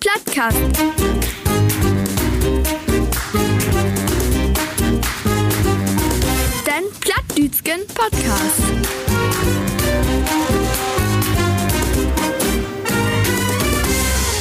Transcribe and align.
Plattcast. 0.00 0.56
Den 6.66 6.84
Plattdütschen 7.00 7.86
Podcast. 7.94 8.62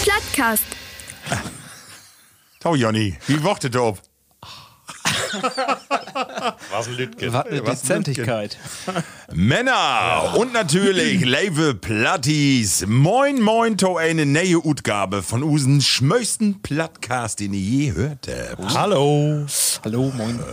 Plattcast. 0.03 0.63
Tau 2.59 2.75
Jonny, 2.75 3.17
wie 3.27 3.43
wortet 3.43 3.75
du 3.75 3.81
ob? 3.83 4.01
Was 6.71 6.87
ein 6.87 6.95
Lütgen. 6.95 7.33
Was 7.33 7.45
eine 7.47 7.61
Dezentigkeit. 7.61 8.57
Männer 9.33 10.33
und 10.37 10.53
natürlich 10.53 11.19
Leive 11.25 11.73
Plattis. 11.73 12.85
Moin, 12.87 13.41
moin, 13.41 13.77
to 13.77 13.97
eine 13.97 14.25
neue 14.25 14.65
Utgabe 14.65 15.21
von 15.21 15.43
usen 15.43 15.81
schmösten 15.81 16.61
Plattcast, 16.61 17.41
den 17.41 17.53
ihr 17.53 17.59
je 17.59 17.93
hörte. 17.93 18.55
Hallo. 18.73 19.45
Hallo, 19.83 20.13
moin. 20.15 20.39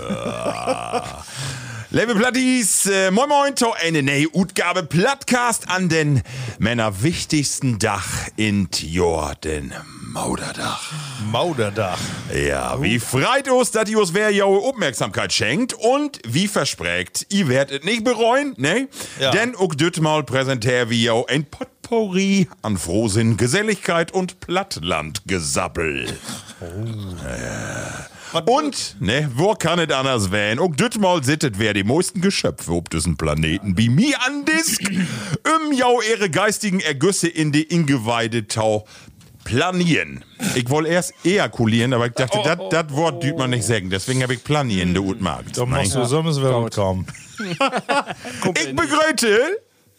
Leive 1.90 2.16
Plattis, 2.16 2.86
äh, 2.86 3.12
moin, 3.12 3.28
moin, 3.28 3.54
to 3.54 3.72
eine 3.80 4.02
neue 4.02 4.26
Utgabe 4.34 4.82
Plattcast 4.82 5.70
an 5.70 5.88
den 5.88 6.22
Männer 6.58 7.02
wichtigsten 7.02 7.78
Dach 7.78 8.26
in 8.36 8.70
Tjor, 8.72 9.36
den 9.36 9.72
Mauderdach. 10.18 10.90
Mauderdach. 11.30 11.98
Ja, 12.34 12.82
wie 12.82 12.98
freit 12.98 13.48
uns, 13.48 13.70
dass 13.70 13.88
ihr 13.88 14.00
uns 14.00 14.14
wer 14.14 14.30
ja 14.30 14.46
Aufmerksamkeit 14.46 15.32
schenkt 15.32 15.74
und 15.74 16.18
wie 16.26 16.48
versprecht, 16.48 17.26
ihr 17.28 17.46
werdet 17.46 17.84
nicht 17.84 18.02
bereuen, 18.02 18.52
ne? 18.56 18.88
Ja. 19.20 19.30
Denn 19.30 19.54
auch 19.54 19.76
dit 19.76 20.00
mal 20.00 20.24
präsentieren 20.24 20.90
wir 20.90 20.96
ja 20.96 21.22
ein 21.28 21.44
Potpourri 21.44 22.48
an 22.62 22.78
Frohsinn, 22.78 23.36
Geselligkeit 23.36 24.10
und 24.10 24.40
Plattlandgesappel. 24.40 26.08
Und, 28.44 28.96
ne, 29.00 29.30
wo 29.36 29.54
kann 29.54 29.78
es 29.78 29.90
anders 29.90 30.30
werden? 30.30 30.58
Auch 30.58 30.74
dit 30.74 30.98
mal 30.98 31.24
sittet 31.24 31.58
wer 31.58 31.72
die 31.72 31.84
meisten 31.84 32.20
Geschöpfe 32.20 32.72
auf 32.72 32.84
diesem 32.92 33.16
Planeten 33.16 33.78
wie 33.78 33.88
mir 33.88 34.16
an 34.26 34.44
Disk, 34.44 34.82
um 34.90 35.72
jau 35.72 36.00
ihre 36.02 36.28
geistigen 36.28 36.80
Ergüsse 36.80 37.28
in 37.28 37.52
die 37.52 37.62
Ingeweide 37.62 38.46
tau 38.46 38.86
planieren. 39.48 40.24
Ich 40.54 40.68
wollte 40.68 40.90
erst 40.90 41.14
ejakulieren, 41.24 41.94
aber 41.94 42.06
ich 42.06 42.12
dachte, 42.12 42.38
das 42.70 42.92
Wort 42.94 43.22
düht 43.22 43.38
man 43.38 43.50
nicht 43.50 43.64
sagen. 43.64 43.88
Deswegen 43.88 44.22
habe 44.22 44.34
ich 44.34 44.44
planieren, 44.44 44.92
der 44.92 45.02
Utmarkt. 45.02 45.56
Da 45.56 45.64
musst 45.64 45.94
du, 45.94 46.04
so 46.04 46.22
müssen 46.22 46.42
wir 46.42 46.60
mitkommen. 46.60 47.06
Ich 48.60 48.74
begrüße, 48.74 49.38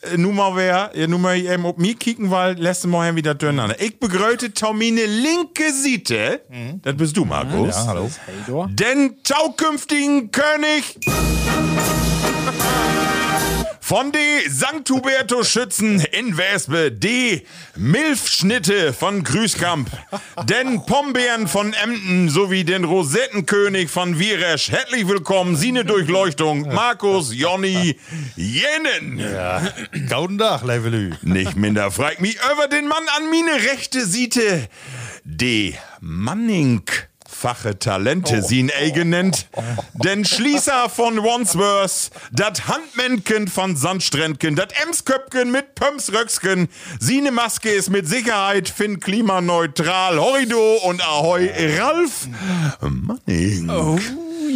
äh, 0.02 0.18
nun 0.18 0.36
mal 0.36 0.54
wer, 0.58 0.92
ja, 0.94 1.08
nun 1.08 1.22
mal 1.22 1.38
eben 1.38 1.66
auf 1.66 1.78
mich 1.78 1.98
kicken, 1.98 2.30
weil 2.30 2.60
letzte 2.60 2.90
Mal 2.90 3.16
wieder 3.16 3.34
durcheinander. 3.34 3.80
Ich 3.82 3.98
begrüße 3.98 4.54
Taumine 4.54 5.06
linke 5.06 5.72
Seite, 5.72 6.42
das 6.82 6.98
bist 6.98 7.16
du, 7.16 7.24
Markus. 7.24 7.76
Ja, 7.76 7.86
hallo. 7.88 8.10
Den 8.72 9.24
taukünftigen 9.24 10.32
König 10.32 11.00
von 13.80 14.12
die 14.12 14.50
St. 14.50 14.90
Hubertus 14.90 15.50
Schützen 15.52 16.00
in 16.12 16.38
Wespe, 16.38 16.92
die 16.92 17.46
Milfschnitte 17.76 18.94
von 18.94 19.24
Grüßkamp, 19.24 19.90
den 20.46 20.86
Pombeeren 20.86 21.48
von 21.48 21.74
Emden 21.74 22.30
sowie 22.30 22.64
den 22.64 22.84
Rosettenkönig 22.84 23.90
von 23.90 24.20
Wieresch. 24.20 24.72
Herzlich 24.72 25.08
willkommen, 25.08 25.56
Sine 25.56 25.86
Durchleuchtung, 25.86 26.74
Markus, 26.74 27.34
Jonny, 27.34 28.00
Jenen. 28.36 29.24
Gauden 30.08 30.38
Dach, 30.38 30.64
Leivelü. 30.64 31.12
Nicht 31.22 31.56
minder 31.56 31.92
fragt 31.92 32.22
mich 32.22 32.38
über 32.54 32.68
den 32.68 32.88
Mann 32.88 33.04
an 33.18 33.30
meine 33.30 33.72
rechte 33.72 34.06
Seite. 34.06 34.68
De 35.24 35.76
Manning. 36.00 36.84
Fache 37.40 37.80
Talente 37.80 38.42
sin 38.42 38.70
ei 38.70 38.90
genannt. 38.90 39.48
Den 39.94 40.26
Schließer 40.26 40.90
von 40.90 41.24
Wandsworth, 41.24 42.12
dat 42.34 42.68
Handmänken 42.68 43.48
von 43.48 43.78
Sandsträndken, 43.78 44.58
dat 44.58 44.74
Emsköpken 44.84 45.50
mit 45.50 45.74
Pömsröcksken, 45.74 46.68
sine 47.00 47.32
Maske 47.32 47.70
ist 47.70 47.92
mit 47.92 48.10
Sicherheit 48.10 48.68
fin 48.68 49.00
klimaneutral. 49.00 50.20
Horrido 50.20 50.80
und 50.84 51.02
Ahoi, 51.02 51.50
Ralf 51.78 52.28
Manning. 52.82 53.70
Oh, 53.70 53.98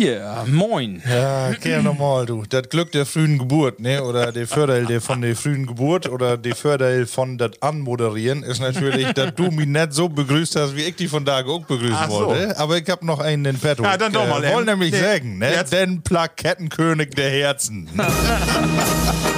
yeah, 0.03 0.46
moin. 0.46 1.02
Ja, 1.09 1.52
geh 1.53 1.78
nochmal, 1.81 2.25
du. 2.25 2.44
Das 2.47 2.69
Glück 2.69 2.91
der 2.91 3.06
frühen 3.06 3.38
Geburt, 3.38 3.80
ne? 3.80 4.03
Oder 4.03 4.31
der 4.34 4.47
Förderl 4.47 4.86
der 4.86 5.02
von 5.02 5.22
der 5.22 5.36
frühen 5.36 5.66
Geburt 5.66 6.09
oder 6.09 6.38
der 6.38 6.56
Förderl 6.56 7.06
von 7.06 7.38
das 7.38 7.52
Anmoderieren 7.62 8.44
ist 8.44 8.62
natürlich, 8.62 9.12
dass 9.13 9.34
du 9.36 9.52
mich 9.52 9.68
nicht 9.68 9.94
so 9.94 10.09
begrüßt 10.09 10.56
hast, 10.56 10.75
wie 10.75 10.84
ich 10.84 10.96
die 10.96 11.08
von 11.08 11.25
da 11.25 11.44
auch 11.44 11.66
begrüßen 11.66 12.09
so. 12.09 12.28
wollte. 12.28 12.58
Aber 12.58 12.78
ich 12.78 12.90
hab 12.90 13.03
noch 13.03 13.19
einen 13.19 13.46
in 13.46 13.59
petto. 13.59 13.84
Ja, 13.84 13.97
dann 13.97 14.12
doch 14.12 14.28
mal, 14.28 14.44
Ich 14.44 14.50
äh, 14.50 14.53
wollte 14.53 14.72
nämlich 14.72 14.96
sagen, 14.96 15.38
ne? 15.38 15.63
Den 15.72 16.02
Plakettenkönig 16.02 17.12
der 17.12 17.30
Herzen. 17.30 17.90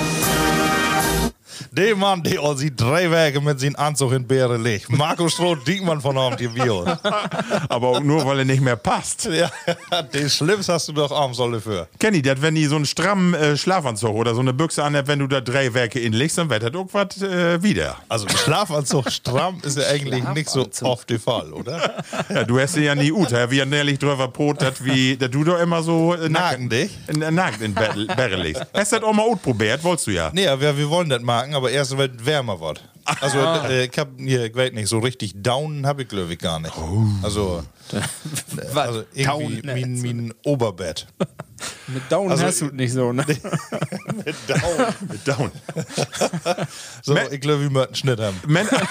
Der 1.71 1.95
Mann, 1.95 2.23
der 2.23 2.41
all 2.41 2.57
sie 2.57 2.75
drei 2.75 3.09
Werke 3.11 3.41
mit 3.41 3.59
seinem 3.59 3.75
Anzug 3.75 4.13
in 4.13 4.25
Beere 4.25 4.57
legt. 4.57 4.89
Marco 4.89 5.29
Stroh, 5.29 5.55
Diekmann 5.55 6.01
von 6.01 6.17
Abend, 6.17 6.39
die 6.39 6.47
Bio. 6.47 6.85
Aber 7.69 7.89
auch 7.89 7.99
nur, 7.99 8.25
weil 8.25 8.39
er 8.39 8.45
nicht 8.45 8.61
mehr 8.61 8.75
passt. 8.75 9.29
Ja, 9.35 9.51
den 10.01 10.29
Schlips 10.29 10.69
hast 10.69 10.87
du 10.87 10.93
doch 10.93 11.11
abends 11.11 11.39
alle 11.39 11.59
für. 11.59 11.87
Kenny, 11.99 12.21
das, 12.21 12.41
wenn 12.41 12.55
die 12.55 12.65
so 12.65 12.77
einen 12.77 12.85
strammen 12.85 13.33
äh, 13.33 13.57
Schlafanzug 13.57 14.15
oder 14.15 14.33
so 14.33 14.39
eine 14.39 14.53
Büchse 14.53 14.83
anhat, 14.83 15.07
wenn 15.07 15.19
du 15.19 15.27
da 15.27 15.41
drei 15.41 15.73
Werke 15.73 15.99
inlegst, 15.99 16.37
dann 16.37 16.49
wird 16.49 16.63
das 16.63 16.71
irgendwas 16.71 17.21
äh, 17.21 17.61
wieder. 17.61 17.97
Also 18.07 18.25
ein 18.27 18.37
Schlafanzug 18.37 19.11
stramm 19.11 19.59
ist 19.63 19.77
ja 19.77 19.87
eigentlich 19.89 20.23
nicht 20.29 20.49
so 20.49 20.65
oft 20.83 21.09
der 21.09 21.19
Fall, 21.19 21.51
oder? 21.51 22.03
Ja, 22.29 22.43
du 22.43 22.59
hast 22.59 22.77
ihn 22.77 22.83
ja 22.83 22.95
nie 22.95 23.09
gut. 23.09 23.31
Wie 23.31 23.59
er 23.59 23.65
nährlich 23.65 23.99
drüber 23.99 24.27
pot, 24.29 24.61
dass 24.61 24.83
wie, 24.83 25.17
dass 25.17 25.31
du 25.31 25.43
doch 25.43 25.59
immer 25.59 25.83
so 25.83 26.13
äh, 26.13 26.29
Nagen 26.29 26.69
dich? 26.69 26.91
in, 27.07 27.35
nackt 27.35 27.61
in 27.61 27.73
Bärre 27.73 28.35
legst. 28.35 28.65
Hast 28.73 28.91
du 28.91 28.99
das 28.99 29.05
auch 29.05 29.13
mal 29.13 29.27
gut 29.27 29.41
probiert, 29.41 29.83
wolltest 29.83 30.07
du 30.07 30.11
ja. 30.11 30.29
Nee, 30.33 30.47
aber 30.47 30.77
wir 30.77 30.89
wollen 30.89 31.09
das 31.09 31.21
machen, 31.45 31.55
aber 31.55 31.71
erst 31.71 31.97
wenn 31.97 32.15
es 32.15 32.25
wärmer 32.25 32.59
wird. 32.59 32.83
Also 33.21 33.37
äh, 33.39 33.85
ich 33.85 33.97
hab 33.99 34.09
hier, 34.17 34.45
ich 34.45 34.55
weiß 34.55 34.73
nicht, 34.73 34.87
so 34.87 34.99
richtig 34.99 35.33
down 35.41 35.85
habe 35.85 36.03
ich 36.03 36.07
glaube 36.07 36.33
ich 36.33 36.39
gar 36.39 36.59
nicht. 36.59 36.73
Also, 37.23 37.63
Was? 38.73 38.77
also 38.77 39.03
irgendwie 39.13 39.61
Down 39.61 39.75
mein, 39.75 40.01
mein 40.01 40.33
Oberbett. 40.43 41.07
Mit 41.87 42.03
Down 42.11 42.31
Also- 42.31 42.45
hast 42.45 42.61
du 42.61 42.65
nicht 42.67 42.91
so, 42.93 43.13
ne? 43.13 43.23
down. 44.47 44.95
Mit 45.07 45.27
Down. 45.27 45.51
So, 47.03 47.13
Me- 47.13 47.27
ich 47.31 47.39
glaube, 47.41 47.61
wir 47.61 47.69
möchten 47.69 47.87
einen 48.09 48.17
Schnitt 48.17 48.19
haben. 48.19 48.41
Männer, 48.47 48.81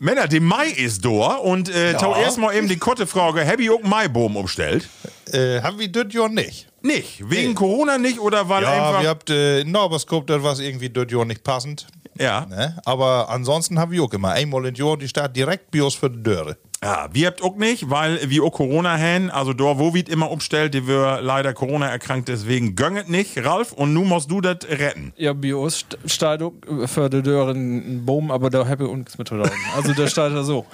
Männer, 0.00 0.28
der 0.28 0.40
Mai 0.40 0.68
ist 0.68 1.04
da 1.04 1.34
und 1.36 1.68
äh, 1.68 1.94
tau 1.94 2.14
erstmal 2.14 2.54
eben 2.54 2.68
die 2.68 2.76
Kottefrage, 2.76 3.46
hab 3.46 3.58
ich 3.58 3.70
auch 3.70 3.80
einen 3.80 3.88
Maiboom 3.88 4.36
umstellt? 4.36 4.88
Äh, 5.32 5.60
haben 5.60 5.78
wir 5.78 5.88
das 5.90 6.12
Jahr 6.12 6.28
nicht? 6.28 6.68
Nicht. 6.82 7.28
Wegen 7.28 7.54
Corona 7.54 7.98
nicht 7.98 8.20
oder 8.20 8.48
weil 8.48 8.62
Ja, 8.62 8.72
einfach. 8.88 9.02
wir 9.02 9.08
habt 9.08 9.30
äh, 9.30 9.60
in 9.60 9.72
Norberskop, 9.72 10.26
das 10.28 10.42
war 10.42 10.58
irgendwie 10.58 10.90
das 10.90 11.06
Jahr 11.10 11.24
nicht 11.24 11.42
passend. 11.42 11.86
Ja. 12.18 12.46
Ne? 12.46 12.76
Aber 12.84 13.28
ansonsten 13.28 13.78
haben 13.78 13.92
wir 13.92 14.02
auch 14.02 14.12
immer 14.12 14.32
einmal 14.32 14.66
im 14.66 14.74
Jahr 14.74 14.96
die 14.96 15.08
Stadt 15.08 15.36
direkt 15.36 15.70
bei 15.70 15.82
uns 15.82 15.94
für 15.94 16.10
die 16.10 16.22
Döre. 16.22 16.56
Ja, 16.82 17.08
wir 17.12 17.26
habt 17.26 17.42
auch 17.42 17.56
nicht, 17.56 17.90
weil 17.90 18.30
wir 18.30 18.44
auch 18.44 18.52
Corona 18.52 18.96
haben. 18.96 19.30
Also 19.30 19.52
da, 19.52 19.78
wo 19.78 19.94
wir 19.94 20.08
immer 20.08 20.30
umstellt, 20.30 20.74
die 20.74 20.86
wir 20.86 21.20
leider 21.20 21.52
Corona 21.52 21.88
erkrankt, 21.88 22.28
deswegen 22.28 22.76
gönnet 22.76 23.08
nicht, 23.08 23.44
Ralf. 23.44 23.72
Und 23.72 23.94
nun 23.94 24.06
musst 24.06 24.30
du 24.30 24.40
das 24.40 24.58
retten. 24.68 25.12
Ja, 25.16 25.32
Bios 25.32 25.84
steht 26.06 26.40
auch 26.40 26.52
für 26.86 27.10
die 27.10 27.22
Dören 27.22 27.96
ein 27.96 28.06
Baum, 28.06 28.30
aber 28.30 28.48
da 28.48 28.66
habe 28.68 28.84
ich 28.84 28.90
auch 28.90 28.96
nichts 28.96 29.18
mit 29.18 29.26
zu 29.26 29.36
tun. 29.36 29.50
Also 29.74 29.92
da 29.92 30.06
steht 30.06 30.32
er 30.32 30.44
so. 30.44 30.66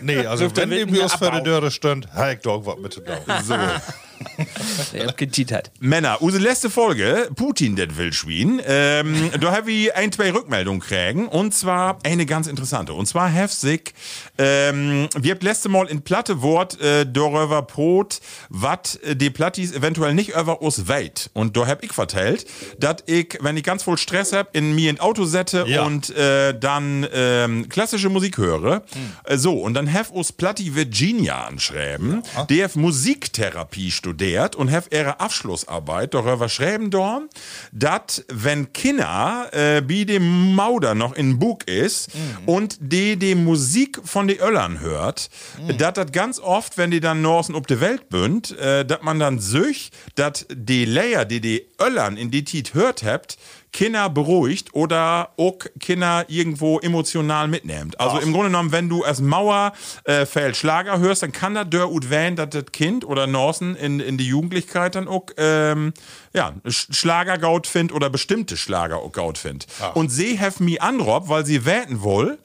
Nee, 0.00 0.26
also 0.26 0.50
wenn 0.56 0.70
die 0.70 1.00
uns 1.00 1.12
für 1.12 1.18
die 1.18 1.26
abbauen. 1.26 1.44
Döre 1.44 1.70
stand, 1.70 2.12
hab 2.12 2.32
ich 2.32 2.40
doch 2.40 2.66
was 2.66 2.78
mit 2.78 2.92
zu 2.92 3.00
tun. 3.00 3.14
So. 3.44 3.54
Der 4.92 5.06
hab 5.08 5.16
getitert. 5.16 5.70
Männer, 5.80 6.20
unsere 6.22 6.42
letzte 6.42 6.70
Folge, 6.70 7.28
Putin, 7.34 7.76
das 7.76 7.96
Wildschwein, 7.96 8.60
ähm, 8.66 9.30
da 9.40 9.52
habe 9.52 9.70
ich 9.72 9.94
ein, 9.94 10.12
zwei 10.12 10.32
Rückmeldungen 10.32 10.80
kriegen 10.80 11.28
und 11.28 11.54
zwar 11.54 11.98
eine 12.04 12.26
ganz 12.26 12.46
interessante. 12.46 12.92
Und 12.94 13.06
zwar 13.06 13.28
heftig, 13.28 13.94
ähm, 14.38 15.08
wir 15.18 15.32
habt 15.32 15.42
letzte 15.42 15.68
Mal 15.68 15.86
in 15.88 16.02
platte 16.02 16.42
Wort 16.42 16.80
äh, 16.80 17.06
darüber 17.10 17.62
brot, 17.62 18.20
was 18.48 18.98
die 19.12 19.30
Plattis 19.30 19.72
eventuell 19.72 20.14
nicht 20.14 20.30
über 20.30 20.62
uns 20.62 20.88
weit. 20.88 21.30
Und 21.32 21.56
da 21.56 21.66
hab 21.66 21.82
ich 21.82 21.92
vertellt, 21.92 22.46
dass 22.78 22.96
ich, 23.06 23.38
wenn 23.40 23.56
ich 23.56 23.62
ganz 23.64 23.82
voll 23.82 23.98
Stress 23.98 24.32
hab, 24.32 24.54
in 24.56 24.74
mir 24.74 24.90
ein 24.90 25.00
Auto 25.00 25.24
setze 25.24 25.64
Ja. 25.66 25.84
und 25.84 26.10
äh, 26.16 26.58
dann 26.58 27.06
ähm, 27.12 27.68
klassische 27.68 28.08
Musik 28.08 28.38
höre. 28.38 28.82
Äh, 29.24 29.36
so, 29.36 29.60
und 29.60 29.74
dann 29.74 29.92
hab 29.92 30.10
uns 30.10 30.32
Platti 30.32 30.74
Virginia 30.74 31.44
anschreiben, 31.46 32.22
die 32.48 32.62
hat 32.62 32.76
Musiktherapie 32.76 33.90
studiert 33.90 34.11
und 34.56 34.70
hat 34.70 34.92
ihre 34.92 35.20
Abschlussarbeit 35.20 36.14
darüber 36.14 36.48
schreiben 36.48 36.90
dorn, 36.90 37.28
dass 37.72 38.24
wenn 38.28 38.72
Kinder 38.72 39.48
äh, 39.52 39.80
bei 39.80 40.04
dem 40.04 40.54
Mauder 40.54 40.94
noch 40.94 41.14
in 41.14 41.38
Bug 41.38 41.68
ist 41.68 42.10
und 42.46 42.76
die 42.80 43.16
die 43.16 43.34
Musik 43.34 44.00
von 44.04 44.28
den 44.28 44.38
Öllern 44.40 44.80
hört, 44.80 45.30
dass 45.78 45.94
das 45.94 46.12
ganz 46.12 46.38
oft, 46.38 46.78
wenn 46.78 46.90
die 46.90 47.00
dann 47.00 47.22
Norsen 47.22 47.54
ob 47.54 47.66
die 47.66 47.80
Welt 47.80 48.08
bünd, 48.08 48.56
äh, 48.58 48.84
dass 48.84 49.02
man 49.02 49.18
dann 49.18 49.38
söch, 49.38 49.90
dass 50.14 50.46
die 50.50 50.84
Layer, 50.84 51.24
die 51.24 51.40
die 51.40 51.66
Öllern 51.80 52.16
in 52.16 52.30
die 52.30 52.44
Tit 52.44 52.74
hört 52.74 53.02
habt, 53.02 53.38
Kinder 53.72 54.10
beruhigt 54.10 54.74
oder 54.74 55.30
auch 55.38 55.56
Kinder 55.80 56.26
irgendwo 56.28 56.78
emotional 56.80 57.48
mitnimmt. 57.48 57.98
Also 57.98 58.18
im 58.18 58.32
Grunde 58.32 58.48
genommen, 58.48 58.70
wenn 58.70 58.90
du 58.90 59.02
als 59.02 59.20
Mauer 59.22 59.72
äh, 60.04 60.26
Schlager 60.54 60.98
hörst, 60.98 61.22
dann 61.22 61.32
kann 61.32 61.54
das 61.54 61.70
der 61.70 61.90
ut 61.90 62.10
wählen, 62.10 62.36
dass 62.36 62.50
das 62.50 62.66
Kind 62.72 63.04
oder 63.04 63.26
Norsen 63.26 63.74
in, 63.74 63.98
in 63.98 64.18
die 64.18 64.26
Jugendlichkeit 64.26 64.94
dann 64.94 65.08
auch 65.08 65.24
ähm, 65.38 65.94
ja, 66.34 66.52
Sch- 66.66 66.94
Schlager 66.94 67.38
gaut 67.38 67.66
findet 67.66 67.96
oder 67.96 68.10
bestimmte 68.10 68.58
Schlager 68.58 69.00
gaut 69.10 69.38
findet. 69.38 69.66
Und 69.94 70.10
sie 70.10 70.38
have 70.38 70.62
mi 70.62 70.78
anrob, 70.78 71.30
weil 71.30 71.46
sie 71.46 71.64
wählen 71.64 72.02
wohl, 72.02 72.38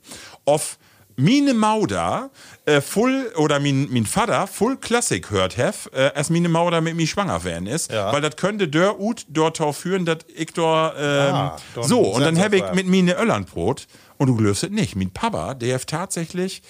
auf 0.46 0.78
Mine 1.20 1.54
Mauder 1.56 2.30
äh, 2.68 2.82
full 2.82 3.32
oder 3.38 3.60
min, 3.60 3.90
min 3.92 4.06
Vater 4.06 4.46
full 4.46 4.78
Klassik 4.78 5.32
hört 5.32 5.56
hef, 5.58 5.90
äh, 5.94 6.12
als 6.14 6.30
Mine 6.30 6.50
Mauder 6.50 6.82
mit 6.82 6.96
mir 6.96 7.08
schwanger 7.08 7.44
werden 7.44 7.66
ist, 7.68 7.92
Ja. 7.92 8.12
weil 8.12 8.22
das 8.22 8.36
könnte 8.36 8.68
der 8.68 9.00
Ut 9.00 9.26
dort 9.30 9.58
führen, 9.76 10.06
dass 10.06 10.20
ich 10.36 10.52
dort, 10.54 10.96
ähm, 11.00 11.34
Ah, 11.34 11.58
so 11.82 12.02
und 12.02 12.22
dann 12.22 12.38
habe 12.40 12.58
ich 12.58 12.64
mit 12.74 12.86
Mine 12.86 13.14
Öllernbrot 13.18 13.88
und 14.18 14.28
du 14.28 14.36
glöfst 14.36 14.64
es 14.66 14.70
nicht. 14.70 14.96
Min 14.96 15.12
Papa, 15.12 15.54
der 15.54 15.76
hat 15.76 15.88
tatsächlich 15.88 16.62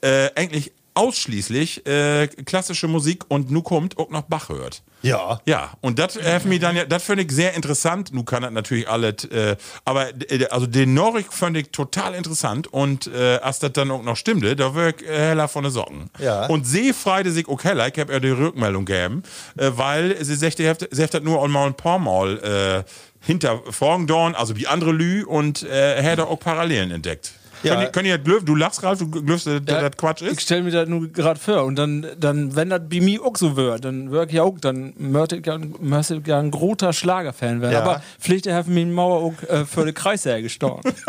äh, 0.00 0.30
eigentlich 0.34 0.72
ausschließlich 0.94 1.86
äh, 1.86 2.26
klassische 2.28 2.88
Musik 2.88 3.24
und 3.28 3.50
nu 3.50 3.62
kommt 3.62 3.98
auch 3.98 4.10
noch 4.10 4.22
Bach 4.22 4.48
hört. 4.48 4.82
Ja. 5.02 5.40
Ja, 5.46 5.72
und 5.80 5.98
das 5.98 6.16
äh, 6.16 6.40
mir 6.44 6.58
dann 6.58 6.76
ja, 6.76 6.84
das 6.84 7.04
finde 7.04 7.24
ich 7.24 7.30
sehr 7.30 7.54
interessant. 7.54 8.12
Nu 8.12 8.24
kann 8.24 8.42
das 8.42 8.52
natürlich 8.52 8.88
alles, 8.88 9.24
äh, 9.24 9.56
aber 9.84 10.08
äh, 10.30 10.46
also 10.50 10.66
den 10.66 10.94
Norik 10.94 11.32
fand 11.32 11.56
ich 11.56 11.70
total 11.70 12.14
interessant 12.14 12.66
und 12.66 13.06
äh, 13.06 13.36
als 13.36 13.58
das 13.60 13.72
dann 13.72 13.90
auch 13.90 14.02
noch 14.02 14.16
stimmte, 14.16 14.56
da 14.56 14.74
wird 14.74 15.02
ich 15.02 15.08
äh, 15.08 15.28
heller 15.30 15.48
von 15.48 15.64
den 15.64 15.72
Socken. 15.72 16.10
Ja. 16.18 16.46
Und 16.46 16.66
sie 16.66 16.92
freute 16.92 17.30
sich 17.30 17.48
auch 17.48 17.62
heller, 17.64 17.88
ich 17.88 17.98
habe 17.98 18.12
ihr 18.12 18.20
die 18.20 18.30
Rückmeldung 18.30 18.84
gegeben, 18.84 19.22
äh, 19.56 19.70
weil 19.74 20.22
sie 20.24 20.34
sagt, 20.34 20.58
sie 20.58 20.68
hat 20.68 21.14
das 21.14 21.22
nur 21.22 21.42
einmal 21.42 21.66
ein 21.66 21.74
paar 21.74 21.98
Mal 21.98 22.84
äh, 22.84 22.90
hinter 23.20 23.62
Dorn, 24.06 24.34
also 24.34 24.56
wie 24.56 24.66
andere 24.66 24.92
Lü 24.92 25.24
und 25.24 25.62
äh, 25.62 26.02
hätte 26.02 26.26
auch 26.26 26.40
Parallelen 26.40 26.90
entdeckt. 26.90 27.32
Ja. 27.62 27.70
Können, 27.74 27.82
ihr- 27.86 27.88
können 27.92 28.06
ihr 28.08 28.18
glöf, 28.18 28.44
du 28.44 28.54
lachst, 28.54 28.82
Ralf, 28.82 28.98
du 28.98 29.08
glöfst, 29.10 29.46
dass 29.46 29.60
Ja, 29.66 29.88
das 29.88 29.96
Quatsch 29.96 30.22
Ich 30.22 30.28
ist? 30.32 30.42
stell 30.42 30.62
mir 30.62 30.70
das 30.70 30.88
nur 30.88 31.08
gerade 31.08 31.38
vor. 31.40 31.64
Und 31.64 31.76
dann, 31.76 32.06
dann, 32.18 32.54
wenn 32.56 32.70
das 32.70 32.82
bei 32.88 33.00
mir 33.00 33.22
auch 33.24 33.36
so 33.36 33.56
wird, 33.56 33.84
dann 33.84 34.10
wirk 34.10 34.32
ich 34.32 34.40
auch, 34.40 34.58
dann 34.60 34.94
möchte 34.98 35.36
ich 35.36 35.38
ich 35.40 36.22
gern 36.24 36.46
ein 36.46 36.50
großer 36.50 36.92
Schlagerfan 36.92 37.60
werden. 37.60 37.72
Ja. 37.72 37.82
Aber 37.82 38.02
vielleicht 38.18 38.46
haben 38.48 38.72
mir 38.74 38.86
Mauer 38.86 39.22
auch 39.22 39.42
äh, 39.48 39.64
für 39.64 39.84
die 39.86 39.92
Kreissäge 39.92 40.42
gestorben. 40.44 40.82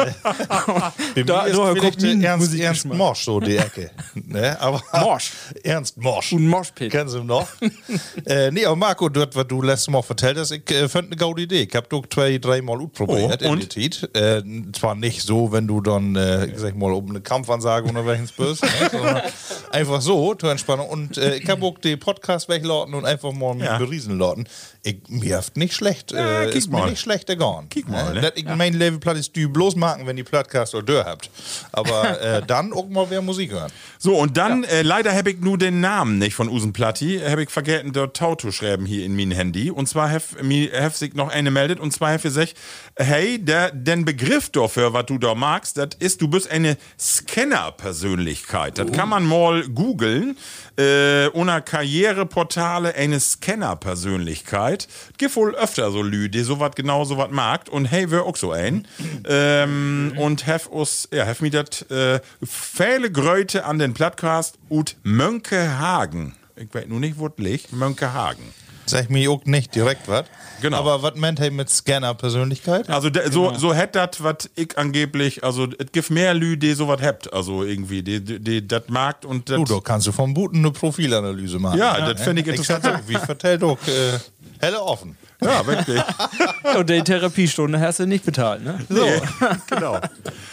Bei 1.15 1.23
Da- 1.23 1.43
mir 1.43 1.49
ist 1.49 1.55
kommt 1.57 2.01
mein 2.01 2.21
Ernst, 2.23 2.59
Ernst. 2.59 2.85
Morsch 2.85 3.23
so 3.25 3.39
die 3.39 3.57
Ecke. 3.57 3.91
ne? 4.13 4.57
aber 4.59 4.81
Morsch. 4.93 5.31
Ernst 5.63 5.97
Morsch. 5.97 6.33
Und 6.33 6.47
Moshpit. 6.47 6.91
Kennen 6.91 7.09
Sie 7.09 7.19
ihn 7.19 7.25
noch? 7.25 7.47
äh, 8.25 8.51
nee, 8.51 8.65
aber 8.65 8.75
Marco, 8.75 9.09
dort, 9.09 9.35
was 9.35 9.47
du 9.47 9.61
letztes 9.61 9.89
Mal 9.89 10.01
vertellt 10.01 10.37
hast, 10.37 10.51
ich 10.51 10.69
äh, 10.71 10.87
fand 10.87 11.07
eine 11.07 11.15
gute 11.15 11.41
Idee. 11.41 11.63
Ich 11.69 11.75
hab 11.75 11.89
doch 11.89 12.05
zwei, 12.07 12.37
dreimal 12.37 12.77
ausprobiert 12.81 13.41
Oh, 13.45 13.53
in 13.53 13.59
die 13.59 13.67
Tit. 13.67 14.09
Äh, 14.15 14.41
zwar 14.73 14.95
nicht 14.95 15.21
so, 15.23 15.51
wenn 15.51 15.67
du 15.67 15.81
dann, 15.81 16.15
äh, 16.15 16.38
ich 16.45 16.57
sag 16.57 16.75
mal, 16.75 16.91
um 16.93 17.09
eine 17.09 17.21
Kampfansage 17.21 17.89
oder 17.89 18.05
welchen 18.05 18.29
bist, 18.37 18.63
ne? 18.63 19.23
einfach 19.71 20.01
so, 20.01 20.33
zur 20.35 20.51
Entspannung. 20.51 20.89
Und 20.89 21.17
äh, 21.17 21.35
ich 21.35 21.49
hab 21.49 21.61
auch 21.61 21.77
den 21.79 21.99
Podcast 21.99 22.49
weglauten 22.49 22.93
und 22.93 23.05
einfach 23.05 23.31
mal 23.31 23.55
mit 23.55 23.65
Ja. 23.65 23.77
beriesen 23.77 24.17
lauten. 24.17 24.47
Ich, 24.83 24.97
mir 25.09 25.37
haft 25.37 25.57
nicht 25.57 25.73
schlecht. 25.73 26.11
Ja, 26.11 26.43
äh, 26.43 26.57
ist 26.57 26.71
mir 26.71 26.85
nicht 26.89 27.01
schlecht 27.01 27.27
gegangen. 27.27 27.67
Kick 27.69 27.89
mal, 27.89 28.13
ne? 28.13 28.31
Ich 28.35 28.45
mein 28.45 28.73
Level 28.73 28.99
platt 28.99 29.17
ist 29.17 29.35
du 29.35 29.49
bloß 29.49 29.75
machen, 29.75 30.07
wenn 30.07 30.15
die 30.15 30.23
Podcast 30.23 30.73
oder 30.73 30.85
Dörr 30.85 31.05
habt. 31.05 31.29
Aber 31.71 32.21
äh, 32.21 32.41
dann 32.47 32.71
auch 32.71 32.87
mal 32.87 33.07
wer 33.09 33.21
Musik 33.21 33.51
hören. 33.51 33.71
So, 33.97 34.15
und 34.15 34.37
dann, 34.37 34.63
äh, 34.63 34.81
leider 34.81 35.13
habe 35.13 35.31
ich 35.31 35.39
nur 35.41 35.57
den 35.57 35.81
Namen 35.81 36.17
nicht 36.17 36.33
von 36.33 36.47
Usen 36.47 36.71
Platti, 36.71 37.19
habe 37.19 37.43
ich 37.43 37.49
vergessen, 37.49 37.91
dort 37.91 38.15
Tau 38.15 38.35
zu 38.35 38.51
schreiben 38.51 38.85
hier 38.85 39.05
in 39.05 39.15
mein 39.15 39.31
Handy. 39.31 39.69
Und 39.69 39.87
zwar 39.89 40.09
mi 40.41 40.69
hef 40.71 40.95
sich 40.95 41.13
noch 41.13 41.29
eine 41.29 41.51
meldet, 41.51 41.79
und 41.79 41.91
zwar 41.91 42.11
hef 42.11 42.23
gesagt, 42.23 42.53
hey, 42.95 43.37
der, 43.43 43.71
den 43.71 44.05
Begriff 44.05 44.49
dafür, 44.49 44.93
was 44.93 45.05
du 45.07 45.17
da 45.17 45.35
magst, 45.35 45.77
das 45.77 45.89
ist, 45.99 46.21
du 46.21 46.28
bist 46.29 46.49
eine 46.49 46.77
Scanner-Persönlichkeit. 46.99 48.77
Das 48.77 48.91
kann 48.91 49.09
man 49.09 49.25
mal 49.25 49.67
googeln, 49.67 50.37
äh, 50.77 51.27
unter 51.27 51.61
Karriereportale 51.61 52.95
eine 52.95 53.19
Scanner-Persönlichkeit. 53.19 54.87
Gibt 55.17 55.35
wohl 55.35 55.55
öfter 55.55 55.91
so 55.91 56.01
Lü, 56.01 56.29
die 56.29 56.41
sowas 56.41 56.71
genau 56.75 57.05
sowas 57.05 57.29
mag. 57.31 57.69
Und 57.69 57.85
hey, 57.85 58.11
wir 58.11 58.25
auch 58.25 58.37
so 58.37 58.51
ein. 58.51 58.87
ähm, 59.27 60.13
und 60.17 60.47
hef 60.47 60.69
us, 60.71 61.07
ja, 61.11 61.23
hef 61.25 61.41
mir 61.41 61.51
das 61.51 61.83
äh, 61.89 62.19
viele 62.43 63.11
Gröte 63.11 63.65
an 63.65 63.79
den 63.79 63.93
Podcast 63.93 64.57
ut 64.69 64.95
Mönkehagen. 65.03 66.35
Ich 66.55 66.73
weiß 66.73 66.87
nur 66.87 66.99
nicht, 66.99 67.17
wo 67.17 67.27
es 67.27 67.33
liegt. 67.37 67.71
Mönkehagen. 67.71 68.43
Sag 68.89 69.09
mir 69.09 69.29
auch 69.31 69.43
nicht 69.45 69.73
direkt 69.75 70.07
was. 70.07 70.25
Genau. 70.61 70.77
Aber 70.77 71.01
was 71.03 71.15
meint 71.15 71.39
er 71.39 71.51
mit 71.51 71.69
Scanner-Persönlichkeit? 71.69 72.89
Also 72.89 73.09
de, 73.09 73.31
so, 73.31 73.53
so 73.53 73.73
hätt 73.73 73.95
dat, 73.95 74.21
was 74.23 74.49
ich 74.55 74.77
angeblich, 74.77 75.43
also 75.43 75.67
es 75.77 75.91
gibt 75.91 76.09
mehr 76.09 76.33
Lü, 76.33 76.57
die 76.57 76.73
sowas 76.73 76.99
habt, 77.01 77.31
also 77.31 77.63
irgendwie, 77.63 78.03
die, 78.03 78.19
die, 78.23 78.39
die 78.39 78.67
das 78.67 78.83
mag 78.87 79.23
und 79.25 79.49
Du, 79.49 79.59
das. 79.63 79.69
da 79.69 79.79
kannst 79.81 80.07
du 80.07 80.11
vom 80.11 80.33
Buten 80.33 80.57
eine 80.57 80.71
Profilanalyse 80.71 81.59
machen. 81.59 81.79
Ja, 81.79 82.11
das 82.13 82.21
find 82.21 82.39
ich 82.39 82.47
interessant. 82.47 82.83
sag, 82.83 83.07
Wie 83.07 83.15
vertellt 83.15 83.61
doch 83.61 83.77
äh, 83.87 84.19
helle 84.59 84.81
offen. 84.81 85.15
Ja, 85.41 85.65
wirklich. 85.65 86.01
Und 86.77 86.89
die 86.89 87.01
Therapiestunde 87.01 87.79
hast 87.79 87.99
du 87.99 88.05
nicht 88.05 88.25
bezahlt, 88.25 88.63
ne? 88.63 88.79
So, 88.89 89.05
genau. 89.69 89.99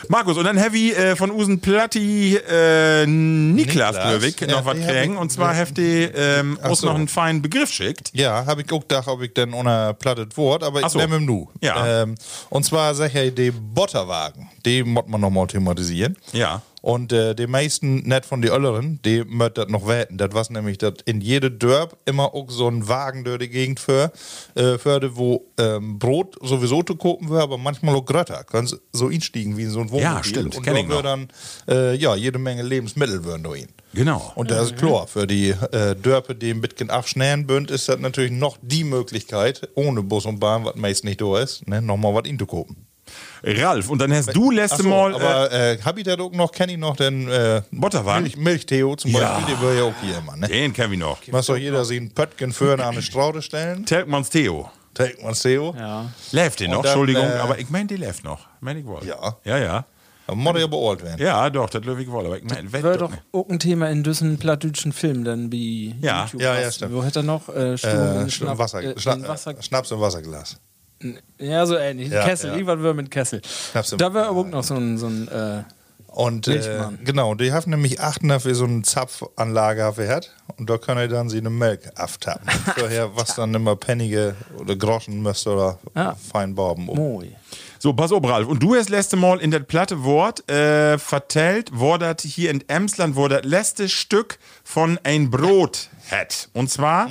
Markus, 0.09 0.37
und 0.37 0.45
dann 0.45 0.57
Heavy 0.57 0.93
äh, 0.93 1.17
von 1.17 1.31
Usen 1.31 1.61
Platti 1.61 2.37
äh, 2.37 3.05
Niklas 3.07 3.97
Niklas. 3.97 4.13
Löwig 4.13 4.41
Ja, 4.41 4.47
noch 4.49 4.65
was 4.65 4.79
kriegen. 4.79 5.17
Und 5.17 5.33
zwar 5.33 5.55
heftig 5.55 6.13
ähm, 6.15 6.59
uns 6.63 6.81
so. 6.81 6.87
noch 6.87 6.95
einen 6.95 7.09
feinen 7.09 7.43
Begriff 7.43 7.73
schickt. 7.73 8.11
Ja, 8.13 8.47
habe 8.47 8.63
ich 8.63 8.73
auch 8.73 8.81
gedacht, 8.81 9.09
ob 9.09 9.23
ich 9.23 9.35
denn 9.35 9.53
unerplattet 9.53 10.37
Wort, 10.37 10.63
aber 10.63 10.81
ich 10.81 10.89
so. 10.89 10.99
nehme 10.99 11.17
ihm 11.17 11.25
nu. 11.25 11.49
Ja. 11.61 12.03
Ähm, 12.03 12.15
und 12.49 12.65
zwar 12.65 12.95
sag 12.95 13.15
ich, 13.15 13.35
die 13.35 13.51
Botterwagen, 13.51 14.49
die 14.65 14.85
muss 14.85 15.05
man 15.09 15.21
nochmal 15.21 15.49
thematisieren. 15.49 16.17
Ja. 16.33 16.63
Und 16.87 17.13
äh, 17.13 17.35
die 17.35 17.49
meisten 17.49 18.07
net 18.07 18.25
von 18.27 18.43
die 18.43 18.49
Ölleren, 18.49 19.01
die 19.05 19.25
möcht 19.25 19.59
das 19.59 19.67
noch 19.67 19.89
wetten. 19.89 20.19
Das 20.19 20.29
was 20.35 20.51
nämlich, 20.51 20.79
dass 20.79 20.95
in 21.05 21.21
jede 21.21 21.51
Dörp 21.51 21.97
immer 22.05 22.33
auch 22.33 22.49
so 22.49 22.69
ein 22.69 22.87
Wagen 22.87 23.25
durch 23.25 23.41
die 23.41 23.49
Gegend 23.49 23.81
für, 23.81 24.13
äh, 24.55 24.79
förde, 24.79 25.17
wo 25.17 25.49
ähm, 25.59 25.99
Brot 25.99 26.37
sowieso 26.41 26.85
zu 26.85 26.95
kopen 26.95 27.29
wird, 27.29 27.43
aber 27.43 27.59
manchmal 27.59 27.97
auch 27.97 28.05
Grötter. 28.05 28.45
Kannst 28.45 28.77
so 28.93 29.09
instiegen 29.09 29.57
wie 29.57 29.65
in 29.65 29.71
so 29.71 29.81
ein 29.81 29.91
Wohnmobil. 29.91 30.05
Ja, 30.05 30.23
stimmt, 30.23 30.55
Und 30.55 30.63
kenn 30.63 30.75
da 30.75 30.81
ich 30.81 30.87
noch. 30.87 30.95
wird 30.95 31.07
dann, 31.07 31.29
äh, 31.69 31.97
ja, 31.97 32.15
jede 32.15 32.39
Menge 32.39 32.63
Lebensmittel 32.63 33.25
würden 33.25 33.43
durch 33.43 33.63
ihn. 33.63 33.69
Genau. 33.93 34.31
Und 34.37 34.53
das 34.53 34.71
ist 34.71 34.77
klar, 34.77 35.09
für 35.09 35.27
die 35.27 35.49
äh, 35.49 35.97
Dörpe, 35.97 36.37
die 36.37 36.51
ein 36.51 36.61
bisschen 36.61 36.91
abschnären 36.91 37.49
bünd, 37.49 37.73
ist 37.73 37.89
das 37.89 37.99
natürlich 37.99 38.31
noch 38.31 38.59
die 38.63 38.85
Möglichkeit, 38.85 39.69
ohne 39.75 40.05
Bus 40.05 40.25
und 40.25 40.39
Bahn, 40.39 40.65
was 40.65 40.77
meist 40.77 41.03
nicht 41.03 41.21
da 41.21 41.37
ist, 41.41 41.67
ne, 41.67 41.83
nochmal 41.83 42.15
was 42.15 42.29
in 42.29 42.39
zu 42.39 42.47
kopen. 42.47 42.86
Ralf, 43.43 43.91
und 43.91 44.01
dann 44.01 44.13
hast 44.13 44.35
du 44.35 44.51
letzte 44.51 44.83
so, 44.83 44.89
Mal. 44.89 45.13
äh, 45.13 45.15
aber 45.17 45.53
äh, 45.53 45.79
hab 45.85 45.99
ich 45.99 46.05
da 46.05 46.17
doch 46.17 46.33
noch, 46.33 46.51
kenn 46.53 46.69
ich 46.69 46.79
noch 46.79 46.97
den 46.97 47.29
äh, 47.29 47.63
Butterwagen? 47.71 48.23
Milch, 48.25 48.37
Milchtheo 48.37 48.97
zum 48.97 49.11
Ja. 49.13 49.35
Beispiel, 49.39 49.55
den 49.55 49.63
wir 49.63 49.75
ja 49.75 49.83
auch 49.85 49.95
hier 50.03 50.19
immer, 50.19 50.37
ne? 50.37 50.49
den 50.49 50.73
kennen 50.73 50.91
wir 50.91 50.99
noch. 50.99 51.19
Was 51.31 51.47
soll 51.47 51.59
jeder 51.59 51.85
sich 51.85 52.01
ein 52.01 52.11
Pöttgen 52.13 52.53
für 52.53 52.73
an 52.75 52.81
eine 52.81 53.03
Straude 53.03 53.43
stellen? 53.43 53.85
Telkmans 53.87 54.31
Theo. 54.31 54.71
Man's 55.23 55.43
Theo? 55.43 55.75
Ja. 55.79 56.11
Läuft 56.33 56.61
den 56.61 56.71
noch, 56.71 56.79
dann, 56.83 56.87
Entschuldigung, 56.93 57.25
äh, 57.25 57.35
aber 57.35 57.59
ich 57.59 57.69
meine, 57.69 57.87
die 57.87 57.97
läuft 57.97 58.25
noch. 58.25 58.47
Mein 58.61 58.79
ich 58.79 58.87
wohl. 58.87 59.05
Ja. 59.05 59.37
Ja, 59.45 59.59
ja. 59.59 59.85
Da 60.27 60.35
muss 60.35 60.57
er 60.57 60.65
aber 60.65 60.77
alt 60.91 61.05
werden. 61.05 61.21
Ja, 61.25 61.49
doch, 61.51 61.71
das 61.71 61.85
löwe 61.85 62.03
ich 62.03 62.11
wohl. 62.11 62.25
Aber 62.27 62.37
ich 62.39 62.43
meine, 62.45 62.73
Wäre 62.73 62.99
doch 62.99 63.13
auch 63.33 63.49
ein 63.49 63.59
Thema 63.61 63.91
in 63.91 64.03
diesen 64.03 64.39
plattdütschen 64.39 64.93
Filmen, 64.93 65.25
dann 65.25 65.53
wie 65.53 65.95
Ja. 66.01 66.25
YouTube. 66.25 66.41
Ja, 66.43 66.59
ja, 66.59 66.67
was- 66.67 66.75
stimmt. 66.77 66.95
Wo 66.95 67.05
hätte 67.05 67.21
er 67.21 67.23
noch? 67.25 67.49
Äh, 67.49 67.77
Sturm 67.79 68.27
Äh, 68.27 68.31
Schnapp, 68.31 68.59
Wasser, 68.59 68.83
äh, 68.83 68.99
Schna 68.99 69.29
Wasser, 69.29 69.55
Schnaps 69.63 69.91
im 69.93 70.01
Wasserglas. 70.01 70.57
Ja, 71.39 71.67
so 71.67 71.77
ähnlich. 71.77 72.11
Ja, 72.11 72.25
Kessel, 72.25 72.51
ja. 72.51 72.55
irgendwas 72.57 72.83
wäre 72.83 72.95
mit 72.95 73.11
Kessel. 73.11 73.43
Da 73.99 74.15
wäre 74.15 74.27
aber 74.27 74.41
auch 74.41 74.47
noch 74.47 74.65
so 74.65 74.75
ein, 74.75 74.97
so 74.99 75.07
ein 75.07 75.29
äh, 75.29 75.63
Und 76.09 76.49
äh, 76.49 76.89
genau, 77.05 77.35
die 77.35 77.53
haben 77.53 77.71
nämlich 77.71 78.01
achten 78.01 78.29
dafür 78.29 78.55
so 78.55 78.65
eine 78.65 78.83
Zapfanlage 78.83 79.93
gehabt 79.97 80.35
und 80.57 80.71
da 80.71 80.79
können 80.79 81.11
dann 81.11 81.29
sie 81.29 81.39
eine 81.39 81.51
Milch 81.51 81.81
aftappen. 81.97 82.49
Vorher, 82.77 83.15
was 83.15 83.35
dann 83.35 83.53
immer 83.55 83.77
Pennige 83.77 84.35
oder 84.59 84.75
Groschen 84.77 85.23
müsste 85.23 85.51
oder 85.53 85.79
Ja. 85.95 86.15
fein 86.15 86.55
Barben. 86.55 86.87
Moi. 86.87 87.27
So, 87.79 87.93
pass 87.93 88.11
auf, 88.11 88.25
Ralf. 88.25 88.49
Und 88.49 88.63
du 88.63 88.75
hast 88.75 88.89
letzte 88.89 89.17
Mal 89.17 89.39
in 89.41 89.51
das 89.51 89.63
platte 89.65 90.03
Wort 90.03 90.49
äh, 90.51 90.97
vertellt, 90.99 91.71
wo 91.75 91.99
das 91.99 92.23
hier 92.23 92.51
in 92.51 92.67
Emsland, 92.69 93.17
wo 93.17 93.29
das 93.29 93.45
letzte 93.45 93.89
Stück 93.91 94.39
von 94.65 94.99
ein 95.05 95.31
Brot 95.31 95.91
hat. 96.11 96.49
Und 96.55 96.71
zwar, 96.71 97.09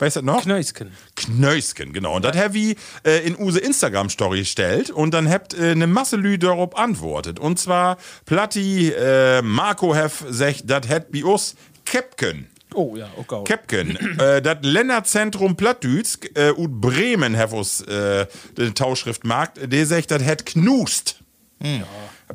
weißt 0.00 0.16
du 0.16 0.20
das 0.20 0.26
noch? 0.26 0.42
Knösken. 0.42 0.90
Knösken, 1.16 1.92
genau. 1.92 2.16
Und 2.16 2.24
das 2.24 2.36
habe 2.36 2.58
ich 2.58 2.76
äh, 3.04 3.26
in 3.26 3.36
use 3.38 3.58
Instagram-Story 3.60 4.40
gestellt 4.40 4.90
und 4.90 5.12
dann 5.12 5.30
habt 5.30 5.54
äh, 5.54 5.70
eine 5.70 5.86
Masse 5.86 6.16
Lü 6.16 6.38
darauf 6.38 6.76
antwortet. 6.76 7.38
Und 7.38 7.58
zwar 7.58 7.98
Platti, 8.24 8.90
äh, 8.90 9.42
Marco 9.42 9.94
hef 9.94 10.24
sagt, 10.28 10.64
das 10.66 10.88
hat 10.88 11.12
bei 11.12 11.24
uns 11.24 11.54
Kepken. 11.84 12.48
Oh 12.74 12.94
ja, 12.96 13.10
oh 13.16 13.24
Gott. 13.26 13.46
Kepken. 13.46 13.96
äh, 14.18 14.40
das 14.40 14.58
Länderzentrum 14.62 15.56
Plattdütz 15.56 16.18
äh, 16.34 16.50
und 16.50 16.80
Bremen 16.80 17.34
hef 17.34 17.52
uns 17.52 17.80
äh, 17.82 18.26
den 18.56 18.74
Tauschschriftmarkt, 18.74 19.72
der 19.72 19.86
sagt, 19.86 20.10
das 20.10 20.22
hat 20.24 20.46
knust. 20.46 21.16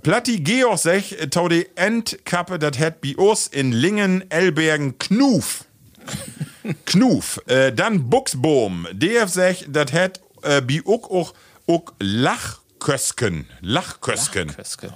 Platti 0.03 0.39
Georg 0.39 0.77
sech, 0.77 1.15
tau 1.31 1.49
die 1.49 1.67
Endkappe, 1.75 2.59
das 2.59 2.77
hat 2.77 3.01
bei 3.01 3.15
uns 3.15 3.47
in 3.47 3.71
Lingen, 3.71 4.29
Elbergen, 4.29 4.99
Knuf. 4.99 5.65
Knuf. 6.85 7.41
Äh, 7.47 7.71
dann 7.71 8.09
Buchsboom. 8.09 8.87
DF 8.91 9.29
sech, 9.29 9.65
das 9.69 9.91
hat 9.93 10.19
äh, 10.41 10.61
bei 10.61 10.81
uck 10.83 11.09
auch, 11.11 11.33
auch 11.67 11.93
Lachkösken. 11.99 13.47
Lachkösken. 13.61 14.55
Köske. 14.55 14.91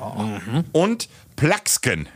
Und 0.72 1.10
Plaxken. 1.40 2.10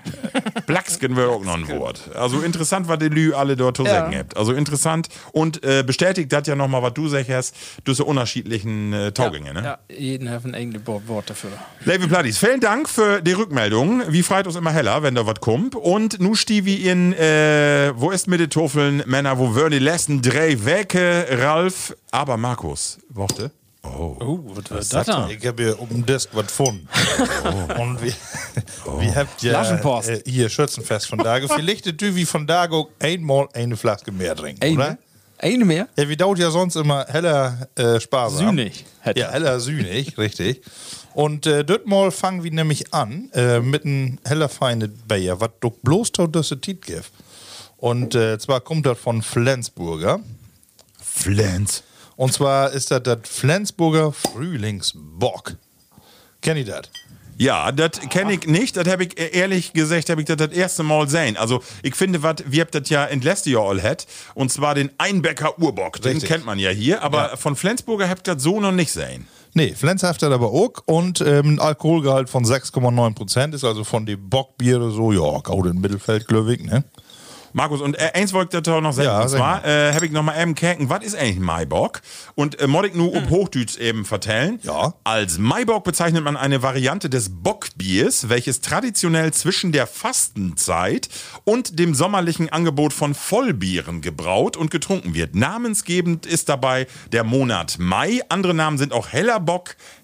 Plaxken 0.68 1.16
wäre 1.16 1.30
auch 1.30 1.44
noch 1.44 1.56
ein 1.56 1.70
Wort. 1.70 2.12
Also 2.14 2.42
interessant, 2.42 2.90
was 2.90 3.00
die 3.00 3.08
Lü 3.08 3.34
alle 3.34 3.56
dort 3.56 3.78
zu 3.78 3.86
sagen 3.86 4.14
habt. 4.18 4.36
Also 4.36 4.52
interessant 4.52 5.08
und 5.32 5.64
äh, 5.64 5.82
bestätigt 5.84 6.32
das 6.34 6.46
ja 6.46 6.56
nochmal, 6.56 6.84
was 6.84 6.94
du 6.94 7.08
sagst, 7.08 7.56
diese 7.88 8.04
unterschiedlichen 8.04 8.92
äh, 8.92 9.12
Taugänge. 9.14 9.54
Ne? 9.54 9.64
Ja, 9.64 9.80
jeden 9.88 10.30
hat 10.30 10.44
ein 10.44 10.56
eigenes 10.56 10.82
Wort 10.86 11.30
dafür. 11.30 11.52
Levi 11.86 12.08
Plattis, 12.08 12.38
vielen 12.38 12.60
Dank 12.60 12.90
für 12.90 13.22
die 13.22 13.32
Rückmeldung. 13.32 14.04
Wie 14.10 14.24
freut 14.24 14.46
uns 14.46 14.58
immer 14.58 14.72
heller, 14.72 15.04
wenn 15.04 15.16
da 15.16 15.26
was 15.26 15.40
kommt. 15.40 15.76
Und 15.76 16.20
nu 16.20 16.36
Stivi 16.36 16.90
in, 16.90 17.14
äh, 17.14 17.94
wo 17.96 18.12
ist 18.12 18.28
mit 18.28 18.42
den 18.42 18.50
Toffeln, 18.50 19.04
Männer, 19.06 19.40
wo 19.40 19.56
würden 19.56 19.72
die 19.72 19.80
letzten 19.80 20.22
drei 20.22 20.66
Wecke, 20.66 21.28
Ralf, 21.32 21.96
aber 22.12 22.36
Markus, 22.36 23.00
Worte? 23.08 23.52
Oh, 23.86 24.40
was 24.46 24.56
wird 24.56 24.72
das 24.72 25.06
da? 25.06 25.30
Ich 25.30 25.46
habe 25.46 25.64
hier 25.64 25.80
um 25.80 26.06
Disk 26.06 26.30
was 26.34 26.48
gefunden. 26.48 26.88
Und 27.80 28.02
wir, 28.02 28.14
wir 29.00 29.16
habt 29.16 29.42
ja 29.44 29.62
äh, 30.02 30.22
hier 30.26 30.50
Schützenfest 30.50 31.08
von 31.08 31.20
Dago. 31.20 31.48
Vielleicht 31.48 31.86
du 32.02 32.16
wie 32.16 32.26
von 32.26 32.48
Dago 32.48 32.90
einmal 33.00 33.48
eine 33.54 33.76
Flaske 33.76 34.12
mehr 34.12 34.36
trinken, 34.36 34.74
oder? 34.74 34.86
Eine? 34.86 34.98
Eine 35.38 35.66
mehr? 35.66 35.90
Ja, 35.98 36.08
wir 36.08 36.16
dauert 36.16 36.40
ja 36.40 36.50
sonst 36.50 36.78
immer 36.78 37.06
heller 37.10 37.68
äh, 37.76 38.00
sparsam. 38.00 38.48
Sühnig. 38.48 38.86
hätte. 39.02 39.20
Ja, 39.20 39.32
heller 39.32 39.60
sühnig, 39.60 40.18
richtig. 40.18 40.62
Und 41.14 41.46
äh, 41.46 41.66
dort 41.66 41.86
mal 41.86 42.12
fangen 42.12 42.44
wir 42.44 42.52
nämlich 42.52 42.94
an 42.94 43.30
äh, 43.34 43.60
mit 43.60 43.84
einem 43.86 44.20
heller 44.24 44.48
feine 44.48 44.88
Bayer, 44.88 45.42
was 45.42 45.52
doch 45.60 45.74
bloß 45.84 46.14
tut, 46.14 46.36
dass 46.36 46.52
es 46.52 46.62
Tit 46.62 46.86
gibt. 46.86 47.12
Und 47.78 48.16
äh, 48.16 48.40
zwar 48.40 48.62
kommt 48.62 48.86
das 48.86 48.98
von 48.98 49.22
Flensburger. 49.22 50.22
Flens. 51.02 51.84
Und 52.16 52.34
zwar 52.34 52.72
ist 52.72 52.92
das 52.92 53.04
das 53.04 53.20
Flensburger 53.24 54.12
Frühlingsbock. 54.12 55.56
Kennt 56.42 56.60
ihr 56.60 56.66
das? 56.66 56.90
Ja, 57.38 57.72
das 57.72 58.00
kenne 58.10 58.34
ich 58.34 58.46
nicht. 58.46 58.78
Das 58.78 58.88
habe 58.88 59.06
ich 59.06 59.20
äh, 59.20 59.38
ehrlich 59.38 59.74
gesagt, 59.74 60.10
habe 60.10 60.22
ich 60.22 60.28
das 60.28 60.38
das 60.38 60.52
erste 60.52 60.84
Mal 60.84 61.10
sehen. 61.10 61.36
Also, 61.36 61.64
ich 61.82 61.96
finde, 61.96 62.22
was 62.22 62.36
wir 62.46 62.62
habt 62.62 62.76
das 62.76 62.90
ja 62.90 63.06
in 63.06 63.22
letztes 63.22 63.54
Jahr 63.54 63.68
all 63.68 63.82
hat. 63.82 64.06
Und 64.36 64.52
zwar 64.52 64.76
den 64.76 64.92
Einbecker 64.98 65.58
Urbock. 65.60 66.02
Den 66.02 66.14
Richtig. 66.14 66.30
kennt 66.30 66.46
man 66.46 66.60
ja 66.60 66.70
hier. 66.70 67.02
Aber 67.02 67.36
von 67.38 67.56
Flensburger 67.56 68.10
habt 68.10 68.28
ihr 68.28 68.36
das 68.36 68.44
so 68.44 68.60
noch 68.60 68.72
nicht 68.72 68.92
sehen. 68.92 69.28
Nee, 69.56 69.76
Flens 69.76 70.02
hat 70.02 70.22
das 70.22 70.32
aber 70.32 70.48
auch 70.48 70.74
und 70.86 71.22
ähm, 71.22 71.56
ein 71.56 71.60
Alkoholgehalt 71.60 72.28
von 72.28 72.44
6,9 72.44 73.14
Prozent 73.14 73.54
ist 73.54 73.64
also 73.64 73.84
von 73.84 74.04
den 74.08 74.28
Bockbiere 74.28 74.90
so, 74.90 75.12
ja, 75.12 75.40
gerade 75.42 75.70
im 75.70 75.80
Mittelfeld, 75.80 76.28
glaube 76.28 76.56
ich, 76.56 76.64
ne? 76.64 76.84
Markus, 77.54 77.82
und 77.82 78.00
äh, 78.00 78.12
eins 78.14 78.34
wollte 78.34 78.58
ich 78.58 78.64
da 78.64 78.82
noch 78.82 78.94
sagen. 78.94 79.08
Ja, 79.08 79.22
und 79.22 79.30
zwar 79.30 79.66
äh, 79.66 79.94
habe 79.94 80.06
ich 80.06 80.12
noch 80.12 80.24
mal 80.24 80.40
eben 80.42 80.56
kijken, 80.56 80.90
was 80.90 81.04
ist 81.04 81.16
eigentlich 81.16 81.40
Maibock? 81.40 82.02
Und 82.36 82.60
äh, 82.60 82.68
mod 82.68 82.86
ich 82.86 82.96
nur 82.96 83.16
ob 83.16 83.30
Hochdütsch 83.30 83.78
eben 83.78 84.06
vertellen. 84.06 84.60
Ja. 84.64 84.94
Als 85.04 85.38
Maibock 85.38 85.84
bezeichnet 85.84 86.24
man 86.24 86.36
eine 86.36 86.62
Variante 86.64 87.10
des 87.10 87.30
Bockbiers, 87.30 88.30
welches 88.30 88.62
traditionell 88.62 89.32
zwischen 89.34 89.72
der 89.72 89.88
Fastenzeit 89.88 91.10
und 91.44 91.80
dem 91.80 91.94
sommerlichen 91.94 92.50
Angebot 92.52 92.94
von 92.94 93.14
Vollbieren 93.14 94.02
gebraut 94.02 94.58
und 94.58 94.72
getrunken 94.72 95.14
wird. 95.14 95.36
Namensgebend 95.36 96.26
ist 96.26 96.50
dabei 96.50 96.88
der 97.12 97.24
Monat 97.24 97.78
Mai. 97.80 98.22
Andere 98.30 98.54
Namen 98.54 98.78
sind 98.78 98.94
auch 98.94 99.10
heller 99.10 99.40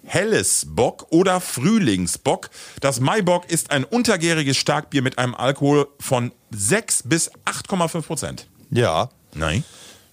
Helles 0.10 0.66
Bock 0.68 1.06
oder 1.12 1.40
Frühlingsbock. 1.40 2.50
Das 2.82 3.00
Maibock 3.00 3.48
ist 3.48 3.70
ein 3.70 3.84
untergäriges 3.84 4.58
Starkbier 4.58 5.04
mit 5.04 5.20
einem 5.20 5.36
Alkohol 5.36 5.88
von 6.00 6.32
6 6.50 7.04
bis 7.04 7.32
8,5 7.46 8.02
Prozent. 8.02 8.48
Ja. 8.72 9.10
Nein. 9.36 9.64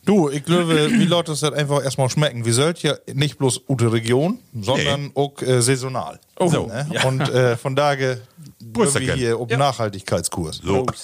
Du, 0.05 0.29
ich 0.29 0.45
glaube, 0.45 0.91
wie 0.91 1.07
Leute 1.07 1.33
das 1.33 1.43
einfach 1.43 1.83
erstmal 1.83 2.11
schmecken. 2.11 2.45
Wir 2.45 2.53
sollten 2.53 2.87
ja 2.87 2.95
nicht 3.15 3.38
bloß 3.38 3.62
ute 3.69 3.91
Region, 3.91 4.38
sondern 4.55 5.12
auch 5.15 5.41
äh, 5.41 5.62
saisonal. 5.62 6.21
Oh. 6.38 6.49
So. 6.49 6.67
Ne? 6.67 6.87
Und 7.07 7.23
äh, 7.23 7.57
von 7.57 7.75
daher 7.75 8.19
wir 8.59 9.15
hier 9.15 9.41
um 9.41 9.49
Nachhaltigkeitskurs. 9.49 10.61
So. 10.62 10.85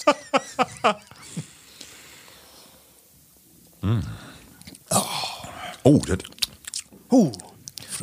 Oh, 5.83 5.99
das. 6.05 6.19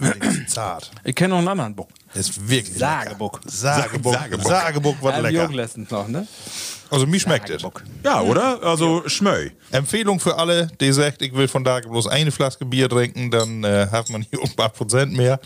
Huh. 0.00 0.06
Frühlingszart. 0.06 0.90
Ich 1.04 1.14
kenne 1.14 1.30
noch 1.30 1.38
einen 1.38 1.48
anderen 1.48 1.74
Bock. 1.74 1.88
Ist 2.14 2.48
wirklich 2.48 2.76
Sagebuck. 2.76 3.40
lecker. 3.44 3.50
Sagebuck. 3.50 4.14
Sagebuck. 4.42 5.02
Auch 5.02 5.18
lecker. 5.20 5.48
letztens 5.52 5.90
noch, 5.90 6.08
ne? 6.08 6.26
Also 6.90 7.06
mir 7.06 7.20
schmeckt 7.20 7.48
es. 7.50 7.62
Ja, 8.02 8.20
oder? 8.20 8.62
Also 8.64 9.08
Schmöi. 9.08 9.52
Empfehlung 9.70 10.18
für 10.18 10.36
alle, 10.36 10.66
die 10.80 10.92
sagt, 10.92 11.22
ich 11.22 11.32
will 11.32 11.46
von 11.46 11.62
da 11.62 11.78
bloß 11.80 12.08
eine 12.08 12.32
Flaske 12.32 12.64
Bier 12.64 12.88
trinken, 12.88 13.30
dann 13.30 13.62
äh, 13.62 13.86
hat 13.90 14.10
man 14.10 14.22
hier 14.28 14.42
um 14.42 14.50
ein 14.50 14.56
paar 14.56 14.70
Prozent 14.70 15.12
mehr. 15.12 15.38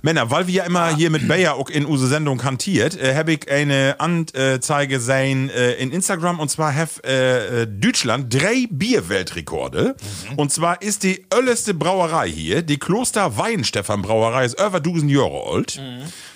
Männer, 0.00 0.30
weil 0.30 0.46
wir 0.46 0.54
ja 0.54 0.64
immer 0.64 0.94
hier 0.94 1.10
mit 1.10 1.28
Bayer 1.28 1.54
auch 1.54 1.68
in 1.68 1.84
unsere 1.84 2.08
Sendung 2.08 2.38
kantiert, 2.38 2.98
äh, 2.98 3.14
habe 3.14 3.32
ich 3.32 3.50
eine 3.50 3.96
Anzeige 3.98 5.00
sein 5.00 5.50
äh, 5.50 5.74
in 5.74 5.92
Instagram 5.92 6.40
und 6.40 6.50
zwar 6.50 6.74
have 6.74 7.02
äh, 7.04 7.62
äh, 7.62 7.66
Deutschland 7.66 8.32
drei 8.32 8.66
Bierweltrekorde. 8.70 9.96
Und 10.36 10.52
zwar 10.52 10.82
ist 10.82 11.02
die 11.02 11.24
älteste 11.30 11.74
Brauerei 11.74 12.28
hier, 12.28 12.62
die 12.62 12.78
Kloster 12.78 13.36
Weinstefan 13.36 14.02
Brauerei, 14.02 14.44
ist 14.44 14.58
über 14.58 14.76
1000 14.76 15.10
Jahre 15.10 15.42
alt. 15.52 15.80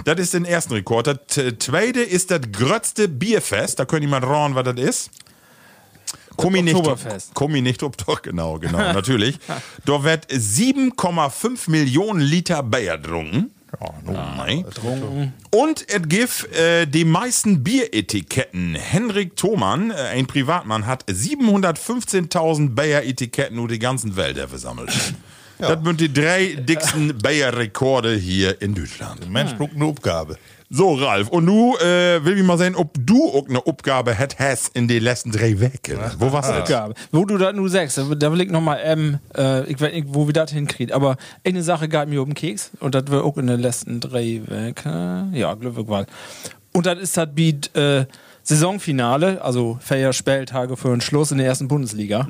Das 0.05 0.21
ist 0.21 0.35
der 0.35 0.45
erste 0.45 0.75
Rekord. 0.75 1.07
Das 1.07 1.37
äh, 1.37 1.59
zweite 1.59 2.01
ist 2.01 2.31
das 2.31 2.41
grötzte 2.53 3.09
Bierfest, 3.09 3.79
da 3.79 3.85
könnt 3.85 4.03
ihr 4.03 4.09
mal 4.09 4.23
rauen, 4.23 4.55
was 4.55 4.65
das 4.65 4.77
ist. 4.77 5.11
Komm 6.37 6.55
ich 6.57 6.63
nicht, 6.63 6.77
ich 6.77 7.63
nicht 7.63 7.83
ob 7.83 7.97
doch, 7.97 8.23
genau, 8.23 8.59
genau, 8.59 8.79
natürlich. 8.79 9.39
da 9.85 10.05
wird 10.05 10.27
7,5 10.31 11.71
Millionen 11.71 12.21
Liter 12.21 12.63
Bier 12.63 12.99
getrunken. 12.99 13.51
Nein. 14.05 14.65
Und 15.51 15.87
es 15.89 16.09
gibt 16.09 16.57
äh, 16.57 16.87
die 16.87 17.05
meisten 17.05 17.63
Bieretiketten. 17.63 18.75
Henrik 18.75 19.37
Thomann, 19.37 19.91
äh, 19.91 19.95
ein 19.95 20.27
Privatmann, 20.27 20.87
hat 20.87 21.05
715.000 21.05 22.75
Bayer-Etiketten 22.75 23.59
über 23.59 23.69
die 23.69 23.79
ganzen 23.79 24.17
Welt 24.17 24.39
versammelt. 24.39 24.91
Das 25.59 25.83
sind 25.83 26.01
die 26.01 26.13
drei 26.13 26.55
dicksten 26.55 27.17
Bayer-Rekorde 27.19 28.15
hier 28.15 28.61
in 28.61 28.75
Deutschland. 28.75 29.31
Mensch 29.31 29.55
braucht 29.55 29.75
eine 29.75 29.87
Aufgabe. 29.87 30.37
So, 30.69 30.95
Ralf, 30.95 31.29
und 31.29 31.47
du 31.47 31.77
äh, 31.77 32.25
will 32.25 32.37
ich 32.39 32.45
mal 32.45 32.59
sehen, 32.59 32.75
ob 32.75 32.91
du 32.99 33.29
auch 33.31 33.49
eine 33.49 33.65
Aufgabe 33.65 34.19
hat 34.19 34.39
hast 34.41 34.75
in 34.75 34.89
den 34.89 35.01
letzten 35.03 35.31
drei 35.31 35.61
Wochen. 35.61 36.01
Wo 36.19 36.33
warst 36.33 36.51
du? 36.51 36.65
Gabe. 36.73 36.95
Wo 37.13 37.25
du 37.25 37.39
das 37.39 37.55
nur 37.55 37.69
sagst, 37.69 37.97
da 37.99 38.33
will 38.33 38.41
ich 38.41 38.51
nochmal, 38.51 38.81
ähm, 38.83 39.19
äh, 39.37 39.65
ich 39.71 39.81
weiß 39.81 39.93
nicht, 39.93 40.09
wo 40.11 40.27
wir 40.27 40.33
das 40.33 40.51
hinkriegen, 40.51 40.93
aber 40.93 41.17
eine 41.45 41.63
Sache 41.63 41.89
gab 41.89 42.09
mir 42.09 42.21
um 42.21 42.31
den 42.31 42.35
Keks 42.35 42.73
und 42.81 42.97
das 42.97 43.05
war 43.09 43.23
auch 43.25 43.37
in 43.37 43.47
den 43.47 43.61
letzten 43.61 44.01
drei 44.01 44.43
Wochen, 44.45 45.33
ja, 45.35 45.55
Glückwunsch 45.55 45.89
war. 45.89 46.07
Und 46.73 46.87
das 46.87 46.99
ist 46.99 47.17
das 47.17 47.29
Beat, 47.33 47.75
äh, 47.77 48.07
Saisonfinale, 48.43 49.43
also 49.43 49.79
vier 49.81 50.13
Spieltage 50.13 50.77
für 50.77 50.89
den 50.89 51.01
Schluss 51.01 51.31
in 51.31 51.39
der 51.39 51.47
ersten 51.47 51.69
Bundesliga. 51.69 52.27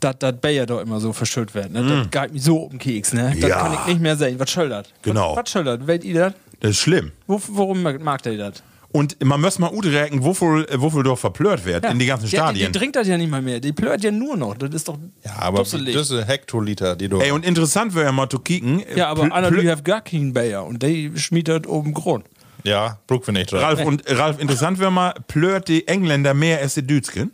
dass 0.00 0.16
das 0.18 0.34
Bayer 0.40 0.66
doch 0.66 0.80
immer 0.80 0.98
so 0.98 1.12
verschüttet 1.12 1.54
wird. 1.54 1.70
Ne? 1.72 2.08
Das 2.10 2.22
geht 2.22 2.32
mir 2.34 2.40
so 2.40 2.56
um 2.56 2.76
Keks. 2.76 3.12
Ne? 3.12 3.36
Das 3.40 3.48
Ja. 3.50 3.60
kann 3.60 3.72
ich 3.74 3.86
nicht 3.86 4.00
mehr 4.00 4.16
sehen. 4.16 4.36
Was 4.40 4.50
schildert? 4.50 4.92
Genau. 5.02 5.30
Was, 5.36 5.44
was 5.44 5.50
schildert? 5.52 5.86
Wollt 5.86 6.02
ihr 6.02 6.14
das? 6.14 6.32
Das 6.62 6.70
ist 6.72 6.78
schlimm. 6.78 7.10
Wo, 7.26 7.40
warum 7.50 7.82
mag, 7.82 8.22
der 8.22 8.36
das? 8.36 8.62
Und 8.92 9.16
man 9.24 9.40
muss 9.40 9.58
mal 9.58 9.72
udrecken, 9.72 10.22
wofür, 10.22 10.70
äh, 10.70 10.80
wofür 10.80 11.02
doch 11.02 11.18
verplört 11.18 11.64
wird 11.64 11.84
in 11.86 11.98
die 11.98 12.06
ganzen 12.06 12.26
Ja, 12.26 12.30
die, 12.30 12.36
Stadien. 12.58 12.72
die 12.72 12.78
trinkt 12.78 12.94
das 12.94 13.08
ja 13.08 13.16
nicht 13.18 13.30
mal 13.30 13.42
mehr. 13.42 13.58
Die 13.58 13.72
plört 13.72 14.04
ja 14.04 14.10
nur 14.12 14.36
noch. 14.36 14.56
Das 14.56 14.70
ist 14.72 14.86
doch. 14.86 14.98
Ja, 15.24 15.32
aber 15.38 15.58
dusselig. 15.58 15.94
das 15.94 16.10
ist 16.10 16.26
Hektoliter, 16.28 16.94
die 16.94 17.08
du. 17.08 17.18
Ey, 17.18 17.30
und 17.32 17.44
interessant 17.44 17.94
wäre 17.94 18.04
ja 18.06 18.12
mal 18.12 18.28
zu 18.28 18.38
kicken. 18.38 18.82
Ja, 18.94 19.08
aber 19.08 19.22
Anna 19.32 19.48
Lü 19.48 19.66
hat 19.66 19.84
gar 19.84 20.02
keinen 20.02 20.32
Bayer 20.32 20.64
und 20.64 20.82
der 20.82 21.16
schmiedet 21.16 21.66
oben 21.66 21.94
Grund. 21.94 22.26
Ja, 22.64 22.98
Brook 23.08 23.24
finde 23.24 23.40
ich 23.40 23.48
dran. 23.48 23.60
Ralf, 23.60 23.84
und, 23.84 24.04
Ralf, 24.08 24.38
interessant 24.38 24.78
wäre 24.78 24.92
mal, 24.92 25.14
plört 25.26 25.66
die 25.68 25.88
Engländer 25.88 26.32
mehr 26.32 26.60
als 26.60 26.74
die 26.74 26.86
Dütschen? 26.86 27.32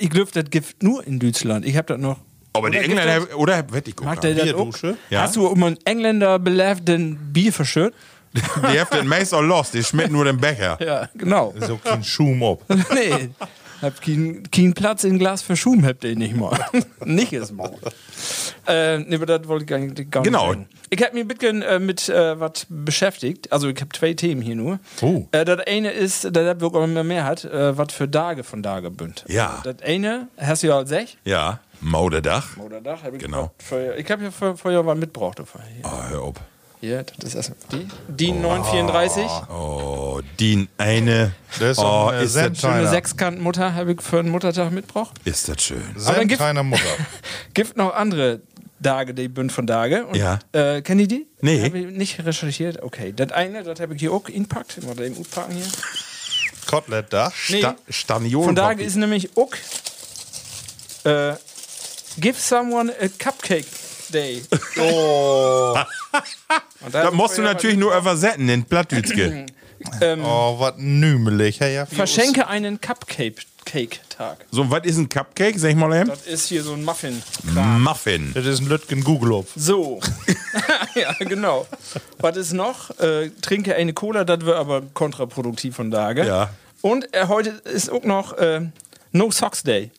Ich 0.00 0.10
glaube, 0.10 0.30
das 0.32 0.50
gibt 0.50 0.82
nur 0.82 1.06
in 1.06 1.20
Deutschland. 1.20 1.64
Ich 1.66 1.76
habe 1.76 1.86
das 1.86 1.98
noch. 2.00 2.18
Aber 2.52 2.70
die 2.70 2.78
Oder 2.78 2.88
gibt 2.88 2.98
Engländer, 2.98 3.26
das- 3.26 3.34
oder 3.36 3.72
wette 3.72 3.90
ich 3.90 4.00
Mag 4.00 4.20
der 4.22 4.32
das 4.34 4.40
auch? 4.40 4.44
Bierdusche? 4.64 4.96
Ja. 5.10 5.20
Hast 5.22 5.36
du 5.36 5.46
um 5.46 5.62
einen 5.62 5.76
Engländer 5.84 6.38
belebt 6.38 6.88
den 6.88 7.16
Bier 7.32 7.52
verschüttet? 7.52 7.94
Die 8.72 8.80
haben 8.80 8.90
den 8.92 9.06
meist 9.06 9.32
auch 9.34 9.42
lost, 9.42 9.74
die 9.74 9.82
schmeckt 9.84 10.10
nur 10.12 10.24
den 10.24 10.36
Becher. 10.38 10.78
Ja, 10.80 11.08
genau. 11.14 11.54
So 11.58 11.76
kein 11.78 12.02
Schum 12.04 12.42
ab. 12.42 12.62
nee. 12.94 13.30
Hab 13.82 14.00
keinen 14.00 14.50
kein 14.50 14.72
Platz 14.72 15.04
in 15.04 15.18
Glas 15.18 15.42
für 15.42 15.54
Schum, 15.54 15.84
habt 15.84 16.02
ihr 16.04 16.16
nicht 16.16 16.34
mal. 16.34 16.58
nicht 17.04 17.34
ist 17.34 17.52
mal. 17.52 17.70
Äh, 18.66 18.98
nee, 19.00 19.16
aber 19.16 19.26
das 19.26 19.46
wollte 19.46 19.64
ich 19.64 19.68
gar 19.68 19.78
nicht, 19.78 20.10
gar 20.10 20.22
Genau. 20.22 20.54
nicht. 20.54 20.68
Ich 20.88 21.02
habe 21.02 21.12
mich 21.12 21.24
ein 21.24 21.28
bisschen 21.28 21.60
äh, 21.62 21.78
mit 21.78 22.08
äh, 22.08 22.40
was 22.40 22.66
beschäftigt. 22.70 23.52
Also, 23.52 23.68
ich 23.68 23.78
habe 23.80 23.90
zwei 23.94 24.14
Themen 24.14 24.40
hier 24.40 24.56
nur. 24.56 24.78
Oh. 25.02 25.26
Äh, 25.32 25.44
das 25.44 25.60
eine 25.66 25.90
ist, 25.90 26.24
das 26.24 26.34
wir 26.60 26.66
auch 26.66 26.82
immer 26.84 27.04
mehr 27.04 27.24
hat, 27.24 27.46
was 27.52 27.92
für 27.92 28.10
Tage 28.10 28.44
von 28.44 28.62
Tage 28.62 28.90
bünd. 28.90 29.24
Ja. 29.28 29.60
Das 29.62 29.76
eine, 29.82 30.28
hast 30.38 30.62
du 30.62 30.68
ja 30.68 30.78
als 30.78 30.88
sech. 30.88 31.18
Ja, 31.24 31.60
Mauderdach. 31.80 32.56
Oder 32.56 32.80
Dach, 32.80 33.02
hab 33.04 33.12
ich 33.12 33.20
Genau. 33.20 33.50
Für, 33.58 33.94
ich 33.96 34.10
habe 34.10 34.24
ja 34.24 34.30
vorher 34.30 34.86
was 34.86 34.96
mitgebracht. 34.96 35.38
Oh, 35.40 35.90
hör 36.08 36.22
auf. 36.22 36.34
Hier 36.80 37.04
das 37.18 37.30
ist 37.30 37.34
erstmal 37.34 37.58
die. 37.72 37.88
Die 38.08 38.32
934. 38.32 39.24
Oh, 39.50 40.20
die 40.38 40.68
eine. 40.78 41.32
Das 41.58 41.70
ist 41.72 41.78
oh, 41.78 42.06
eine 42.08 42.22
ist 42.22 42.36
das, 42.36 42.60
Schöne. 42.60 42.88
Sechskant-Mutter 42.88 43.74
habe 43.74 43.92
ich 43.92 44.02
für 44.02 44.22
den 44.22 44.30
Muttertag 44.30 44.72
mitgebracht. 44.72 45.18
ist 45.24 45.48
das 45.48 45.62
schön. 45.62 45.82
Aber 46.04 46.14
dann 46.16 46.28
gibt- 46.28 46.40
Keiner 46.40 46.62
Mutter. 46.62 46.82
Gibt 47.54 47.76
noch 47.76 47.94
andere 47.94 48.40
Tage, 48.82 49.14
die 49.14 49.28
bünd 49.28 49.52
von 49.52 49.66
Tage. 49.66 50.06
Und, 50.06 50.16
Ja. 50.16 50.38
Äh, 50.52 50.82
kennen 50.82 50.98
die 50.98 51.08
die? 51.08 51.26
Nee. 51.40 51.64
Habe 51.64 51.78
ich 51.78 51.86
nicht 51.86 52.24
recherchiert. 52.24 52.82
Okay. 52.82 53.12
Das 53.16 53.32
eine, 53.32 53.62
das 53.62 53.80
habe 53.80 53.94
ich 53.94 54.00
hier 54.00 54.12
auch 54.12 54.28
inpackt. 54.28 54.82
Mal 54.84 55.00
eben 55.02 55.24
packen 55.24 55.54
hier. 55.54 55.66
Kotelett-Dach. 56.66 57.32
Nee. 57.48 57.64
Sta. 57.88 58.20
Von 58.42 58.56
Tage 58.56 58.82
ist 58.82 58.96
nämlich 58.96 59.30
auch 59.36 59.52
äh, 61.04 61.34
Give 62.18 62.38
someone 62.38 62.92
a 63.00 63.08
cupcake 63.18 63.66
day. 64.08 64.42
Oh, 64.78 65.74
Und 66.84 66.94
Da 66.94 67.10
musst 67.10 67.38
du 67.38 67.42
natürlich 67.42 67.76
nur 67.76 67.96
übersetzen 67.96 68.48
in 68.48 68.64
Plattdütske. 68.64 69.46
Ähm, 70.00 70.24
oh 70.24 70.58
was 70.58 70.74
nümelig. 70.78 71.60
Hey, 71.60 71.74
ja, 71.74 71.86
Verschenke 71.86 72.48
einen 72.48 72.80
Cupcake-Tag. 72.80 74.46
So, 74.50 74.68
was 74.70 74.84
ist 74.84 74.96
ein 74.96 75.08
Cupcake? 75.08 75.58
Sag 75.58 75.70
ich 75.70 75.76
mal 75.76 75.94
eben. 75.94 76.08
Das 76.08 76.26
ist 76.26 76.48
hier 76.48 76.62
so 76.62 76.72
ein 76.72 76.82
Muffin. 76.82 77.22
Muffin. 77.78 78.32
Das 78.34 78.46
ist 78.46 78.60
ein 78.60 78.68
Lütgen 78.68 79.04
Google. 79.04 79.44
So. 79.54 80.00
ja, 80.94 81.12
genau. 81.18 81.66
Was 82.18 82.36
ist 82.36 82.52
noch? 82.54 82.98
Äh, 82.98 83.30
trinke 83.42 83.76
eine 83.76 83.92
Cola, 83.92 84.24
das 84.24 84.40
wird 84.40 84.56
aber 84.56 84.82
kontraproduktiv 84.94 85.76
von 85.76 85.90
Tage. 85.90 86.26
Ja. 86.26 86.50
Und 86.80 87.12
äh, 87.14 87.26
heute 87.28 87.50
ist 87.64 87.90
auch 87.90 88.02
noch 88.04 88.32
äh, 88.38 88.62
No 89.12 89.30
Socks 89.30 89.62
Day. 89.62 89.90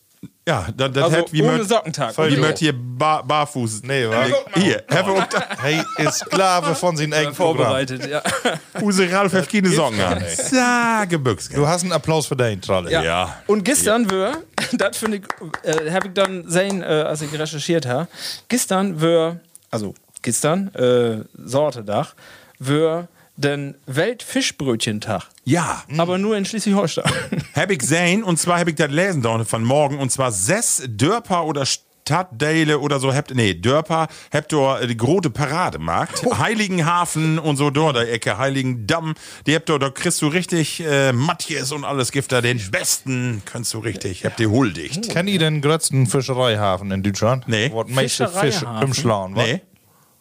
Ja, 0.48 0.66
das, 0.74 0.92
das 0.92 1.04
Also 1.04 1.16
hat 1.18 1.32
wie 1.34 1.42
ohne 1.42 1.58
möcht- 1.58 1.68
Sockentag. 1.68 2.16
Wie 2.16 2.34
so. 2.34 2.40
möcht 2.40 2.58
hier 2.58 2.72
bar, 2.74 3.22
barfuß. 3.22 3.82
Nee, 3.82 4.08
wa? 4.08 4.24
Hier, 4.54 4.82
have 4.90 5.10
a 5.10 5.28
Hey, 5.60 5.82
ist 5.98 6.20
Sklave 6.20 6.74
von 6.74 6.96
seinem 6.96 7.12
eigenen. 7.12 7.34
Vorbereitet, 7.34 8.06
ja. 8.08 8.22
Use 8.80 9.12
Ralf 9.12 9.34
hat 9.34 9.46
keine 9.50 9.68
Socken 9.68 10.00
an. 10.00 10.24
Sage 10.36 11.18
Büchs. 11.18 11.50
Du 11.50 11.68
hast 11.68 11.82
einen 11.82 11.92
Applaus 11.92 12.26
für 12.26 12.36
deinen 12.36 12.62
Tralle. 12.62 12.90
Ja. 12.90 13.02
Ja. 13.02 13.36
Und 13.46 13.62
gestern 13.62 14.10
wir, 14.10 14.42
das 14.72 14.96
finde 14.96 15.18
ich, 15.18 15.24
äh, 15.64 15.90
habe 15.90 16.06
ich 16.08 16.14
dann 16.14 16.48
sehen, 16.48 16.80
äh, 16.82 16.86
als 16.86 17.20
ich 17.20 17.38
recherchiert 17.38 17.84
habe, 17.84 18.08
gestern 18.48 18.98
wir, 19.02 19.40
also 19.70 19.92
gestern, 20.22 20.74
äh, 20.74 21.18
Sortedach, 21.44 22.14
wir 22.58 23.06
den 23.38 23.76
Weltfischbrötchentag. 23.86 25.22
Ja. 25.44 25.84
Aber 25.96 26.18
nur 26.18 26.36
in 26.36 26.44
Schleswig-Holstein. 26.44 27.10
Hab 27.54 27.70
ich 27.70 27.78
gesehen, 27.78 28.22
und 28.22 28.38
zwar 28.38 28.58
hab 28.58 28.68
ich 28.68 28.74
das 28.74 28.90
lesen 28.90 29.22
da 29.22 29.42
von 29.44 29.64
morgen, 29.64 29.98
und 29.98 30.10
zwar 30.10 30.32
sechs 30.32 30.82
Dörper 30.86 31.44
oder 31.44 31.64
Stadtteile 31.64 32.78
oder 32.80 32.98
so 33.00 33.14
habt, 33.14 33.34
nee, 33.34 33.54
Dörper 33.54 34.08
habt 34.32 34.52
ihr 34.52 34.86
die 34.86 34.96
große 34.96 35.30
Parademarkt. 35.30 36.24
Heiligenhafen 36.38 37.38
und 37.38 37.56
so 37.56 37.70
dort, 37.70 37.96
der 37.96 38.12
Ecke, 38.12 38.38
Heiligendamm, 38.38 39.14
die 39.46 39.54
habt 39.54 39.70
ihr, 39.70 39.78
da 39.78 39.90
kriegst 39.90 40.20
du 40.22 40.28
richtig 40.28 40.80
äh, 40.80 41.12
Matthias 41.12 41.70
und 41.70 41.84
alles 41.84 42.10
gibt 42.10 42.32
da 42.32 42.40
den 42.40 42.60
besten, 42.70 43.42
kannst 43.44 43.72
du 43.74 43.78
richtig, 43.78 44.24
habt 44.24 44.40
ihr 44.40 44.50
huldigt. 44.50 45.10
Kennt 45.10 45.28
ihr 45.28 45.38
den 45.38 45.60
größten 45.60 46.06
Fischereihafen 46.06 46.90
in 46.90 47.02
Deutschland? 47.02 47.46
Nee. 47.46 47.70
Was 47.72 47.88
meiste 47.88 48.26
Fisch 48.26 48.54
Fischereihafen? 48.54 48.88
im 48.88 48.94
Schlauen? 48.94 49.32
Nee. 49.34 49.60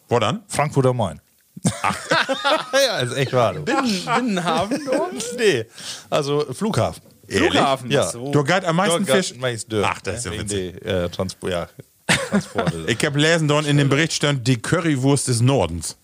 Wo 0.07 0.19
dann? 0.19 0.43
Frankfurt 0.47 0.85
am 0.85 0.97
Main. 0.97 1.21
ja, 2.85 2.99
ist 2.99 3.15
echt 3.15 3.33
wahr. 3.33 3.53
du. 3.53 3.63
Binnenhafen 3.63 4.81
dort? 4.85 5.11
Nee, 5.37 5.65
also 6.09 6.45
Flughafen. 6.53 7.03
Flughafen. 7.27 7.91
Ja. 7.91 8.07
So. 8.07 8.31
Du 8.31 8.43
geht 8.43 8.63
am 8.65 8.75
meisten 8.77 9.05
Dort 9.05 9.17
Fisch. 9.17 9.35
meist. 9.37 9.67
Ach, 9.73 10.01
das 10.01 10.19
ist 10.19 10.25
ja 10.25 10.31
witzig. 10.31 10.79
die, 10.81 10.85
äh, 10.85 11.09
Transport, 11.09 11.51
ja. 11.51 11.67
Ich 12.87 13.03
hab 13.05 13.15
lesen 13.15 13.47
dort 13.47 13.65
in 13.67 13.77
dem 13.77 13.89
Bericht 13.89 14.13
stand 14.13 14.47
die 14.47 14.57
Currywurst 14.61 15.27
des 15.27 15.41
Nordens. 15.41 15.97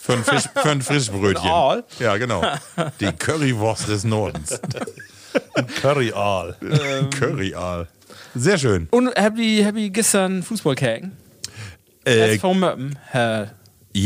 Für 0.00 0.14
ein, 0.14 0.24
Fisch, 0.24 0.44
für 0.54 0.70
ein 0.70 0.82
Frischbrötchen. 0.82 1.48
Aal? 1.48 1.84
Ja, 1.98 2.16
genau. 2.16 2.42
Die 2.98 3.12
Currywurst 3.12 3.88
des 3.88 4.04
Nordens. 4.04 4.58
Curry 5.82 6.12
Aal. 6.12 6.56
Curryaal. 7.18 7.86
Sehr 8.34 8.58
schön. 8.58 8.88
Und 8.90 9.14
hab 9.14 9.38
ich, 9.38 9.64
hab 9.64 9.76
ich 9.76 9.92
gestern 9.92 10.42
Fußball 10.42 10.74
gekeken? 10.74 11.16
Äh, 12.04 12.34
SV 12.36 12.54
Möppen. 12.54 12.98
Herr. 13.06 13.54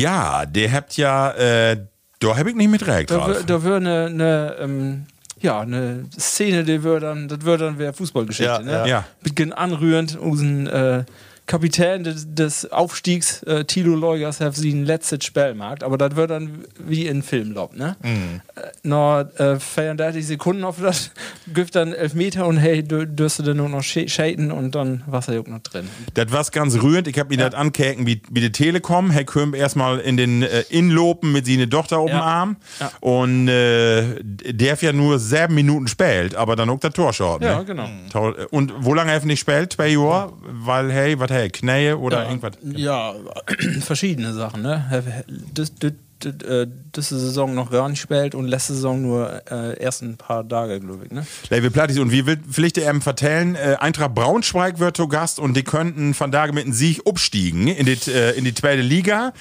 Ja, 0.00 0.46
der 0.46 0.72
habt 0.72 0.96
ja, 0.96 1.30
äh, 1.32 1.76
da 2.20 2.36
hab 2.36 2.46
ich 2.46 2.54
nicht 2.54 2.70
mit 2.70 2.86
recht, 2.86 3.10
Da 3.10 3.18
Ralf. 3.18 3.36
wär- 3.38 3.42
da 3.44 3.64
wäre 3.64 3.76
eine, 3.76 4.06
eine, 4.06 4.56
ähm, 4.60 5.06
ja, 5.40 5.60
eine 5.60 6.04
Szene, 6.18 6.62
die 6.64 6.82
wär 6.84 7.00
dann, 7.00 7.26
das 7.28 7.44
wäre 7.44 7.58
dann 7.58 7.78
wär 7.78 7.92
Fußballgeschichte, 7.92 8.50
Ja, 8.52 8.58
ne? 8.60 8.72
ja. 8.72 8.86
Ja. 8.86 9.04
Bisschen 9.22 9.52
anrührend, 9.52 10.16
unseren 10.16 10.66
äh, 10.68 11.04
Kapitän 11.46 12.04
des, 12.04 12.26
des 12.34 12.70
Aufstiegs, 12.70 13.42
äh, 13.42 13.64
Tilo 13.64 13.94
Leugers, 13.96 14.40
hat 14.40 14.54
sie 14.54 14.72
ein 14.72 14.84
letztes 14.84 15.24
Spiel 15.24 15.48
gemacht, 15.48 15.82
aber 15.82 15.98
das 15.98 16.14
wird 16.16 16.30
dann 16.30 16.64
wie 16.78 17.06
in 17.06 17.22
Filmlob, 17.22 17.76
ne? 17.76 17.96
Mhm. 18.02 18.40
Äh, 18.54 18.60
noch 18.84 19.24
äh, 19.38 19.58
34 19.58 20.26
Sekunden 20.26 20.62
auf 20.64 20.76
das, 20.80 21.10
gibt 21.52 21.74
dann 21.74 21.92
elf 21.92 22.14
Meter 22.14 22.46
und 22.46 22.58
hey, 22.58 22.82
du 22.82 23.06
dürst 23.06 23.38
du 23.40 23.42
dann 23.42 23.56
nur 23.56 23.68
noch 23.68 23.80
sch- 23.80 24.08
shaten 24.08 24.52
und 24.52 24.74
dann 24.74 25.02
war 25.06 25.26
er 25.28 25.40
auch 25.40 25.46
noch 25.46 25.58
drin. 25.60 25.88
Das 26.14 26.30
war's 26.30 26.52
ganz 26.52 26.80
rührend. 26.80 27.08
Ich 27.08 27.18
hab 27.18 27.28
mir 27.28 27.36
das 27.38 27.54
ankäken 27.54 28.06
wie, 28.06 28.22
wie 28.30 28.40
die 28.40 28.52
Telekom. 28.52 29.10
Herr 29.10 29.24
Kömp 29.24 29.54
erstmal 29.56 29.98
in 29.98 30.16
den 30.16 30.42
äh, 30.42 30.62
Inlopen 30.70 31.32
mit 31.32 31.46
seine 31.46 31.68
Tochter 31.68 31.98
auf 31.98 32.08
dem 32.10 32.16
Ja. 32.18 32.22
Arm. 32.22 32.56
Ja. 32.78 32.92
Und 33.00 33.48
äh, 33.48 34.04
der 34.22 34.76
ja 34.80 34.92
nur 34.92 35.18
sieben 35.18 35.54
Minuten 35.54 35.88
spielt, 35.88 36.34
aber 36.34 36.56
dann 36.56 36.70
auch 36.70 36.80
der 36.80 36.92
Tor 36.92 37.12
schaut. 37.12 37.42
Ja, 37.42 37.58
ne? 37.58 37.64
genau. 37.64 37.88
Toll. 38.10 38.46
Und 38.50 38.72
wo 38.78 38.94
lange 38.94 39.12
er 39.12 39.24
nicht 39.24 39.40
spielt? 39.40 39.72
Zwei 39.72 39.88
Jahre? 39.88 40.32
Weil, 40.42 40.90
hey, 40.92 41.18
was 41.18 41.30
hey, 41.30 41.41
Knähe 41.50 41.98
oder 41.98 42.28
irgendwas? 42.28 42.52
Ja, 42.62 43.14
verschiedene 43.80 44.32
Sachen, 44.32 44.62
ne? 44.62 45.04
Das, 45.54 45.74
das, 45.78 45.92
das, 46.20 46.42
äh, 46.42 46.66
diese 46.94 47.18
Saison 47.18 47.54
noch 47.54 47.70
gar 47.70 47.88
nicht 47.88 48.00
spielt 48.00 48.34
und 48.34 48.46
letzte 48.46 48.74
Saison 48.74 49.02
nur 49.02 49.42
äh, 49.50 49.80
erst 49.80 50.02
ein 50.02 50.16
paar 50.16 50.48
Tage, 50.48 50.80
glaube 50.80 51.06
ich, 51.06 51.10
ne? 51.10 51.26
Level 51.50 51.70
Plattis 51.70 51.98
und 51.98 52.12
wie 52.12 52.26
will 52.26 52.38
vielleicht 52.50 52.78
er 52.78 52.92
ihm 52.92 53.02
vertellen, 53.02 53.54
äh, 53.54 53.76
Eintracht 53.78 54.14
Braunschweig 54.14 54.78
wird 54.78 54.96
zu 54.96 55.08
Gast 55.08 55.38
und 55.38 55.56
die 55.56 55.64
könnten 55.64 56.14
von 56.14 56.30
da 56.30 56.46
mit 56.46 56.64
einem 56.64 56.72
Sieg 56.72 57.02
abstiegen 57.06 57.68
in 57.68 57.86
die, 57.86 57.98
äh, 58.10 58.36
in 58.36 58.44
die 58.44 58.54
zweite 58.54 58.82
Liga. 58.82 59.32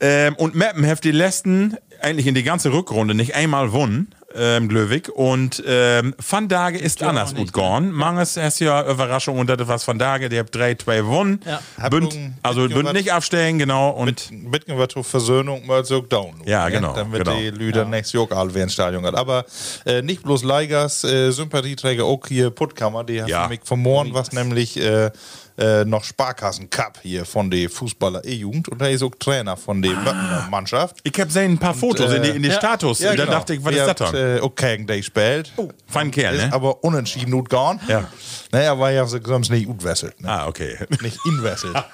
Ähm, 0.00 0.34
und 0.36 0.54
Meppen 0.54 0.86
hat 0.86 1.04
die 1.04 1.12
letzten, 1.12 1.76
eigentlich 2.00 2.26
in 2.26 2.34
die 2.34 2.42
ganze 2.42 2.72
Rückrunde, 2.72 3.14
nicht 3.14 3.34
einmal 3.34 3.66
gewonnen. 3.66 4.14
Ähm, 4.36 4.68
Glöwig 4.68 5.08
und 5.08 5.62
ähm, 5.66 6.14
Van 6.28 6.48
Dage 6.48 6.78
ist 6.78 6.98
glaube 6.98 7.10
anders 7.10 7.30
gut 7.30 7.38
nicht, 7.40 7.52
gegangen. 7.52 7.92
Manges 7.92 8.36
ist 8.36 8.60
ja 8.60 8.88
Überraschung 8.90 9.38
und 9.38 9.48
das 9.48 9.66
was 9.68 9.86
Van 9.86 9.98
Dage, 9.98 10.28
der 10.28 10.40
hat 10.40 10.50
3-2 10.54 10.96
gewonnen. 10.96 11.40
Ja. 11.44 11.88
Bünd, 11.88 12.16
also 12.42 12.68
Bünd 12.68 12.92
nicht 12.92 13.12
abstellen, 13.12 13.58
genau. 13.58 13.90
Und 13.90 14.30
wird 14.50 14.92
zur 14.92 15.04
Versöhnung 15.04 15.66
mal 15.66 15.84
so 15.84 16.00
down. 16.00 16.34
Ja, 16.46 16.68
genau, 16.68 16.94
Dann 16.94 17.12
wird 17.12 17.24
genau. 17.24 17.36
die 17.38 17.50
Lüder 17.50 17.84
nächstes 17.84 18.12
Jahr 18.12 18.30
alle 18.32 18.50
wieder 18.50 18.64
ins 18.64 18.72
Stadion 18.72 19.04
hat. 19.06 19.14
Aber 19.14 19.44
äh, 19.86 20.02
nicht 20.02 20.22
bloß 20.22 20.42
Leigers 20.44 21.04
äh, 21.04 21.30
Sympathieträger, 21.30 22.04
auch 22.04 22.26
hier 22.26 22.50
Puttkammer, 22.50 23.04
die 23.04 23.14
Ja. 23.14 23.42
haben 23.42 23.50
mich 23.50 23.60
vom 23.64 23.80
Morgen 23.82 24.14
was 24.14 24.32
nämlich 24.32 24.76
äh, 24.76 25.10
äh, 25.56 25.84
noch 25.84 26.04
Sparkassen 26.04 26.68
Cup 26.70 26.98
hier 27.02 27.24
von 27.24 27.50
der 27.50 27.70
Fußballer 27.70 28.24
E-Jugend 28.24 28.68
und 28.68 28.80
er 28.82 28.90
ist 28.90 29.02
auch 29.02 29.14
Trainer 29.18 29.56
von 29.56 29.80
der 29.80 29.92
Möppener 29.92 30.48
Mannschaft. 30.50 30.98
ich 31.04 31.12
habe 31.12 31.26
gesehen 31.26 31.52
ein 31.52 31.58
paar 31.58 31.74
Fotos 31.74 32.10
äh, 32.10 32.16
in 32.16 32.22
die, 32.22 32.28
in 32.30 32.42
die 32.42 32.48
ja. 32.48 32.54
Status. 32.54 32.98
da 32.98 33.14
genau. 33.14 33.30
dachte 33.30 33.54
ich, 33.54 33.64
was 33.64 33.74
Der 33.74 33.86
ist 33.86 34.00
das 34.00 34.10
dann? 34.10 34.36
Äh, 34.36 34.40
auch 34.40 34.54
gegen 34.54 34.86
den 34.86 34.96
gespielt. 34.98 35.52
Fein 35.86 36.10
Kerl, 36.10 36.34
Ist 36.34 36.46
ne? 36.46 36.52
aber 36.52 36.82
unentschieden 36.82 37.30
gut 37.30 37.48
gegangen. 37.48 37.80
Ja. 37.88 38.08
Naja, 38.50 38.78
war 38.78 38.90
ja 38.90 39.06
sonst 39.06 39.50
nicht 39.50 39.66
gut 39.66 39.84
wesselt. 39.84 40.20
Ne? 40.20 40.28
Ah, 40.28 40.46
okay. 40.46 40.76
Nicht 41.00 41.18
inwesselt. 41.26 41.76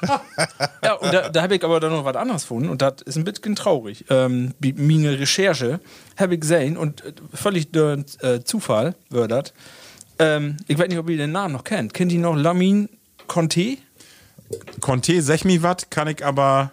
Ja, 0.83 0.95
und 0.95 1.13
da, 1.13 1.29
da 1.29 1.43
habe 1.43 1.57
ich 1.57 1.63
aber 1.63 1.79
dann 1.79 1.93
noch 1.93 2.05
was 2.05 2.17
anderes 2.17 2.43
gefunden 2.43 2.71
und 2.71 2.81
das 2.81 3.03
ist 3.05 3.17
ein 3.17 3.25
bisschen 3.25 3.55
traurig. 3.55 4.07
Ähm, 4.09 4.55
wie 4.59 4.73
meine 4.73 5.19
Recherche 5.19 5.81
habe 6.17 6.35
ich 6.35 6.41
gesehen 6.41 6.77
und 6.77 7.05
äh, 7.05 7.13
völlig 7.35 7.71
durch 7.71 8.05
äh, 8.21 8.43
Zufall 8.43 8.95
war 9.11 9.29
das. 9.29 9.53
Ähm, 10.19 10.57
ich 10.69 10.79
weiß 10.79 10.89
nicht, 10.89 10.99
ob 10.99 11.09
ihr 11.11 11.19
den 11.19 11.33
Namen 11.33 11.55
noch 11.55 11.65
kennt. 11.65 11.93
Kennt 11.93 12.13
ihr 12.13 12.19
noch 12.19 12.35
Lamin 12.35 12.89
Conte? 13.31 13.79
Conte, 14.81 15.23
sag 15.23 15.45
mir 15.45 15.63
was, 15.63 15.89
kann 15.89 16.09
ich 16.09 16.25
aber. 16.25 16.73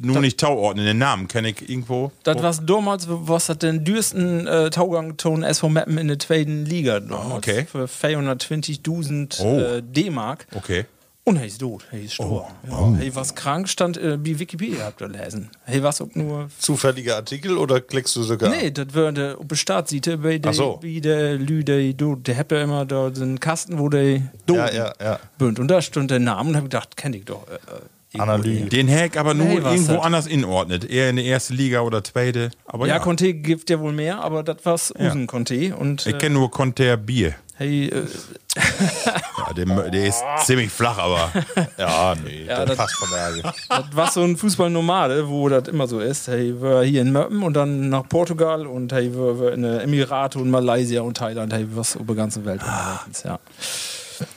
nur 0.00 0.20
nicht 0.20 0.38
tauordnen. 0.40 0.86
Den 0.86 0.98
Namen 0.98 1.28
kenne 1.28 1.50
ich 1.50 1.68
irgendwo. 1.68 2.10
Das 2.22 2.40
war 2.42 2.54
damals, 2.64 3.06
was 3.08 3.48
hat 3.50 3.62
den 3.62 3.84
dürsten 3.84 4.46
äh, 4.46 4.70
Taugang-Ton 4.70 5.42
SV 5.42 5.68
Mappen 5.68 5.98
in 5.98 6.08
der 6.08 6.18
zweiten 6.18 6.64
Liga 6.64 7.00
damals. 7.00 7.34
okay. 7.34 7.66
Für 7.70 7.84
420.000 7.84 9.40
Oh. 9.42 9.58
äh, 9.58 9.82
D-Mark. 9.82 10.46
Okay. 10.54 10.86
Und 11.24 11.36
er 11.36 11.46
ist 11.46 11.58
tot, 11.60 11.86
er 11.92 11.98
ist 12.00 12.16
gestorben. 12.16 12.52
Ja. 12.68 12.94
Hey, 12.98 13.14
was 13.14 13.34
krank 13.36 13.68
stand 13.68 13.96
äh, 13.96 14.18
wie 14.24 14.40
Wikipedia, 14.40 14.86
habt 14.86 15.00
ihr 15.02 15.08
lesen. 15.08 15.50
Hey, 15.64 15.80
was 15.80 16.00
auch 16.00 16.08
nur. 16.14 16.48
Zufälliger 16.58 17.14
Artikel 17.14 17.58
oder 17.58 17.80
klickst 17.80 18.16
du 18.16 18.24
sogar? 18.24 18.50
Nee, 18.50 18.72
das 18.72 18.92
würde 18.92 19.36
auf 19.38 19.46
der 19.46 19.54
Startseite 19.54 20.18
bei 20.18 20.38
der, 20.38 20.52
so. 20.52 20.80
wie 20.82 21.00
der 21.00 21.36
Lüde, 21.36 21.94
du, 21.94 22.16
der 22.16 22.36
habt 22.38 22.50
ja 22.50 22.60
immer 22.62 22.84
da 22.86 23.14
so 23.14 23.22
einen 23.22 23.38
Kasten, 23.38 23.78
wo 23.78 23.88
der 23.88 24.14
Ja, 24.48 24.72
ja, 24.72 24.92
ja. 25.00 25.20
bünd. 25.38 25.60
Und 25.60 25.68
da 25.68 25.80
stand 25.80 26.10
der 26.10 26.18
Name 26.18 26.50
und 26.50 26.56
hab 26.56 26.64
gedacht, 26.64 26.96
kenn 26.96 27.14
ich 27.14 27.24
doch. 27.24 27.46
Äh, 27.48 27.54
äh, 27.54 28.20
Analyse. 28.20 28.64
Den 28.66 28.90
Hack 28.90 29.16
aber 29.16 29.32
nur 29.32 29.46
Nee, 29.46 29.62
was 29.62 29.74
irgendwo 29.74 29.94
das? 29.94 30.02
anders 30.04 30.26
inordnet. 30.26 30.84
Eher 30.90 31.08
in 31.10 31.16
die 31.16 31.24
erste 31.26 31.54
Liga 31.54 31.80
oder 31.82 32.02
zweite. 32.02 32.50
Aber 32.66 32.86
Ja, 32.88 32.94
ja. 32.96 32.98
Conte 33.00 33.32
gibt 33.32 33.70
ja 33.70 33.78
wohl 33.80 33.92
mehr, 33.92 34.20
aber 34.22 34.42
das 34.42 34.56
war's 34.64 34.92
Usen 34.98 35.28
Conte. 35.28 35.74
Und 35.76 36.04
ich 36.04 36.14
äh, 36.14 36.18
kenne 36.18 36.34
nur 36.34 36.50
Conter 36.50 36.96
Bier. 36.96 37.36
Hey, 37.62 37.88
äh, 37.88 38.06
Ja, 39.38 39.52
der, 39.54 39.90
der 39.90 40.06
ist 40.06 40.22
ziemlich 40.44 40.70
flach, 40.70 40.98
aber. 40.98 41.30
Ja, 41.78 42.14
nee, 42.22 42.44
Ja, 42.46 42.64
das 42.64 42.76
passt 42.76 42.96
von 42.96 43.08
daher. 43.10 43.54
das 43.68 43.84
war 43.96 44.10
so 44.10 44.22
ein 44.22 44.36
Fußballnomade, 44.36 45.28
wo 45.28 45.48
das 45.48 45.68
immer 45.68 45.86
so 45.86 46.00
ist. 46.00 46.28
Hey, 46.28 46.54
wir 46.60 46.82
hier 46.82 47.00
in 47.02 47.12
Möppen 47.12 47.42
und 47.42 47.54
dann 47.54 47.88
nach 47.88 48.08
Portugal 48.08 48.66
und 48.66 48.92
hey, 48.92 49.12
wir, 49.14 49.40
wir 49.40 49.52
in 49.52 49.64
Emirate 49.64 50.38
und 50.38 50.50
Malaysia 50.50 51.00
und 51.02 51.16
Thailand, 51.16 51.52
hey, 51.52 51.66
was 51.74 51.94
über 51.94 52.12
die 52.14 52.18
ganze 52.18 52.44
Welt 52.44 52.60
unterwegs, 52.62 53.22
ja. 53.24 53.38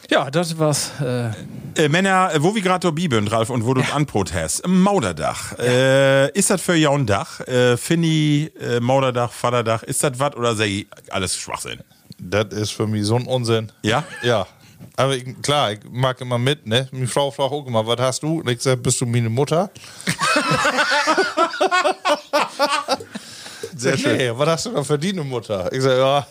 Ja, 0.10 0.32
das 0.32 0.58
war's. 0.58 0.92
Äh, 1.02 1.30
Äh, 1.78 1.90
Männer, 1.90 2.32
äh, 2.34 2.42
wo 2.42 2.56
wir 2.56 2.62
gerade 2.62 2.88
sind, 2.96 3.32
Ralf, 3.32 3.50
und 3.50 3.66
wo 3.66 3.74
du 3.74 3.82
Anbrot 3.94 4.34
hast, 4.34 4.62
im 4.62 4.82
Mauderdach. 4.82 5.60
Äh, 5.60 6.32
ist 6.32 6.50
das 6.50 6.62
für 6.62 6.76
jou 6.76 6.96
ein 6.96 7.06
Dach? 7.06 7.42
Äh, 7.42 7.76
Finny, 7.78 8.50
äh, 8.60 8.80
Mauderdach, 8.80 9.32
Vaterdach, 9.32 9.84
ist 9.84 10.02
das 10.04 10.18
was 10.18 10.36
oder 10.36 10.56
sei 10.56 10.86
alles 11.12 11.36
Schwachsinn? 11.38 11.82
Das 12.18 12.46
ist 12.54 12.72
für 12.72 12.88
mich 12.88 13.06
so 13.06 13.16
ein 13.16 13.26
Unsinn. 13.26 13.72
Ja? 13.82 14.04
Ja. 14.24 14.48
Aber 14.98 15.16
ich, 15.16 15.26
klar, 15.42 15.74
ich 15.74 15.80
mag 15.90 16.20
immer 16.22 16.38
mit, 16.38 16.66
ne? 16.66 16.88
Meine 16.92 17.08
Frau 17.08 17.32
fragt 17.32 17.52
auch 17.52 17.66
immer, 17.66 17.86
was 17.86 18.00
hast 18.00 18.24
du? 18.24 18.40
Und 18.40 18.50
ich 18.50 18.62
sag, 18.62 18.82
bist 18.82 19.02
du 19.02 19.06
meine 19.06 19.30
Mutter? 19.30 19.70
Sehr 23.78 23.98
schön. 23.98 24.16
Nee, 24.18 24.32
was 24.34 24.48
hast 24.48 24.66
du 24.68 24.72
da 24.72 24.84
für 24.84 24.98
die 24.98 25.12
Mutter? 25.14 25.70
Ich 25.74 25.82
sag, 25.82 25.98
ja, 25.98 26.26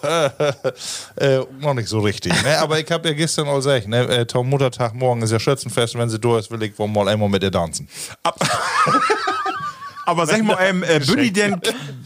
äh, 1.16 1.40
noch 1.60 1.74
nicht 1.74 1.88
so 1.88 2.00
richtig. 2.00 2.32
Ne? 2.42 2.58
Aber 2.58 2.78
ich 2.80 2.90
habe 2.90 3.08
ja 3.08 3.14
gestern 3.14 3.48
auch 3.48 3.56
gesagt, 3.56 3.86
ne? 3.86 4.08
Äh, 4.08 4.24
Tom 4.24 4.48
Muttertag 4.48 4.94
morgen 4.94 5.20
ist 5.22 5.30
ja 5.30 5.38
Schützenfest. 5.38 5.96
Wenn 5.98 6.08
sie 6.08 6.18
durch 6.18 6.40
ist, 6.40 6.50
will 6.50 6.62
ich 6.62 6.78
wohl 6.78 6.88
mal 6.88 7.06
einmal 7.08 7.28
mit 7.28 7.42
ihr 7.42 7.52
tanzen. 7.52 7.86
Aber 10.06 10.26
sag 10.26 10.42
mal, 10.42 10.58
ähm, 10.60 10.82
äh, 10.82 11.00
bin 11.00 11.18
ich 11.18 11.32
denn 11.32 11.60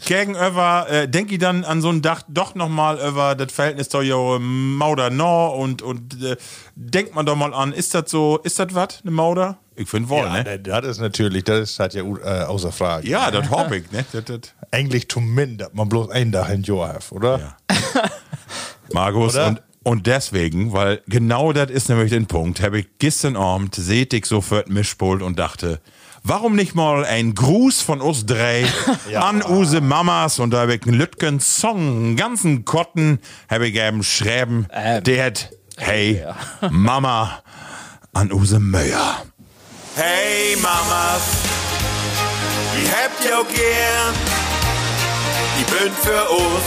gegenüber, 0.05 0.87
äh, 0.89 1.07
denk 1.07 1.31
ich 1.31 1.39
dann 1.39 1.63
an 1.63 1.81
so 1.81 1.89
ein 1.89 2.01
Dach 2.01 2.23
doch 2.27 2.55
nochmal 2.55 2.99
über 2.99 3.35
das 3.35 3.51
Verhältnis 3.51 3.89
zu 3.89 4.01
jo 4.01 4.39
Mauder 4.39 5.09
no 5.09 5.49
und, 5.49 5.81
und 5.81 6.21
äh, 6.23 6.37
denkt 6.75 7.15
man 7.15 7.25
doch 7.25 7.35
mal 7.35 7.53
an, 7.53 7.73
ist 7.73 7.93
das 7.93 8.09
so, 8.09 8.39
ist 8.43 8.59
das 8.59 8.73
was, 8.73 9.01
eine 9.03 9.11
Mauder? 9.11 9.57
Ich 9.75 9.87
finde 9.89 10.09
wohl, 10.09 10.25
Ja, 10.25 10.43
ne? 10.43 10.59
das 10.59 10.85
ist 10.85 10.99
natürlich, 10.99 11.45
das 11.45 11.71
ist 11.71 11.79
halt 11.79 11.93
ja 11.93 12.03
äh, 12.03 12.43
außer 12.43 12.71
Frage. 12.71 13.07
Ja, 13.07 13.31
das 13.31 13.49
hoffe 13.49 13.77
ich, 13.77 13.91
ne? 13.91 14.05
Das, 14.11 14.25
das. 14.25 14.39
Eigentlich 14.71 15.07
zumindest, 15.07 15.69
dass 15.69 15.73
man 15.73 15.87
bloß 15.87 16.09
ein 16.09 16.31
Dach 16.33 16.49
in 16.49 16.65
hat, 16.65 17.11
oder? 17.11 17.55
Ja. 17.69 17.75
Markus, 18.93 19.35
Oder? 19.35 19.47
und, 19.47 19.61
und 19.83 20.07
deswegen, 20.07 20.73
weil 20.73 21.01
genau 21.07 21.53
das 21.53 21.71
ist 21.71 21.89
nämlich 21.89 22.09
den 22.09 22.25
Punkt, 22.25 22.61
habe 22.61 22.79
ich 22.79 22.87
gestern 22.99 23.35
Abend 23.37 23.75
seht 23.75 24.13
ich 24.13 24.25
sofort 24.25 24.69
Mischpult 24.69 25.21
und 25.21 25.39
dachte, 25.39 25.79
warum 26.23 26.55
nicht 26.55 26.75
mal 26.75 27.05
ein 27.05 27.35
Gruß 27.35 27.81
von 27.81 28.01
uns 28.01 28.25
drei 28.25 28.65
an 29.15 29.43
use 29.43 29.81
Mamas 29.81 30.39
und 30.39 30.51
da 30.51 30.61
habe 30.61 30.75
ich 30.75 30.83
einen 30.83 30.95
Lütgen 30.95 31.39
Song, 31.39 31.77
einen 31.77 32.15
ganzen 32.15 32.65
Kotten, 32.65 33.19
habe 33.49 33.67
ich 33.67 33.75
eben 33.75 34.03
schreiben, 34.03 34.67
Ähm. 34.73 35.03
der 35.03 35.25
hat, 35.25 35.49
hey, 35.77 36.23
Mama, 36.69 37.41
an 38.13 38.31
use 38.31 38.59
Möyer. 38.59 39.23
Hey 39.95 40.55
Mamas, 40.61 41.21
wie 42.75 42.87
habt 42.87 43.25
ihr 43.25 43.37
auch 43.37 43.47
gern, 43.47 44.15
die 45.59 45.63
bünd 45.65 45.95
für 46.01 46.29
uns 46.29 46.63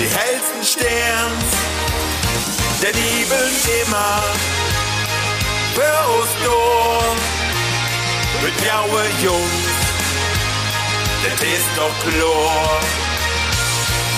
die 0.00 0.06
hellsten 0.06 0.64
Sterns, 0.64 1.44
denn 2.82 2.94
die 2.94 3.24
bünd 3.26 3.84
immer 3.86 4.22
für 5.74 6.18
uns 6.18 6.30
durch. 6.42 7.39
Mit 8.42 8.56
blaue 8.62 9.02
Jungs, 9.22 9.66
das 11.24 11.40
ist 11.42 11.66
doch 11.76 11.92
klar. 12.10 12.80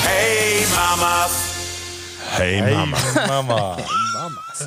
Hey 0.05 0.65
Mamas. 0.75 1.33
Hey, 2.37 2.61
Hey, 2.61 2.75
Mama. 2.75 2.97
Mama. 3.27 3.77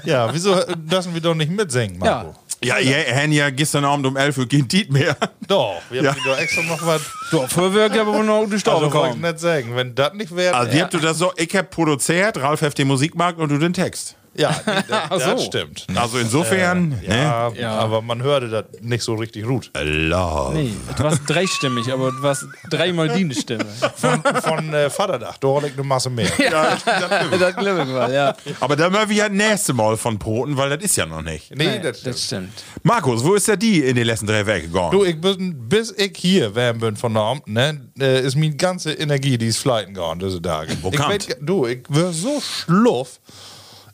Ja, 0.04 0.32
wieso 0.34 0.60
lassen 0.92 1.14
wir 1.14 1.22
doch 1.22 1.36
nicht 1.36 1.50
mitsingen, 1.50 2.00
Marco? 2.00 2.36
Ja, 2.62 2.80
ja, 2.80 2.98
Hen 2.98 3.32
ja 3.32 3.50
gestern 3.50 3.86
Abend 3.86 4.06
um 4.06 4.18
11 4.18 4.38
Uhr 4.40 4.46
geht 4.46 4.70
die 4.72 4.86
mehr. 4.90 5.16
Doch, 5.48 5.76
wir 5.90 6.02
Ja. 6.04 6.12
haben 6.12 6.20
doch 6.26 6.38
extra 6.38 6.64
noch 6.64 6.86
was. 6.86 7.02
doch, 7.32 7.50
Vorwerk 7.50 7.94
aber 7.98 8.14
wohl 8.14 8.26
noch 8.26 8.40
die 8.46 8.54
Also 8.54 8.58
Staube 8.60 8.94
wollte 8.94 9.16
ich 9.16 9.22
nicht 9.22 9.40
sagen, 9.40 9.76
wenn 9.76 9.96
das 9.96 10.14
nicht 10.14 10.36
wäre. 10.36 10.54
Also, 10.56 10.74
wie 10.74 10.82
habt 10.82 10.94
ihr 10.96 11.00
das 11.00 11.18
so? 11.18 11.32
Ich 11.38 11.56
hab 11.56 11.70
produziert, 11.72 12.38
Ralf 12.42 12.62
heft 12.62 12.78
den 12.78 12.88
Musikmarkt 12.88 13.40
und 13.40 13.50
du 13.50 13.58
den 13.58 13.72
Text. 13.74 14.16
Ja, 14.38 14.56
nee, 14.66 14.74
das, 14.88 15.24
so. 15.24 15.30
das 15.32 15.46
stimmt. 15.46 15.88
Also 15.96 16.18
insofern, 16.18 16.90
ne? 16.90 17.00
Ja, 17.08 17.50
Ja. 17.50 17.72
aber 17.80 18.02
man 18.02 18.22
hörte 18.22 18.50
das 18.50 18.66
nicht 18.82 19.04
so 19.04 19.16
richtig 19.16 19.46
gut. 19.46 19.72
Love. 19.80 20.54
Nee, 20.56 20.74
es 20.94 21.02
war 21.04 21.16
dreistimmig, 21.28 21.92
aber 21.92 22.10
es 22.10 22.22
war 22.22 22.38
dreimal 22.70 23.10
die 23.10 23.34
Stimme. 23.34 23.66
Von, 23.96 24.22
von 24.42 24.74
äh, 24.74 24.90
Vaterdach, 24.90 25.38
da 25.38 25.60
liegt 25.60 25.78
eine 25.78 25.88
Masse 25.88 26.10
mehr. 26.10 26.30
Ja, 26.38 26.76
das 26.76 26.84
das 27.40 27.56
glaube 27.56 27.84
ich 27.84 27.88
mal, 27.90 28.14
ja. 28.14 28.36
Aber 28.60 28.76
da 28.76 28.90
müssen 28.90 29.10
wir 29.10 29.16
ja 29.16 29.30
nächste 29.30 29.74
Mal 29.74 29.98
von 29.98 30.18
Broten, 30.18 30.58
weil 30.58 30.70
das 30.70 30.84
ist 30.84 30.96
ja 30.96 31.06
noch 31.06 31.22
nicht. 31.22 31.56
Nee, 31.56 31.80
das, 31.80 32.02
Das 32.02 32.24
stimmt. 32.24 32.64
Markus, 32.84 33.24
wo 33.24 33.36
ist 33.36 33.48
der 33.48 33.58
die 33.58 33.80
in 33.84 33.96
den 33.96 34.06
letzten 34.06 34.28
drei 34.28 34.46
Wochen 34.46 34.62
gegangen? 34.62 34.92
Du, 34.92 35.04
ich 35.04 35.20
bin, 35.20 35.68
bis 35.70 35.92
ich 35.98 36.14
hier 36.18 36.54
wärm 36.56 36.80
bin 36.80 36.96
von 36.96 37.16
Abend, 37.18 37.48
ne, 37.48 37.82
äh, 38.00 38.22
ist 38.22 38.36
meine 38.36 38.56
ganze 38.56 38.94
Energie, 38.94 39.38
die 39.38 39.48
ist 39.48 39.58
fleiten 39.58 39.94
gegangen, 39.94 40.20
diese 40.20 40.42
Tage. 40.42 40.76
Wo 40.82 40.92
ich 40.92 41.36
Du, 41.42 41.66
ich 41.66 41.84
wär 41.90 42.12
so 42.12 42.42
schluff, 42.42 43.20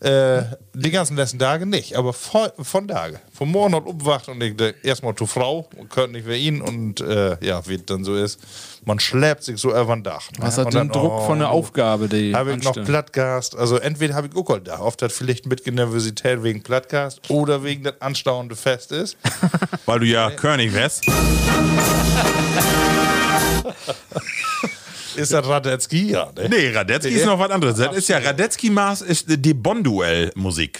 äh, 0.02 0.44
die 0.74 0.90
ganzen 0.90 1.16
letzten 1.16 1.38
Tage 1.38 1.66
nicht, 1.68 1.96
aber 1.96 2.12
von, 2.14 2.50
von 2.60 2.88
Tage. 2.88 3.20
Von 3.34 3.50
morgen 3.50 3.72
noch 3.72 3.86
aufwacht 3.86 4.30
und 4.30 4.42
ich 4.42 4.56
denk, 4.58 4.76
erstmal 4.84 5.16
zur 5.16 5.28
Frau 5.28 5.70
und 5.78 5.90
könnte 5.90 6.14
nicht 6.14 6.26
mehr 6.26 6.38
ihn 6.38 6.60
und 6.62 7.02
äh, 7.02 7.38
ja, 7.46 7.66
wie 7.68 7.76
es 7.76 7.86
dann 7.86 8.04
so 8.04 8.16
ist, 8.16 8.40
man 8.84 9.00
schleppt 9.00 9.44
sich 9.44 9.58
so 9.60 9.70
über 9.70 9.96
den 9.96 10.04
Dach. 10.04 10.32
Ne? 10.32 10.40
Was 10.40 10.58
hat 10.58 10.66
und 10.66 10.74
den 10.74 10.90
dann, 10.90 10.92
Druck 10.92 11.26
von 11.28 11.38
der 11.38 11.50
oh, 11.50 11.60
Aufgabe, 11.60 12.08
die 12.08 12.34
Habe 12.34 12.54
ich 12.54 12.64
noch? 12.64 12.74
Plattgast, 12.74 13.56
also 13.56 13.78
entweder 13.78 14.16
habe 14.16 14.28
ich 14.28 14.36
auch 14.36 14.58
da, 14.60 14.80
oft 14.80 15.04
hat 15.04 15.12
vielleicht 15.12 15.46
mit 15.46 15.68
Nervosität 15.68 16.42
wegen 16.42 16.64
Plattgast 16.64 17.30
oder 17.30 17.64
wegen 17.64 17.84
das 17.84 18.02
anstauende 18.02 18.56
Fest 18.56 18.92
ist. 18.92 19.18
Weil 19.86 20.00
du 20.00 20.06
ja 20.08 20.32
König 20.32 20.74
wärst. 20.74 21.06
ist 25.16 25.34
das 25.34 25.48
Radetzky? 25.48 26.12
Ja, 26.12 26.32
ne? 26.36 26.50
Nee, 26.50 26.70
Radetzky 26.70 27.14
ist 27.14 27.26
noch 27.26 27.40
was 27.40 27.52
anderes. 27.52 27.78
Das 27.78 27.96
ist 27.96 28.10
ja 28.10 28.18
Radetzky-Maß 28.20 29.02
ist 29.02 29.26
die 29.28 29.54
Bonduell-Musik. 29.54 30.80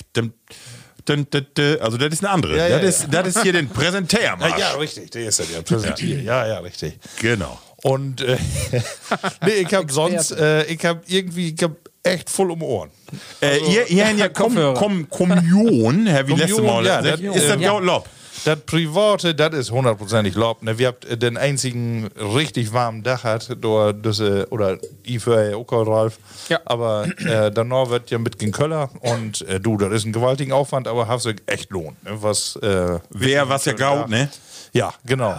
Also 1.08 1.98
das 1.98 2.14
ist 2.14 2.24
eine 2.24 2.30
andere. 2.30 2.58
Ja, 2.58 2.68
ja, 2.68 2.80
das, 2.80 3.02
Ist, 3.02 3.08
das 3.14 3.28
ist 3.28 3.42
hier 3.42 3.54
den 3.54 3.70
Präsentärmarsch. 3.70 4.52
Ja, 4.52 4.58
ja, 4.58 4.72
richtig, 4.74 5.12
der 5.12 5.28
ist 5.28 5.40
ja 5.40 5.46
der 5.46 5.62
präsentiert. 5.62 6.24
Ja, 6.24 6.48
ja, 6.48 6.60
richtig. 6.60 7.00
Genau. 7.20 7.60
Und 7.84 8.22
äh, 8.22 8.38
nee, 9.46 9.52
ich 9.54 9.74
habe 9.74 9.92
sonst, 9.92 10.32
äh, 10.32 10.66
ich 10.66 10.86
habe 10.86 11.02
irgendwie, 11.08 11.54
ich 11.56 11.64
hab 11.64 11.72
echt 12.04 12.30
voll 12.30 12.52
um 12.52 12.62
Ohren. 12.62 12.92
Äh, 13.42 13.58
ihr, 13.58 13.90
ihr 13.90 14.08
habt 14.08 14.20
ja 14.20 14.30
Kommunion, 14.30 16.06
Herr, 16.06 16.28
wie 16.28 16.34
letzte 16.34 16.56
Kommunion, 16.56 16.84
Mal. 16.84 16.86
ja, 16.86 17.02
das, 17.02 17.20
ist 17.20 17.50
das 17.50 17.58
äh, 17.58 17.64
ja 17.64 17.78
Lob. 17.80 18.08
Das 18.44 18.60
Private, 18.62 19.36
das 19.36 19.54
ist 19.54 19.72
hundertprozentig 19.72 20.34
Lob. 20.36 20.64
Ne? 20.64 20.78
Wir 20.80 20.88
habt 20.88 21.22
den 21.22 21.38
einzigen 21.38 22.08
richtig 22.18 22.74
warmen 22.74 23.04
Dach 23.04 23.24
hat, 23.24 23.50
diese, 24.04 24.48
oder 24.50 24.78
ich 25.04 25.22
für 25.22 25.56
auch 25.56 25.88
Ralf. 25.88 26.18
Ja. 26.50 26.60
Aber 26.66 27.06
äh, 27.20 27.52
danach 27.52 27.90
wird 27.90 28.10
ja 28.10 28.18
mit 28.18 28.40
gegen 28.40 28.52
Köller 28.52 28.90
und 29.02 29.42
äh, 29.42 29.60
du, 29.60 29.78
das 29.78 29.94
ist 29.94 30.06
ein 30.06 30.14
gewaltiger 30.14 30.56
Aufwand, 30.56 30.88
aber 30.88 31.08
hast 31.08 31.26
du 31.26 31.34
echt 31.46 31.70
lohnt. 31.70 32.04
Ne? 32.04 32.12
Was, 32.14 32.56
äh, 32.56 33.00
Wer 33.12 33.48
was 33.48 33.66
ja 33.66 33.74
gaut, 33.74 34.10
ne? 34.10 34.30
Ja, 34.74 34.94
genau. 35.06 35.36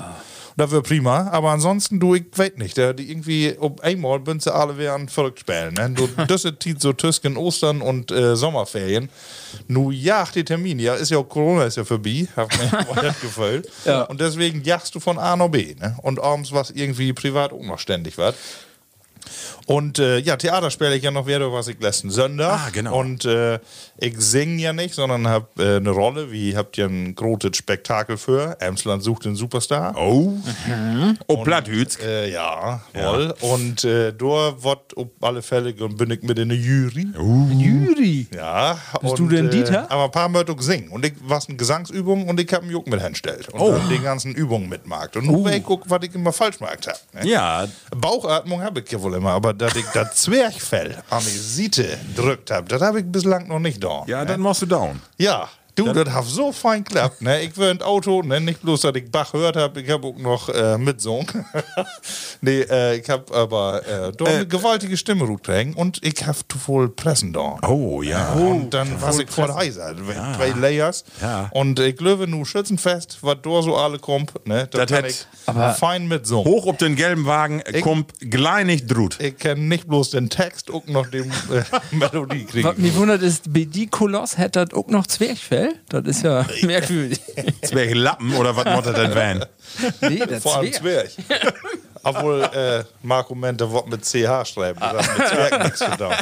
Das 0.57 0.71
wäre 0.71 0.83
prima, 0.83 1.29
aber 1.31 1.51
ansonsten, 1.51 1.99
du, 1.99 2.15
ich 2.15 2.27
weiß 2.35 2.53
nicht, 2.57 2.77
der, 2.77 2.93
die 2.93 3.11
irgendwie, 3.11 3.57
ob 3.59 3.81
einmal 3.81 4.21
sie 4.39 4.53
alle 4.53 4.77
wären 4.77 5.09
verrückt 5.09 5.41
spielen. 5.41 5.75
Ne? 5.75 5.91
Du, 5.91 6.07
das 6.29 6.45
ist 6.45 6.63
so 6.79 6.93
Tüsken, 6.93 7.37
Ostern 7.37 7.81
und 7.81 8.11
äh, 8.11 8.37
Sommerferien. 8.37 9.09
Nu 9.69 9.91
jagt 9.91 10.35
die 10.35 10.45
Termin, 10.45 10.79
ja, 10.79 10.95
ist 10.95 11.11
ja 11.11 11.19
auch 11.19 11.29
Corona 11.29 11.65
ist 11.65 11.77
ja 11.77 11.85
vorbei, 11.85 12.27
hat 12.37 12.51
mir 12.59 13.03
nicht 13.03 13.21
gefällt. 13.21 13.69
Ja. 13.85 14.03
Und 14.03 14.21
deswegen 14.21 14.63
jagst 14.63 14.95
du 14.95 15.01
von 15.01 15.19
A 15.19 15.37
nach 15.37 15.49
B, 15.49 15.75
ne? 15.79 15.97
Und 16.03 16.21
abends 16.21 16.53
was 16.53 16.71
irgendwie 16.71 17.13
privat 17.13 17.53
auch 17.53 17.63
noch 17.63 17.79
ständig 17.79 18.19
was. 18.19 18.35
Und 19.67 19.99
äh, 19.99 20.19
ja, 20.19 20.37
Theater 20.37 20.71
spiele 20.71 20.97
ich 20.97 21.03
ja 21.03 21.11
noch 21.11 21.27
wieder, 21.27 21.53
was 21.53 21.69
ich 21.69 21.81
letzten 21.81 22.11
Sonntag. 22.11 22.61
Ah, 22.67 22.71
genau. 22.73 22.99
Und 22.99 23.25
äh, 23.25 23.59
ich 23.99 24.19
singe 24.19 24.61
ja 24.61 24.73
nicht, 24.73 24.95
sondern 24.95 25.29
habe 25.29 25.47
äh, 25.59 25.77
eine 25.77 25.91
Rolle, 25.91 26.33
wie 26.33 26.57
habt 26.57 26.77
ihr 26.79 26.87
ein 26.87 27.15
großes 27.15 27.57
Spektakel 27.57 28.17
für. 28.17 28.57
Emsland 28.61 29.03
sucht 29.03 29.25
den 29.25 29.37
Superstar. 29.37 29.95
Oh. 29.97 30.33
Oh, 31.27 31.43
Platthütz. 31.43 31.99
Äh, 32.03 32.31
ja, 32.33 32.83
wohl. 32.95 33.35
Und 33.41 33.85
äh, 33.85 34.13
da 34.13 34.63
wird 34.63 34.97
auf 34.97 35.07
alle 35.21 35.43
Fälle 35.43 35.75
und 35.81 35.97
bin 35.97 36.11
ich 36.11 36.23
mit 36.23 36.39
in 36.39 36.49
der 36.49 36.59
Jury. 36.59 37.09
Juri. 37.17 38.27
Ja. 38.35 38.79
Bist 39.01 39.13
und, 39.13 39.19
du 39.21 39.29
denn 39.29 39.47
äh, 39.47 39.51
Dieter? 39.51 39.91
Aber 39.91 40.05
ein 40.05 40.11
paar 40.11 40.29
Mal 40.29 40.49
auch 40.49 40.61
singen. 40.61 40.89
Und 40.91 41.05
ich 41.05 41.15
was 41.23 41.49
eine 41.49 41.57
Gesangsübung 41.57 42.29
und 42.29 42.41
ich 42.41 42.53
habe 42.53 42.63
einen 42.63 42.73
Juck 42.73 42.87
mit 42.89 43.01
hinstellt. 43.03 43.49
Und 43.51 43.61
Oh. 43.61 43.73
dann 43.73 43.89
die 43.89 44.01
ganzen 44.01 44.35
Übungen 44.35 44.69
mitmarkt. 44.69 45.17
Und 45.17 45.27
nun 45.27 45.47
ich 45.53 45.63
guck, 45.63 45.89
was 45.89 46.03
ich 46.03 46.15
immer 46.15 46.33
falsch 46.33 46.59
gemacht 46.59 46.87
habe. 46.87 46.99
Ne? 47.25 47.31
Ja, 47.31 47.67
Bauchatmung 47.97 48.63
habe 48.63 48.81
ich 48.81 48.91
ja 48.91 49.01
wohl 49.01 49.12
immer, 49.13 49.31
aber 49.31 49.53
dass 49.53 49.77
ich 49.77 49.87
das 49.93 50.15
Zwerchfell 50.17 50.97
an 51.11 51.23
die 51.23 51.39
Siete 51.39 51.99
drückt 52.17 52.51
habe, 52.51 52.69
das 52.69 52.83
habe 52.83 53.01
ich 53.01 53.07
bislang 53.07 53.49
noch 53.49 53.59
nicht 53.59 53.83
da. 53.83 54.05
ja, 54.07 54.25
dann 54.25 54.41
machst 54.41 54.63
du 54.63 54.67
down. 54.67 55.01
Ja, 55.19 55.49
du, 55.75 55.93
das 55.93 56.13
hat 56.13 56.25
so 56.25 56.53
fein 56.53 56.85
geklappt. 56.85 57.23
Ne? 57.23 57.43
Ich 57.43 57.57
war 57.59 57.71
im 57.71 57.81
Auto, 57.83 58.23
ne? 58.23 58.41
nicht 58.41 58.63
bloß, 58.63 58.83
dass 58.83 58.95
ich 58.95 59.11
Bach 59.11 59.33
gehört 59.33 59.57
habe, 59.57 59.81
ich 59.81 59.91
habe 59.91 60.07
auch 60.07 60.17
noch 60.17 60.49
äh, 60.49 60.79
mitsungen. 60.79 61.27
nee, 62.41 62.61
äh, 62.61 62.97
ich 62.97 63.09
habe 63.09 63.35
aber 63.35 63.87
äh, 63.87 64.13
da 64.13 64.25
eine 64.25 64.47
gewaltige 64.47 64.97
Stimme 64.97 65.25
rutkriegen 65.25 65.75
und 65.75 65.99
ich 66.03 66.27
habe 66.27 66.39
wohl 66.67 66.89
Pressen 66.89 67.33
da. 67.33 67.59
Oh, 67.67 68.03
ja. 68.03 68.33
Und 68.33 68.71
dann 68.71 69.01
war 69.01 69.19
ich 69.19 69.31
voll 69.31 69.53
heiser. 69.53 69.95
Zwei 70.37 70.51
Layers. 70.51 71.05
Ja. 71.21 71.49
Und 71.53 71.79
ich 71.79 71.97
glaube, 71.97 72.27
nur 72.27 72.45
Schützenfest, 72.47 73.19
was 73.23 73.37
da 73.43 73.63
so 73.63 73.77
alle 73.77 73.99
kommt, 73.99 74.33
ne? 74.47 74.69
Das 74.71 74.87
Das 74.87 74.91
kann 74.91 75.05
ich 75.05 75.27
fein 75.79 76.09
mitsungen. 76.09 76.45
Hoch 76.45 76.67
auf 76.67 76.77
den 76.77 76.97
gelben 76.97 77.27
Wagen, 77.27 77.63
kommt 77.83 78.13
gleich 78.21 78.67
nicht 78.67 78.87
drut. 78.87 79.19
Ich 79.21 79.37
kann 79.39 79.69
nicht 79.69 79.89
bloß 79.89 80.11
den 80.11 80.31
Text 80.31 80.71
und 80.71 80.89
noch 80.89 81.07
die 81.07 81.19
äh, 81.19 81.25
Melodie 81.91 82.45
kriegen. 82.45 82.69
Was 82.69 82.77
mich 82.77 82.95
wundert 82.97 83.23
ist, 83.23 83.45
die 83.47 83.87
Koloss 83.87 84.39
hätte 84.39 84.65
das 84.65 84.79
auch 84.79 84.89
noch 84.89 85.07
Zwerchfell. 85.07 85.62
Das 85.89 86.05
ist 86.05 86.23
ja 86.23 86.47
merkwürdig. 86.63 87.21
Zwerg 87.63 87.95
Lappen 87.95 88.35
oder 88.35 88.57
was 88.57 88.65
muss 88.65 88.85
das 88.85 88.95
denn 88.95 89.15
werden? 89.15 89.45
nee, 90.03 90.19
das 90.27 90.43
Vor 90.43 90.57
allem 90.59 90.73
Zwerch. 90.73 91.15
Zwerg. 91.15 91.55
Obwohl 92.05 92.43
äh, 92.43 92.85
Marco 93.03 93.35
meinte, 93.35 93.71
Wort 93.71 93.89
mit 93.89 94.05
CH 94.05 94.45
schreiben. 94.47 94.81
Das 94.81 95.09
hat 95.09 95.19
mit 95.19 95.29
Zwerg 95.29 95.63
nichts 95.65 95.79
zu 95.79 95.91
tun. 95.97 96.13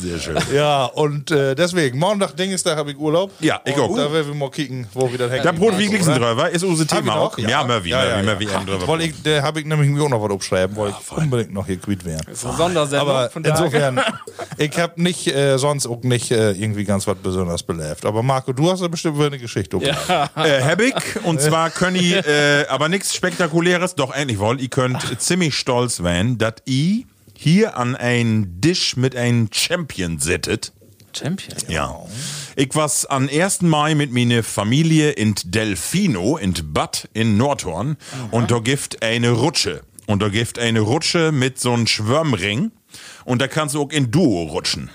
Sehr 0.00 0.18
schön. 0.18 0.36
Ja, 0.54 0.84
und 0.84 1.30
äh, 1.30 1.54
deswegen, 1.54 1.98
Montag, 1.98 2.36
Dingestag 2.36 2.76
habe 2.76 2.92
ich 2.92 2.98
Urlaub. 2.98 3.32
Ja, 3.40 3.60
ich 3.64 3.76
auch. 3.76 3.94
Da 3.96 4.12
werden 4.12 4.28
wir 4.28 4.34
mal 4.34 4.50
kicken, 4.50 4.86
wo 4.94 5.10
wir 5.10 5.18
das 5.18 5.30
hängen. 5.30 5.42
Der 5.42 5.52
Brot 5.52 5.78
wie 5.78 5.88
Glixen 5.88 6.14
drüber 6.14 6.50
ist 6.50 6.62
unser 6.62 6.84
ich 6.84 6.88
Thema 6.88 7.16
auch. 7.16 7.36
Ja, 7.38 7.48
ja, 7.48 7.60
ja, 7.60 7.64
Murphy, 7.64 7.88
ja. 7.90 8.22
Murphy, 8.22 8.46
Murphy 8.46 8.66
drüber. 8.66 8.88
Weil 8.88 9.00
ich, 9.02 9.22
da 9.22 9.42
habe 9.42 9.60
ich 9.60 9.66
nämlich 9.66 9.90
mir 9.90 10.02
auch 10.02 10.08
noch 10.08 10.22
was 10.22 10.30
aufschreiben, 10.30 10.76
weil 10.76 10.90
ich 10.90 11.16
unbedingt 11.16 11.52
noch 11.52 11.66
hier 11.66 11.78
quitt 11.78 12.04
werden. 12.04 12.34
So 12.34 12.52
Sondersendung 12.52 13.08
Aber 13.08 13.30
von 13.30 13.42
daher. 13.42 13.58
insofern, 13.58 14.00
ich 14.56 14.78
habe 14.78 15.02
nicht, 15.02 15.26
äh, 15.26 15.58
sonst 15.58 15.86
auch 15.86 16.02
nicht 16.02 16.30
äh, 16.30 16.52
irgendwie 16.52 16.84
ganz 16.84 17.06
was 17.06 17.16
besonders 17.16 17.62
belebt. 17.62 18.04
Aber 18.04 18.22
Marco, 18.22 18.52
du 18.52 18.70
hast 18.70 18.80
ja 18.80 18.88
bestimmt 18.88 19.20
eine 19.20 19.38
Geschichte. 19.38 19.78
Ja. 19.78 20.30
Äh, 20.36 20.62
hab 20.62 20.80
ich. 20.80 20.94
Und 21.24 21.40
zwar 21.40 21.70
können 21.70 21.98
die, 21.98 22.12
äh, 22.14 22.66
aber 22.68 22.88
nichts 22.88 23.14
Spektakuläres, 23.14 23.94
doch 23.94 24.14
endlich 24.14 24.38
wohl, 24.38 24.60
ihr 24.60 24.68
könnt 24.68 25.20
ziemlich 25.20 25.54
stolz 25.56 25.96
sein, 25.96 26.38
dass 26.38 26.54
ihr 26.66 27.04
hier 27.40 27.76
an 27.76 27.94
einen 27.94 28.60
Tisch 28.60 28.96
mit 28.96 29.14
einem 29.14 29.48
Champion 29.52 30.18
sittet. 30.18 30.72
Champion. 31.16 31.56
Ja. 31.68 32.04
Ich 32.56 32.70
was 32.74 33.06
am 33.06 33.28
1. 33.28 33.62
Mai 33.62 33.94
mit 33.94 34.12
meiner 34.12 34.42
Familie 34.42 35.10
in 35.10 35.36
Delfino, 35.44 36.36
in 36.36 36.52
Bad 36.72 37.08
in 37.14 37.36
Nordhorn. 37.36 37.96
Und 38.32 38.50
da 38.50 38.58
gibt 38.58 39.04
eine 39.04 39.30
Rutsche. 39.30 39.82
Und 40.06 40.20
da 40.20 40.30
gibt 40.30 40.58
eine 40.58 40.80
Rutsche 40.80 41.30
mit 41.30 41.60
so 41.60 41.72
einem 41.72 41.86
Schwörmring. 41.86 42.72
Und 43.24 43.42
da 43.42 43.48
kannst 43.48 43.74
du 43.74 43.82
auch 43.82 43.90
in 43.90 44.10
Duo 44.10 44.44
rutschen. 44.44 44.90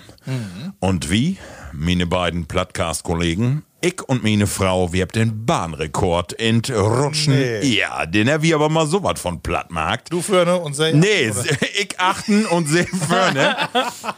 Und 0.80 1.10
wie? 1.10 1.36
Meine 1.72 2.06
beiden 2.06 2.46
Podcast-Kollegen, 2.46 3.62
ich 3.84 4.00
und 4.08 4.24
meine 4.24 4.46
Frau, 4.46 4.94
wir 4.94 5.02
haben 5.02 5.12
den 5.12 5.44
Bahnrekord 5.44 6.32
in 6.32 6.62
Rutschen. 6.70 7.34
Nee. 7.34 7.60
Ja, 7.76 8.06
den 8.06 8.30
haben 8.30 8.42
wir 8.42 8.54
aber 8.54 8.70
mal 8.70 8.86
so 8.86 9.02
was 9.02 9.20
von 9.20 9.42
Plattmarkt. 9.42 10.10
Du 10.10 10.22
Förne 10.22 10.56
und 10.56 10.72
sei. 10.72 10.92
Nee, 10.92 11.30
ich 11.78 12.00
achten 12.00 12.46
und 12.46 12.66
sehe 12.66 12.86
vorne. 12.86 13.54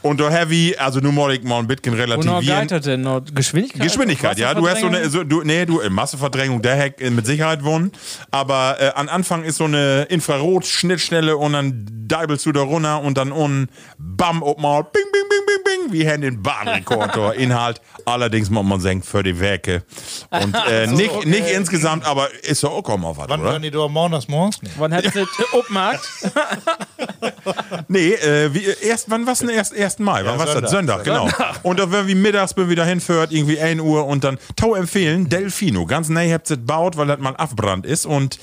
und 0.02 0.20
da 0.20 0.30
heavy, 0.30 0.76
also 0.78 1.00
nur 1.00 1.10
mal 1.10 1.32
ich 1.34 1.42
mal 1.42 1.58
ein 1.58 1.66
bisschen 1.66 1.94
relativieren. 1.94 2.46
geitert 2.46 2.86
denn 2.86 3.00
noch? 3.00 3.22
Geschwindigkeit? 3.34 3.82
Geschwindigkeit, 3.82 4.38
ja. 4.38 4.54
Du 4.54 4.68
hast 4.68 4.82
so 4.82 4.86
eine, 4.86 5.10
so, 5.10 5.24
du, 5.24 5.42
nee, 5.42 5.66
du, 5.66 5.80
äh, 5.80 5.90
Masseverdrängung, 5.90 6.62
der 6.62 6.76
Heck 6.76 7.00
äh, 7.00 7.10
mit 7.10 7.26
Sicherheit 7.26 7.64
wohnen. 7.64 7.90
Aber 8.30 8.76
äh, 8.78 8.90
an 8.94 9.08
Anfang 9.08 9.42
ist 9.42 9.56
so 9.56 9.64
eine 9.64 10.04
Infrarot-Schnittstelle 10.04 11.36
und 11.36 11.54
dann 11.54 11.86
deibelst 12.06 12.46
du 12.46 12.52
da 12.52 12.60
runter 12.60 13.02
und 13.02 13.18
dann 13.18 13.32
unten, 13.32 13.68
bam, 13.98 14.42
ob 14.42 14.60
mal, 14.60 14.82
bing, 14.82 15.04
bing, 15.12 15.22
bing, 15.28 15.46
bing, 15.46 15.64
bing, 15.64 15.92
wie 15.92 16.08
haben 16.08 16.22
den 16.22 16.42
Bahnrekord, 16.42 17.36
Inhalt. 17.36 17.80
Allerdings 18.04 18.50
muss 18.50 18.64
man 18.64 18.80
sagen, 18.80 19.02
für 19.02 19.22
die 19.22 19.38
Werke. 19.38 19.82
Und 20.30 20.54
äh, 20.70 20.86
nicht, 20.86 21.10
okay. 21.10 21.28
nicht 21.28 21.48
insgesamt, 21.48 22.04
aber 22.06 22.28
ist 22.44 22.62
doch 22.62 22.72
auch 22.72 22.98
mal 22.98 23.16
was, 23.16 23.28
Wann 23.28 23.40
oder? 23.40 23.52
hören 23.52 23.62
die 23.62 23.70
da 23.70 23.88
morgens 23.88 24.28
morgens? 24.28 24.60
Nee. 24.62 24.70
Wann 24.78 24.92
hättest 24.92 25.16
du 25.16 25.24
Obmarkt? 25.52 26.08
Nee, 27.88 28.12
äh, 28.12 28.52
wie, 28.52 28.64
erst, 28.82 29.10
wann 29.10 29.26
war's 29.26 29.40
denn 29.40 29.48
erst 29.48 29.74
1. 29.74 29.98
Mai? 30.00 30.24
Wann 30.24 30.38
war's 30.38 30.54
das? 30.54 30.70
Sonntag, 30.70 31.04
genau. 31.04 31.28
Und 31.62 31.78
da 31.78 31.90
werden 31.90 32.06
wir 32.06 32.16
mittags 32.16 32.54
bin 32.54 32.68
wieder 32.68 32.84
hinführt, 32.84 33.32
irgendwie 33.32 33.60
1 33.60 33.80
Uhr 33.80 34.06
und 34.06 34.24
dann 34.24 34.38
Tau 34.56 34.74
empfehlen, 34.74 35.28
Delfino. 35.28 35.86
Ganz 35.86 36.08
nah 36.08 36.20
habt 36.20 36.50
ihr 36.50 36.56
gebaut, 36.56 36.96
weil 36.96 37.06
das 37.06 37.18
mal 37.18 37.36
Abbrannt 37.36 37.86
ist 37.86 38.06
und 38.06 38.38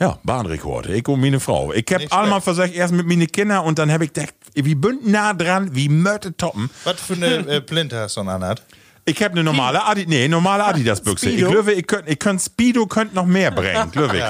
ja, 0.00 0.18
Bahnrekord. 0.22 0.86
Ich 0.86 1.08
und 1.08 1.20
meine 1.20 1.40
Frau. 1.40 1.72
Ich 1.72 1.86
hab 1.90 2.12
einmal 2.16 2.40
versucht, 2.40 2.72
erst 2.72 2.94
mit 2.94 3.06
meinen 3.06 3.26
Kindern 3.26 3.64
und 3.64 3.78
dann 3.78 3.90
hab 3.90 4.00
ich 4.00 4.12
gedacht, 4.12 4.34
wie 4.54 4.74
bünd 4.74 5.06
nah 5.06 5.34
dran, 5.34 5.74
wie 5.74 5.88
Mörte 5.88 6.36
toppen. 6.36 6.70
Was 6.84 7.00
für 7.00 7.14
eine 7.14 7.26
äh, 7.48 7.60
Plinte 7.60 7.98
hast 7.98 8.16
du 8.16 8.20
an 8.22 8.28
anhat? 8.28 8.62
Ich 9.08 9.22
hab 9.22 9.32
eine 9.32 9.42
normale 9.42 9.82
Adi, 9.86 10.04
nee, 10.06 10.28
normale 10.28 10.64
Adidas-Büchse. 10.64 11.30
Ich 11.30 11.38
glaube, 11.38 11.72
ich 11.72 11.86
könnt, 11.86 12.06
ich 12.10 12.18
könnt 12.18 12.42
Speedo 12.42 12.86
könnt 12.86 13.14
noch 13.14 13.24
mehr 13.24 13.50
bringen, 13.50 13.90
glaube 13.90 14.18
ich. 14.18 14.24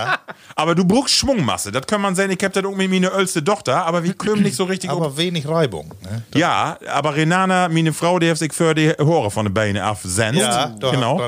Aber 0.55 0.77
du 0.77 0.85
brauchst 0.85 1.17
Schwungmasse. 1.17 1.73
Das 1.73 1.85
kann 1.85 2.01
man 2.01 2.15
sehen. 2.15 2.31
Ich 2.31 2.45
hab 2.45 2.53
das 2.53 2.63
irgendwie 2.63 2.87
meine 2.87 3.11
älteste 3.11 3.43
Tochter, 3.43 3.85
aber 3.85 4.05
wir 4.05 4.15
kommen 4.15 4.43
nicht 4.43 4.55
so 4.55 4.65
richtig 4.65 4.89
Aber 4.91 5.17
wenig 5.17 5.49
Reibung. 5.49 5.93
Ne? 6.05 6.23
Ja, 6.35 6.79
aber 6.93 7.17
Renana, 7.17 7.69
meine 7.69 7.93
Frau, 7.93 8.21
die 8.21 8.27
heeft 8.27 8.39
sich 8.39 8.53
für 8.53 8.73
die 8.73 8.91
Haare 8.91 9.33
von 9.33 9.47
den 9.47 9.55
Beinen 9.55 9.83
afzenst. 9.83 10.41
Ja, 10.41 10.69
da 10.79 10.91
genau. 10.93 11.21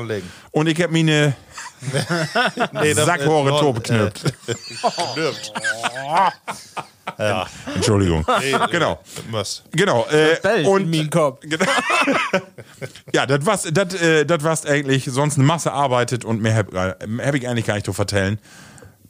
Und 0.51 0.67
ich 0.67 0.81
hab 0.81 0.91
meine 0.91 1.33
Nee, 2.73 2.93
das- 2.93 3.05
Sackhaare 3.05 3.49
äh, 3.49 3.59
top 3.59 3.75
geknüpft. 3.83 4.33
Knüpft. 5.13 5.53
Entschuldigung. 7.75 8.25
genau. 8.71 8.99
Was? 9.31 9.63
Genau. 9.71 10.05
Äh, 10.11 10.65
und 10.65 10.81
in 10.83 10.89
meinen 10.89 11.09
Kopf. 11.09 11.39
Genau. 11.41 11.65
ja, 13.13 13.25
das 13.25 13.45
war's, 13.45 13.67
das, 13.71 13.93
äh, 13.95 14.25
das 14.25 14.43
war's 14.43 14.65
eigentlich. 14.65 15.05
Sonst 15.05 15.35
eine 15.37 15.45
Masse 15.45 15.71
arbeitet 15.73 16.23
und 16.25 16.41
mehr 16.41 16.55
hab, 16.55 16.73
äh, 16.73 16.95
hab 17.25 17.35
ich 17.35 17.47
eigentlich 17.47 17.65
gar 17.65 17.73
nicht 17.75 17.85
zu 17.85 17.93
vertellen. 17.93 18.39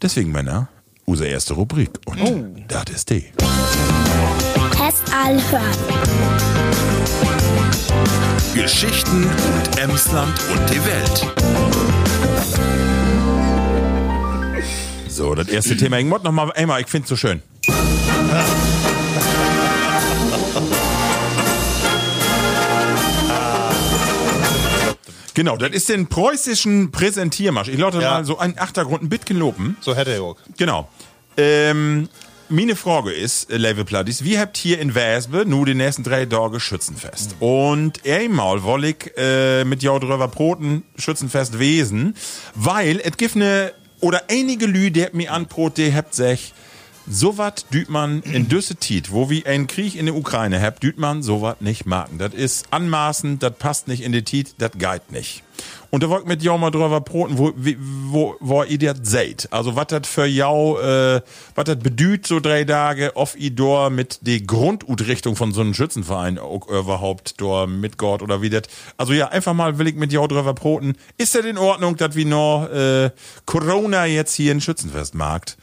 Deswegen, 0.02 0.32
Männer, 0.32 0.68
unsere 1.06 1.30
erste 1.30 1.54
Rubrik. 1.54 1.92
Und 2.06 2.22
Oh. 2.22 2.46
das 2.68 2.86
ist 2.96 3.10
die. 3.10 3.32
Test 4.72 5.04
hören. 5.14 5.62
Geschichten 8.56 9.24
und 9.26 9.80
Emsland 9.80 10.34
und 10.52 10.70
die 10.70 10.84
Welt. 10.86 11.91
So, 15.12 15.36
das 15.36 15.50
erste 15.50 15.76
Thema. 15.76 16.00
Ich 16.00 16.06
muss 16.06 16.24
noch 16.24 16.32
mal 16.32 16.52
einmal, 16.54 16.80
ich 16.82 16.88
find's 16.88 17.10
so 17.10 17.16
schön. 17.18 17.42
Genau, 25.34 25.56
das 25.56 25.72
ist 25.72 25.88
den 25.90 26.08
preußischen 26.08 26.92
Präsentiermarsch. 26.92 27.70
Ich 27.70 27.78
laute 27.78 28.02
Ja. 28.02 28.12
mal 28.16 28.26
so 28.26 28.38
einen 28.38 28.58
Achtergrund 28.60 29.02
ein 29.04 29.10
bisschen 29.10 29.38
loben. 29.38 29.78
So 29.80 29.96
hätte 29.96 30.12
er 30.12 30.24
auch. 30.24 30.36
Genau. 30.58 30.90
Ähm, 31.38 32.10
meine 32.50 32.76
Frage 32.76 33.12
ist, 33.14 33.50
äh, 33.50 33.56
Level 33.56 33.86
Plattis, 33.86 34.26
wie 34.26 34.38
habt 34.38 34.58
hier 34.58 34.80
in 34.80 34.94
Wesbe 34.94 35.46
nur 35.46 35.66
die 35.66 35.74
nächsten 35.74 36.04
drei 36.04 36.26
Tage 36.26 36.60
Schützenfest? 36.60 37.36
Und 37.40 38.06
einmal 38.06 38.64
woll 38.64 38.84
ich 38.84 39.12
äh, 39.16 39.64
mit 39.64 39.82
drüber 39.82 40.28
broten 40.28 40.84
Schützenfest 40.98 41.60
wesen, 41.60 42.16
weil 42.54 43.00
es 43.02 43.16
gibt 43.16 43.38
ne, 43.38 43.72
oder 44.02 44.24
einige 44.30 44.66
Lü, 44.66 44.92
die 44.92 45.08
mir 45.14 45.32
anbrot, 45.32 45.78
die 45.78 45.94
habt 45.94 46.14
sich, 46.14 46.54
so 47.08 47.38
wat 47.38 47.74
düt 47.74 47.90
man 47.90 48.22
in 48.22 48.48
düsse 48.48 48.76
Tiet, 48.76 49.12
wo 49.12 49.30
wie 49.30 49.46
ein 49.46 49.68
Krieg 49.68 49.96
in 49.96 50.06
der 50.06 50.16
Ukraine 50.16 50.62
habt, 50.62 50.84
düt 50.84 50.98
man 50.98 51.24
so 51.24 51.42
wat 51.42 51.62
nicht 51.62 51.86
magen. 51.86 52.18
Das 52.18 52.34
ist 52.34 52.68
anmaßend, 52.72 53.42
das 53.42 53.54
passt 53.58 53.88
nicht 53.88 54.04
in 54.04 54.12
die 54.12 54.24
Tiet, 54.24 54.56
das 54.60 54.72
geht 54.74 55.12
nicht. 55.12 55.44
Und 55.92 56.04
da 56.04 56.10
wollt 56.10 56.26
mit 56.26 56.42
jou 56.42 56.58
mal 56.58 56.72
drüber 56.72 57.02
broten, 57.02 57.38
wo, 57.38 57.52
wo, 57.56 58.36
wo 58.40 58.64
ihr 58.64 58.78
das 58.78 59.00
seht. 59.04 59.52
Also, 59.52 59.76
was 59.76 59.88
das 59.88 60.08
für 60.08 60.26
jou, 60.26 60.80
äh, 60.80 61.22
was 61.54 61.66
das 61.66 61.80
bedüht, 61.80 62.26
so 62.26 62.40
drei 62.40 62.64
Tage, 62.64 63.16
auf 63.18 63.38
i 63.38 63.54
dor 63.54 63.90
mit 63.90 64.20
die 64.22 64.48
Grundutrichtung 64.48 65.36
von 65.36 65.52
so 65.52 65.60
einem 65.60 65.74
Schützenverein 65.74 66.40
auch 66.40 66.68
überhaupt 66.70 67.42
dor 67.42 67.68
mit 67.68 67.98
Gott 67.98 68.22
oder 68.22 68.42
wie 68.42 68.50
das. 68.50 68.64
Also, 68.96 69.12
ja, 69.12 69.28
einfach 69.28 69.54
mal 69.54 69.78
will 69.78 69.88
ich 69.88 69.96
mit 69.96 70.14
jou 70.14 70.26
drüber 70.28 70.54
broten. 70.54 70.96
Ist 71.18 71.36
das 71.36 71.44
in 71.44 71.58
Ordnung, 71.58 71.98
dass 71.98 72.16
wir 72.16 72.26
noch, 72.26 72.70
äh, 72.70 73.12
Corona 73.46 74.06
jetzt 74.06 74.34
hier 74.34 74.54
in 74.54 74.62
Schützenfest 74.62 75.14
magt? 75.14 75.58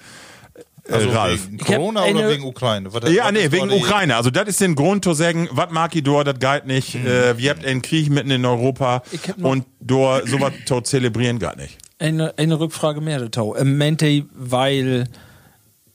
Also 0.91 1.11
Ralf. 1.11 1.47
wegen 1.47 1.59
Corona 1.59 2.05
oder 2.05 2.29
wegen 2.31 2.45
Ukraine? 2.45 2.93
Was- 2.93 3.13
Ja, 3.13 3.25
was 3.27 3.33
nee, 3.33 3.51
wegen 3.53 3.71
Ukraine. 3.71 4.17
Also 4.17 4.31
das 4.31 4.49
ist 4.49 4.61
den 4.61 4.75
Grund 4.75 5.05
zu 5.05 5.13
sagen, 5.13 5.49
was 5.53 5.71
mag 5.71 5.95
ich 5.95 6.03
dort, 6.03 6.27
das 6.27 6.39
geht 6.39 6.67
nicht. 6.67 6.95
Äh, 6.95 7.37
wir 7.39 7.51
habt 7.51 7.65
einen 7.65 7.83
Krieg 7.83 8.09
mitten 8.11 8.31
in 8.31 8.45
Europa 8.45 9.03
und 9.43 9.65
dort 9.81 10.29
sowas 10.29 10.53
zu 10.67 10.81
zelebrieren 10.81 11.39
geht 11.39 11.57
nicht. 11.57 11.79
Eine, 11.99 12.33
eine 12.39 12.59
Rückfrage 12.59 13.01
mehr, 13.01 13.19
der 13.19 13.31
Tau. 13.31 13.57
Ähm, 13.57 13.77
Mente, 13.77 14.25
weil 14.33 15.05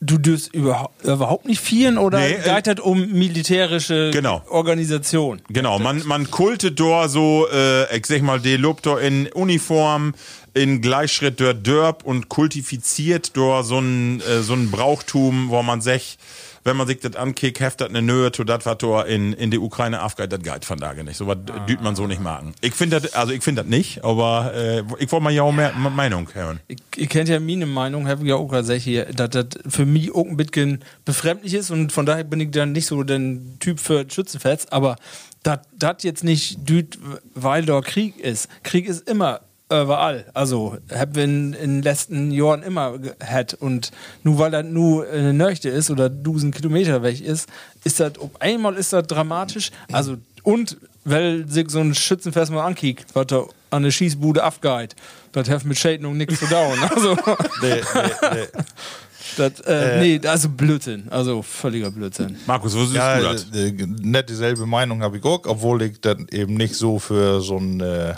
du 0.05 0.17
dürst 0.17 0.53
überhaupt, 0.53 1.01
überhaupt 1.05 1.45
nicht 1.45 1.61
vieren 1.61 1.97
oder 1.97 2.19
Nee, 2.19 2.33
äh, 2.33 2.55
geht 2.55 2.67
das 2.67 2.79
um 2.81 3.09
militärische 3.13 4.11
Genau. 4.11 4.41
Organisation? 4.49 5.41
Genau, 5.47 5.79
man, 5.79 6.05
man 6.05 6.29
kultet 6.29 6.77
dort 6.79 7.09
so, 7.09 7.47
äh, 7.51 7.95
ich 7.97 8.05
sag 8.05 8.21
mal, 8.21 8.39
die 8.41 8.57
lobt 8.57 8.85
dort 8.85 9.01
in 9.01 9.27
Uniform, 9.27 10.13
in 10.53 10.81
Gleichschritt 10.81 11.39
dort 11.39 11.65
Dörp 11.65 12.03
und 12.03 12.29
kultifiziert 12.29 13.35
dort 13.35 13.65
so 13.65 13.79
ein, 13.79 14.21
äh, 14.21 14.41
so 14.41 14.53
ein 14.53 14.69
Brauchtum, 14.69 15.49
wo 15.49 15.63
man 15.63 15.81
sich, 15.81 16.17
wenn 16.63 16.77
man 16.77 16.87
sich 16.87 16.99
das 16.99 17.15
ankickt, 17.15 17.59
heftet 17.59 17.89
eine 17.89 18.01
Nöhe 18.01 18.31
zu 18.31 18.43
das, 18.43 18.65
was 18.65 18.77
in, 19.07 19.33
in 19.33 19.49
die 19.49 19.57
Ukraine 19.57 20.03
aufgeht, 20.03 20.31
das 20.31 20.41
geht 20.41 20.63
von 20.63 20.77
da 20.77 20.93
nicht. 20.93 21.17
So 21.17 21.25
was 21.27 21.37
düht 21.67 21.81
man 21.81 21.95
so 21.95 22.05
nicht 22.05 22.21
machen. 22.21 22.53
Ich 22.61 22.75
finde 22.75 23.01
das, 23.01 23.13
also 23.13 23.33
ich 23.33 23.43
finde 23.43 23.63
das 23.63 23.69
nicht, 23.69 24.03
aber 24.03 24.53
äh, 24.53 24.83
ich 24.99 25.11
wollte 25.11 25.23
mal 25.23 25.33
ja 25.33 25.41
auch 25.41 25.51
mehr 25.51 25.73
Meinung 25.73 26.29
hören. 26.33 26.59
Ich, 26.67 26.77
ihr 26.97 27.07
kennt 27.07 27.29
ja 27.29 27.39
meine 27.39 27.65
Meinung, 27.65 28.07
habe 28.07 28.21
ich 28.21 28.29
ja 28.29 28.35
auch 28.35 28.47
gesagt 28.47 28.81
hier, 28.81 29.05
dass 29.05 29.31
das 29.31 29.47
für 29.67 29.85
mich 29.85 30.13
auch 30.13 30.25
ein 30.25 30.37
bisschen 30.37 30.83
befremdlich 31.03 31.55
ist 31.55 31.71
und 31.71 31.91
von 31.91 32.05
daher 32.05 32.23
bin 32.23 32.39
ich 32.39 32.51
dann 32.51 32.73
nicht 32.73 32.85
so 32.85 33.01
der 33.03 33.19
Typ 33.59 33.79
für 33.79 34.05
Schützenfest, 34.07 34.71
aber 34.71 34.97
das 35.41 36.03
jetzt 36.03 36.23
nicht 36.23 36.69
düt, 36.69 36.97
weil 37.33 37.65
da 37.65 37.81
Krieg 37.81 38.17
ist. 38.19 38.47
Krieg 38.63 38.87
ist 38.87 39.09
immer 39.09 39.41
überall. 39.81 40.25
Also, 40.33 40.77
haben 40.93 41.15
wir 41.15 41.23
in, 41.23 41.53
in 41.53 41.71
den 41.75 41.81
letzten 41.81 42.31
Jahren 42.31 42.61
immer 42.63 42.97
gehabt. 42.99 43.55
Und 43.55 43.91
nur 44.23 44.37
weil 44.39 44.51
das 44.51 44.65
nur 44.65 45.07
eine 45.09 45.33
Nöchte 45.33 45.69
ist 45.69 45.89
oder 45.89 46.05
1000 46.05 46.53
Kilometer 46.53 47.01
weg 47.01 47.19
ist, 47.21 47.49
ist 47.83 47.99
das, 47.99 48.17
auf 48.19 48.29
einmal 48.39 48.75
ist 48.75 48.93
das 48.93 49.07
dramatisch. 49.07 49.71
Also, 49.91 50.17
und 50.43 50.77
weil 51.05 51.47
sich 51.49 51.69
so 51.69 51.79
ein 51.79 51.95
Schützenfest 51.95 52.51
mal 52.51 52.65
ankickt, 52.65 53.07
was 53.13 53.27
da 53.27 53.45
an 53.71 53.83
der 53.83 53.91
Schießbude 53.91 54.43
abgeht, 54.43 54.95
das 55.31 55.49
hat 55.49 55.65
mit 55.65 55.77
Schäden 55.77 56.15
nichts 56.17 56.39
zu 56.39 56.45
dauern. 56.47 56.77
Also, 56.95 57.15
Nee, 57.61 57.81
nee, 57.95 58.11
nee. 58.33 58.47
das, 59.37 59.59
äh, 59.61 59.99
nee, 59.99 60.27
also 60.27 60.47
Blödsinn. 60.49 61.07
Also, 61.09 61.41
völliger 61.41 61.89
Blödsinn. 61.91 62.37
Markus, 62.45 62.75
wo 62.75 62.81
siehst 62.83 62.95
Ja, 62.95 63.17
du 63.17 63.23
das? 63.23 63.47
äh, 63.53 63.69
äh, 63.69 63.73
nicht 63.87 64.29
dieselbe 64.29 64.65
Meinung 64.65 65.01
habe 65.01 65.17
ich 65.17 65.23
auch, 65.23 65.41
obwohl 65.45 65.81
ich 65.81 65.99
dann 66.01 66.27
eben 66.31 66.53
nicht 66.53 66.75
so 66.75 66.99
für 66.99 67.41
so 67.41 67.57
einen 67.57 67.79
äh, 67.81 68.13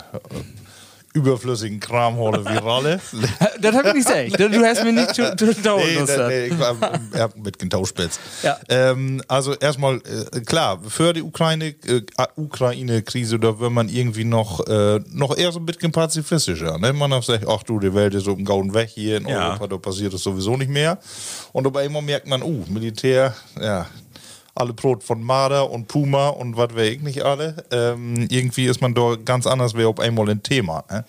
überflüssigen 1.16 1.80
Kram 1.80 2.16
hole 2.16 2.44
wie 2.44 2.56
Ralle. 2.56 3.00
Das 3.60 3.74
habe 3.74 3.88
ich 3.88 3.94
nicht 3.94 4.36
gesagt. 4.36 4.54
Du 4.54 4.64
hast 4.64 4.84
mir 4.84 4.92
nicht 4.92 5.18
dauern 5.66 5.82
Nee, 5.86 6.04
da- 6.06 6.28
nee, 6.28 6.46
ich 6.46 6.58
war 6.58 6.76
ja, 7.16 7.28
mit 7.36 7.60
den 7.62 7.70
Tauschspitz. 7.70 8.20
Ja. 8.42 8.58
Ähm, 8.68 9.22
also 9.28 9.54
erstmal, 9.54 9.96
äh, 9.96 10.40
klar, 10.42 10.78
für 10.86 11.14
die 11.14 11.22
Ukraine, 11.22 11.74
äh, 11.86 12.02
Ukraine-Krise, 12.36 13.38
da 13.38 13.58
wird 13.58 13.72
man 13.72 13.88
irgendwie 13.88 14.24
noch, 14.24 14.60
äh, 14.66 15.00
noch 15.10 15.36
eher 15.36 15.52
so 15.52 15.58
ein 15.58 15.66
bisschen 15.66 15.90
pazifistischer. 15.90 16.78
Ne? 16.78 16.92
Man 16.92 17.10
sagt, 17.22 17.46
ach 17.48 17.62
du, 17.62 17.80
die 17.80 17.94
Welt 17.94 18.14
ist 18.14 18.28
um 18.28 18.44
Gauen 18.44 18.74
weg 18.74 18.90
hier 18.92 19.16
in 19.16 19.26
Ja. 19.28 19.48
Europa, 19.50 19.66
da 19.68 19.78
passiert 19.78 20.12
es 20.14 20.22
sowieso 20.22 20.56
nicht 20.56 20.70
mehr. 20.70 20.98
Und 21.52 21.66
aber 21.66 21.82
immer 21.82 22.02
merkt 22.02 22.26
man, 22.26 22.42
uh, 22.42 22.64
Militär, 22.68 23.34
ja, 23.60 23.86
alle 24.56 24.72
Brot 24.72 25.04
von 25.04 25.22
Marder 25.22 25.70
und 25.70 25.88
Puma 25.88 26.28
und 26.28 26.56
was 26.56 26.74
weiß 26.74 26.88
ich 26.88 27.02
nicht 27.02 27.22
alle. 27.22 27.64
Ähm, 27.70 28.26
irgendwie 28.30 28.66
ist 28.66 28.80
man 28.80 28.94
da 28.94 29.16
ganz 29.22 29.46
anders 29.46 29.76
wie 29.76 29.84
auf 29.84 30.00
einmal 30.00 30.28
ein 30.30 30.42
Thema. 30.42 30.84
Ne? 30.90 31.04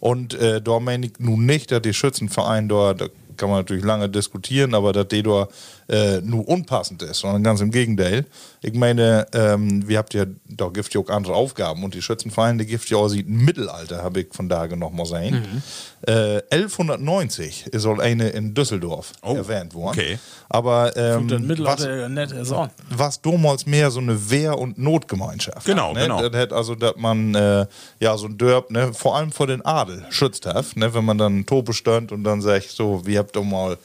Und 0.00 0.34
äh, 0.34 0.60
da 0.60 0.80
meine 0.80 1.06
ich 1.06 1.12
nun 1.18 1.46
nicht, 1.46 1.70
dass 1.70 1.82
die 1.82 1.94
Schützenverein 1.94 2.68
da, 2.68 2.94
da 2.94 3.06
kann 3.36 3.48
man 3.48 3.60
natürlich 3.60 3.84
lange 3.84 4.08
diskutieren, 4.08 4.74
aber 4.74 4.92
dass 4.92 5.08
die 5.08 5.22
da 5.22 5.48
äh, 5.88 6.20
nur 6.20 6.46
unpassend 6.48 7.02
ist, 7.02 7.20
sondern 7.20 7.42
ganz 7.42 7.60
im 7.60 7.70
Gegenteil. 7.70 8.26
Ich 8.60 8.74
meine, 8.74 9.26
ähm, 9.32 9.88
wir 9.88 9.98
habt 9.98 10.12
ja, 10.14 10.26
da 10.46 10.68
gibt 10.68 10.92
ja 10.92 11.00
auch 11.00 11.08
andere 11.08 11.34
Aufgaben 11.34 11.82
und 11.84 11.94
die 11.94 12.02
Schützenvereine, 12.02 12.58
die 12.64 12.66
gibt 12.70 12.88
ja 12.90 12.98
auch 12.98 13.08
sie 13.08 13.20
im 13.20 13.44
Mittelalter, 13.44 14.02
habe 14.02 14.20
ich 14.20 14.28
von 14.32 14.48
da 14.48 14.66
noch 14.68 14.90
mal 14.90 15.06
sein. 15.06 15.62
Äh, 16.06 16.42
1190 16.50 17.70
soll 17.74 18.00
eine 18.00 18.28
in 18.30 18.54
Düsseldorf 18.54 19.12
Oh, 19.22 19.34
erwähnt 19.34 19.74
worden. 19.74 19.98
okay. 19.98 20.18
Aber 20.48 20.96
ähm, 20.96 21.30
was, 21.30 21.40
Mittelalter 21.40 21.96
ja 21.96 22.08
nett 22.08 22.32
ist 22.32 22.52
auch. 22.52 22.68
was 22.90 23.20
damals 23.22 23.66
mehr 23.66 23.90
so 23.90 24.00
eine 24.00 24.30
Wehr- 24.30 24.58
und 24.58 24.78
Notgemeinschaft. 24.78 25.64
Genau, 25.66 25.92
ne? 25.92 26.02
genau. 26.02 26.28
Das 26.28 26.40
hat 26.40 26.52
also, 26.52 26.74
dass 26.74 26.96
man 26.96 27.34
äh, 27.34 27.66
ja 28.00 28.16
so 28.16 28.26
ein 28.26 28.36
Dörp, 28.38 28.70
ne, 28.70 28.92
vor 28.94 29.16
allem 29.16 29.32
vor 29.32 29.46
den 29.46 29.64
Adel 29.64 30.04
schützt 30.10 30.46
hat, 30.46 30.76
ne, 30.76 30.92
wenn 30.94 31.04
man 31.04 31.18
dann 31.18 31.46
Tope 31.46 31.72
stand 31.72 32.12
und 32.12 32.24
dann 32.24 32.40
sagt, 32.40 32.70
so, 32.70 33.06
wir 33.06 33.18
habt 33.18 33.36
doch 33.36 33.44
mal 33.44 33.76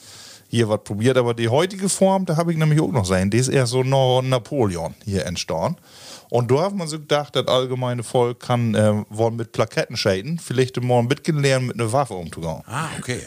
hier 0.53 0.69
was 0.69 0.83
probiert. 0.83 1.17
Aber 1.17 1.33
die 1.33 1.49
heutige 1.49 1.89
Form, 1.89 2.25
da 2.25 2.37
habe 2.37 2.51
ich 2.51 2.57
nämlich 2.57 2.79
auch 2.79 2.91
noch 2.91 3.05
sein, 3.05 3.31
die 3.31 3.37
ist 3.37 3.47
eher 3.47 3.65
so 3.65 3.81
Napoleon 3.83 4.93
hier 5.03 5.25
entstanden. 5.25 5.77
Und 6.29 6.49
da 6.49 6.63
hat 6.63 6.75
man 6.75 6.87
so 6.87 6.99
gedacht, 6.99 7.35
das 7.35 7.47
allgemeine 7.47 8.03
Volk 8.03 8.39
kann 8.39 8.73
äh, 8.73 9.03
wollen 9.09 9.35
mit 9.35 9.51
Plaketten 9.51 9.97
schäden, 9.97 10.39
vielleicht 10.39 10.81
mitgehen 10.81 11.39
lernen, 11.39 11.67
mit 11.67 11.79
einer 11.79 11.91
Waffe 11.91 12.15
umzugehen. 12.15 12.61
Ah, 12.65 12.87
okay. 12.97 13.21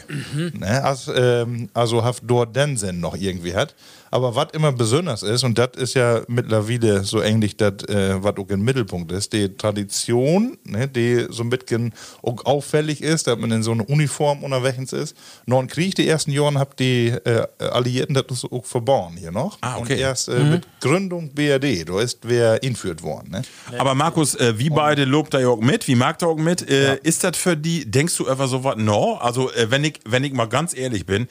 Ne? 0.53 0.83
Also, 0.83 1.13
ähm, 1.13 1.69
also 1.73 2.03
hat 2.03 2.17
dort 2.23 2.55
den 2.55 2.75
Sinn 2.75 2.99
noch 2.99 3.15
irgendwie 3.15 3.55
hat. 3.55 3.75
Aber 4.11 4.35
was 4.35 4.47
immer 4.53 4.71
besonders 4.71 5.23
ist, 5.23 5.43
und 5.43 5.57
das 5.57 5.69
ist 5.77 5.93
ja 5.93 6.21
mittlerweile 6.27 7.03
so 7.03 7.21
ähnlich 7.21 7.57
das, 7.57 7.83
äh, 7.87 8.21
was 8.23 8.37
auch 8.37 8.49
im 8.49 8.63
Mittelpunkt 8.63 9.11
ist, 9.11 9.33
die 9.33 9.55
Tradition, 9.55 10.57
ne, 10.63 10.87
die 10.87 11.27
so 11.29 11.43
ein 11.43 11.49
bisschen 11.49 11.93
auch 12.21 12.45
auffällig 12.45 13.01
ist, 13.01 13.27
dass 13.27 13.37
man 13.37 13.51
in 13.51 13.63
so 13.63 13.71
einer 13.71 13.89
Uniform 13.89 14.43
unterwegs 14.43 14.93
ist. 14.93 15.15
Noch 15.45 15.59
ein 15.59 15.67
Krieg, 15.67 15.95
die 15.95 16.07
ersten 16.07 16.31
Jahren 16.31 16.57
habt 16.57 16.79
die 16.79 17.07
äh, 17.07 17.47
Alliierten 17.59 18.13
das 18.13 18.25
ist 18.29 18.51
auch 18.51 18.65
verborgen 18.65 19.17
hier 19.17 19.31
noch. 19.31 19.57
Ah, 19.61 19.77
okay. 19.77 19.93
Und 19.93 19.99
erst 19.99 20.29
äh, 20.29 20.43
mit 20.43 20.67
Gründung 20.79 21.29
BRD, 21.33 21.87
da 21.87 21.99
ist 21.99 22.19
wer 22.23 22.63
inführt 22.63 23.03
worden. 23.03 23.31
Ne? 23.31 23.41
Aber 23.77 23.95
Markus, 23.95 24.35
äh, 24.35 24.57
wie 24.57 24.69
beide 24.69 25.05
lobt 25.05 25.33
da 25.33 25.39
ja 25.39 25.49
auch 25.49 25.59
mit, 25.59 25.87
wie 25.87 25.95
mag 25.95 26.19
da 26.19 26.27
auch 26.27 26.37
mit? 26.37 26.69
Äh, 26.69 26.97
Ist 27.03 27.23
das 27.23 27.37
für 27.37 27.55
die, 27.55 27.89
denkst 27.89 28.15
du 28.17 28.27
einfach 28.27 28.47
so 28.47 28.63
was? 28.63 28.77
No, 28.77 29.15
also 29.15 29.51
äh, 29.51 29.69
wenn 29.71 29.83
ich, 29.83 29.99
wenn 30.05 30.23
ich 30.23 30.33
mal 30.33 30.47
ganz 30.47 30.75
ehrlich 30.75 31.05
bin, 31.05 31.27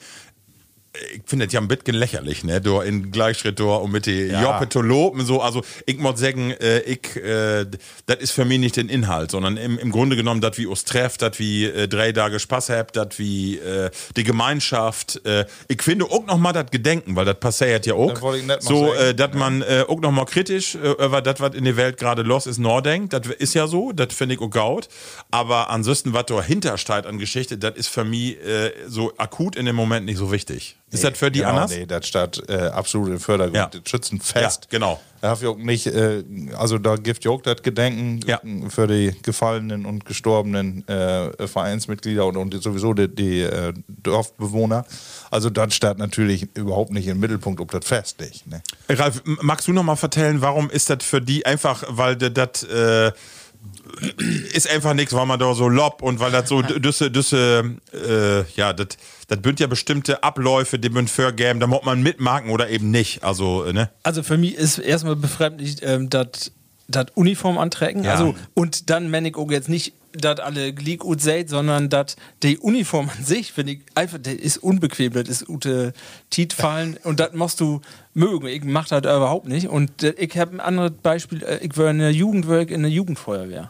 ich 1.15 1.21
finde 1.25 1.45
das 1.45 1.53
ja 1.53 1.59
ein 1.61 1.67
bisschen 1.67 1.95
lächerlich, 1.95 2.43
ne? 2.43 2.61
Du 2.61 2.79
in 2.81 3.11
Gleichschritt 3.11 3.59
da 3.59 3.75
und 3.75 3.91
mit 3.91 4.05
die 4.05 4.27
Ja. 4.27 4.41
Joppe 4.41 4.69
zu 4.69 4.81
loben, 4.81 5.25
so. 5.25 5.41
Also, 5.41 5.63
ich 5.85 5.97
muss 5.97 6.19
sagen, 6.19 6.51
äh, 6.51 6.79
ich, 6.79 7.15
äh, 7.15 7.65
das 8.05 8.17
ist 8.19 8.31
für 8.31 8.45
mich 8.45 8.59
nicht 8.59 8.75
den 8.75 8.89
Inhalt, 8.89 9.31
sondern 9.31 9.57
im, 9.57 9.77
im 9.77 9.91
Grunde 9.91 10.15
genommen, 10.15 10.41
das 10.41 10.57
wie 10.57 10.65
uns 10.65 10.83
trefft, 10.83 11.21
das 11.21 11.39
wie 11.39 11.65
äh, 11.65 11.87
drei 11.87 12.11
Tage 12.11 12.39
Spaß 12.39 12.69
habt, 12.69 12.95
das 12.95 13.17
wie 13.19 13.57
äh, 13.57 13.89
die 14.15 14.23
Gemeinschaft. 14.23 15.21
Äh, 15.25 15.45
ich 15.67 15.81
finde 15.81 16.05
auch 16.05 16.25
noch 16.25 16.37
mal 16.37 16.53
das 16.53 16.71
Gedenken, 16.71 17.15
weil 17.15 17.25
das 17.25 17.39
passiert 17.39 17.85
ja 17.85 17.93
auch. 17.93 18.19
So, 18.59 18.93
äh, 18.93 19.13
dass 19.13 19.33
man 19.33 19.61
äh, 19.61 19.83
auch 19.87 19.99
noch 19.99 20.11
mal 20.11 20.25
kritisch 20.25 20.75
äh, 20.75 21.03
über 21.03 21.21
das, 21.21 21.39
was 21.39 21.55
in 21.55 21.63
der 21.65 21.77
Welt 21.77 21.97
gerade 21.97 22.21
los 22.23 22.47
ist, 22.47 22.57
nachdenkt. 22.57 23.13
Das 23.13 23.27
ist 23.27 23.53
ja 23.53 23.67
so, 23.67 23.91
das 23.91 24.13
finde 24.13 24.35
ich 24.35 24.41
auch 24.41 24.49
gaut. 24.49 24.87
Aber 25.31 25.69
ansonsten, 25.69 26.13
was 26.13 26.25
dahinter 26.25 26.77
steht 26.77 27.05
an 27.05 27.17
Geschichte, 27.19 27.57
das 27.57 27.75
ist 27.75 27.87
für 27.87 28.03
mich 28.03 28.37
äh, 28.45 28.71
so 28.87 29.13
akut 29.17 29.55
in 29.55 29.65
dem 29.65 29.75
Moment 29.75 30.05
nicht 30.05 30.17
so 30.17 30.31
wichtig. 30.31 30.75
Ist 30.89 31.03
das 31.03 31.17
für 31.17 31.29
die 31.29 31.39
genau, 31.39 31.49
anders? 31.51 31.71
Nee, 31.71 31.85
das 31.85 32.07
steht 32.07 32.49
äh, 32.49 32.67
absolut 32.67 33.09
im 33.09 33.19
Vordergrund. 33.19 33.55
Ja. 33.57 33.67
Das 33.67 33.81
Schützenfest. 33.89 34.63
Ja, 34.63 34.79
genau. 34.79 34.99
Da 35.19 35.33
ich 35.33 35.45
auch 35.45 35.57
nicht, 35.57 35.87
äh, 35.87 36.23
also 36.55 36.77
da 36.77 36.95
gibt 36.95 37.27
auch 37.27 37.41
das 37.41 37.61
Gedenken 37.61 38.21
Ja. 38.25 38.39
für 38.69 38.87
die 38.87 39.13
gefallenen 39.21 39.85
und 39.85 40.05
gestorbenen 40.05 40.87
äh, 40.87 41.47
Vereinsmitglieder 41.47 42.25
und, 42.25 42.37
und 42.37 42.63
sowieso 42.63 42.93
die, 42.93 43.13
die 43.13 43.41
äh, 43.41 43.73
Dorfbewohner. 43.87 44.85
Also 45.29 45.49
das 45.49 45.73
steht 45.73 45.97
natürlich 45.97 46.47
überhaupt 46.55 46.91
nicht 46.91 47.07
im 47.07 47.19
Mittelpunkt, 47.19 47.59
ob 47.59 47.71
das 47.71 47.85
Fest 47.85 48.19
nicht. 48.21 48.47
Ne? 48.47 48.61
Ralf, 48.87 49.21
magst 49.25 49.67
du 49.67 49.73
noch 49.73 49.83
mal 49.83 49.95
vertellen, 49.97 50.41
warum 50.41 50.69
ist 50.69 50.89
das 50.89 51.03
für 51.03 51.21
die 51.21 51.45
einfach, 51.45 51.83
weil 51.89 52.15
das 52.15 52.63
äh, 52.63 53.11
ist 54.53 54.69
einfach 54.69 54.93
nichts, 54.93 55.13
weil 55.13 55.25
man 55.25 55.39
da 55.39 55.53
so 55.53 55.67
lob 55.67 56.01
und 56.01 56.19
weil 56.19 56.31
das 56.31 56.49
so 56.49 56.61
düsse, 56.61 57.11
düsse, 57.11 57.75
äh, 57.93 58.43
ja, 58.55 58.73
das 58.73 58.97
das 59.27 59.41
bünd 59.41 59.59
ja 59.59 59.67
bestimmte 59.67 60.23
Abläufe, 60.23 60.79
die 60.79 60.89
bünd 60.89 61.09
vorgeben, 61.09 61.59
da 61.59 61.67
muss 61.67 61.83
man 61.83 62.01
mitmachen 62.01 62.49
oder 62.49 62.69
eben 62.69 62.91
nicht. 62.91 63.23
Also, 63.23 63.65
äh, 63.65 63.73
ne? 63.73 63.89
Also 64.03 64.23
für 64.23 64.37
mich 64.37 64.55
ist 64.55 64.77
erstmal 64.77 65.15
befremdlich, 65.15 65.77
ähm, 65.81 66.09
dass 66.09 66.51
das 66.87 67.07
Uniform 67.15 67.57
antrecken. 67.57 68.03
Ja. 68.03 68.13
Also, 68.13 68.35
und 68.53 68.89
dann, 68.89 69.11
wenn 69.11 69.25
ich 69.25 69.35
auch 69.35 69.51
jetzt 69.51 69.69
nicht 69.69 69.93
dass 70.21 70.39
alle 70.39 70.73
glied 70.73 70.99
gut 70.99 71.21
seht, 71.21 71.49
sondern 71.49 71.89
dass 71.89 72.15
die 72.43 72.57
Uniform 72.57 73.09
an 73.15 73.23
sich, 73.23 73.53
finde 73.53 73.73
ich, 73.73 73.79
einfach, 73.95 74.17
das 74.21 74.33
ist 74.33 74.57
unbequem, 74.57 75.13
das 75.13 75.29
ist 75.29 75.49
ute 75.49 75.93
Tiet 76.29 76.53
fallen 76.53 76.97
und 77.03 77.19
das 77.19 77.33
musst 77.33 77.59
du 77.59 77.81
mögen. 78.13 78.47
Ich 78.47 78.63
mach 78.63 78.87
das 78.87 78.99
überhaupt 78.99 79.47
nicht. 79.47 79.67
Und 79.67 80.03
äh, 80.03 80.13
ich 80.17 80.37
habe 80.37 80.53
ein 80.53 80.59
anderes 80.59 80.93
Beispiel, 81.03 81.43
äh, 81.43 81.59
ich 81.61 81.77
war 81.77 81.89
in 81.89 81.99
der 81.99 82.11
Jugendwerk 82.11 82.71
in 82.71 82.81
der 82.81 82.91
Jugendfeuerwehr. 82.91 83.67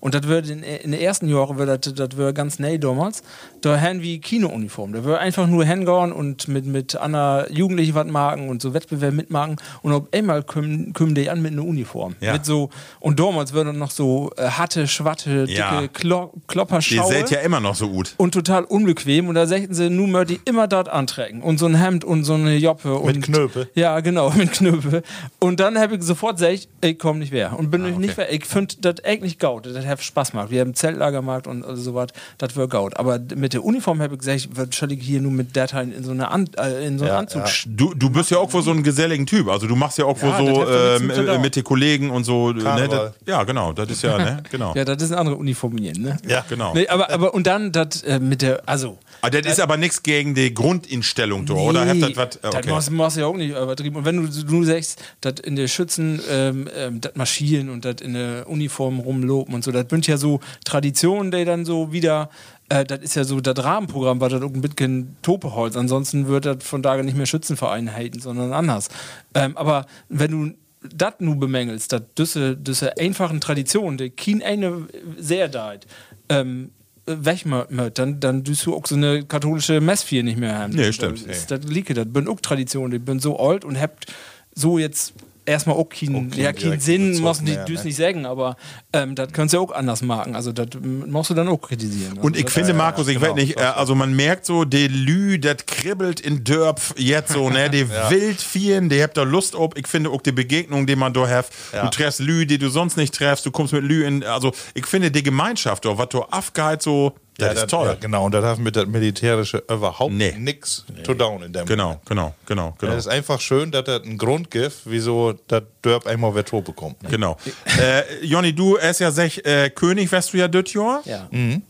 Und 0.00 0.14
das 0.14 0.24
wird 0.24 0.48
in, 0.48 0.62
in 0.62 0.92
den 0.92 1.00
ersten 1.00 1.28
Jahren, 1.28 1.58
wird 1.58 1.86
das, 1.86 1.94
das 1.94 2.16
wird 2.16 2.34
ganz 2.34 2.58
neu 2.58 2.78
damals, 2.78 3.22
da 3.60 3.80
haben 3.80 4.02
wie 4.02 4.20
Kinouniform. 4.20 4.92
Da 4.92 5.04
wird 5.04 5.18
einfach 5.18 5.46
nur 5.46 5.64
hingehen 5.64 6.12
und 6.12 6.48
mit, 6.48 6.66
mit 6.66 6.96
einer 6.96 7.46
Jugendlichen 7.50 7.94
was 7.94 8.06
machen 8.06 8.48
und 8.48 8.62
so 8.62 8.74
Wettbewerb 8.74 9.14
mitmachen. 9.14 9.56
Und 9.82 9.92
auf 9.92 10.04
einmal 10.12 10.42
kommen, 10.42 10.92
kommen 10.92 11.14
die 11.14 11.28
an 11.30 11.42
mit 11.42 11.52
einer 11.52 11.64
Uniform. 11.64 12.14
Ja. 12.20 12.34
Mit 12.34 12.44
so, 12.44 12.70
und 13.00 13.18
damals 13.20 13.52
wird 13.52 13.66
dann 13.66 13.78
noch 13.78 13.90
so 13.90 14.30
äh, 14.36 14.48
hatte, 14.48 14.86
schwatte, 14.86 15.46
dicke 15.46 15.58
Ja. 15.58 15.88
Klo 15.88 16.32
Die 16.34 16.40
Klopperschaue 16.46 17.12
seht 17.12 17.30
ja 17.30 17.40
immer 17.40 17.60
noch 17.60 17.74
so 17.74 17.88
gut. 17.88 18.14
und 18.16 18.32
total 18.32 18.64
unbequem. 18.64 19.28
Und 19.28 19.34
da 19.34 19.46
sagten 19.46 19.74
sie, 19.74 19.90
nun 19.90 20.10
möchte 20.10 20.34
ich 20.34 20.40
immer 20.44 20.68
dort 20.68 20.88
antrecken. 20.88 21.42
Und 21.42 21.58
so 21.58 21.66
ein 21.66 21.74
Hemd 21.74 22.04
und 22.04 22.24
so 22.24 22.34
eine 22.34 22.56
Joppe. 22.56 22.94
und, 22.94 23.22
Knöpfe? 23.22 23.68
Ja, 23.74 24.00
genau, 24.00 24.30
mit 24.36 24.52
Knöpfe. 24.52 25.02
Und 25.40 25.60
dann 25.60 25.78
habe 25.78 25.96
ich 25.96 26.02
sofort 26.02 26.36
gesagt, 26.36 26.68
ich 26.80 26.98
komme 26.98 27.18
nicht 27.20 27.32
mehr. 27.32 27.58
Und 27.58 27.70
bin 27.70 27.84
Ah, 27.84 27.90
nicht 27.90 28.16
mehr. 28.16 28.32
Ich 28.32 28.44
finde 28.44 28.74
das 28.80 29.04
eigentlich 29.04 29.38
gaut. 29.38 29.66
Das 29.66 29.86
hat 29.86 30.02
Spaß 30.02 30.32
gemacht. 30.32 30.50
Wir 30.50 30.60
haben 30.60 30.74
Zeltlagermarkt 30.74 31.46
und 31.46 31.64
also 31.64 31.80
sowas. 31.82 32.08
Das 32.38 32.54
wird 32.56 32.70
gaut. 32.70 32.96
Aber 32.98 33.18
mit 33.36 33.47
der 33.52 33.64
Uniform 33.64 34.00
habe 34.02 34.14
ich 34.14 34.20
gesagt, 34.20 34.48
was 34.52 34.68
soll 34.72 34.92
ich 34.92 35.02
hier 35.02 35.20
nur 35.20 35.32
mit 35.32 35.56
Dateien 35.56 35.92
in 35.92 36.04
so 36.04 36.10
eine 36.10 36.30
An 36.30 36.48
äh, 36.58 36.86
in 36.86 36.98
so 36.98 37.04
einen 37.04 37.12
Ja, 37.14 37.18
Anzug 37.18 37.46
ja. 37.46 37.52
Du, 37.66 37.94
du 37.94 38.10
bist 38.10 38.30
ja 38.30 38.38
auch 38.38 38.52
wohl 38.52 38.62
so 38.62 38.70
ein 38.70 38.82
geselligen 38.82 39.26
Typ. 39.26 39.48
Also 39.48 39.66
du 39.66 39.76
machst 39.76 39.98
ja 39.98 40.04
auch 40.04 40.20
wohl 40.22 40.30
Ja, 40.30 40.38
so 40.38 40.64
das 40.64 41.00
ja 41.02 41.06
nichts 41.06 41.18
mit 41.28 41.40
mit 41.40 41.56
den 41.56 41.64
Kollegen 41.64 42.10
und 42.10 42.24
so. 42.24 42.52
Ne, 42.52 42.62
Karneval. 42.62 43.14
das, 43.18 43.28
ja, 43.28 43.42
genau. 43.44 43.72
Das 43.72 43.90
ist 43.90 44.02
ja, 44.02 44.18
ne? 44.18 44.42
Genau. 44.50 44.74
Ja, 44.74 44.84
das 44.84 45.02
ist 45.02 45.10
eine 45.12 45.20
andere 45.20 45.36
Uniformieren, 45.36 46.02
ne? 46.02 46.16
Ja. 46.26 46.44
genau. 46.48 46.74
Nee, 46.74 46.86
aber, 46.88 47.10
aber 47.10 47.34
und 47.34 47.46
dann 47.46 47.72
das 47.72 48.02
äh, 48.02 48.18
mit 48.20 48.42
der, 48.42 48.62
also 48.66 48.98
Aber 49.20 49.30
das 49.40 49.52
ist 49.52 49.60
aber 49.60 49.76
nichts 49.76 50.02
gegen 50.02 50.34
die 50.34 50.52
Grundinstellung, 50.52 51.46
du, 51.46 51.54
oder? 51.56 51.86
Habt 51.86 52.02
das? 52.02 52.38
Das 52.42 52.54
Okay. 52.54 52.70
machst, 52.70 52.90
machst 52.90 53.16
du 53.16 53.20
ja 53.20 53.26
auch 53.26 53.36
nicht 53.36 53.50
übertrieben. 53.50 53.96
Und 53.96 54.04
wenn 54.04 54.16
du, 54.16 54.44
du 54.44 54.64
sagst, 54.64 55.02
dass 55.20 55.34
in 55.40 55.56
der 55.56 55.68
Schützen 55.68 56.20
ähm, 56.30 56.68
ähm, 56.76 57.00
das 57.00 57.14
Marschieren 57.14 57.68
und 57.70 57.84
das 57.84 58.00
in 58.00 58.14
der 58.14 58.48
Uniform 58.48 58.98
rumloben 59.00 59.54
und 59.54 59.64
so, 59.64 59.70
das 59.72 59.86
sind 59.90 60.06
ja 60.06 60.16
so 60.16 60.40
Traditionen, 60.64 61.30
die 61.30 61.44
dann 61.44 61.64
so 61.64 61.92
wieder, 61.92 62.30
äh, 62.68 62.84
das 62.84 63.00
ist 63.00 63.14
ja 63.16 63.24
so 63.24 63.40
das 63.40 63.62
Rahmenprogramm, 63.64 64.20
was 64.20 64.32
das 64.32 64.42
auch 64.42 64.52
ein 64.52 64.60
bisschen 64.60 65.16
Topeholz. 65.22 65.76
Ansonsten 65.76 66.28
wird 66.28 66.44
das 66.44 66.58
von 66.62 66.82
daher 66.82 67.02
nicht 67.02 67.16
mehr 67.16 67.26
Schützenverein 67.26 67.92
halten, 67.92 68.20
sondern 68.20 68.52
anders. 68.52 68.88
Ähm, 69.34 69.56
aber 69.56 69.86
wenn 70.08 70.30
du 70.30 70.54
das 70.94 71.14
nu 71.18 71.36
bemängelst, 71.36 71.92
dass 71.92 72.02
diese, 72.16 72.56
diese 72.56 72.96
einfachen 72.98 73.40
Traditionen, 73.40 73.98
die 73.98 74.10
kein 74.10 74.42
eine 74.42 74.86
sehr 75.18 75.48
deit, 75.48 75.86
ähm, 76.28 76.70
wegmört, 77.06 77.98
dann, 77.98 78.20
dann 78.20 78.44
tust 78.44 78.66
du 78.66 78.74
auch 78.74 78.86
so 78.86 78.94
eine 78.94 79.24
katholische 79.24 79.80
Messvier 79.80 80.22
nicht 80.22 80.38
mehr 80.38 80.58
haben. 80.58 80.74
Nee, 80.74 80.92
stimmt. 80.92 81.26
Das, 81.26 81.46
das 81.46 81.62
liegt, 81.64 81.96
das 81.96 82.06
bin 82.12 82.28
auch 82.28 82.40
Tradition, 82.40 82.92
ich 82.92 83.02
bin 83.02 83.18
so 83.18 83.38
alt 83.38 83.64
und 83.64 83.80
habt 83.80 84.06
so 84.54 84.78
jetzt 84.78 85.14
erstmal 85.48 85.76
auch 85.76 85.88
keinen, 85.88 86.30
ja, 86.34 86.52
direkten 86.52 86.80
Sinn, 86.80 87.10
Bezug 87.10 87.24
muss 87.24 87.40
nicht, 87.40 87.54
mehr, 87.54 87.64
düst 87.64 87.84
ne? 87.84 87.88
nicht 87.88 87.96
sagen, 87.96 88.26
aber 88.26 88.56
ähm, 88.92 89.14
das 89.14 89.32
kannst 89.32 89.54
du 89.54 89.58
ja 89.58 89.62
auch 89.62 89.72
anders 89.72 90.02
machen. 90.02 90.36
Also 90.36 90.52
das 90.52 90.68
musst 90.82 91.30
du 91.30 91.34
dann 91.34 91.48
auch 91.48 91.60
kritisieren. 91.60 92.18
Und 92.18 92.36
also, 92.36 92.46
ich 92.46 92.52
finde, 92.52 92.74
Markus, 92.74 93.08
ich 93.08 93.18
genau, 93.18 93.28
weiß 93.28 93.34
nicht, 93.34 93.58
äh, 93.58 93.62
also 93.62 93.94
man 93.94 94.14
merkt 94.14 94.44
so, 94.44 94.64
die 94.64 94.88
Lü, 94.88 95.38
das 95.38 95.66
kribbelt 95.66 96.20
in 96.20 96.44
Dörp 96.44 96.80
jetzt 96.96 97.32
so, 97.32 97.50
ne, 97.50 97.70
die 97.72 97.88
wild 97.88 98.40
vielen, 98.40 98.88
die 98.88 99.02
habt 99.02 99.16
da 99.16 99.22
Lust 99.22 99.54
ob. 99.54 99.76
Ich 99.78 99.86
finde 99.86 100.10
auch 100.10 100.22
die 100.22 100.32
Begegnung, 100.32 100.86
die 100.86 100.96
man 100.96 101.12
da 101.12 101.26
hat. 101.26 101.46
Ja. 101.72 101.82
Du 101.82 101.90
treffst 101.90 102.20
Lü, 102.20 102.46
die 102.46 102.58
du 102.58 102.68
sonst 102.68 102.96
nicht 102.96 103.14
treffst, 103.14 103.46
du 103.46 103.50
kommst 103.50 103.72
mit 103.72 103.84
Lü 103.84 104.06
in, 104.06 104.22
also 104.24 104.52
ich 104.74 104.86
finde 104.86 105.10
die 105.10 105.22
Gemeinschaft, 105.22 105.84
was 105.86 106.08
du 106.10 106.22
aufgehalt 106.22 106.82
so, 106.82 107.14
das 107.38 107.54
ist 107.62 107.70
toll. 107.70 107.86
Ja, 107.88 107.94
genau, 107.94 108.24
und 108.26 108.32
das 108.34 108.44
hat 108.44 108.58
mit 108.58 108.74
das 108.76 108.86
Militärische 108.86 109.62
überhaupt 109.70 110.12
Nee. 110.12 110.34
nichts 110.38 110.84
zu 111.04 111.14
tun 111.14 111.42
in 111.42 111.52
dem 111.52 111.66
Genau, 111.66 111.84
Moment. 111.84 112.06
genau, 112.06 112.34
genau, 112.46 112.74
genau. 112.78 112.92
Es 112.92 113.06
ist 113.06 113.12
einfach 113.12 113.40
schön, 113.40 113.70
dass 113.70 113.84
das 113.84 114.02
einen 114.02 114.18
Grund 114.18 114.50
gibt, 114.50 114.72
wieso 114.84 115.34
das 115.46 115.62
Dörp 115.82 116.06
einmal 116.06 116.34
wer 116.34 116.44
Tour 116.44 116.62
bekommt. 116.62 117.02
ne? 117.02 117.08
Genau. 117.08 117.36
äh, 117.80 118.02
Jonny, 118.24 118.52
du 118.52 118.76
erst 118.76 119.00
ja 119.00 119.10
sech 119.10 119.38
äh, 119.44 119.70
König, 119.70 120.10
wärst 120.12 120.32
du 120.32 120.38
ja 120.38 120.48
das 120.48 120.72
Jahr. 120.72 121.00
Ja. 121.04 121.28
Mhm. 121.30 121.62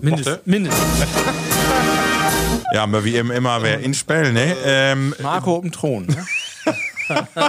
Mindest, 0.00 0.46
mindestens. 0.46 0.82
Ja, 2.72 2.82
aber 2.82 3.04
wie 3.04 3.14
eben 3.16 3.30
immer, 3.30 3.62
wer 3.62 3.78
in 3.80 3.94
Spell, 3.94 4.32
ne? 4.32 4.56
Ähm, 4.64 5.14
Marco 5.22 5.56
auf 5.56 5.60
dem 5.62 5.70
Thron. 5.70 6.06
Ne? 6.06 6.26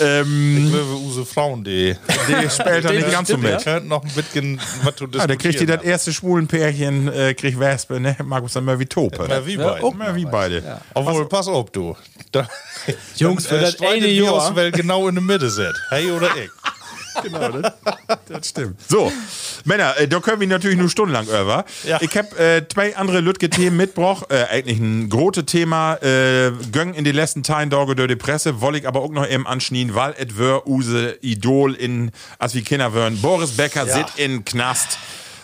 ähm, 0.00 0.64
Ich 0.66 0.72
glaube, 0.72 0.94
unsere 0.96 1.26
Frauen, 1.26 1.64
die, 1.64 1.96
die 2.28 2.50
spielt 2.50 2.84
da 2.84 2.92
nicht 2.92 3.10
ganz 3.10 3.28
so 3.28 3.36
mit. 3.36 3.62
könnten 3.62 3.88
noch 3.88 4.02
ein 4.04 4.10
bisschen 4.12 4.60
was 4.82 4.96
zu 4.96 5.04
Ah, 5.18 5.26
da 5.26 5.36
kriegt 5.36 5.60
die 5.60 5.66
das 5.66 5.82
erste 5.82 6.12
schwulen 6.12 6.46
Pärchen, 6.46 7.08
äh, 7.12 7.34
kriegt 7.34 7.58
Wespe, 7.58 8.00
ne? 8.00 8.16
Markus 8.24 8.52
dann 8.52 8.64
mal 8.64 8.78
wie 8.78 8.86
Tope. 8.86 9.26
Ja, 9.28 9.46
wie 9.46 9.54
Ja, 9.56 9.68
beide. 9.72 9.84
auch 9.84 9.94
Mal 9.94 10.14
wie 10.16 10.24
beide. 10.24 10.80
Obwohl, 10.94 11.28
pass 11.28 11.48
auf, 11.48 11.70
du. 11.70 11.96
Da, 12.32 12.48
Jungs, 13.16 13.44
dann, 13.44 13.58
für 13.58 13.64
das 13.64 13.80
eine 13.80 14.00
wir 14.06 14.12
Jahr- 14.14 14.32
genau 14.72 15.08
in 15.08 15.14
der 15.14 15.24
Mitte 15.24 15.50
sitzt. 15.50 15.80
Hey 15.90 16.10
oder 16.10 16.28
ich. 16.36 16.50
Das 18.28 18.48
stimmt. 18.48 18.80
So, 18.88 19.12
Männer, 19.64 19.98
äh, 19.98 20.08
da 20.08 20.20
können 20.20 20.40
wir 20.40 20.46
natürlich 20.46 20.78
nur 20.78 20.88
stundenlang 20.88 21.26
über. 21.26 21.64
Ja. 21.84 21.98
Ich 22.00 22.16
habe 22.16 22.36
äh, 22.38 22.66
zwei 22.68 22.96
andere 22.96 23.20
Lütge 23.20 23.50
Themen 23.50 23.76
mitgebracht. 23.76 24.26
Äh, 24.30 24.44
eigentlich 24.50 24.78
ein 24.78 25.08
großes 25.08 25.46
Thema. 25.46 25.94
Äh, 26.02 26.52
Göng 26.72 26.94
in 26.94 27.04
die 27.04 27.12
letzten 27.12 27.42
Tagen 27.42 27.70
Tage 27.70 27.94
durch 27.94 28.08
die 28.08 28.16
Presse. 28.16 28.60
Woll 28.60 28.76
ich 28.76 28.86
aber 28.88 29.00
auch 29.00 29.10
noch 29.10 29.28
eben 29.28 29.46
anschnien, 29.46 29.94
weil 29.94 30.14
et 30.18 30.38
wär 30.38 30.66
use 30.66 31.16
Idol 31.20 31.74
in, 31.74 32.10
als 32.38 32.54
wir 32.54 32.62
Kinder 32.62 32.94
wären. 32.94 33.20
Boris 33.20 33.52
Becker 33.56 33.86
Ja. 33.86 33.94
sit 33.96 34.06
in 34.16 34.44
Knast. 34.44 34.98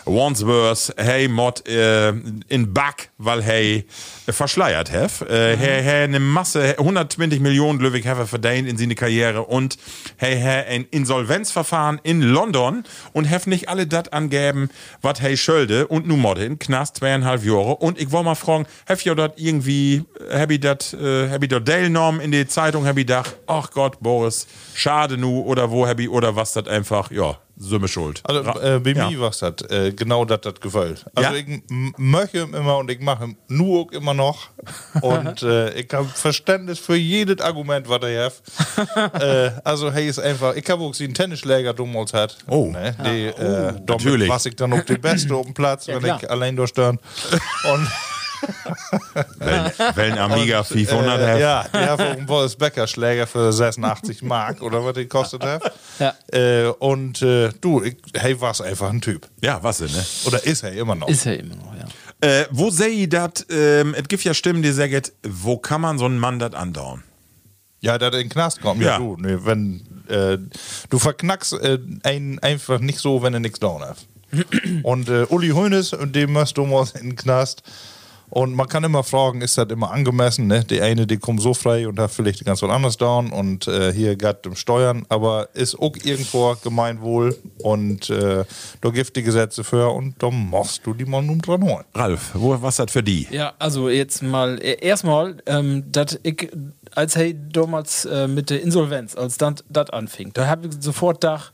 Wandsworth, 0.09 0.95
hey, 0.97 1.29
Mod 1.29 1.69
äh, 1.69 2.13
in 2.49 2.73
Back, 2.73 3.11
weil 3.19 3.43
hey 3.43 3.87
äh, 4.27 4.33
verschleiert 4.33 4.91
hef. 4.91 5.21
Äh, 5.23 5.57
Hey, 5.57 5.83
hey, 5.83 6.05
eine 6.05 6.21
Masse, 6.21 6.79
120 6.79 7.41
Millionen 7.41 7.79
Löwig 7.81 8.07
have 8.07 8.27
verdient 8.27 8.69
in 8.69 8.79
seine 8.79 8.95
Karriere 8.95 9.43
und 9.43 9.77
hey, 10.17 10.37
hey, 10.37 10.65
ein 10.67 10.87
Insolvenzverfahren 10.91 12.01
in 12.03 12.23
London 12.23 12.85
und 13.13 13.25
hef 13.25 13.47
nicht 13.47 13.69
alle 13.69 13.87
dat 13.87 14.13
angeben, 14.13 14.71
wat 15.03 15.21
hey 15.21 15.37
schulde 15.37 15.87
und 15.87 16.07
nu 16.07 16.17
Mod 16.17 16.39
in 16.39 16.59
Knast 16.59 16.97
zweieinhalb 16.97 17.45
Jahre 17.45 17.77
und 17.77 18.01
ich 18.01 18.11
wollte 18.11 18.27
mal 18.27 18.35
fragen, 18.35 18.67
hef 18.87 19.05
ihr 19.05 19.15
dort 19.15 19.39
irgendwie, 19.39 20.05
hab 20.33 20.51
ich 20.51 20.61
dat, 20.61 20.95
äh, 20.95 21.29
hab 21.31 21.43
ich 21.43 21.49
dort 21.49 21.69
Dellnorm 21.69 22.21
in 22.21 22.33
die 22.33 22.47
Zeitung, 22.47 22.87
hab 22.87 22.97
ich 22.97 23.07
gedacht, 23.07 23.37
ach 23.47 23.71
Gott, 23.71 24.01
Boris, 24.01 24.47
schade 24.75 25.19
nu 25.19 25.43
oder 25.43 25.71
wo 25.71 25.87
hab 25.87 26.01
ich 26.01 26.09
oder 26.09 26.35
was 26.37 26.53
dat 26.53 26.69
einfach, 26.69 27.11
ja, 27.11 27.39
Summe 27.59 27.89
schuld. 27.89 28.21
Also 28.25 28.43
äh, 28.61 28.79
bei 28.79 28.93
ja. 28.93 29.11
mir 29.11 29.21
war 29.21 29.31
es 29.31 29.39
das, 29.39 29.55
äh, 29.69 29.93
genau 29.93 30.25
das 30.25 30.41
das 30.43 30.61
gefällt. 30.61 31.05
Also 31.15 31.35
Ja? 31.35 31.37
ich 31.37 31.63
möchte 31.97 32.39
immer 32.39 32.79
und 32.79 32.91
ich 32.91 33.01
mache 33.01 33.35
nur 33.49 33.93
immer 33.93 34.15
noch. 34.15 34.49
Und 35.03 35.43
äh, 35.43 35.73
ich 35.75 35.93
habe 35.93 36.07
Verständnis 36.09 36.79
für 36.79 36.97
jedes 36.97 37.41
Argument, 37.41 37.89
was 37.89 38.03
er 38.03 38.27
hat. 38.27 39.23
äh, 39.23 39.51
also 39.65 39.93
hey 39.93 40.09
ist 40.09 40.19
einfach, 40.19 40.55
ich 40.55 40.69
habe 40.69 40.83
auch 40.83 40.95
sie 40.95 41.05
einen 41.05 41.15
Tennisschläger 41.15 41.75
damals 41.75 42.13
hat. 42.13 42.37
Oh. 42.47 42.71
Ne? 42.71 42.95
Die, 43.05 43.27
äh, 43.27 43.35
damit 43.35 43.89
Natürlich. 43.89 44.29
war 44.29 44.45
ich 44.45 44.57
dann 44.57 44.73
auch 44.73 44.85
die 44.85 44.99
Beste 44.99 45.35
auf 45.35 45.47
dem 45.47 45.55
Platz, 45.55 45.89
wenn 45.89 46.01
klar. 46.01 46.21
ich 46.23 46.31
allein 46.31 46.57
durchstören. 46.57 46.99
Und 47.73 47.89
Wellen, 49.39 49.73
Wellen 49.95 50.19
Amiga 50.19 50.63
500 50.63 51.21
äh, 51.21 51.41
ja, 51.41 51.67
auch 51.95 51.99
einen 51.99 52.27
Boris 52.27 52.57
Becker 52.57 52.87
Schläger 52.87 53.27
für 53.27 53.53
86 53.53 54.23
Mark 54.23 54.63
oder 54.63 54.85
was 54.85 54.95
die 54.95 55.07
kostet 55.07 55.43
hat. 55.45 55.73
Ja. 55.99 56.15
Äh, 56.33 56.69
und 56.79 57.23
äh, 57.23 57.51
du, 57.61 57.83
ich, 57.83 57.97
hey, 58.15 58.41
war's 58.41 58.61
einfach 58.61 58.91
ein 58.91 59.01
Typ. 59.01 59.29
Ja, 59.41 59.63
was 59.63 59.79
denn, 59.79 59.91
ne? 59.91 60.05
Oder 60.27 60.45
ist 60.45 60.63
er 60.63 60.73
immer 60.73 60.95
noch. 60.95 61.09
Ist 61.09 61.25
ja 61.25 61.33
immer 61.33 61.57
noch, 61.57 61.75
ja. 61.75 61.87
Äh, 62.21 62.47
wo 62.51 62.71
sehe 62.71 62.89
ich 62.89 63.09
das? 63.09 63.47
Ähm, 63.51 63.95
es 63.97 64.09
gibt 64.09 64.25
ja 64.25 64.35
Stimmen, 64.35 64.63
die 64.63 64.73
sagen, 64.73 65.03
wo 65.23 65.57
kann 65.59 65.81
man 65.81 65.99
so 65.99 66.05
einen 66.07 66.19
Mann 66.19 66.39
das 66.39 66.55
andauern? 66.55 67.03
Ja, 67.81 67.97
der 67.97 68.13
in 68.13 68.21
den 68.21 68.29
Knast 68.29 68.61
kommt. 68.61 68.83
Ja, 68.83 68.93
Ja. 68.93 68.99
du. 68.99 69.17
Nee, 69.21 69.39
wenn, 69.45 69.87
äh, 70.09 70.37
du 70.91 70.99
verknackst 70.99 71.53
äh, 71.53 71.79
einen 72.03 72.41
einfach 72.41 72.81
nicht 72.81 72.99
so, 72.99 73.23
wenn 73.23 73.35
er 73.35 73.41
nichts 73.41 73.61
down 73.61 73.83
hat. 73.83 73.99
und 74.83 75.09
äh, 75.09 75.27
Uli 75.29 75.51
Hoeneß, 75.51 75.93
und 75.95 76.15
dem 76.17 76.33
musst 76.33 76.57
du 76.59 76.67
mal 76.67 76.87
in 77.01 77.11
den 77.11 77.17
Knast. 77.17 77.63
Und 78.31 78.55
man 78.55 78.69
kann 78.69 78.85
immer 78.85 79.03
fragen, 79.03 79.41
ist 79.41 79.57
das 79.57 79.69
immer 79.71 79.91
angemessen? 79.91 80.47
Ne? 80.47 80.65
Die 80.65 80.81
eine, 80.81 81.07
die 81.07 81.17
kommt 81.17 81.41
so 81.41 81.55
frei 81.55 81.89
und 81.89 81.99
hat 81.99 82.11
vielleicht 82.11 82.45
ganz 82.45 82.63
was 82.63 82.71
anderes 82.71 82.97
down 82.97 83.31
und 83.31 83.67
äh, 83.69 83.93
hier 83.93 84.17
geht 84.17 84.47
um 84.47 84.55
Steuern, 84.55 85.07
aber 85.09 85.49
ist 85.55 85.79
auch 85.79 85.95
irgendwo 86.03 86.55
Gemeinwohl 86.63 87.37
und 87.59 88.11
äh, 88.11 88.45
da 88.81 88.91
gibt 88.91 89.17
die 89.17 89.23
Gesetze 89.23 89.65
für 89.65 89.89
und 89.91 90.23
da 90.23 90.31
musst 90.31 90.87
du 90.87 90.95
die 90.95 91.05
mal 91.05 91.23
nun 91.23 91.41
dran 91.41 91.63
holen. 91.63 91.85
Ralf, 91.95 92.31
wo, 92.35 92.61
was 92.61 92.77
das 92.77 92.91
für 92.91 93.03
die? 93.03 93.27
Ja, 93.31 93.55
also 93.59 93.89
jetzt 93.89 94.23
mal, 94.23 94.59
äh, 94.61 94.79
erstmal, 94.81 95.37
ähm, 95.47 95.85
dass 95.91 96.19
ich, 96.23 96.51
als 96.95 97.17
hey 97.17 97.35
damals 97.51 98.05
äh, 98.05 98.29
mit 98.29 98.51
der 98.51 98.63
Insolvenz, 98.63 99.15
als 99.17 99.39
das 99.39 99.91
anfing, 99.91 100.33
da 100.35 100.47
habe 100.47 100.69
ich 100.69 100.75
sofort 100.81 101.21
gedacht, 101.21 101.53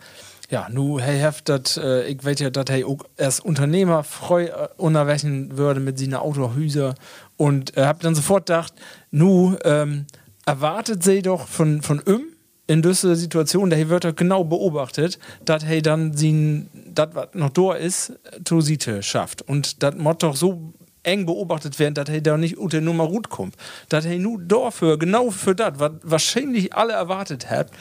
ja, 0.55 0.69
nu, 0.71 1.01
hey, 1.01 1.19
heft 1.19 1.49
dat, 1.49 1.77
äh, 1.79 2.07
ich 2.07 2.25
weiß 2.25 2.39
ja, 2.39 2.49
dass 2.49 2.67
hey 2.69 2.85
auch 2.85 2.99
als 3.19 3.41
Unternehmer 3.41 4.05
freu 4.05 4.45
äh, 4.45 4.69
unterwechen 4.77 5.59
würde 5.59 5.81
mit 5.81 5.99
seiner 5.99 6.23
Autohüser 6.23 6.95
und 7.37 7.77
äh, 7.77 7.87
hab 7.87 7.99
dann 7.99 8.15
sofort 8.15 8.47
gedacht, 8.47 8.73
nu, 9.11 9.57
ähm, 9.65 10.07
erwartet 10.47 11.03
sie 11.03 11.23
doch 11.23 11.49
von, 11.49 11.83
von 11.83 12.01
ihm 12.07 12.27
in 12.69 12.83
dieser 12.83 13.17
Situation, 13.17 13.69
der 13.69 13.89
wird 13.89 14.05
doch 14.05 14.15
genau 14.15 14.45
beobachtet, 14.45 15.19
dass 15.45 15.65
hey 15.65 15.83
dann 15.83 16.17
sie 16.17 16.67
das, 16.95 17.09
was 17.15 17.31
noch 17.35 17.51
da 17.51 17.75
ist, 17.75 18.13
to 18.45 18.61
Siete 18.61 19.03
schafft. 19.03 19.43
Und 19.43 19.83
das 19.83 19.97
doch 20.23 20.37
so 20.37 20.73
eng 21.05 21.27
beobachtet 21.27 21.79
werden, 21.79 21.95
dass 21.95 22.09
hey 22.09 22.23
da 22.23 22.37
nicht 22.37 22.59
unter 22.59 22.81
Nummer 22.81 23.07
gut 23.09 23.29
kommt. 23.31 23.55
Dass 23.89 24.05
hey 24.05 24.19
nur 24.19 24.41
dafür, 24.41 24.99
genau 24.99 25.31
für 25.31 25.55
das, 25.55 25.79
was 25.79 25.93
wahrscheinlich 26.03 26.75
alle 26.75 26.93
erwartet 26.95 27.51
habt, 27.51 27.73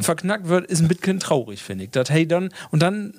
verknackt 0.00 0.48
wird, 0.48 0.66
ist 0.66 0.80
ein 0.82 0.88
bisschen 0.88 1.20
traurig, 1.20 1.62
finde 1.62 1.84
ich. 1.84 1.90
Dass 1.90 2.10
hey 2.10 2.26
dann, 2.26 2.50
und 2.70 2.82
dann 2.82 3.14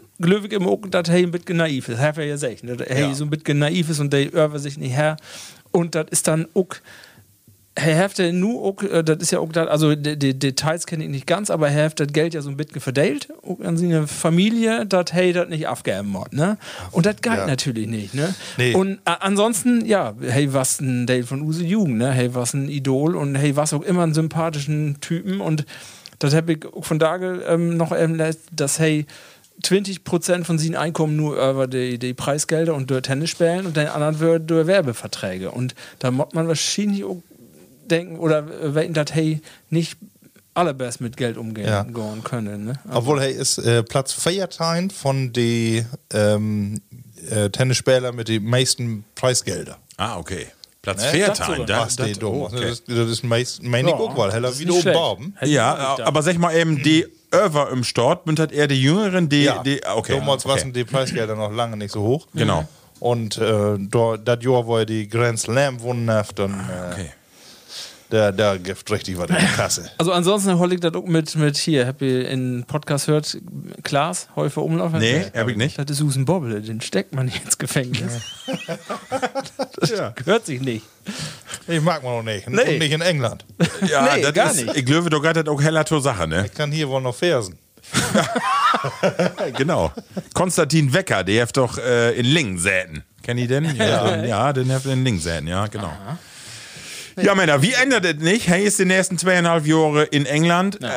ich 0.47 0.54
immer 0.54 0.70
auch, 0.70 0.82
dass 0.89 1.10
er 1.10 1.16
ein 1.16 1.32
bisschen 1.32 1.58
naiv 1.58 1.89
ist. 1.89 1.99
Hat 1.99 2.18
er 2.18 2.26
ja 2.26 2.34
gesagt, 2.34 2.64
ne? 2.64 2.76
dass 2.78 2.88
er 2.88 2.99
Ja. 2.99 3.14
so 3.14 3.24
ein 3.26 3.30
bisschen 3.30 3.60
naiv 3.60 3.89
ist 3.89 3.99
und 3.99 4.12
der 4.14 4.32
über 4.32 4.60
sich 4.60 4.78
nicht 4.78 4.95
her. 4.95 5.18
Und 5.72 5.95
das 5.95 6.06
ist 6.12 6.28
dann 6.28 6.47
auch 6.54 6.68
Herr 7.76 7.95
Heft 7.95 8.19
nur, 8.19 8.61
auch, 8.61 8.84
äh, 8.84 9.03
das 9.03 9.17
ist 9.17 9.32
ja 9.32 9.39
auch, 9.39 9.51
das, 9.51 9.67
also 9.67 9.95
die, 9.95 10.17
die 10.17 10.38
Details 10.38 10.86
kenne 10.86 11.05
ich 11.05 11.09
nicht 11.09 11.26
ganz, 11.26 11.49
aber 11.49 11.69
Herr 11.69 11.86
Heft 11.86 11.99
das 11.99 12.09
Geld 12.13 12.36
ja 12.36 12.41
so 12.41 12.49
ein 12.49 12.57
bisschen 12.57 12.82
verteilt 12.82 13.30
auch 13.41 13.59
an 13.61 13.78
seine 13.78 14.05
Familie, 14.07 14.86
dass 14.86 15.11
hey 15.11 15.34
das 15.34 15.49
nicht 15.49 15.67
abgeben 15.67 16.19
hat, 16.19 16.34
ne? 16.34 16.57
Und 16.91 17.07
das 17.07 17.15
geht 17.21 17.34
Ja. 17.34 17.47
natürlich 17.47 17.88
nicht, 17.88 18.13
ne? 18.13 18.36
Nee. 18.57 18.76
Und 18.76 18.99
äh, 19.05 19.15
ansonsten, 19.19 19.86
ja, 19.86 20.13
hey, 20.21 20.53
was 20.53 20.82
ein 20.82 21.07
Dale 21.07 21.24
von 21.24 21.41
Use 21.41 21.63
Jugend, 21.63 21.97
ne? 21.97 22.11
Hey, 22.11 22.36
was 22.36 22.53
ein 22.53 22.69
Idol 22.69 23.15
und 23.15 23.36
hey, 23.36 23.55
was 23.55 23.74
auch 23.74 23.82
immer 23.82 24.03
einen 24.03 24.13
sympathischen 24.13 24.97
Typen 25.01 25.41
und 25.41 25.65
das 26.19 26.36
habe 26.36 26.53
ich 26.53 26.65
auch 26.65 26.86
von 26.86 26.99
da 26.99 27.17
ähm, 27.17 27.76
noch 27.76 27.91
ähm, 27.91 28.21
dass 28.51 28.80
hey 28.80 29.05
20% 29.61 30.43
von 30.43 30.57
seinen 30.57 30.76
Einkommen 30.76 31.15
nur 31.15 31.36
über 31.49 31.67
die, 31.67 31.97
die 31.99 32.13
Preisgelder 32.13 32.74
und 32.76 32.89
durch 32.89 33.03
Tennis 33.03 33.30
spielen 33.30 33.65
und 33.65 33.78
den 33.78 33.88
anderen 33.88 34.19
wird 34.19 34.49
durch 34.49 34.67
Werbeverträge. 34.67 35.51
Und 35.51 35.76
da 35.99 36.11
muss 36.11 36.34
man 36.34 36.47
wahrscheinlich 36.47 37.03
auch 37.03 37.21
denken 37.94 38.18
oder 38.18 38.76
wetten, 38.76 38.94
dass 38.94 39.14
hey 39.14 39.41
nicht 39.70 39.98
allerbest 40.54 41.02
mit 41.02 41.18
Geld 41.18 41.38
umgehen 41.38 41.68
Ja. 41.68 41.84
können. 42.24 42.66
Ne? 42.66 42.74
Obwohl 42.91 43.22
er 43.22 43.30
ist 43.30 43.58
äh, 43.58 43.82
Platz 43.84 44.14
14 44.14 44.89
von 44.91 45.34
den 45.34 45.86
ähm, 46.14 46.82
äh, 47.30 47.50
Tennisspielern 47.50 48.16
mit 48.16 48.28
den 48.28 48.44
meisten 48.46 49.04
Preisgelder. 49.16 49.78
Ah, 49.98 50.18
okay. 50.18 50.48
Platz 50.82 51.02
Ne? 51.04 51.10
14. 51.12 51.66
Da, 51.66 51.80
Was 51.86 51.96
die 51.96 52.12
das, 52.12 52.24
oh, 52.24 52.46
okay. 52.52 52.70
Das, 52.70 52.84
das 52.84 53.10
ist 53.10 53.24
meist, 53.24 53.64
meine 53.64 53.88
weil 54.18 54.28
das 54.28 54.34
heller 54.36 54.50
ist 54.50 54.60
wie. 54.60 54.91
Baum. 54.94 55.34
Auch 55.41 55.46
Ja, 55.46 55.98
aber 56.04 56.22
sag 56.22 56.38
mal 56.38 56.54
eben, 56.56 56.84
die 56.84 57.08
Över 57.34 57.72
im 57.72 57.84
Start, 57.84 58.26
bünd 58.26 58.39
hat 58.39 58.52
er 58.52 58.68
die 58.68 58.80
Jüngeren, 58.82 59.28
die, 59.30 59.46
Ja, 59.46 59.64
die 59.64 59.82
okay. 59.96 60.18
damals 60.20 60.46
okay. 60.46 60.60
waren 60.62 60.74
die 60.74 60.84
Preisgelder 60.84 61.36
noch 61.36 61.52
lange 61.52 61.78
nicht 61.78 61.91
so 61.94 62.02
hoch. 62.04 62.28
Genau. 62.36 62.68
Und 63.00 63.38
äh, 63.39 63.78
da- 63.80 64.18
das 64.18 64.44
Jahr, 64.44 64.68
wo 64.68 64.78
er 64.78 64.86
die 64.86 65.08
Grand 65.08 65.39
Slam 65.39 65.78
gewonnen 65.80 66.12
hat, 66.12 66.38
dann 66.38 66.52
äh, 66.52 66.91
Okay. 66.94 67.10
Da, 68.14 68.32
da 68.32 68.57
gibt 68.57 68.91
richtig 68.91 69.18
was 69.18 69.28
in 69.30 69.36
der 69.36 69.43
Kasse. 69.43 69.89
Also 69.97 70.11
ansonsten 70.11 70.59
hol 70.59 70.72
ich 70.72 70.80
das 70.80 70.93
auch 70.93 71.05
mit, 71.05 71.36
mit 71.36 71.57
hier, 71.57 71.88
habt 71.88 72.01
ihr 72.03 72.30
in 72.30 72.64
Podcast 72.66 73.07
hört, 73.07 73.38
Klaas, 73.82 74.28
Häufer 74.36 74.61
Umlauf? 74.61 74.91
Nee, 74.93 75.26
hab 75.36 75.47
ich 75.47 75.57
nicht. 75.57 75.80
Das 75.80 75.89
ist 75.89 75.97
Susan 75.97 76.26
Bobble, 76.26 76.61
den 76.61 76.80
steckt 76.82 77.16
man 77.16 77.26
nicht 77.26 77.43
ins 77.43 77.57
Gefängnis. 77.57 78.22
das 79.80 79.93
gehört 80.16 80.45
sich 80.45 80.61
nicht. 80.61 80.86
Ich 81.68 81.82
mag 81.82 82.03
man 82.03 82.18
noch 82.18 82.24
nicht. 82.24 82.47
Nee. 82.47 82.74
Und 82.74 82.80
nicht 82.80 82.91
in 82.91 83.01
England. 83.01 83.45
Ja, 83.88 84.16
Nee, 84.16 84.22
das 84.22 84.34
gar 84.34 84.51
ist, 84.51 84.64
nicht. 84.64 84.76
Ich 84.78 84.86
glaube, 84.86 85.09
da 85.09 85.18
geht 85.18 85.36
das 85.36 85.47
auch 85.47 85.61
heller 85.61 85.86
zur 85.86 86.01
Sache, 86.01 86.28
ne? 86.28 86.45
Ich 86.45 86.53
kann 86.53 86.72
hier 86.72 86.88
wohl 86.89 87.01
noch 87.01 87.16
fersen. 87.16 87.57
genau. 89.57 89.91
Konstantin 90.34 90.93
Wecker, 90.93 91.24
der 91.24 91.43
hat 91.43 91.57
doch 91.57 91.78
äh, 91.78 92.11
in 92.11 92.26
Lingen 92.26 92.57
säten. 92.59 93.03
Kennt 93.24 93.39
ihr 93.39 93.47
den? 93.47 93.76
Ja, 93.76 94.16
den, 94.16 94.28
ja 94.30 94.53
den 94.53 94.72
hat 94.72 94.86
in 94.86 95.03
Lingen 95.03 95.20
säten, 95.20 95.47
ja, 95.47 95.68
genau. 95.68 95.91
Ja, 97.22 97.36
Männer, 97.36 97.61
wie 97.61 97.74
ändert 97.74 98.05
das 98.05 98.16
nicht? 98.16 98.47
Hey, 98.47 98.64
ist 98.66 98.80
die 98.80 98.86
nächsten 98.86 99.18
zweieinhalb 99.18 99.66
Jahre 99.66 100.03
in 100.03 100.26
England. 100.26 100.82
Äh, 100.84 100.88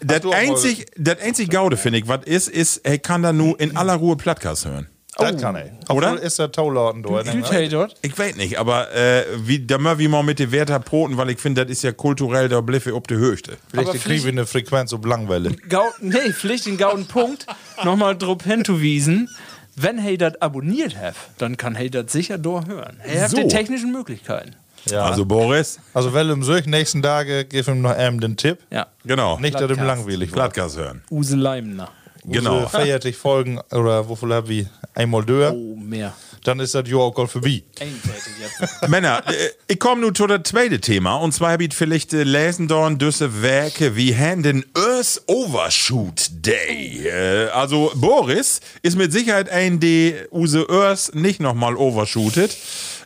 das 0.00 0.24
einzig, 0.32 0.86
das 0.96 1.20
einzig 1.20 1.50
Gaude, 1.50 1.76
finde 1.76 1.98
ich, 1.98 2.08
was 2.08 2.24
ist, 2.24 2.48
ist, 2.48 2.78
er 2.78 2.98
kann 2.98 3.22
da 3.22 3.32
nur 3.32 3.60
in 3.60 3.76
aller 3.76 3.94
Ruhe 3.94 4.16
Plattcast 4.16 4.64
hören. 4.64 4.88
Das 5.18 5.40
kann 5.40 5.56
ich. 5.56 5.90
Oder? 5.90 6.12
Obwohl 6.12 6.24
ist 6.24 6.38
der 6.38 6.50
Taulauten 6.50 7.02
dort. 7.02 7.26
ne? 7.26 7.42
Hey, 7.50 7.68
dort. 7.68 7.94
Ich 8.00 8.18
weiß 8.18 8.36
nicht, 8.36 8.58
aber 8.58 8.94
äh, 8.94 9.24
wie, 9.36 9.64
da 9.64 9.76
mal 9.76 9.98
wie 9.98 10.08
mal 10.08 10.22
mit 10.22 10.38
den 10.38 10.50
Werther 10.50 10.78
Broten, 10.78 11.16
weil 11.18 11.30
ich 11.30 11.38
finde, 11.38 11.62
das 11.64 11.70
ist 11.70 11.82
ja 11.82 11.92
kulturell 11.92 12.48
der 12.48 12.62
Bliffe 12.62 12.94
ob 12.94 13.06
die 13.08 13.16
Höchste. 13.16 13.58
Vielleicht 13.70 13.92
kriegen 14.02 14.24
wir 14.24 14.32
eine 14.32 14.46
Frequenz 14.46 14.92
auf 14.94 15.04
Langwelle. 15.04 15.50
Gau 15.68 15.84
nee, 16.00 16.32
Pflicht 16.32 16.66
den 16.66 16.78
gauden 16.78 17.06
Punkt 17.06 17.46
nochmal 17.84 18.16
drauf 18.16 18.42
hinzuwiesen. 18.44 19.28
Wenn 19.76 19.98
hey 19.98 20.16
das 20.16 20.40
abonniert 20.40 20.96
hat, 20.96 21.14
dann 21.38 21.56
kann 21.56 21.74
hey 21.74 21.90
das 21.90 22.12
sicher 22.12 22.38
durchhören. 22.38 22.96
Hey 23.00 23.18
hat 23.18 23.30
So. 23.30 23.36
die 23.36 23.48
technischen 23.48 23.92
Möglichkeiten. 23.92 24.54
Ja. 24.86 25.02
Also 25.04 25.24
Boris, 25.26 25.78
Also, 25.94 26.12
weil 26.12 26.30
im 26.30 26.42
solchen 26.42 26.70
nächsten 26.70 27.02
Tage 27.02 27.44
gib 27.44 27.68
ihm 27.68 27.82
noch 27.82 27.90
einem 27.90 28.20
den 28.20 28.36
Tipp. 28.36 28.58
Ja. 28.70 28.86
genau, 29.04 29.38
Nicht, 29.38 29.60
dass 29.60 29.70
ihm 29.70 29.82
langweilig 29.84 30.20
wird. 30.30 30.32
Plattcast 30.32 30.76
hören. 30.78 31.02
Use 31.10 31.36
Leimner. 31.36 31.90
Genau. 32.24 32.56
Genau. 32.56 32.68
Feiertig 32.68 33.16
Folgen 33.16 33.58
oder 33.72 34.08
wovon 34.08 34.32
hab 34.32 34.48
ich 34.50 34.66
einmal 34.94 35.24
durch, 35.24 35.52
Oh, 35.52 35.74
mehr. 35.76 36.12
dann 36.44 36.60
ist 36.60 36.74
das 36.74 36.86
Jahr 36.88 37.00
auch 37.00 37.28
vorbei. 37.28 37.62
Einfältig 37.80 38.32
jetzt. 38.40 38.88
Männer, 38.88 39.22
äh, 39.26 39.32
ich 39.68 39.78
komme 39.78 40.02
nun 40.02 40.14
zu 40.14 40.26
das 40.26 40.42
zweite 40.44 40.80
Thema. 40.80 41.14
Und 41.16 41.32
zwar 41.32 41.52
habe 41.52 41.64
ich 41.64 41.74
vielleicht 41.74 42.12
äh, 42.12 42.22
lesen 42.24 42.68
dorn 42.68 42.98
düsse 42.98 43.42
Werke 43.42 43.96
wie 43.96 44.14
haben 44.16 44.42
den 44.42 44.64
Earth 44.74 45.22
Overshoot 45.28 46.28
Day. 46.30 47.06
Äh, 47.06 47.48
also 47.50 47.90
Boris 47.94 48.60
ist 48.82 48.96
mit 48.98 49.12
Sicherheit 49.12 49.48
ein, 49.48 49.80
der 49.80 50.30
use 50.32 50.66
Earth 50.68 51.14
nicht 51.14 51.40
nochmal 51.40 51.74
overshootet. 51.76 52.54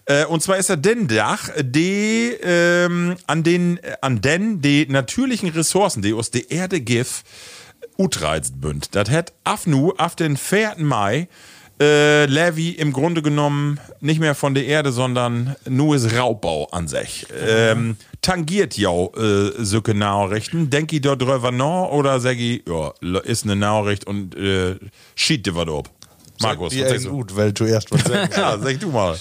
Äh, 0.06 0.26
und 0.26 0.42
zwar 0.42 0.58
ist 0.58 0.68
er 0.68 0.76
den 0.76 1.08
Dach, 1.08 1.48
die 1.58 2.32
ähm, 2.42 3.16
an 3.26 3.42
den 3.42 3.80
an 4.00 4.20
den 4.20 4.60
die 4.60 4.86
natürlichen 4.86 5.48
Ressourcen, 5.50 6.02
die 6.02 6.12
aus 6.12 6.30
der 6.30 6.50
Erde 6.50 6.80
gif, 6.80 7.22
utreizt 7.96 8.60
bünd. 8.60 8.94
Das 8.94 9.08
hat 9.10 9.32
afnu 9.44 9.92
auf 9.96 10.14
den 10.16 10.36
4. 10.36 10.74
Mai 10.78 11.28
äh, 11.80 12.26
Levi 12.26 12.70
im 12.70 12.92
Grunde 12.92 13.22
genommen 13.22 13.80
nicht 14.00 14.20
mehr 14.20 14.34
von 14.34 14.54
der 14.54 14.66
Erde, 14.66 14.92
sondern 14.92 15.56
nur 15.68 15.96
ist 15.96 16.16
Raubbau 16.16 16.68
an 16.70 16.86
sich. 16.86 17.26
Ähm, 17.34 17.96
tangiert 18.22 18.76
ja 18.76 18.90
äh, 18.90 19.52
solche 19.58 19.94
Nachrichten. 19.94 20.70
Denk 20.70 20.92
ich 20.92 21.00
dort 21.00 21.22
drüber 21.22 21.50
nach 21.50 21.88
oder 21.88 22.20
sag 22.20 22.38
ich, 22.38 22.62
ja, 22.68 22.92
ist 23.22 23.44
eine 23.44 23.56
Nachricht 23.56 24.06
und 24.06 24.36
äh, 24.36 24.76
schiet 25.14 25.46
dir 25.46 25.56
was 25.56 25.68
ab. 25.68 25.90
Markus, 26.40 26.72
Die 26.72 26.82
was 26.82 26.90
sagst 26.90 27.08
gut, 27.08 27.34
weil 27.36 27.52
du 27.52 27.64
erst 27.64 27.90
was 27.90 28.02
sagen. 28.04 28.30
Ja, 28.36 28.58
sag 28.58 28.78
du 28.80 28.90
mal. 28.90 29.16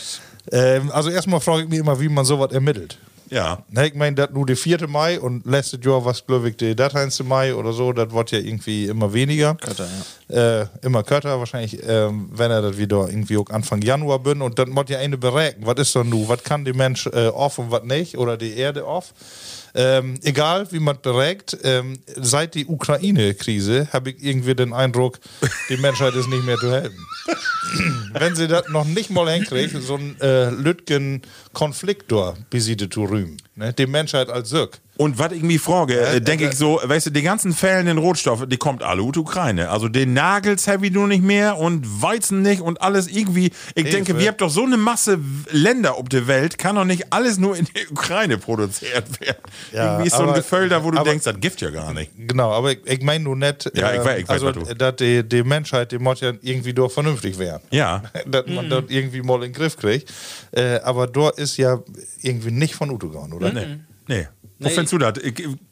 Ähm, 0.51 0.91
also 0.91 1.09
erstmal 1.09 1.39
frage 1.39 1.63
ich 1.63 1.69
mich 1.69 1.79
immer, 1.79 1.99
wie 1.99 2.09
man 2.09 2.25
sowas 2.25 2.51
ermittelt. 2.51 2.97
Ja. 3.29 3.63
Ne, 3.71 3.87
ich 3.87 3.95
meine, 3.95 4.15
das 4.15 4.29
nur 4.31 4.45
der 4.45 4.55
4. 4.55 4.87
Mai 4.87 5.19
und 5.19 5.45
letztes 5.45 5.79
Jahr 5.83 6.05
was 6.05 6.25
glaube 6.25 6.49
ich 6.49 6.57
der 6.57 6.75
13. 6.75 7.27
Mai 7.27 7.55
oder 7.55 7.73
so, 7.73 7.91
das 7.91 8.11
wird 8.11 8.31
ja 8.31 8.37
irgendwie 8.37 8.85
immer 8.85 9.11
weniger. 9.11 9.55
Kötter, 9.55 9.87
Äh, 10.29 10.65
immer 10.85 11.03
kürzer 11.03 11.39
wahrscheinlich, 11.39 11.79
ähm, 11.87 12.29
wenn 12.31 12.51
er 12.51 12.61
das 12.61 12.77
wieder 12.77 13.07
irgendwie 13.09 13.37
auch 13.37 13.49
Anfang 13.49 13.81
Januar 13.81 14.19
bin 14.19 14.41
und 14.41 14.59
dann 14.59 14.69
muss 14.69 14.85
ja 14.89 14.99
eine 14.99 15.17
berechnen, 15.17 15.65
was 15.65 15.77
ist 15.79 15.95
dann 15.95 16.09
nu, 16.09 16.27
was 16.27 16.43
kann 16.43 16.63
die 16.63 16.73
Mensch 16.73 17.07
äh, 17.07 17.27
off 17.27 17.57
und 17.57 17.71
was 17.71 17.83
nicht 17.83 18.17
oder 18.17 18.37
die 18.37 18.53
Erde 18.53 18.85
off. 18.85 19.13
Ähm, 19.75 20.19
egal 20.23 20.71
wie 20.71 20.79
man 20.79 21.01
berechnet, 21.01 21.57
ähm, 21.63 21.99
seit 22.15 22.53
die 22.53 22.67
Ukraine-Krise 22.67 23.87
habe 23.91 24.11
ich 24.11 24.23
irgendwie 24.23 24.53
den 24.53 24.71
Eindruck, 24.71 25.19
die 25.69 25.77
Menschheit 25.77 26.13
ist 26.13 26.27
nicht 26.27 26.45
mehr 26.45 26.57
zu 26.57 26.71
helfen. 26.71 27.07
wenn 28.13 28.35
sie 28.35 28.47
das 28.47 28.67
noch 28.69 28.85
nicht 28.85 29.09
mal 29.09 29.31
hinkriegt, 29.31 29.81
so 29.81 29.95
ein 29.95 30.19
äh, 30.21 30.49
Lütgen-Konflikt 30.49 32.11
da 32.11 32.35
besiedelt 32.49 32.93
zu 32.93 33.05
rühmen. 33.05 33.37
Ne? 33.55 33.73
Die 33.73 33.87
Menschheit 33.87 34.29
als 34.29 34.49
Söck. 34.49 34.79
Und 34.95 35.17
was 35.17 35.31
ich 35.31 35.41
mich 35.41 35.59
frage, 35.59 35.99
äh, 35.99 36.21
denke 36.21 36.47
ich 36.49 36.55
so, 36.55 36.79
weißt 36.83 37.07
du, 37.07 37.09
die 37.09 37.23
ganzen 37.23 37.51
fällenden 37.51 37.97
Rohstoffe, 37.97 38.45
die 38.47 38.57
kommt 38.57 38.83
alle 38.83 39.01
aus 39.01 39.17
Ukraine. 39.17 39.69
Also 39.71 39.87
den 39.89 40.13
Nagels 40.13 40.67
habe 40.67 40.85
ich 40.85 40.93
nur 40.93 41.07
nicht 41.07 41.23
mehr 41.23 41.57
und 41.57 42.01
Weizen 42.03 42.43
nicht 42.43 42.61
und 42.61 42.79
alles 42.79 43.07
irgendwie. 43.07 43.51
Ich 43.73 43.89
denke, 43.89 44.19
wir 44.19 44.27
haben 44.27 44.37
doch 44.37 44.51
so 44.51 44.63
eine 44.63 44.77
Masse 44.77 45.17
Länder 45.49 45.95
auf 45.95 46.09
der 46.09 46.27
Welt, 46.27 46.59
kann 46.59 46.75
doch 46.75 46.85
nicht 46.85 47.11
alles 47.11 47.39
nur 47.39 47.57
in 47.57 47.65
der 47.75 47.91
Ukraine 47.91 48.37
produziert 48.37 49.19
werden. 49.19 49.37
Ja, 49.71 49.85
irgendwie 49.93 50.07
ist 50.07 50.15
so 50.15 50.21
ein 50.23 50.29
aber- 50.29 50.37
Gefühl 50.37 50.69
da, 50.69 50.83
wo 50.83 50.91
du 50.91 50.99
aber- 50.99 51.09
denkst, 51.09 51.25
das 51.25 51.39
gibt 51.39 51.59
ja 51.61 51.71
gar 51.71 51.91
nicht. 51.93 52.11
Genau, 52.15 52.51
aber 52.51 52.73
ich, 52.73 52.79
ich 52.85 53.01
meine 53.01 53.23
nur 53.23 53.35
nicht, 53.35 53.71
Ja, 53.75 53.93
ich 53.93 53.99
ähm, 53.99 54.05
weiß- 54.05 54.17
ich 54.17 54.29
weiß, 54.29 54.43
also, 54.43 54.73
dass 54.75 54.95
die, 54.97 55.27
die 55.27 55.43
Menschheit, 55.43 55.91
die 55.91 55.97
muss 55.97 56.21
ja 56.21 56.33
irgendwie 56.41 56.73
doch 56.73 56.91
vernünftig 56.91 57.39
werden. 57.39 57.63
Ja. 57.71 58.03
dass 58.27 58.45
man 58.45 58.69
das 58.69 58.83
irgendwie 58.89 59.23
mal 59.23 59.35
in 59.37 59.41
den 59.41 59.53
Griff 59.53 59.75
kriegt. 59.75 60.13
Äh, 60.51 60.81
aber 60.81 61.07
dort 61.07 61.39
ist 61.39 61.57
ja 61.57 61.79
irgendwie 62.21 62.51
nicht 62.51 62.75
von 62.75 62.91
Uto 62.91 63.09
gegangen, 63.09 63.33
oder? 63.33 63.51
Nee. 63.51 63.79
Nee. 64.07 64.27
Wo 64.59 64.67
Nee. 64.69 64.75
findest 64.75 64.93
du 64.93 64.97
das? 64.97 65.13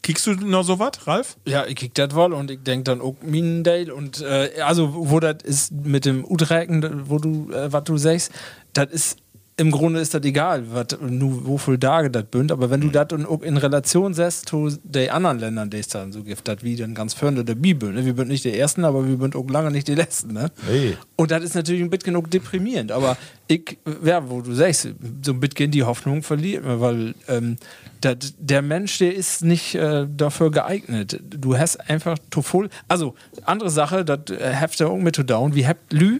Kickst 0.02 0.26
du 0.26 0.32
noch 0.34 0.64
so 0.64 0.78
was, 0.78 1.06
Ralf? 1.06 1.36
Ja, 1.46 1.64
ich 1.66 1.76
kick 1.76 1.94
das 1.94 2.14
wohl 2.14 2.32
und 2.34 2.50
ich 2.50 2.62
denk 2.62 2.84
dann 2.84 3.00
auch 3.00 3.14
Minendale 3.22 3.94
und 3.94 4.20
äh, 4.20 4.50
also 4.64 4.92
wo 5.10 5.18
das 5.20 5.36
ist 5.44 5.72
mit 5.72 6.04
dem 6.04 6.24
Utrecken, 6.24 7.08
wo 7.08 7.18
du 7.18 7.50
äh, 7.52 7.72
was 7.72 7.84
du 7.84 7.96
sagst, 7.96 8.32
das 8.74 8.90
ist 8.90 9.18
im 9.56 9.70
Grunde 9.70 10.00
ist 10.00 10.14
das 10.14 10.24
egal, 10.24 10.72
wat, 10.72 10.98
nu, 11.02 11.42
wo 11.44 11.58
viel 11.58 11.78
Tage 11.78 12.10
das 12.10 12.24
bünd, 12.24 12.50
aber 12.52 12.70
wenn 12.70 12.80
du 12.80 12.88
das 12.88 13.08
dann 13.08 13.26
auch 13.26 13.42
in 13.42 13.58
Relation 13.58 14.14
setzt 14.14 14.48
zu 14.48 14.70
den 14.82 15.10
anderen 15.10 15.38
Ländern, 15.38 15.68
die 15.68 15.78
es 15.78 15.88
dann 15.88 16.10
so 16.10 16.22
gibt, 16.22 16.48
das 16.48 16.62
wie 16.62 16.74
dann 16.74 16.94
ganz 16.94 17.12
vorne 17.12 17.44
der 17.44 17.54
Bibel, 17.54 17.92
ne? 17.92 18.04
Wir 18.06 18.14
sind 18.14 18.28
nicht 18.28 18.44
die 18.44 18.56
Ersten, 18.56 18.84
aber 18.84 19.06
wir 19.06 19.18
sind 19.18 19.36
auch 19.36 19.48
lange 19.48 19.70
nicht 19.70 19.88
die 19.88 19.94
Letzten, 19.94 20.32
ne? 20.32 20.50
Nee. 20.70 20.96
Und 21.16 21.30
das 21.30 21.44
ist 21.44 21.54
natürlich 21.54 21.82
ein 21.82 21.90
bisschen 21.90 22.16
auch 22.16 22.26
deprimierend, 22.26 22.92
aber 22.92 23.18
ich, 23.46 23.78
ja, 24.02 24.28
wo 24.28 24.40
du 24.40 24.54
sagst, 24.54 24.88
so 25.22 25.32
ein 25.32 25.40
bisschen 25.40 25.70
die 25.70 25.82
Hoffnung 25.82 26.22
verliert 26.22 26.64
man, 26.64 26.80
weil 26.80 27.14
ähm, 27.28 27.56
dat, 28.00 28.32
der 28.38 28.62
Mensch, 28.62 28.98
der 28.98 29.14
ist 29.14 29.44
nicht 29.44 29.74
äh, 29.74 30.06
dafür 30.08 30.50
geeignet. 30.50 31.20
Du 31.28 31.56
hast 31.56 31.90
einfach 31.90 32.16
zu 32.30 32.40
voll, 32.40 32.70
also 32.88 33.14
andere 33.44 33.70
Sache, 33.70 34.04
das 34.04 34.30
äh, 34.30 34.54
ihr 34.80 34.88
auch 34.88 34.96
mit 34.96 35.14
zu 35.14 35.22
down, 35.22 35.54
wie 35.54 35.66
habt 35.66 35.92
Lü, 35.92 36.18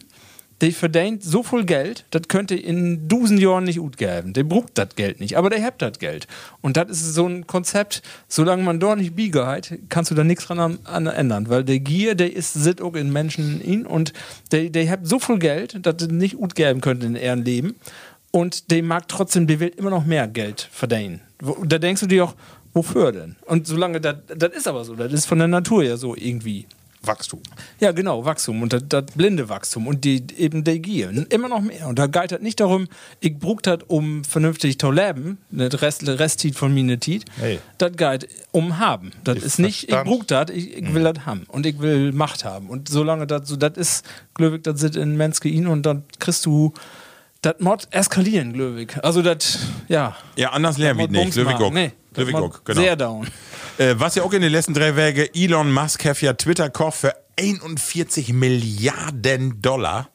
der 0.63 0.71
verdient 0.71 1.25
so 1.25 1.43
viel 1.43 1.65
Geld, 1.65 2.05
das 2.11 2.29
könnte 2.29 2.55
in 2.55 3.09
tausend 3.09 3.41
Jahren 3.41 3.65
nicht 3.65 3.79
gut 3.79 3.97
geben. 3.97 4.33
Der 4.33 4.45
braucht 4.45 4.79
das 4.79 4.95
Geld 4.95 5.19
nicht, 5.19 5.37
aber 5.37 5.51
der 5.51 5.61
hat 5.63 5.83
das 5.83 5.99
Geld. 5.99 6.29
Und 6.61 6.77
das 6.77 6.89
ist 6.91 7.15
so 7.15 7.27
ein 7.27 7.49
Konzept, 7.49 8.01
solange 8.29 8.63
man 8.63 8.79
dort 8.79 8.99
nicht 8.99 9.17
biege 9.17 9.61
kannst 9.89 10.13
du 10.13 10.15
da 10.15 10.23
nichts 10.23 10.47
dran 10.47 10.79
an, 10.85 11.07
ändern, 11.07 11.49
weil 11.49 11.65
der 11.65 11.81
Gier, 11.81 12.15
der 12.15 12.35
ist, 12.35 12.55
sitzt 12.55 12.81
auch 12.81 12.95
in 12.95 13.13
Menschen 13.13 13.61
in 13.61 13.85
und 13.85 14.13
der, 14.53 14.71
der 14.71 14.89
hat 14.89 15.01
so 15.03 15.19
viel 15.19 15.41
Geld, 15.41 15.85
dass 15.85 15.97
es 16.01 16.09
nicht 16.09 16.37
gut 16.37 16.55
geben 16.55 16.81
könnte 16.81 17.07
in 17.07 17.17
ihrem 17.17 17.43
Leben. 17.43 17.75
Und 18.31 18.71
der 18.71 18.85
mag 18.85 19.09
trotzdem, 19.09 19.49
der 19.49 19.59
will 19.59 19.73
immer 19.77 19.91
noch 19.91 20.07
mehr 20.07 20.29
Geld 20.29 20.69
verdienen. 20.71 21.23
Da 21.67 21.79
denkst 21.79 22.03
du 22.03 22.07
dir 22.07 22.25
auch, 22.25 22.35
wofür 22.73 23.11
denn? 23.11 23.35
Und 23.47 23.67
solange 23.67 24.01
das 24.01 24.17
ist 24.57 24.69
aber 24.69 24.85
so, 24.85 24.95
das 24.95 25.13
ist 25.13 25.27
von 25.27 25.39
der 25.39 25.49
Natur 25.49 25.83
ja 25.83 25.97
so 25.97 26.15
irgendwie. 26.15 26.67
Wachstum. 27.05 27.41
Ja, 27.81 27.93
genau, 27.93 28.25
Wachstum 28.25 28.63
und 28.63 28.73
das, 28.73 28.83
das 28.89 29.05
blinde 29.15 29.49
Wachstum 29.49 29.87
und 29.87 30.05
die 30.05 30.25
eben 30.37 30.65
der 30.65 30.79
Gier. 30.79 31.11
Immer 31.31 31.49
noch 31.49 31.61
mehr. 31.61 31.89
Und 31.89 31.99
da 31.99 32.07
geht 32.07 32.33
es 32.33 32.41
nicht 32.41 32.61
darum, 32.61 32.87
ich 33.21 33.37
brauche 33.39 33.63
das, 33.63 33.79
um 33.89 34.23
vernünftig 34.25 34.79
zu 34.79 34.91
leben, 34.91 35.39
das 35.51 35.83
Rest, 35.83 36.07
Restit 36.09 36.55
von 36.57 36.73
mir 36.73 36.99
Tit. 37.01 37.25
Nee. 37.41 37.59
Das 37.79 37.93
geht 37.97 38.29
um 38.53 38.79
haben. 38.79 39.13
Das 39.25 39.39
Ich 39.39 39.45
ist 39.45 39.59
nicht, 39.59 39.85
ich 39.85 39.89
verstand. 39.91 40.09
brauche 40.09 40.27
das, 40.27 40.51
ich, 40.51 40.77
ich 40.77 40.95
will 40.95 41.03
das 41.03 41.27
haben 41.27 41.45
und 41.49 41.67
ich 41.67 41.79
will 41.81 42.13
Macht 42.13 42.45
haben. 42.45 42.69
Und 42.71 42.89
solange 42.89 43.27
das 43.27 43.49
so, 43.49 43.57
das 43.57 43.77
ist, 43.77 44.05
Glöwig, 44.35 44.63
das 44.63 44.81
sitzt 44.81 44.97
in 44.97 45.17
Menske 45.17 45.49
in 45.49 45.67
und 45.67 45.85
dann 45.85 46.05
kriegst 46.19 46.47
du 46.47 46.73
das 47.43 47.57
Mod 47.59 47.89
eskalieren, 47.91 48.53
Glöwig. 48.53 48.97
Also 49.03 49.21
das, 49.23 49.59
ja. 49.89 50.17
Ja, 50.37 50.51
anders 50.51 50.79
lernen 50.79 51.01
wir 51.01 51.09
nicht. 51.09 51.21
Bums 51.21 51.35
Löwig 51.37 51.53
machen. 51.55 51.65
auch. 51.65 51.73
Nee, 51.73 51.93
das 52.13 52.35
auch, 52.35 52.65
genau. 52.65 52.81
Sehr 52.81 52.95
down. 52.97 53.27
Äh, 53.83 53.99
was 54.01 54.15
ja 54.15 54.23
auch 54.23 54.33
in 54.33 54.43
den 54.43 54.53
letzten 54.53 54.75
drei 54.75 54.95
Wege, 54.97 55.35
Elon 55.35 55.73
Musk 55.73 56.05
hat 56.05 56.21
ja 56.21 56.33
Twitter 56.35 56.67
gekauft 56.67 57.01
für 57.01 57.15
41 57.39 58.33
Milliarden 58.33 59.61
Dollar. 59.61 60.09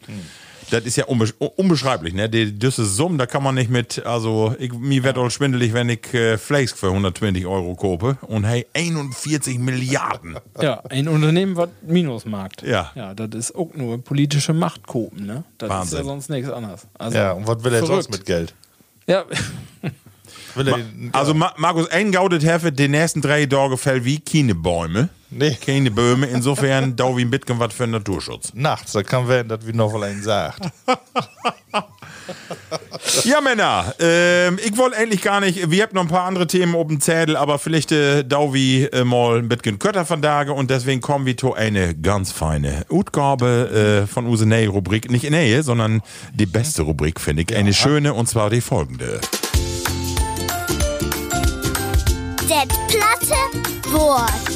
Das 0.69 0.83
ist 0.83 0.97
ja 0.97 1.05
unbesch 1.05 1.33
unbeschreiblich, 1.39 2.13
ne? 2.13 2.29
Die, 2.29 2.51
diese 2.51 2.85
Summe, 2.85 3.17
da 3.17 3.25
kann 3.25 3.41
man 3.41 3.55
nicht 3.55 3.69
mit, 3.69 4.05
also, 4.05 4.53
ich, 4.59 4.73
mir 4.73 5.01
wird 5.03 5.17
auch 5.17 5.29
schwindelig, 5.29 5.71
wenn 5.73 5.87
ich 5.87 6.13
äh, 6.13 6.37
Flakes 6.37 6.73
für 6.73 6.87
120 6.87 7.45
Euro 7.45 7.73
kaufe. 7.75 8.17
Und 8.21 8.43
hey, 8.43 8.65
41 8.73 9.59
Milliarden. 9.59 10.37
Ja, 10.61 10.81
ein 10.89 11.07
Unternehmen, 11.07 11.55
was 11.55 11.69
Minus 11.83 12.25
macht. 12.25 12.63
Ja. 12.63 12.91
Ja, 12.95 13.13
das 13.13 13.29
ist 13.33 13.55
auch 13.55 13.73
nur 13.75 14.03
politische 14.03 14.51
Machtkopen, 14.53 15.25
ne? 15.25 15.45
Das 15.57 15.69
Wahnsinn. 15.69 15.97
ist 15.99 16.03
ja 16.03 16.09
sonst 16.09 16.29
nichts 16.29 16.51
anderes. 16.51 16.81
Also, 16.99 17.17
Ja, 17.17 17.31
und 17.31 17.47
was 17.47 17.63
will 17.63 17.73
er 17.73 17.79
verrückt. 17.79 18.03
sonst 18.03 18.11
mit 18.11 18.25
Geld? 18.25 18.53
Ja, 19.07 19.23
Will 20.57 20.67
er, 20.67 20.79
Also, 21.13 21.33
Ma 21.33 21.53
Markus, 21.57 21.89
ein 21.89 22.11
gaudet 22.11 22.43
Hefe, 22.43 22.71
die 22.71 22.87
nächsten 22.87 23.21
drei 23.21 23.45
Tage 23.45 23.77
fällt 23.77 24.05
wie 24.05 24.19
keine 24.19 24.55
Bäume. 24.55 25.09
Nee. 25.29 25.57
Keine 25.63 25.91
Bäume. 25.91 26.27
Insofern, 26.27 26.95
da 26.95 27.15
wie 27.15 27.21
ein 27.23 27.29
bisschen 27.29 27.59
was 27.59 27.73
für 27.73 27.83
den 27.83 27.91
Naturschutz. 27.91 28.51
nachts, 28.53 28.93
da 28.93 29.03
kann 29.03 29.27
werden, 29.27 29.49
dass 29.49 29.65
wir 29.65 29.73
noch 29.73 29.91
mal 29.93 30.03
einen 30.03 30.23
sagt. 30.23 30.61
Ja, 33.23 33.41
Männer, 33.41 33.93
ähm, 33.99 34.59
ich 34.63 34.75
wollte 34.77 34.97
eigentlich 34.97 35.21
gar 35.21 35.39
nicht, 35.39 35.71
wir 35.71 35.83
haben 35.83 35.93
noch 35.93 36.01
ein 36.01 36.07
paar 36.07 36.25
andere 36.25 36.47
Themen 36.47 36.75
auf 36.75 36.87
dem 36.87 36.99
Zettel, 36.99 37.35
aber 37.35 37.57
vielleicht 37.59 37.91
äh, 37.91 38.23
da 38.25 38.53
wie 38.53 38.83
äh, 38.83 39.03
mal 39.03 39.39
ein 39.39 39.47
bisschen 39.47 39.79
kürzer 39.79 40.05
von 40.05 40.21
Tage 40.21 40.53
und 40.53 40.69
deswegen 40.69 41.01
kommen 41.01 41.25
wir 41.25 41.37
zu 41.37 41.53
eine 41.53 41.95
ganz 41.95 42.31
feine 42.31 42.85
Utgabe 42.89 44.03
äh, 44.03 44.07
von 44.07 44.27
use 44.27 44.45
Nähe 44.45 44.67
Rubrik, 44.69 45.09
nicht 45.09 45.23
in 45.23 45.31
Nähe, 45.31 45.63
sondern 45.63 46.01
die 46.33 46.45
beste 46.45 46.81
Rubrik, 46.83 47.19
finde 47.19 47.43
ich, 47.43 47.55
eine 47.55 47.73
schöne 47.73 48.13
und 48.13 48.27
zwar 48.27 48.49
die 48.49 48.61
folgende. 48.61 49.21
Das 52.47 52.65
platte 52.87 53.91
Wort. 53.91 54.46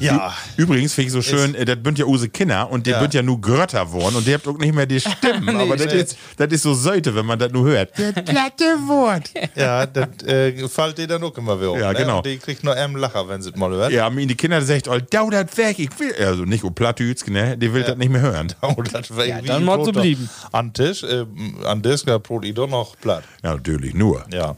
Ja. 0.00 0.34
Übrigens 0.56 0.94
finde 0.94 1.06
ich 1.08 1.12
so 1.12 1.22
schön, 1.22 1.54
äh, 1.54 1.64
das 1.64 1.76
bünd 1.82 1.98
ja 1.98 2.06
use 2.06 2.28
Kinder 2.28 2.70
und 2.70 2.86
die 2.86 2.90
Ja. 2.90 3.00
bünd 3.00 3.14
ja 3.14 3.22
nur 3.22 3.40
Grötter 3.40 3.92
worden 3.92 4.16
und 4.16 4.26
die 4.26 4.34
habt 4.34 4.46
auch 4.48 4.58
nicht 4.58 4.74
mehr 4.74 4.86
die 4.86 5.00
Stimmen, 5.00 5.48
aber 5.56 5.76
das 5.76 5.92
ist, 5.92 6.16
das 6.36 6.48
ist 6.52 6.62
so 6.62 6.74
Seite, 6.74 7.14
wenn 7.14 7.26
man 7.26 7.38
das 7.38 7.52
nur 7.52 7.64
hört. 7.64 7.90
Das 7.98 8.12
platte 8.24 8.64
Wort. 8.86 9.30
Ja, 9.54 9.86
das 9.86 10.08
äh, 10.26 10.68
fällt 10.68 10.98
dir 10.98 11.06
dann 11.06 11.22
auch 11.22 11.36
immer 11.36 11.58
wieder 11.60 11.70
auf. 11.70 11.78
Ja, 11.78 11.92
ne? 11.92 11.98
genau. 11.98 12.16
Und 12.18 12.26
die 12.26 12.38
kriegt 12.38 12.64
nur 12.64 12.74
einen 12.74 12.96
Lacher, 12.96 13.28
wenn 13.28 13.42
sie 13.42 13.50
es 13.50 13.56
mal 13.56 13.70
hört. 13.70 13.92
Ja, 13.92 14.04
haben 14.04 14.18
ihn 14.18 14.28
die 14.28 14.34
Kinder 14.34 14.58
gesagt, 14.60 14.88
oh, 14.88 14.98
dau 15.10 15.30
das 15.30 15.56
weg, 15.56 15.78
ich 15.78 15.90
will, 15.98 16.14
also 16.18 16.44
nicht 16.44 16.64
um 16.64 16.74
Plattütz, 16.74 17.26
ne, 17.26 17.56
die 17.58 17.72
will 17.72 17.82
das 17.82 17.96
nicht 17.96 18.10
mehr 18.10 18.22
hören. 18.22 18.52
Oh, 18.62 18.82
das 18.82 19.14
wär 19.16 19.26
irgendwie 19.26 19.48
dann 19.48 19.64
so 19.66 19.76
Brot 19.76 19.92
blieben. 19.94 20.28
An 20.52 20.72
Tisch, 20.72 21.02
äh, 21.02 21.24
an 21.64 21.82
Tisch, 21.82 22.04
da 22.04 22.18
Brot 22.18 22.44
ich 22.44 22.54
doch 22.54 22.68
noch 22.68 22.96
platt. 23.00 23.24
Ja, 23.42 23.54
natürlich, 23.54 23.94
nur. 23.94 24.24
Ja. 24.32 24.56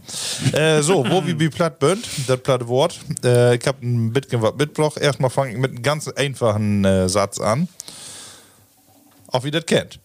äh, 0.53 0.82
so, 0.82 1.05
wo 1.09 1.26
wir 1.26 1.38
wie 1.38 1.49
platt 1.49 1.78
bünd, 1.78 2.07
das 2.26 2.38
platte 2.38 2.68
Wort. 2.68 2.99
Äh, 3.24 3.57
ich 3.57 3.66
habe 3.66 3.78
ein 3.84 4.12
bisschen 4.12 4.40
was 4.43 4.55
mitgebracht. 4.55 4.97
Erstmal 4.99 5.30
fange 5.33 5.53
ich 5.53 5.59
mit 5.59 5.72
einem 5.72 5.83
ganz 5.83 6.09
einfachen 6.09 6.85
äh, 6.85 7.09
Satz 7.09 7.41
an. 7.41 7.68
Auch 9.28 9.45
wie 9.45 9.51
das 9.51 9.66
kennt. 9.66 9.99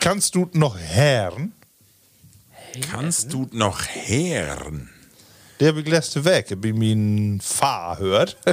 Kannst 0.00 0.34
du 0.34 0.48
noch 0.52 0.78
Herren? 0.78 1.52
Kannst 2.90 3.32
du 3.32 3.48
noch 3.52 3.80
hören? 4.06 4.90
Der 5.60 5.72
begläste 5.72 6.24
weg, 6.24 6.56
wie 6.60 6.72
mein 6.72 7.40
Fahr 7.40 7.98
hört. 7.98 8.36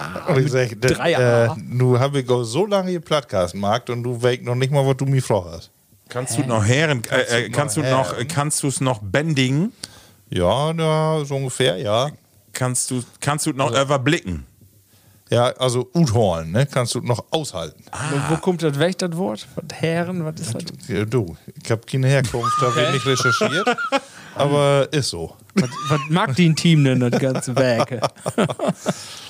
und 0.28 0.38
ich 0.38 0.50
sag, 0.50 0.80
das, 0.80 0.92
drei 0.92 1.12
äh, 1.12 1.48
nu 1.68 1.98
habe 1.98 2.20
ich 2.20 2.28
auch 2.28 2.42
so 2.42 2.66
lange 2.66 2.90
hier 2.90 3.00
Plattkastenmarkt 3.00 3.90
und 3.90 4.02
du 4.02 4.20
weißt 4.20 4.42
noch 4.42 4.54
nicht 4.54 4.72
mal, 4.72 4.86
was 4.86 4.96
du 4.96 5.06
mir 5.06 5.22
fragst. 5.22 5.70
Kannst 6.08 6.38
du 6.38 6.42
noch 6.42 6.66
hören? 6.66 7.02
Äh, 7.10 7.44
äh, 7.44 7.50
kannst 7.50 7.76
du 7.76 7.82
noch 7.82 8.14
kannst 8.26 8.62
du 8.62 8.68
es 8.68 8.80
noch 8.80 9.00
bändigen? 9.00 9.72
Ja, 10.28 10.72
ja, 10.72 11.24
so 11.24 11.36
ungefähr, 11.36 11.76
ja. 11.76 12.10
Kannst 12.52 12.90
du, 12.90 13.02
kannst 13.20 13.46
du 13.46 13.50
Also 13.50 13.62
noch 13.62 13.80
überblicken? 13.80 14.46
Ja, 15.30 15.44
also 15.58 15.88
Utholen, 15.94 16.50
ne? 16.50 16.66
Kannst 16.66 16.96
du 16.96 17.00
noch 17.00 17.24
aushalten. 17.30 17.84
wo, 17.92 18.34
wo 18.34 18.36
kommt 18.38 18.64
das 18.64 18.76
weg, 18.80 18.98
das 18.98 19.16
Wort? 19.16 19.46
Was 19.54 19.80
Herren, 19.80 20.24
was 20.24 20.40
ist 20.40 20.54
das? 20.54 20.64
Ja, 20.88 21.04
du, 21.04 21.36
ich 21.62 21.70
habe 21.70 21.82
keine 21.86 22.08
Herkunft, 22.08 22.56
da 22.60 22.74
wird 22.74 22.92
nicht 22.92 23.06
recherchiert. 23.06 23.66
aber 24.34 24.88
ist 24.90 25.10
so. 25.10 25.36
Was, 25.54 25.70
was 25.88 26.00
mag 26.08 26.34
die 26.34 26.48
ein 26.48 26.56
Team 26.56 26.82
denn, 26.82 26.98
das 26.98 27.20
ganze 27.20 27.54
Werke? 27.54 28.00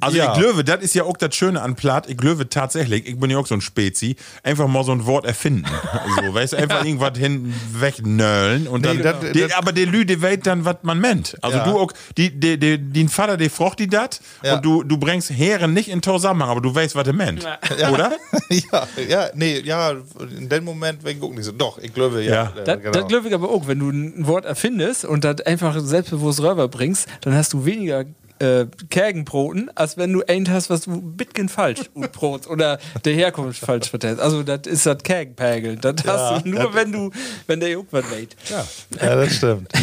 Also 0.00 0.16
Ja. 0.18 0.32
ich 0.34 0.38
glaube, 0.40 0.64
das 0.64 0.80
ist 0.82 0.94
ja 0.94 1.04
auch 1.04 1.16
das 1.16 1.34
Schöne 1.34 1.62
an 1.62 1.74
Platt. 1.76 2.08
Ich 2.08 2.16
glaube 2.16 2.48
tatsächlich, 2.48 3.06
ich 3.06 3.18
bin 3.18 3.30
ja 3.30 3.38
auch 3.38 3.46
so 3.46 3.54
ein 3.54 3.60
Spezi, 3.60 4.16
einfach 4.42 4.66
mal 4.68 4.84
so 4.84 4.92
ein 4.92 5.06
Wort 5.06 5.24
erfinden. 5.26 5.64
Also, 6.16 6.34
weißt 6.34 6.52
du, 6.54 6.56
einfach 6.58 6.84
irgendwas 6.84 7.18
hinten 7.18 7.54
wegnöllen 7.72 8.68
und 8.68 8.84
dann, 8.84 8.96
Nee, 8.98 9.02
das- 9.02 9.16
die, 9.32 9.40
das- 9.40 9.52
aber 9.54 9.72
der 9.72 9.86
Lüde 9.86 10.20
weiß 10.20 10.38
dann, 10.42 10.64
was 10.64 10.76
man 10.82 11.00
meint. 11.00 11.36
Also 11.42 11.58
Ja. 11.58 11.64
du 11.64 11.78
auch, 11.78 11.92
die, 12.16 12.30
die, 12.30 12.58
die, 12.58 12.92
dein 12.92 13.08
Vater, 13.08 13.36
der 13.36 13.50
frocht 13.50 13.78
die 13.78 13.88
dat 13.88 14.20
Ja. 14.42 14.56
und 14.56 14.64
du, 14.64 14.82
du 14.82 14.96
bringst 14.98 15.30
Herren 15.30 15.72
nicht 15.74 15.88
in 15.88 16.02
Zusammenhang, 16.02 16.50
aber 16.50 16.60
du 16.60 16.74
weißt, 16.74 16.94
was 16.94 17.06
er 17.06 17.12
meint. 17.12 17.44
Oder? 17.92 18.12
ja, 18.50 18.86
ja, 19.08 19.26
nee, 19.34 19.60
ja, 19.60 19.92
in 20.38 20.48
dem 20.48 20.64
Moment, 20.64 21.04
wenn 21.04 21.16
ich 21.16 21.20
guck 21.20 21.34
nicht 21.34 21.44
so. 21.44 21.52
Doch, 21.52 21.78
ich 21.78 21.92
glaube, 21.92 22.22
ja. 22.22 22.34
Ja. 22.34 22.52
Das, 22.64 22.78
genau. 22.78 22.90
das 22.92 23.08
glaube 23.08 23.28
ich 23.28 23.34
aber 23.34 23.48
auch, 23.50 23.66
wenn 23.66 23.78
du 23.78 23.90
ein 23.90 24.26
Wort 24.26 24.44
erfindest 24.44 25.04
und 25.04 25.24
das 25.24 25.40
einfach 25.42 25.78
selbstbewusst 25.80 26.40
rüberbringst, 26.40 27.08
dann 27.22 27.34
hast 27.34 27.52
du 27.52 27.64
weniger 27.64 28.04
äh, 28.38 28.66
Kägenbroten, 28.90 29.70
als 29.74 29.96
wenn 29.96 30.12
du 30.12 30.22
ein 30.26 30.50
hast, 30.50 30.70
was 30.70 30.82
du 30.82 30.92
ein 30.92 31.16
bisschen 31.16 31.48
falsch 31.48 31.80
brotst 32.12 32.48
oder 32.48 32.78
der 33.04 33.14
Herkunft 33.14 33.58
falsch 33.60 33.90
vertellst. 33.90 34.20
Also 34.20 34.42
das 34.42 34.66
ist 34.66 34.86
das 34.86 35.02
Kägenpägeln. 35.02 35.80
Das 35.80 35.96
hast 36.06 36.44
du 36.44 36.50
nur, 36.50 36.74
wenn 36.74 36.92
du, 36.92 37.10
wenn 37.46 37.60
der 37.60 37.78
was 37.90 38.10
weht. 38.10 38.36
Ja, 38.48 39.16
das 39.16 39.34
stimmt. 39.34 39.70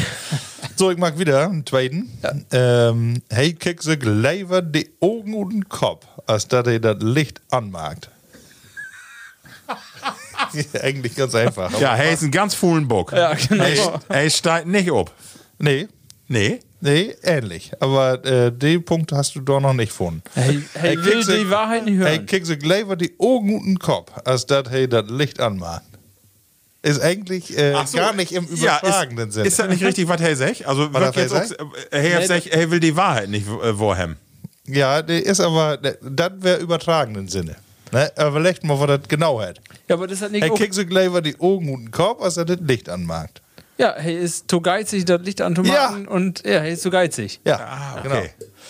So, 0.75 0.89
ich 0.89 0.97
mag 0.97 1.19
wieder 1.19 1.45
einen 1.45 1.63
zweiten. 1.67 2.09
Ähm, 2.51 3.21
hey, 3.29 3.53
kick 3.53 3.83
sich 3.83 3.99
lieber 4.01 4.63
die 4.63 4.89
Augen 5.01 5.35
und 5.35 5.49
den 5.51 5.69
Kopf, 5.69 6.07
als 6.25 6.47
dass 6.47 6.65
er 6.65 6.79
das 6.79 6.97
Licht 6.99 7.41
anmagt. 7.51 8.09
Eigentlich 10.81 11.15
ganz 11.15 11.35
einfach. 11.35 11.79
Ja, 11.79 11.95
er 11.95 12.13
ist 12.13 12.23
ein 12.23 12.31
ganz 12.31 12.55
faulen 12.55 12.87
Bock. 12.87 13.11
Ja, 13.11 13.35
genau. 13.35 13.63
Er, 13.63 14.01
er 14.23 14.29
steigt 14.31 14.65
nicht 14.65 14.91
ab. 14.91 15.11
Nee, 15.59 15.87
Nee? 16.27 16.59
Nee, 16.83 17.15
ähnlich. 17.23 17.71
Aber 17.79 18.23
äh, 18.25 18.51
den 18.51 18.83
Punkt 18.85 19.11
hast 19.11 19.35
du 19.35 19.41
doch 19.41 19.59
noch 19.59 19.73
nicht 19.73 19.89
gefunden. 19.89 20.21
Hey, 20.35 20.61
hey, 20.75 20.97
will 20.97 21.13
kick 21.15 21.23
sich- 21.23 21.39
die 21.41 21.49
Wahrheit 21.49 21.85
nicht 21.85 21.99
Hey, 21.99 22.15
hören. 22.17 22.25
kick 22.25 22.45
sich 22.45 22.61
lieber 22.61 22.95
die 22.95 23.13
Augen 23.19 23.55
und 23.59 23.65
den 23.65 23.79
Kopf, 23.79 24.11
als 24.25 24.43
er 24.45 24.63
das 24.63 25.09
Licht 25.09 25.39
anmacht. 25.39 25.83
Ist 26.85 27.01
eigentlich 27.01 27.57
äh, 27.57 27.73
so. 27.85 27.97
gar 27.97 28.13
nicht 28.13 28.33
im 28.33 28.45
Ja, 28.55 28.79
übertragenen 28.79 29.29
ist, 29.29 29.33
Sinne. 29.35 29.47
Ist 29.47 29.57
das 29.59 29.69
nicht 29.69 29.83
richtig, 29.83 30.07
was 30.07 30.19
er 30.19 30.35
sagt? 30.35 30.65
Also, 30.65 30.93
Was 30.93 31.31
auch, 31.31 31.65
äh, 31.91 32.09
er, 32.11 32.27
sagt, 32.27 32.47
er 32.47 32.69
will 32.69 32.81
die 32.81 32.95
Wahrheit 32.95 33.29
nicht 33.29 33.47
äh, 33.47 33.79
wahrhaben. 33.79 34.17
Ja, 34.67 35.01
der 35.01 35.25
ist 35.25 35.39
aber, 35.39 35.77
das 35.77 36.31
wäre 36.39 36.57
übertragenen 36.59 37.27
Sinne. 37.29 37.55
Ne? 37.93 38.11
Überlegt 38.17 38.63
mal, 38.63 38.77
was 38.79 38.87
das 38.87 39.07
genau 39.07 39.39
hat. 39.39 39.61
Ja, 39.87 39.95
aber 39.95 40.07
das 40.07 40.21
hat 40.21 40.31
nicht 40.31 40.43
Er 40.43 40.51
auch, 40.51 40.57
kriegt 40.57 40.73
sich 40.73 40.89
lieber 40.89 41.21
die 41.21 41.39
Augen 41.39 41.73
und 41.73 41.85
den 41.85 41.91
Kopf, 41.91 42.21
als 42.21 42.37
er 42.37 42.45
das 42.45 42.57
Licht 42.59 42.89
anmacht. 42.89 43.41
Ja, 43.77 43.95
hey, 43.97 44.15
ist 44.17 44.49
zu 44.49 44.61
geizig, 44.61 45.05
das 45.05 45.21
Licht 45.23 45.41
anzumachen 45.41 46.07
und 46.07 46.45
ja, 46.45 46.59
hey, 46.59 46.73
ist 46.73 46.83
zu 46.83 46.91
geizig. 46.91 47.39
Ja, 47.43 47.57
Ah, 47.57 47.93
okay. 47.99 48.01
genau. 48.03 48.21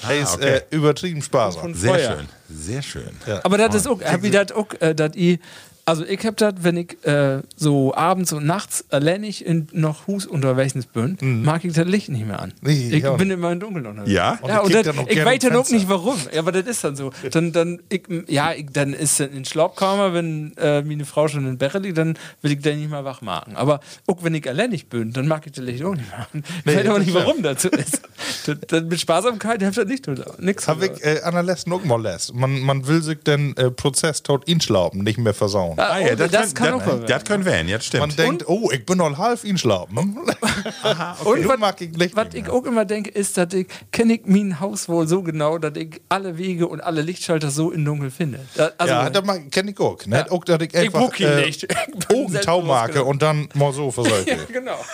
Ah, 0.04 0.12
er 0.14 0.22
ist 0.22 0.34
okay. 0.36 0.56
äh, 0.56 0.62
übertrieben 0.76 1.22
sparsam. 1.22 1.74
Sehr 1.74 2.00
schön. 2.00 2.30
Sehr 2.50 2.82
schön. 2.82 3.10
Aber 3.44 3.58
das 3.58 3.76
ist 3.76 3.88
auch, 3.88 4.02
hab 4.02 4.24
ich 4.24 4.32
das 4.32 4.52
auch, 4.54 4.68
äh, 4.80 4.96
dass 4.96 5.12
ich 5.16 5.40
Also 5.86 6.06
ich 6.06 6.26
hab 6.26 6.38
das, 6.38 6.54
wenn 6.60 6.78
ich 6.78 7.06
äh, 7.06 7.42
so 7.58 7.94
abends 7.94 8.32
und 8.32 8.46
nachts 8.46 8.86
alleinig 8.90 9.46
in 9.46 9.68
noch 9.74 10.08
Hus 10.08 10.26
unterwegs 10.26 10.74
bin, 10.94 11.18
mag 11.44 11.66
ich 11.66 11.74
das 11.74 11.86
Licht 11.86 12.08
nicht 12.08 12.26
mehr 12.26 12.40
an. 12.40 12.54
Mhm. 12.62 12.70
Nee, 12.70 12.90
ich 12.94 13.04
ja. 13.04 13.14
bin 13.16 13.30
immer 13.30 13.52
im 13.52 13.60
Dunkeln 13.60 13.86
unterwegs. 13.86 14.14
Ja? 14.14 14.40
Und 14.42 14.50
ja, 14.50 14.58
ich 14.58 14.64
und 14.64 14.72
kick 14.72 14.84
das, 14.84 14.98
auch 14.98 15.08
ich 15.08 15.26
weiß 15.26 15.40
dann 15.40 15.56
auch 15.58 15.70
nicht 15.70 15.90
warum. 15.90 16.16
Ja, 16.32 16.40
aber 16.40 16.54
das 16.54 16.68
ist 16.68 16.84
dann 16.86 16.96
so. 16.96 17.12
Dann, 17.32 17.52
dann, 17.52 17.82
ich, 17.90 18.04
ja, 18.28 18.54
ich, 18.54 18.68
dann 18.72 18.94
ist 18.94 19.20
dann 19.20 19.32
in 19.32 19.44
Schlaubkammer, 19.44 20.14
wenn 20.14 20.56
äh, 20.56 20.82
meine 20.84 21.04
Frau 21.04 21.28
schon 21.28 21.46
in 21.48 21.58
Bett 21.58 21.74
liegt, 21.74 21.98
dann 21.98 22.18
will 22.42 22.54
ich 22.54 22.62
den 22.62 22.80
nicht 22.80 22.90
mehr 22.90 23.04
wach 23.04 23.22
machen. 23.22 23.58
Aber 23.58 23.82
auch 24.08 24.24
wenn 24.24 24.36
ich 24.36 24.48
alleinig 24.48 24.88
bin, 24.88 25.12
dann 25.12 25.28
mag 25.28 25.46
ich 25.46 25.52
das 25.52 25.66
Licht 25.66 25.84
auch 25.84 25.96
nicht 25.96 26.10
mehr 26.10 26.28
an. 26.32 26.44
Ich 26.60 26.66
Nee, 26.66 26.78
weiß 26.78 26.86
das 26.86 27.00
nicht, 27.00 27.14
warum 27.14 27.44
dazu 27.44 27.68
ist. 27.70 28.02
das, 28.46 28.58
das, 28.68 28.84
mit 28.84 29.02
Sparsamkeit 29.02 29.62
habt 29.64 29.78
ihr 29.78 29.86
nicht 29.86 30.08
nichts. 30.40 30.68
Hab 30.68 30.82
ich 30.82 31.04
äh, 31.04 31.22
an 31.24 31.34
der 31.34 31.44
letzten 31.44 31.74
auch 31.74 31.84
mal 31.84 32.02
lässt. 32.02 32.34
Man, 32.34 32.62
man 32.62 32.88
will 32.88 33.02
sich 33.02 33.20
den 33.20 33.58
äh, 33.58 33.70
Prozess 33.70 34.24
tot 34.24 34.48
inschlauben, 34.48 35.04
nicht 35.04 35.18
mehr 35.18 35.34
versauen. 35.34 35.73
Ah, 35.78 36.00
ja, 36.00 36.10
oh, 36.14 36.16
das, 36.16 36.54
können- 36.54 36.54
kann 36.54 36.74
auch 36.74 37.00
das, 37.00 37.06
das 37.10 37.24
können 37.26 37.46
werden, 37.46 37.68
jetzt 37.68 37.94
Man 37.94 38.12
stimmt. 38.12 38.20
denkt, 38.42 38.50
oh, 38.50 38.70
ich 38.72 38.86
bin 38.86 38.98
noch 38.98 39.18
halb 39.18 39.44
inschlauben. 39.44 39.98
Und 39.98 41.44
Du 41.44 41.48
was, 41.50 41.60
mag 41.60 41.80
ich 41.82 41.96
Licht 41.96 42.16
was 42.16 42.26
nicht 42.34 42.36
ich 42.48 42.50
auch 42.50 42.64
immer 42.66 42.86
denke, 42.86 43.10
ist, 43.10 43.38
dass 43.38 43.54
ich 43.54 43.68
kenne 43.92 44.14
ich 44.16 44.22
mein 44.26 44.60
Haus 44.60 44.88
wohl 44.90 45.08
so 45.08 45.22
genau, 45.22 45.58
dass 45.58 45.76
ich 45.76 46.02
alle 46.10 46.38
Wege 46.38 46.68
und 46.68 46.82
alle 46.82 47.02
Lichtschalter 47.02 47.50
so 47.52 47.72
in 47.72 47.86
Dunkel 47.86 48.12
finde. 48.12 48.40
Also, 48.78 48.94
ja, 48.94 49.10
das 49.10 49.24
kenne 49.52 49.72
ich 49.72 49.80
auch. 49.80 49.98
Ne? 50.06 50.26
Auch, 50.30 50.44
dass 50.46 50.62
ich 50.62 50.76
einfach 50.76 51.00
guck 51.00 51.16
hier 51.16 51.36
nicht. 51.38 51.68
Ich 52.14 52.32
selbstbewusst 52.32 53.04
und 53.04 53.22
dann 53.22 53.50
mal 53.56 53.74
so 53.74 53.92
versorge. 53.92 54.30
ja, 54.32 54.38
genau. 54.52 54.78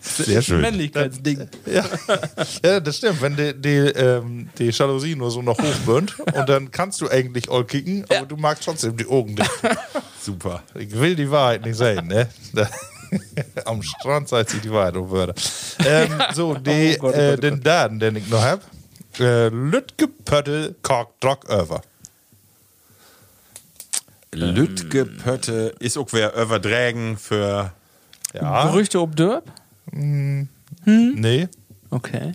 Sehr 0.00 0.42
schön. 0.42 0.60
Männlichkeitsding. 0.60 1.48
ja. 1.66 1.84
ja, 2.64 2.80
das 2.80 2.96
stimmt. 2.96 3.20
Wenn 3.22 3.36
die, 3.36 3.54
die, 3.54 3.76
ähm, 3.76 4.48
die 4.58 4.70
Jalousie 4.70 5.14
nur 5.16 5.30
so 5.30 5.42
noch 5.42 5.58
hochbirnt 5.58 6.18
und 6.34 6.48
dann 6.48 6.70
kannst 6.70 7.00
du 7.00 7.08
eigentlich 7.08 7.50
all 7.50 7.64
kicken, 7.64 8.04
aber 8.08 8.26
du 8.26 8.36
magst 8.36 8.64
trotzdem 8.64 8.96
die 8.96 9.06
Augen 9.06 9.36
dicht. 9.36 9.50
Super. 10.20 10.62
Ich 10.74 10.92
will 10.98 11.14
die 11.16 11.30
Wahrheit 11.30 11.64
nicht 11.64 11.76
sehen, 11.76 12.06
ne? 12.08 12.28
Da- 12.52 12.68
Am 13.64 13.82
Strand 13.82 14.28
sagt 14.28 14.50
sich 14.50 14.60
die 14.60 14.70
Wahrheit 14.70 14.94
um 14.96 15.10
Wörter. 15.10 15.34
Ähm, 15.86 16.10
so, 16.34 16.54
die, 16.54 16.98
Oh 17.00 17.02
Gott, 17.02 17.14
oh 17.14 17.14
Gott, 17.14 17.14
äh, 17.14 17.32
oh 17.32 17.40
den 17.40 17.54
Gott. 17.54 17.66
Daten, 17.66 17.98
den 17.98 18.16
ich 18.16 18.28
noch 18.28 18.42
hab. 18.42 18.60
Äh, 19.18 19.48
Lütke 19.48 20.08
Pöttel 20.08 20.76
Kork 20.82 21.18
Drock 21.20 21.48
over. 21.48 21.80
Lütge 24.34 25.06
Pötte 25.06 25.74
ist 25.80 25.96
auch 25.96 26.08
wer 26.12 26.34
übertragen 26.36 27.16
für. 27.16 27.72
Ja. 28.40 28.66
Gerüchte 28.66 29.00
ob 29.00 29.16
Dörp? 29.16 29.44
Nee. 29.92 31.48
Okay. 31.90 32.32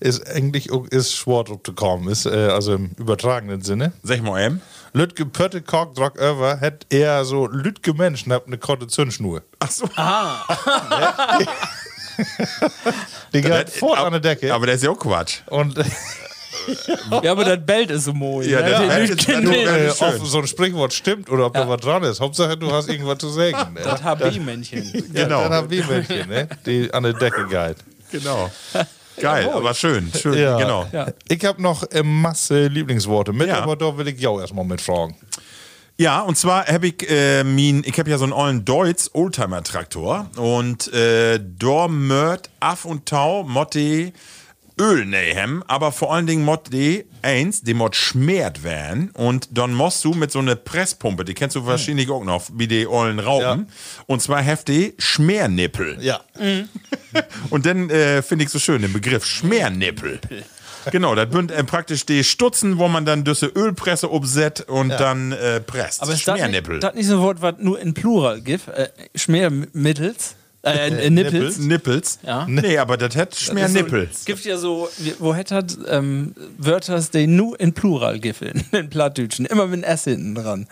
Ist 0.00 0.28
eigentlich 0.30 0.70
auch- 0.70 0.86
ist 0.86 1.14
schwer 1.16 1.42
drauf 1.44 1.60
zu 1.64 1.72
kommen, 1.72 2.08
ist 2.08 2.24
äh, 2.26 2.30
also 2.48 2.74
im 2.74 2.90
übertragenen 2.98 3.62
Sinne. 3.62 3.92
Sag 4.04 4.22
mal 4.22 4.40
eben. 4.44 4.62
Lütke 4.92 5.26
Pötte 5.26 5.60
Kork 5.60 5.94
Drock 5.96 6.20
over 6.20 6.60
hat 6.60 6.86
eher 6.90 7.24
so 7.24 7.46
Lütke 7.48 7.92
Menschen 7.94 8.32
habt 8.32 8.46
eine 8.46 8.58
korte 8.58 8.86
Zündschnur. 8.86 9.42
Ach 9.58 9.70
so. 9.70 9.86
Die 13.32 13.40
geht 13.42 13.70
fort 13.70 13.98
an 13.98 14.12
der 14.12 14.20
Decke. 14.20 14.52
Aber 14.54 14.66
der 14.66 14.74
ist 14.76 14.84
ja 14.84 14.90
auch 14.90 14.98
Quatsch. 14.98 15.40
und 15.46 15.76
Ja, 17.22 17.32
aber 17.32 17.44
das 17.44 17.64
Belt 17.64 17.90
ist 17.90 18.04
so 18.04 18.12
mooi. 18.12 18.48
Ja, 18.50 18.60
ne? 18.60 18.70
das 19.08 19.16
Die 19.26 19.32
Bellt 19.32 19.96
schön. 19.96 20.08
ob 20.20 20.26
so 20.26 20.38
ein 20.38 20.46
Sprichwort 20.46 20.92
stimmt 20.92 21.30
oder 21.30 21.46
ob 21.46 21.54
da 21.54 21.68
was 21.68 21.80
dran 21.80 22.02
ist. 22.04 22.20
Hauptsache, 22.20 22.56
du 22.56 22.70
hast 22.70 22.88
irgendwas 22.88 23.18
zu 23.18 23.28
sagen. 23.28 23.74
ne? 23.74 23.80
Das 23.82 24.02
HB-Männchen. 24.02 25.04
Genau. 25.12 25.42
Ja, 25.42 25.48
dann 25.48 25.70
wir 25.70 25.88
welche, 25.88 26.26
ne? 26.26 26.48
die 26.66 26.92
an 26.92 27.02
der 27.02 27.12
Decke 27.14 27.46
geht. 27.46 27.76
Genau. 28.12 28.50
Geil, 29.20 29.50
aber 29.52 29.74
schön. 29.74 30.10
Schön, 30.20 30.38
Ja. 30.38 30.56
genau. 30.58 30.86
Ja. 30.92 31.08
Ich 31.28 31.44
habe 31.44 31.60
noch 31.60 31.82
äh, 31.90 32.02
Masse 32.02 32.66
Lieblingsworte 32.68 33.32
mit, 33.32 33.48
Ja. 33.48 33.60
aber 33.62 33.74
da 33.76 33.96
will 33.96 34.06
ich 34.08 34.20
jou 34.20 34.40
erstmal 34.40 34.64
mit 34.64 34.80
fragen. 34.80 35.16
Ja, 36.00 36.20
und 36.20 36.38
zwar 36.38 36.66
habe 36.66 36.86
ich 36.86 37.10
äh, 37.10 37.42
min, 37.42 37.82
ich 37.84 37.98
habe 37.98 38.08
ja 38.08 38.18
so 38.18 38.24
einen 38.24 38.32
ollen 38.32 38.64
Deutz 38.64 39.10
Oldtimer 39.14 39.64
Traktor 39.64 40.30
und 40.36 40.92
äh, 40.94 41.40
da 41.58 41.88
mört 41.88 42.50
af 42.60 42.84
und 42.84 43.06
tau 43.06 43.42
motte 43.42 44.12
Öl 44.80 45.04
nehem, 45.04 45.62
aber 45.66 45.92
vor 45.92 46.14
allen 46.14 46.26
Dingen 46.26 46.48
die 46.70 47.04
eins, 47.22 47.62
die 47.62 47.74
mott 47.74 47.96
schmert 47.96 48.62
werden 48.62 49.10
und 49.14 49.48
dann 49.56 49.74
musst 49.74 50.04
du 50.04 50.14
mit 50.14 50.30
so 50.30 50.38
einer 50.38 50.56
Presspumpe, 50.56 51.24
die 51.24 51.34
kennst 51.34 51.56
du 51.56 51.66
wahrscheinlich 51.66 52.10
auch 52.10 52.24
noch, 52.24 52.44
wie 52.54 52.66
die 52.66 52.86
ollen 52.86 53.18
Raupen, 53.18 53.68
und 54.06 54.22
zwar 54.22 54.42
heftig 54.42 54.94
Schmernippel. 54.98 55.98
Ja. 56.00 56.20
Und 57.50 57.66
dann 57.66 57.90
äh, 57.90 58.22
finde 58.22 58.44
ich 58.44 58.50
so 58.50 58.58
schön 58.58 58.82
den 58.82 58.92
Begriff 58.92 59.24
Schmernippel. 59.24 60.20
Genau, 60.90 61.14
das 61.14 61.30
sind 61.32 61.50
äh, 61.50 61.64
praktisch 61.64 62.06
die 62.06 62.24
Stutzen, 62.24 62.78
wo 62.78 62.88
man 62.88 63.04
dann 63.04 63.24
diese 63.24 63.46
Ölpresse 63.46 64.10
obset 64.10 64.68
und 64.68 64.90
dann 64.90 65.32
äh, 65.32 65.60
presst. 65.60 66.02
Aber 66.02 66.12
ist 66.12 66.26
das 66.26 66.40
nicht, 66.40 66.82
das 66.82 66.94
nicht 66.94 67.06
so 67.06 67.14
ein 67.14 67.20
Wort, 67.20 67.42
was 67.42 67.54
nur 67.58 67.78
in 67.80 67.94
Plural 67.94 68.40
gibt? 68.40 68.68
Äh, 68.68 68.88
Schmermittels? 69.14 70.36
Äh, 70.74 71.06
äh, 71.06 71.10
Nippels? 71.10 71.58
Nippels? 71.58 72.18
Ja. 72.22 72.46
Nee, 72.48 72.78
aber 72.78 72.96
das 72.96 73.16
hat 73.16 73.34
Schmernippel. 73.36 74.08
Es 74.12 74.24
gibt 74.24 74.44
ja 74.44 74.56
so, 74.56 74.88
wo 75.18 75.34
hätte 75.34 75.64
ähm, 75.88 76.34
Wörter, 76.56 77.00
die 77.00 77.26
nur 77.26 77.58
in 77.60 77.72
Plural 77.74 78.18
gibt, 78.20 78.42
in, 78.42 78.64
Plattdütschen. 78.90 79.46
Immer 79.46 79.66
mit 79.66 79.84
einem 79.84 79.94
S 79.94 80.04
hinten 80.04 80.34
dran. 80.34 80.66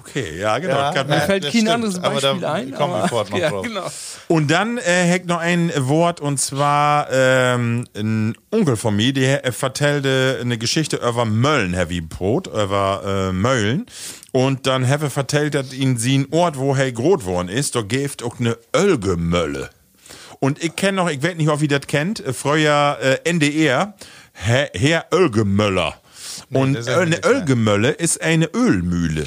Okay, 0.00 0.38
ja, 0.38 0.58
genau. 0.58 0.76
Ja, 0.92 1.04
Mir 1.04 1.20
fällt 1.20 1.42
kein 1.44 1.52
stimmt, 1.52 1.68
anderes 1.68 1.96
aber 2.02 2.14
Beispiel 2.20 2.40
da 2.40 2.52
ein. 2.52 2.72
kommen 2.74 2.92
wir 2.94 2.98
aber- 2.98 3.08
fort 3.08 3.30
noch 3.30 3.38
ja, 3.38 3.50
drauf. 3.50 3.66
genau. 3.66 3.86
Und 4.28 4.50
dann 4.50 4.76
äh, 4.76 4.82
heck 4.82 5.24
noch 5.24 5.38
ein 5.38 5.72
Wort 5.74 6.20
und 6.20 6.38
zwar 6.38 7.08
ähm, 7.10 7.86
ein 7.96 8.36
Onkel 8.50 8.76
von 8.76 8.94
mir, 8.94 9.14
der 9.14 9.46
äh, 9.46 9.52
vertellte 9.52 10.38
eine 10.42 10.58
Geschichte 10.58 10.96
über 10.96 11.24
Möllen, 11.24 11.72
Heavy 11.72 12.02
Brot, 12.02 12.46
über 12.46 13.30
äh, 13.30 13.32
Möllen. 13.32 13.86
Und 14.32 14.66
dann 14.66 14.86
habe 14.86 15.08
vertellt, 15.08 15.54
dass 15.54 15.72
in 15.72 15.96
sein 15.96 16.26
Ort, 16.30 16.58
wo 16.58 16.74
er 16.74 16.92
groß 16.92 17.20
geworden 17.20 17.48
ist, 17.48 17.74
da 17.74 17.80
gibt 17.80 18.22
auch 18.22 18.38
eine 18.38 18.58
Ölgemölle. 18.76 19.70
Und 20.40 20.62
ich 20.62 20.76
kenne 20.76 20.96
noch, 20.98 21.10
ich 21.10 21.22
weiß 21.22 21.36
nicht, 21.36 21.48
ob 21.48 21.62
ihr 21.62 21.68
das 21.68 21.86
kennt, 21.86 22.20
äh, 22.20 22.34
früher 22.34 22.98
äh, 23.00 23.28
NDR, 23.28 23.94
Herr, 24.34 25.06
Ölgemöller. 25.10 26.00
Und 26.50 26.86
eine. 26.88 27.24
Ölgemölle 27.24 27.90
ist 27.90 28.20
eine 28.20 28.46
Ölmühle. 28.54 29.26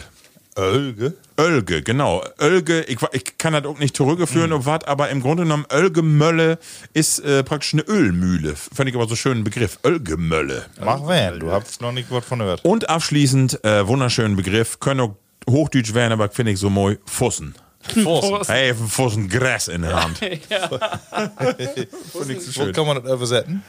Ölge? 0.57 1.13
Ölge, 1.39 1.81
genau. 1.81 2.23
Ölge, 2.39 2.81
ich, 2.83 2.97
ich 3.13 3.37
kann 3.37 3.53
das 3.53 3.65
auch 3.65 3.79
nicht 3.79 3.95
zurückführen 3.95 4.51
auf 4.53 4.65
was, 4.65 4.83
aber 4.83 5.09
im 5.09 5.21
Grunde 5.21 5.43
genommen 5.43 5.65
Ölgemölle 5.71 6.59
ist 6.93 7.19
äh, 7.19 7.43
praktisch 7.43 7.73
eine 7.73 7.83
Ölmühle. 7.83 8.55
Fand 8.55 8.89
ich 8.89 8.95
aber 8.95 9.07
so 9.07 9.15
schönen 9.15 9.43
Begriff. 9.43 9.79
Ölgemölle. 9.85 10.65
Mach 10.83 11.07
wen, 11.07 11.39
du 11.39 11.51
hast 11.51 11.81
noch 11.81 11.91
nicht 11.91 12.11
was 12.11 12.25
von 12.25 12.39
gehört. 12.39 12.65
Und 12.65 12.89
abschließend, 12.89 13.63
äh, 13.63 13.87
wunderschönen 13.87 14.35
Begriff, 14.35 14.79
können 14.79 14.99
auch 14.99 15.15
Hochdeutsch 15.49 15.93
werden, 15.93 16.13
aber 16.13 16.29
finde 16.29 16.51
ich 16.51 16.59
so 16.59 16.69
moi, 16.69 16.97
Fussen. 17.05 17.55
Fussen. 17.81 18.39
Hey, 18.47 18.71
einen 18.71 18.87
Fussen 18.87 19.29
Gras 19.29 19.67
in 19.67 19.81
der 19.81 20.03
Hand. 20.03 20.21
Wo 22.13 22.71
kann 22.71 22.85
man 22.85 23.03
das 23.03 23.11
übersetzen? 23.13 23.63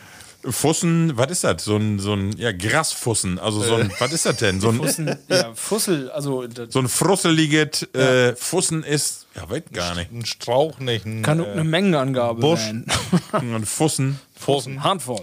Fussen, 0.45 1.17
was 1.17 1.31
ist 1.31 1.45
das? 1.45 1.65
So 1.65 1.77
ein, 1.77 1.99
so 1.99 2.15
ein, 2.15 2.37
ja, 2.37 2.53
Grasfussen. 2.53 3.39
Also 3.39 3.63
so 3.63 3.77
ein, 3.77 3.93
was 3.99 4.13
ist 4.13 4.27
das 4.27 4.37
denn? 4.37 4.61
So 4.61 4.71
ein, 4.71 4.77
Fussen, 4.77 5.17
ja, 5.29 5.53
Fussel, 5.55 6.11
also 6.11 6.45
so 6.69 6.79
ein 6.81 6.89
frusseliges 6.89 7.83
äh, 7.95 8.35
Fussen 8.35 8.83
ist, 8.83 9.27
ja, 9.37 9.49
weiß 9.49 9.63
gar 9.73 9.95
nicht. 9.95 10.13
Ein 10.13 10.25
Strauch 10.27 10.79
nicht, 10.81 11.07
ein 11.07 11.23
kann 11.23 11.41
auch 11.41 11.47
eine 11.47 11.65
Mengenangabe 11.65 12.41
Busch. 12.41 12.61
sein. 12.61 12.87
Ein 13.33 13.65
Fussen. 13.65 14.19
Fussen. 14.35 14.83
Handvoll. 14.83 15.23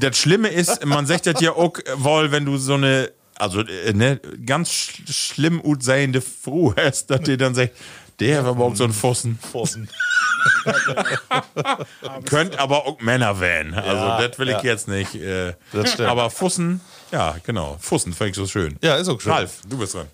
Das 0.00 0.16
Schlimme 0.18 0.48
ist, 0.48 0.84
man 0.84 1.06
sagt 1.06 1.26
das 1.26 1.40
ja 1.40 1.52
auch, 1.52 1.74
wohl, 1.96 2.32
wenn 2.32 2.44
du 2.44 2.56
so 2.56 2.74
eine, 2.74 3.12
also 3.36 3.60
äh, 3.60 3.92
ne, 3.92 4.20
ganz 4.44 4.70
sch 4.70 5.02
schlimm 5.08 5.60
utsehende 5.64 6.20
Frau 6.20 6.74
hast, 6.76 7.10
dass 7.10 7.20
die 7.22 7.36
dann 7.36 7.54
sagt, 7.54 7.72
der 8.20 8.44
war 8.44 8.52
überhaupt 8.52 8.76
so 8.76 8.84
ein 8.84 8.92
Fussen. 8.92 9.38
Fussen. 9.50 9.88
Könnt 12.24 12.58
aber 12.58 12.86
auch 12.86 13.00
Männer 13.00 13.40
werden. 13.40 13.74
Also, 13.74 13.90
Ja, 13.90 14.26
das 14.26 14.38
will 14.38 14.48
ich 14.48 14.54
ja. 14.56 14.62
jetzt 14.62 14.88
nicht. 14.88 15.14
Äh, 15.14 15.54
Das 15.72 15.92
stimmt. 15.92 16.08
Aber 16.08 16.30
Fussen, 16.30 16.80
ja, 17.10 17.36
genau. 17.44 17.76
Fussen 17.80 18.12
fand 18.12 18.30
ich 18.30 18.36
so 18.36 18.46
schön. 18.46 18.76
Ja, 18.82 18.96
ist 18.96 19.08
auch 19.08 19.20
schön. 19.20 19.32
Ralf, 19.32 19.60
du 19.68 19.78
bist 19.78 19.94
dran. 19.94 20.06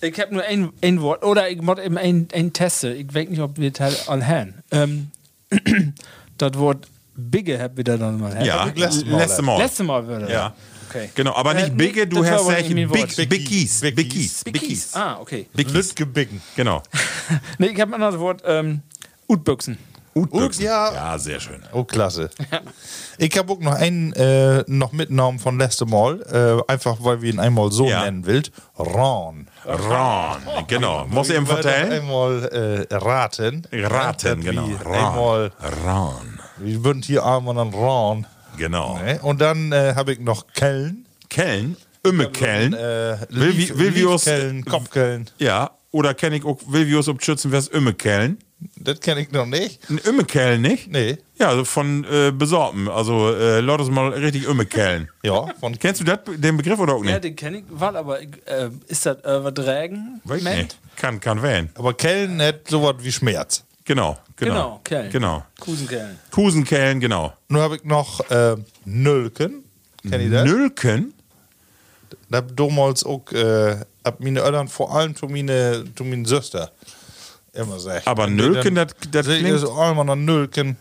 Ich 0.00 0.18
habe 0.20 0.34
nur 0.34 0.42
ein, 0.42 0.70
ein 0.82 1.00
Wort. 1.00 1.24
Oder 1.24 1.48
ich 1.50 1.60
muss 1.62 1.78
eben 1.78 1.96
ein, 1.96 2.28
ein 2.32 2.52
testen. 2.52 2.96
Ich 2.96 3.14
weiß 3.14 3.28
nicht, 3.28 3.40
ob 3.40 3.56
wir 3.58 3.72
Teil 3.72 3.96
all 4.08 4.26
haben. 4.26 4.54
Ähm, 4.72 5.10
das 6.38 6.54
Wort 6.58 6.88
Bigge 7.14 7.60
habt 7.60 7.78
ihr 7.78 7.84
da 7.84 7.96
dann 7.96 8.18
mal. 8.18 8.44
Ja, 8.44 8.64
letzte 8.74 9.04
Mal. 9.06 9.18
letzte 9.18 9.42
Mal. 9.42 9.58
Letztes 9.58 9.86
Mal 9.86 10.06
würde 10.06 10.32
Ja. 10.32 10.54
Okay. 10.94 11.10
Genau, 11.14 11.34
aber 11.34 11.54
Äh, 11.56 11.62
nicht 11.64 11.76
Bigge, 11.76 12.06
du 12.06 12.24
hast 12.24 12.40
aber 12.42 12.58
echt 12.58 12.70
nicht 12.70 12.90
mein 12.90 13.00
Wort. 13.00 13.16
Big. 13.16 13.28
Bickies. 13.28 13.80
Bickies. 13.80 14.44
Bickies. 14.44 14.94
Ah, 14.94 15.18
okay. 15.20 15.46
Lütge 15.54 16.04
Bicken. 16.06 16.40
Genau. 16.56 16.82
Nee, 17.58 17.68
ich 17.68 17.80
habe 17.80 17.92
ein 17.94 18.02
anderes 18.02 18.18
Wort. 18.18 18.42
Ähm, 18.44 18.82
Utbüchsen. 19.28 19.78
Utbüchsen. 20.14 20.64
ja. 20.66 20.92
ja, 20.92 21.18
sehr 21.18 21.40
schön. 21.40 21.62
Oh, 21.72 21.84
klasse. 21.84 22.28
Ich 23.18 23.36
habe 23.38 23.52
auch 23.52 23.60
noch 23.60 23.74
einen 23.74 24.12
äh, 24.14 24.64
noch 24.66 24.92
mitgenommen 24.92 25.38
von 25.38 25.58
letztem 25.58 25.90
Mal, 25.90 26.20
äh, 26.66 26.70
einfach 26.72 26.96
weil 27.00 27.22
wir 27.22 27.32
ihn 27.32 27.38
einmal 27.40 27.70
so 27.72 27.86
Ja. 27.88 28.04
nennen 28.04 28.26
will. 28.26 28.42
Ron. 28.78 29.46
Ron, 29.66 30.66
genau. 30.66 31.06
Muss 31.06 31.30
ich 31.30 31.36
ihm 31.36 31.46
vertellen? 31.46 31.92
Einmal 31.92 32.86
äh, 32.90 32.94
raten. 32.94 33.66
Raten, 33.72 34.40
Wie 34.42 34.46
genau. 34.46 34.64
Einmal, 34.84 35.52
Ron. 35.86 36.40
wir 36.58 36.84
würden 36.84 37.02
hier 37.02 37.24
einmal 37.24 37.56
an 37.58 37.68
Ron. 37.72 38.26
Genau. 38.56 38.98
Ne? 38.98 39.18
Und 39.22 39.40
dann 39.40 39.72
äh, 39.72 39.94
habe 39.96 40.12
ich 40.12 40.20
noch 40.20 40.46
Köln. 40.54 41.06
Köln, 41.30 41.76
Ummekellen. 42.06 42.74
Äh, 42.74 43.16
Will 43.30 43.56
wie- 43.56 43.78
will 43.78 43.94
wie 43.94 44.04
aus- 44.06 44.24
Liefkellen, 44.26 44.64
Kopfkellen. 44.64 45.30
Ja, 45.38 45.70
oder 45.90 46.14
kenne 46.14 46.36
ich 46.36 46.44
auch 46.44 46.58
Wilvius 46.66 47.08
ob 47.08 47.22
Schützenfest 47.22 47.72
Ummekellen? 47.74 48.38
Das 48.76 49.00
kenne 49.00 49.20
ich 49.22 49.32
noch 49.32 49.46
nicht. 49.46 49.80
Ein 49.90 49.98
Ummekellen 50.08 50.62
nicht? 50.62 50.88
Nee. 50.90 51.18
Ja, 51.36 51.48
also 51.48 51.64
von 51.64 52.04
äh, 52.04 52.30
besorgen. 52.30 52.88
Also 52.88 53.34
äh, 53.34 53.58
uns 53.80 53.90
mal 53.90 54.10
richtig 54.10 54.46
Ummekellen. 54.46 55.08
Ja, 55.24 55.46
von 55.58 55.76
Kennst 55.78 56.00
du 56.00 56.04
dat, 56.04 56.22
den 56.36 56.56
Begriff 56.56 56.78
oder 56.78 56.94
auch 56.94 57.04
Ja, 57.04 57.12
nicht? 57.12 57.24
den 57.24 57.36
kenne 57.36 57.58
ich, 57.58 57.64
weil, 57.70 57.96
aber 57.96 58.20
äh, 58.22 58.26
ist 58.86 59.04
das 59.06 59.18
Ment? 60.44 60.56
nicht. 60.58 60.78
Kann, 60.96 61.18
kann 61.20 61.42
wählen. 61.42 61.70
Aber 61.74 61.94
Kellen 61.94 62.40
hat 62.40 62.68
sowas 62.68 62.96
wie 63.00 63.10
Schmerz. 63.12 63.64
Genau, 63.84 64.16
genau. 64.36 64.52
Genau, 64.54 64.80
Kellen. 64.84 65.10
Genau. 65.10 65.44
Kusenkellen. 65.60 66.18
Kusenkellen, 66.30 67.00
genau. 67.00 67.32
Nun 67.48 67.60
habe 67.62 67.76
ich 67.76 67.84
noch 67.84 68.20
äh, 68.30 68.56
Nölken. 68.84 69.64
Kennt 70.08 70.22
ihr 70.22 70.30
das? 70.30 70.44
Nülken? 70.44 71.14
Da 72.28 72.40
damals 72.40 73.04
auch, 73.04 73.30
äh, 73.32 73.76
hab 74.04 74.20
meine 74.20 74.40
Eltern 74.40 74.68
vor 74.68 74.94
allem 74.94 75.14
zu 75.16 75.26
meine, 75.26 75.84
zu 75.96 76.04
meine 76.04 76.26
Schwester 76.26 76.70
immer 77.52 77.74
gesagt. 77.74 78.06
Aber 78.06 78.26
Nölken, 78.26 78.74
dann- 78.74 78.88
das- 78.88 79.10
das 79.10 79.26
klingt- 79.26 79.48
ist 79.50 79.64
auch 79.64 79.90
immer 79.90 80.04
noch 80.04 80.16
Nölken, 80.16 80.76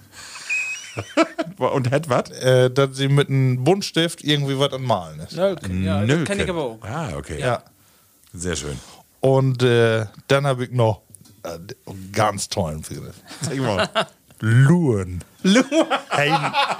Und 1.58 1.89
het 1.89 2.10
was? 2.10 2.30
äh, 2.32 2.70
dass 2.70 2.97
sie 2.97 3.08
mit 3.08 3.30
einem 3.30 3.64
Buntstift 3.64 4.24
irgendwie 4.24 4.60
was 4.60 4.74
anmalen 4.74 5.20
ist. 5.22 5.34
Nölken, 5.34 5.84
ja, 5.86 6.06
das 6.06 6.26
kenne 6.26 6.43
ich 6.43 6.49
aber 6.49 6.64
auch. 6.64 6.80
Ah, 6.82 7.12
okay. 7.16 7.39
Ja. 7.39 7.64
Sehr 8.34 8.56
schön. 8.58 8.78
Und 9.22 9.64
äh, 9.64 10.06
dann 10.28 10.45
habe 10.45 10.66
ich 10.66 10.72
noch 10.72 11.02
ganz 12.11 12.49
tollen 12.49 12.81
Begriff. 12.81 13.15
Zeig 13.41 13.59
mal. 13.59 13.89
Luren. 14.41 15.23
Hey, 16.09 16.31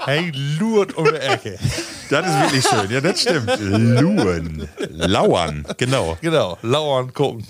hey, 0.04 0.32
lurt 0.58 0.96
um 0.96 1.04
die 1.04 1.14
Ecke. 1.16 1.58
Das 2.10 2.26
ist 2.26 2.40
wirklich 2.42 2.66
schön. 2.66 2.90
Ja, 2.90 3.00
das 3.00 3.22
stimmt. 3.22 3.58
Luhen. 3.58 4.68
Lauern. 4.90 5.66
Genau. 5.78 6.18
Genau, 6.20 6.58
lauern 6.60 7.10
gucken. 7.14 7.46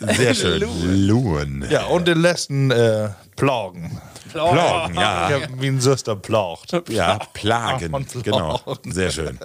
Sehr 0.00 0.34
schön. 0.34 0.64
Luhen. 1.06 1.64
Ja, 1.70 1.84
und 1.84 2.08
den 2.08 2.18
letzten 2.20 2.72
äh, 2.72 3.10
Plagen. 3.36 4.00
Plagen, 4.32 4.94
Ich 4.94 5.00
ja. 5.00 5.30
habe 5.30 5.48
meine 5.60 5.80
Schwester 5.80 6.16
plagt. 6.16 6.72
Ja, 6.88 7.20
Plagen. 7.34 8.04
Genau. 8.24 8.60
Sehr 8.84 9.10
schön. 9.10 9.38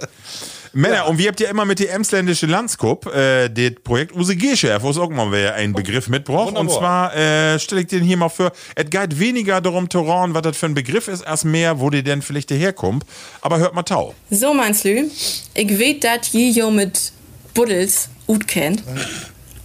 Männer, 0.76 1.08
und 1.08 1.18
wir 1.18 1.30
habt 1.30 1.40
ja 1.40 1.50
immer 1.50 1.64
mit 1.64 1.80
der 1.80 1.94
Emsländische 1.94 2.48
Landskup 2.48 3.06
äh, 3.06 3.48
das 3.48 3.82
Projekt 3.82 4.14
USG-Chef, 4.14 4.84
wo 4.84 4.90
es 4.90 4.98
auch 4.98 5.10
mal 5.10 5.32
wer 5.32 5.56
einen 5.56 5.72
Begriff 5.72 6.10
mitbraucht. 6.10 6.58
Und 6.58 6.70
zwar 6.70 7.16
äh, 7.16 7.58
stelle 7.60 7.82
ich 7.82 7.88
den 7.88 8.04
hier 8.04 8.18
mal 8.18 8.28
vor, 8.28 8.52
es 8.76 8.90
geht 8.90 9.18
weniger 9.18 9.62
darum, 9.62 9.88
Toran, 9.88 10.34
was 10.34 10.42
das 10.42 10.58
für 10.58 10.66
ein 10.66 10.74
Begriff 10.74 11.08
ist, 11.08 11.26
als 11.26 11.46
mehr, 11.46 11.80
wo 11.80 11.90
die 11.90 12.04
denn 12.04 12.22
vielleicht 12.22 12.52
herkommt. 12.52 13.06
Aber 13.40 13.58
hört 13.58 13.74
mal 13.74 13.84
tau. 13.84 14.14
So, 14.30 14.54
Manslü, 14.54 15.06
ich 15.54 15.80
weet, 15.80 16.04
dat 16.04 16.28
je 16.28 16.50
jo 16.50 16.70
mit 16.72 17.14
Buddels 17.54 18.10
gut 18.28 18.46
kennt. 18.46 18.84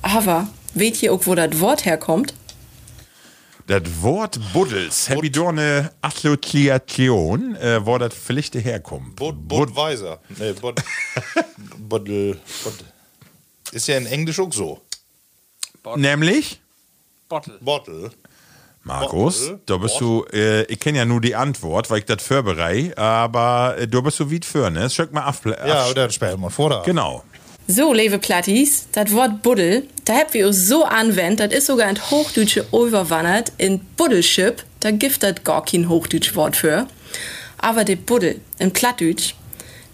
Aber 0.03 0.47
weet 0.75 1.03
ihr 1.03 1.13
auch, 1.13 1.27
wo 1.27 1.35
das 1.35 1.59
Wort 1.59 1.87
herkommt? 1.87 2.35
Das 3.71 3.83
Wort 4.03 4.41
Buddels, 4.53 5.09
hab 5.09 5.23
ich 5.23 5.31
da 5.31 5.49
eine 5.49 5.93
Assoziation, 6.03 7.55
äh, 7.55 7.87
wo 7.87 7.99
das 7.99 8.13
vielleicht 8.15 8.57
herkommt. 8.57 9.15
Bud, 9.15 9.47
Budweiser. 9.47 10.19
Nee, 10.41 10.55
Bud, 10.55 10.83
Buddel. 11.79 12.37
Bud. 12.65 12.75
Ist 13.71 13.87
ja 13.87 13.97
in 13.97 14.07
Englisch 14.07 14.41
auch 14.41 14.53
so. 14.53 14.81
Nämlich, 15.95 16.61
Bottle. 17.29 17.59
Bottle. 17.61 18.11
Markus, 18.83 19.47
Bottle? 19.47 19.61
da 19.67 19.77
bist 19.77 20.01
du, 20.01 20.25
äh, 20.33 20.65
ich 20.65 20.81
kenne 20.81 20.99
ja 20.99 21.05
nur 21.05 21.21
die 21.21 21.37
Antwort, 21.37 21.91
weil 21.91 22.01
ich 22.01 22.07
das 22.07 22.25
vorbereite, 22.25 22.99
aber 22.99 23.77
äh, 23.79 23.87
du 23.87 24.03
bist 24.03 24.17
so 24.17 24.33
weit 24.33 24.45
für, 24.45 24.69
ne? 24.73 24.91
Schöck 24.91 25.13
mal 25.13 25.23
ab. 25.23 25.37
Ja, 25.45 25.87
oder 25.87 26.11
spellen 26.11 26.41
wir 26.41 26.51
vor. 26.51 26.71
Da. 26.71 26.83
Genau. 26.83 27.23
So, 27.73 27.93
liebe 27.93 28.19
Plattis, 28.19 28.89
das 28.91 29.13
Wort 29.13 29.43
Buddel, 29.45 29.87
da 30.05 30.15
habt 30.15 30.35
wir 30.35 30.49
uns 30.49 30.67
so 30.67 30.85
anwendet, 30.85 31.53
das 31.53 31.59
ist 31.61 31.67
sogar 31.67 31.89
in 31.89 32.11
Hochdeutsche 32.11 32.67
überwandert, 32.73 33.53
in 33.59 33.79
Buddelschip, 33.97 34.65
da 34.81 34.91
gibt 34.91 35.23
das 35.23 35.45
gar 35.45 35.65
kein 35.65 35.89
Hochdeutsch 35.89 36.35
Wort 36.35 36.57
für. 36.57 36.89
Aber 37.59 37.85
der 37.85 37.95
Buddel, 37.95 38.41
in 38.59 38.73
Plattdeutsch, 38.73 39.35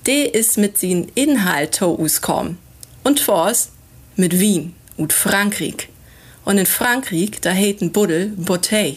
der 0.07 0.35
ist 0.35 0.57
mit 0.57 0.79
seinen 0.79 1.13
Inhalt 1.15 1.75
to 1.75 1.99
auskommen. 2.03 2.57
Und 3.05 3.21
vors 3.21 3.73
mit 4.15 4.41
Wien 4.41 4.75
und 4.97 5.13
Frankreich. 5.13 5.91
Und 6.47 6.57
in 6.57 6.65
Frankreich, 6.65 7.33
da 7.43 7.51
heeten 7.51 7.93
Buddel 7.93 8.29
Bouteille. 8.37 8.97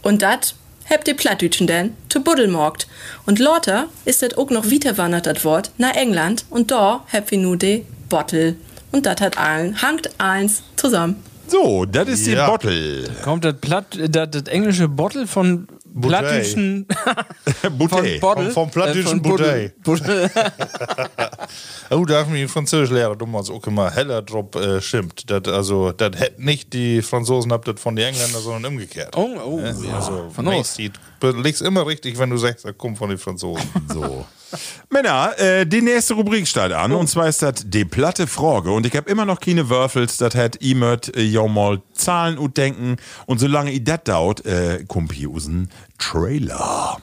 Und 0.00 0.22
dat 0.22 0.54
habt 0.90 1.08
ihr 1.08 1.14
Plattdütschen 1.16 1.66
denn 1.66 1.94
zu 2.08 2.22
Buddelmarkt. 2.22 2.86
Und 3.26 3.38
lauter 3.38 3.86
ist 4.04 4.22
das 4.22 4.36
auch 4.36 4.50
noch 4.50 4.66
weiterwandert, 4.66 5.26
das 5.26 5.44
Wort, 5.44 5.70
nach 5.78 5.94
England. 5.94 6.44
Und 6.50 6.70
da 6.70 7.04
habt 7.12 7.32
ihr 7.32 7.38
nur 7.38 7.56
de 7.56 7.84
Bottle. 8.08 8.56
Und 8.92 9.06
dat 9.06 9.20
hat 9.20 9.38
allen, 9.38 9.80
hangt 9.82 10.10
eins 10.18 10.62
zusammen. 10.76 11.16
So, 11.46 11.84
das 11.86 12.08
ist 12.08 12.26
die 12.26 12.32
Ja. 12.32 12.48
Bottle. 12.48 13.04
Kommt 13.22 13.44
das, 13.44 13.54
Platt, 13.60 13.98
das, 14.08 14.30
das 14.30 14.42
englische 14.44 14.88
Bottle 14.88 15.26
von 15.26 15.66
plattdeutschen 16.00 16.86
Bouteille. 17.78 18.18
Bottle? 18.20 18.44
Vom- 18.50 18.52
vom 18.52 18.70
plattdeutschen 18.70 19.04
Äh, 19.06 19.08
von. 19.08 19.22
Bouteille. 19.22 19.72
Oh, 21.90 22.04
da 22.04 22.20
hat 22.20 22.28
mich 22.30 22.42
ein 22.42 22.48
Französischlehrer 22.48 23.16
damals 23.16 23.48
auch 23.50 23.66
immer 23.66 23.90
heller 23.90 24.20
drauf 24.20 24.54
äh, 24.54 24.80
schimpft. 24.82 25.30
Das, 25.30 25.42
also, 25.52 25.92
das 25.92 26.18
hätten 26.20 26.44
nicht 26.44 26.72
die 26.74 27.00
Franzosen 27.00 27.50
habt 27.52 27.66
das 27.66 27.80
von 27.80 27.96
den 27.96 28.08
Engländern, 28.08 28.42
sondern 28.42 28.72
umgekehrt. 28.72 29.16
Oh, 29.16 29.28
oh, 29.42 29.58
Ja, 29.60 29.70
ja. 29.72 29.96
Also, 29.96 30.28
Von 30.34 30.44
Main 30.44 30.58
uns. 30.58 30.76
Du 31.20 31.30
liegst 31.32 31.62
immer 31.62 31.86
richtig, 31.86 32.18
wenn 32.18 32.30
du 32.30 32.36
sagst, 32.36 32.64
das 32.64 32.76
kommt 32.76 32.98
von 32.98 33.08
den 33.08 33.18
Franzosen. 33.18 33.68
So. 33.92 34.24
Männer, 34.90 35.38
äh, 35.38 35.66
die 35.66 35.82
nächste 35.82 36.14
Rubrik 36.14 36.46
steht 36.46 36.72
an. 36.72 36.92
Und 36.92 37.08
zwar 37.08 37.28
ist 37.28 37.42
das 37.42 37.64
die 37.64 37.84
platte 37.84 38.26
Frage. 38.26 38.70
Und 38.70 38.86
ich 38.86 38.96
habe 38.96 39.10
immer 39.10 39.24
noch 39.24 39.40
keine 39.40 39.68
Würfels. 39.68 40.16
Das 40.16 40.34
hat 40.34 40.56
immer 40.56 40.96
äh, 41.14 41.22
ja 41.22 41.46
mal 41.46 41.82
Zahlen 41.92 42.38
und 42.38 42.56
denken. 42.56 42.96
Und 43.26 43.38
solange 43.38 43.72
ich 43.72 43.84
das 43.84 44.04
dauert, 44.04 44.46
äh, 44.46 44.84
kommt 44.86 45.12
hier 45.12 45.30
aus 45.30 45.44
dem 45.44 45.68
Trailer. 45.98 46.98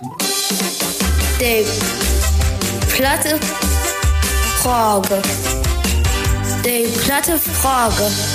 Die 1.39 1.65
platte 2.95 3.39
Frage. 4.61 5.21
Die 6.63 6.87
platte 7.05 7.37
Frage. 7.37 8.34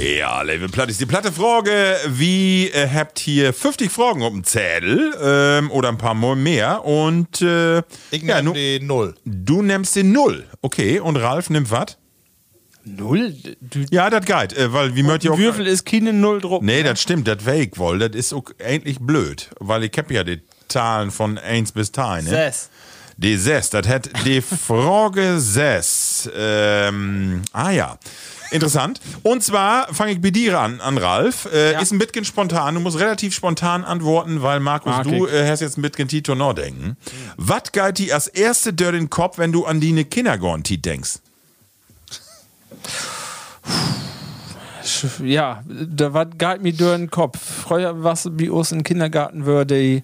Ja, 0.00 0.42
Level 0.42 0.68
Platt 0.68 0.90
ist 0.90 1.00
die 1.00 1.06
platte 1.06 1.32
Frage. 1.32 1.96
Wie 2.06 2.68
äh, 2.68 2.88
habt 2.88 3.18
hier 3.18 3.52
50 3.52 3.90
Fragen 3.90 4.22
auf 4.22 4.32
dem 4.32 4.44
Zettel 4.44 5.12
ähm, 5.20 5.70
oder 5.72 5.88
ein 5.88 5.98
paar 5.98 6.14
mal 6.14 6.36
mehr? 6.36 6.84
Und 6.84 7.42
äh, 7.42 7.78
Ich 8.12 8.22
ja, 8.22 8.40
nehme 8.40 8.54
die 8.54 8.78
Null. 8.80 9.16
du 9.24 9.62
nimmst 9.62 9.96
den 9.96 10.12
Null. 10.12 10.46
Okay, 10.62 11.00
und 11.00 11.16
Ralf 11.16 11.50
nimmt 11.50 11.72
was? 11.72 11.96
Null? 12.84 13.34
Du, 13.60 13.84
Ja, 13.90 14.08
das 14.08 14.24
geht, 14.24 14.56
äh, 14.56 14.72
weil 14.72 14.94
wie 14.94 15.02
möcht 15.02 15.24
ihr 15.24 15.32
auch. 15.32 15.38
Würfel 15.38 15.66
ist 15.66 15.84
keine 15.84 16.12
Null 16.12 16.40
drauf. 16.42 16.62
Nee, 16.62 16.84
das 16.84 17.02
stimmt, 17.02 17.26
das 17.26 17.44
wäre 17.44 17.58
ich 17.58 17.76
wohl. 17.76 17.98
Das 17.98 18.10
ist 18.14 18.32
auch 18.32 18.44
eigentlich 18.64 18.98
blöd, 19.00 19.50
weil 19.58 19.82
ich 19.82 19.92
hab 19.98 20.10
ja 20.12 20.22
die 20.22 20.40
Zahlen 20.68 21.10
von 21.10 21.38
1 21.38 21.72
bis 21.72 21.90
10. 21.90 22.04
Ne? 22.04 22.22
Sess. 22.22 22.70
Die 23.16 23.36
6, 23.36 23.70
das 23.70 23.88
hat 23.88 24.10
die 24.24 24.40
Frage 24.40 25.34
6. 25.40 26.30
Ähm, 26.36 27.42
ah 27.52 27.70
ja. 27.72 27.98
Interessant. 28.50 29.00
Und 29.22 29.42
zwar 29.42 29.92
fange 29.92 30.12
ich 30.12 30.20
bei 30.22 30.30
dir 30.30 30.58
an, 30.58 30.80
an 30.80 30.96
Ralf. 30.98 31.48
Äh, 31.52 31.72
Ja. 31.72 31.80
Ist 31.80 31.92
ein 31.92 31.98
bisschen 31.98 32.24
spontan. 32.24 32.74
Du 32.74 32.80
musst 32.80 32.98
relativ 32.98 33.34
spontan 33.34 33.84
antworten, 33.84 34.42
weil 34.42 34.58
Markus, 34.60 34.92
Ah, 34.94 35.00
okay. 35.00 35.18
du 35.18 35.26
äh, 35.26 35.48
hast 35.48 35.60
jetzt 35.60 35.76
ein 35.76 35.82
bisschen 35.82 36.08
Tito 36.08 36.34
noch 36.34 36.54
denken. 36.54 36.96
Was 37.36 37.72
galt 37.72 37.98
dir 37.98 38.14
als 38.14 38.26
erste 38.26 38.72
durch 38.72 38.92
den 38.92 39.10
Kopf, 39.10 39.38
wenn 39.38 39.52
du 39.52 39.66
an 39.66 39.80
die 39.80 40.04
Kindergarten 40.04 40.62
denkst? 40.82 41.18
Ja, 45.22 45.62
da 45.68 46.14
war 46.14 46.26
galt 46.26 46.62
mir 46.62 46.72
durch 46.72 46.96
den 46.96 47.10
Kopf. 47.10 47.38
Früher 47.64 48.02
was 48.02 48.28
wie 48.38 48.48
uns 48.48 48.72
im 48.72 48.82
Kindergarten 48.82 49.44
würde, 49.44 49.74
die, 49.74 50.02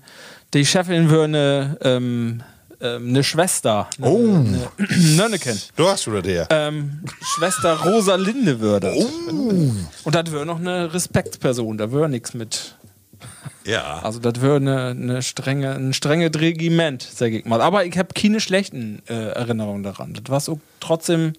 die 0.53 0.67
Chefin 0.67 1.09
würde 1.09 1.79
ähm, 1.81 2.43
ähm, 2.85 3.09
eine 3.09 3.25
Schwester, 3.25 3.89
eine, 3.99 4.07
Oh. 4.09 4.35
eine 4.35 4.69
Nönneken. 5.17 5.59
Du 5.77 5.89
hast 5.89 6.07
wieder 6.07 6.23
der. 6.23 6.47
Ähm, 6.51 7.01
Schwester 7.23 7.75
Rosalinde 7.81 8.61
würde. 8.61 8.93
Und 8.93 10.15
das 10.15 10.31
wäre 10.31 10.47
noch 10.47 10.61
eine 10.61 10.93
Respektsperson, 10.95 11.79
da 11.79 11.91
wäre 11.91 12.09
nichts 12.09 12.35
mit. 12.35 12.77
Ja. 13.65 14.01
Also 14.03 14.19
das 14.21 14.43
wäre 14.43 14.57
eine, 14.57 14.89
eine 14.89 15.23
strenge, 15.23 15.75
ein 15.75 15.95
strenges 15.95 16.39
Regiment, 16.39 17.03
sag 17.15 17.33
ich 17.33 17.47
mal. 17.47 17.63
Aber 17.63 17.87
ich 17.87 17.97
habe 17.97 18.09
keine 18.15 18.39
schlechten 18.41 19.03
äh, 19.09 19.31
Erinnerungen 19.31 19.83
daran. 19.83 20.13
Das 20.13 20.25
war 20.31 20.41
so 20.41 20.61
trotzdem 20.81 21.33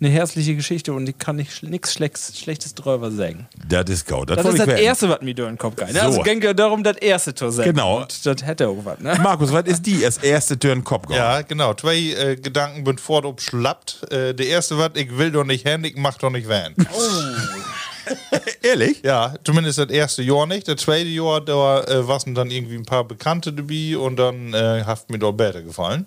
eine 0.00 0.10
herzliche 0.10 0.56
Geschichte 0.56 0.92
und 0.92 1.08
ich 1.08 1.18
kann 1.18 1.36
nicht 1.36 1.62
nichts 1.62 1.92
Schlechtes, 1.92 2.38
Schlechtes 2.38 2.74
drüber 2.74 3.10
sagen. 3.10 3.46
Das 3.68 3.84
ist 3.90 4.06
gut. 4.06 4.30
Das, 4.30 4.38
wollte 4.38 4.48
ist 4.50 4.58
das 4.60 4.66
werden. 4.66 4.84
Erste, 4.84 5.08
was 5.10 5.20
mir 5.20 5.34
durch 5.34 5.48
den 5.48 5.58
Kopf 5.58 5.76
geht. 5.76 5.88
Ne? 5.88 6.00
So. 6.00 6.06
Also 6.06 6.22
ging 6.22 6.42
ja 6.42 6.54
darum, 6.54 6.82
das 6.82 6.96
Erste 6.96 7.34
zu 7.34 7.50
sagen. 7.50 7.70
Genau. 7.70 7.98
Und 7.98 8.26
das 8.26 8.42
hätte 8.44 8.68
auch 8.68 8.78
was. 8.82 8.98
Ne? 8.98 9.18
Markus, 9.22 9.52
was 9.52 9.66
ist 9.66 9.84
die 9.84 10.04
als 10.04 10.18
erste 10.18 10.56
durch 10.56 10.74
den 10.74 10.84
Kopf 10.84 11.06
gegangen? 11.06 11.20
Ja, 11.20 11.42
genau. 11.42 11.74
Zwei 11.74 11.96
äh, 11.96 12.36
Gedanken 12.36 12.84
bin 12.84 12.98
fort 12.98 13.26
ob 13.26 13.40
schlappt. 13.40 14.10
Äh, 14.10 14.34
der 14.34 14.46
erste 14.46 14.78
war, 14.78 14.94
ich 14.94 15.16
will 15.16 15.30
doch 15.30 15.44
nicht 15.44 15.66
hin, 15.66 15.84
ich 15.84 15.96
mach 15.96 16.16
doch 16.16 16.30
nicht 16.30 16.48
van. 16.48 16.74
Ehrlich? 18.62 19.02
Ja, 19.02 19.34
zumindest 19.44 19.78
das 19.78 19.90
erste 19.90 20.22
Jahr 20.22 20.46
nicht. 20.46 20.66
Das 20.66 20.76
zweite 20.76 21.08
Jahr, 21.08 21.40
da 21.40 21.82
äh, 21.82 22.08
waren 22.08 22.34
dann 22.34 22.50
irgendwie 22.50 22.76
ein 22.76 22.86
paar 22.86 23.04
Bekannte 23.04 23.52
dabei 23.52 23.98
und 23.98 24.16
dann 24.16 24.54
äh, 24.54 24.84
hat 24.84 25.10
mir 25.10 25.18
doch 25.18 25.32
besser 25.32 25.62
gefallen. 25.62 26.06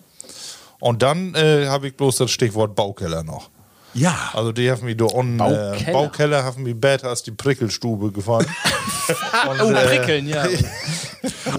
Und 0.79 1.01
dann 1.01 1.33
äh, 1.35 1.67
habe 1.67 1.87
ich 1.87 1.95
bloß 1.95 2.17
das 2.17 2.31
Stichwort 2.31 2.75
Baukeller 2.75 3.23
noch. 3.23 3.49
Ja. 3.93 4.31
Also 4.33 4.51
die 4.51 4.69
haben 4.69 4.85
mich 4.85 4.97
da 4.97 5.05
on 5.05 5.37
Baukeller. 5.37 5.71
Baukeller, 5.71 5.87
äh, 5.87 5.91
Baukeller 5.91 6.43
haben 6.43 6.63
mich 6.63 6.79
besser 6.79 7.09
als 7.09 7.23
die 7.23 7.31
Prickelstube 7.31 8.11
gefallen. 8.11 8.47
Und, 9.49 9.61
Oh, 9.61 9.71
äh, 9.71 9.85
prickeln, 9.97 10.27
ja. 10.27 10.45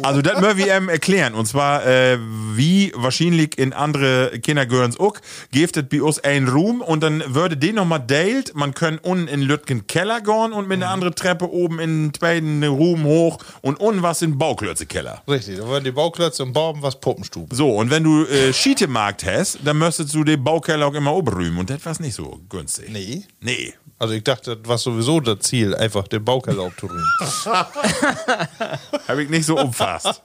Also 0.03 0.21
das 0.21 0.41
müssen 0.41 0.59
wir 0.59 0.77
ihm 0.77 0.89
erklären. 0.91 1.35
Und 1.35 1.47
zwar, 1.47 1.87
äh, 1.87 2.19
wie 2.55 2.93
wahrscheinlich 2.95 3.59
in 3.59 3.73
andere 3.73 4.39
Kindergehörens 4.41 5.01
auch, 5.01 5.15
gibt 5.53 5.77
es 5.77 5.85
bei 5.89 6.03
uns 6.03 6.19
einen 6.19 6.49
Room 6.49 6.83
und 6.83 7.03
dann 7.03 7.23
würde 7.29 7.57
den 7.57 7.77
nochmal 7.77 8.01
deilt. 8.01 8.55
Man 8.55 8.75
kann 8.75 8.99
unten 8.99 9.27
in 9.29 9.41
Lütgen 9.41 9.87
Keller 9.87 10.21
gehen 10.21 10.53
und 10.53 10.69
mit 10.69 10.83
einer 10.83 10.91
anderen 10.91 11.15
Treppe 11.15 11.51
oben 11.51 11.79
in 11.81 12.09
den 12.09 12.15
zweiten 12.15 12.63
Room 12.65 13.05
hoch 13.05 13.39
und 13.63 13.81
unten 13.81 14.03
was 14.03 14.21
in 14.21 14.37
Bauklötze 14.37 14.85
Keller. 14.85 15.23
Richtig, 15.27 15.57
da 15.59 15.67
waren 15.69 15.83
die 15.85 15.93
Bauklötze 15.93 16.43
und 16.43 16.53
Baum 16.53 16.83
was 16.83 17.01
Puppenstube. 17.01 17.55
So, 17.55 17.71
und 17.75 17.91
wenn 17.91 18.05
du 18.05 18.27
äh, 18.27 18.53
Schietemarkt 18.53 19.25
hast, 19.25 19.61
dann 19.65 19.79
müsstest 19.79 20.13
du 20.15 20.25
den 20.25 20.45
Baukeller 20.45 20.87
auch 20.87 20.95
immer 20.95 21.15
obrühmen 21.15 21.57
und 21.59 21.71
das 21.71 21.85
war 21.87 21.95
nicht 22.01 22.15
so 22.15 22.39
günstig. 22.51 22.91
Nee. 22.91 23.23
Nee. 23.41 23.73
Also 23.99 24.13
ich 24.13 24.25
dachte, 24.25 24.57
das 24.57 24.69
war 24.69 24.77
sowieso 24.77 25.21
das 25.21 25.39
Ziel, 25.39 25.75
einfach 25.75 26.07
den 26.09 26.23
Baukeller 26.25 26.65
aufzurühmen. 26.65 27.05
Habe 29.09 29.23
ich 29.23 29.29
nicht 29.29 29.47
so 29.47 29.57
umfasst. 29.59 30.23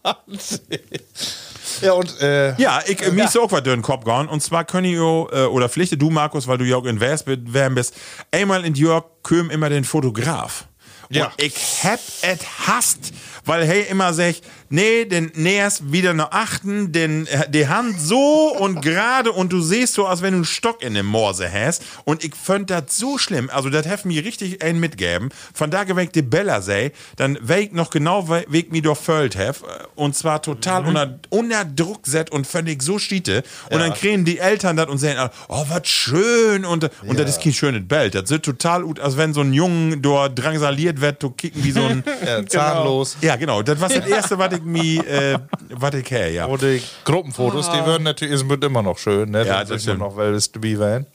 ja, 1.81 1.93
und 1.93 2.19
äh, 2.21 2.55
Ja, 2.55 2.81
ich, 2.85 3.01
äh, 3.01 3.11
mir 3.11 3.25
ist 3.25 3.37
auch 3.37 3.51
was 3.51 3.63
durch 3.63 3.75
den 3.75 3.81
Kopf 3.81 4.03
gegangen. 4.03 4.29
Und 4.29 4.41
zwar 4.41 4.65
können 4.65 4.85
ihr, 4.85 5.27
äh, 5.31 5.45
oder 5.45 5.69
pflichte 5.69 5.97
du, 5.97 6.09
Markus, 6.09 6.47
weil 6.47 6.57
du 6.57 6.65
ja 6.65 6.77
auch 6.77 6.85
in 6.85 6.99
werden 6.99 7.75
bist, 7.75 7.95
einmal 8.31 8.65
in 8.65 8.75
Jörg 8.75 9.05
küm 9.23 9.49
immer 9.49 9.69
den 9.69 9.83
Fotograf. 9.83 10.65
Ja. 11.09 11.25
Und 11.25 11.33
ich 11.37 11.83
hab 11.83 11.99
et 12.21 12.41
hasst, 12.67 13.13
weil 13.45 13.65
hey 13.65 13.87
immer 13.89 14.13
sagt, 14.13 14.41
nee, 14.69 15.05
den 15.05 15.31
näherst 15.35 15.91
wieder 15.91 16.13
noch 16.13 16.31
achten, 16.31 16.91
denn 16.91 17.27
äh, 17.27 17.49
die 17.49 17.67
Hand 17.67 17.99
so 17.99 18.55
und 18.57 18.81
gerade 18.81 19.31
und 19.31 19.51
du 19.51 19.61
siehst 19.61 19.93
so, 19.93 20.05
als 20.07 20.21
wenn 20.21 20.31
du 20.33 20.37
einen 20.37 20.45
Stock 20.45 20.81
in 20.81 20.93
dem 20.93 21.05
Morse 21.05 21.51
hast. 21.51 21.83
Und 22.05 22.23
ich 22.23 22.35
fand 22.35 22.69
das 22.69 22.83
so 22.97 23.17
schlimm. 23.17 23.49
Also, 23.51 23.69
das 23.69 23.87
hat 23.87 24.05
mir 24.05 24.23
richtig 24.23 24.63
einen 24.63 24.79
mitgeben. 24.79 25.29
Von 25.53 25.71
da 25.71 25.83
geweckt 25.83 26.15
die 26.15 26.21
Bella 26.21 26.61
sei, 26.61 26.91
dann 27.17 27.37
weg 27.41 27.73
noch 27.73 27.89
genau, 27.89 28.27
we- 28.29 28.45
weg 28.47 28.71
mir 28.71 28.81
doch 28.81 28.97
fölt 28.97 29.35
hef. 29.37 29.63
Und 29.95 30.15
zwar 30.15 30.41
total 30.41 30.85
unter, 30.85 31.19
unter 31.29 31.65
Druck 31.65 32.01
set 32.05 32.31
und 32.31 32.45
völlig 32.47 32.81
so 32.83 32.99
schiete. 32.99 33.43
Und 33.69 33.79
dann 33.79 33.93
kriegen 33.93 34.25
die 34.25 34.39
Eltern 34.39 34.77
das 34.77 34.87
und 34.87 34.97
sagen, 34.97 35.29
oh, 35.47 35.65
was 35.69 35.87
schön. 35.87 36.65
Und, 36.65 36.89
und 37.05 37.19
das 37.19 37.29
ist 37.29 37.41
kein 37.41 37.53
schönes 37.53 37.87
Bild. 37.87 38.15
Das 38.15 38.29
sieht 38.29 38.43
total 38.43 38.83
gut, 38.83 38.99
als 38.99 39.17
wenn 39.17 39.33
so 39.33 39.41
ein 39.41 39.53
Jungen 39.53 40.01
dort 40.01 40.37
drangsaliert 40.37 41.01
wird, 41.01 41.21
du 41.23 41.29
kicken 41.31 41.63
wie 41.63 41.71
so 41.71 41.83
ein. 41.83 42.03
äh, 42.25 42.45
zahnlos. 42.47 43.17
Ja, 43.21 43.35
genau. 43.35 43.61
Das 43.61 43.79
war 43.79 43.89
das 43.89 44.05
erste, 44.07 44.37
was 44.37 44.53
ich 44.53 44.58
mir, 44.65 45.07
äh, 45.07 45.39
was 45.69 45.93
ich 45.95 46.09
her, 46.11 46.31
ja. 46.31 46.45
Und 46.45 46.61
die 46.61 46.81
Gruppenfotos, 47.05 47.69
die 47.71 47.85
würden 47.85 48.03
natürlich, 48.03 48.35
es 48.35 48.47
wird 48.47 48.63
immer 48.63 48.81
noch 48.81 48.97
schön, 48.97 49.31
ne? 49.31 49.45
Ja, 49.45 49.59
das 49.61 49.69
man 49.69 49.79
stimmt. 49.79 49.99
noch, 49.99 50.15
weil 50.15 50.33
es 50.33 50.51
dabei 50.51 50.79
werden. 50.79 51.07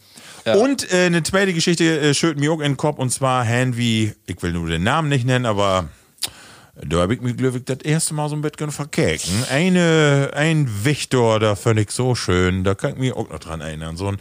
Und 0.45 0.93
äh, 0.93 1.07
eine 1.07 1.23
zweite 1.23 1.55
Geschichte 1.55 2.01
äh, 2.01 2.15
schürt 2.15 2.39
mir 2.39 2.53
auch 2.53 2.61
in 2.61 2.73
den 2.73 2.77
Kopf 2.77 2.99
und 2.99 3.11
zwar 3.11 3.47
wie, 3.47 4.13
ich 4.27 4.43
will 4.43 4.53
nur 4.53 4.69
den 4.69 4.83
Namen 4.83 5.09
nicht 5.09 5.25
nennen, 5.25 5.47
aber 5.47 5.89
da 6.83 6.99
habe 6.99 7.15
ich 7.15 7.21
mich 7.21 7.37
glücklich 7.37 7.65
das 7.65 7.79
erste 7.79 8.15
Mal 8.15 8.29
so 8.29 8.37
ein 8.37 8.43
bisschen 8.43 8.71
verkecken. 8.71 9.45
Eine, 9.51 10.31
ein 10.35 10.69
Victor, 10.85 11.39
da 11.39 11.55
fand 11.55 11.79
ich 11.79 11.91
so 11.93 12.15
schön, 12.15 12.65
da 12.65 12.75
kann 12.75 12.93
ich 12.93 12.99
mich 12.99 13.13
auch 13.13 13.31
noch 13.31 13.39
dran 13.39 13.61
erinnern. 13.61 13.97
So 13.97 14.09
ein, 14.09 14.19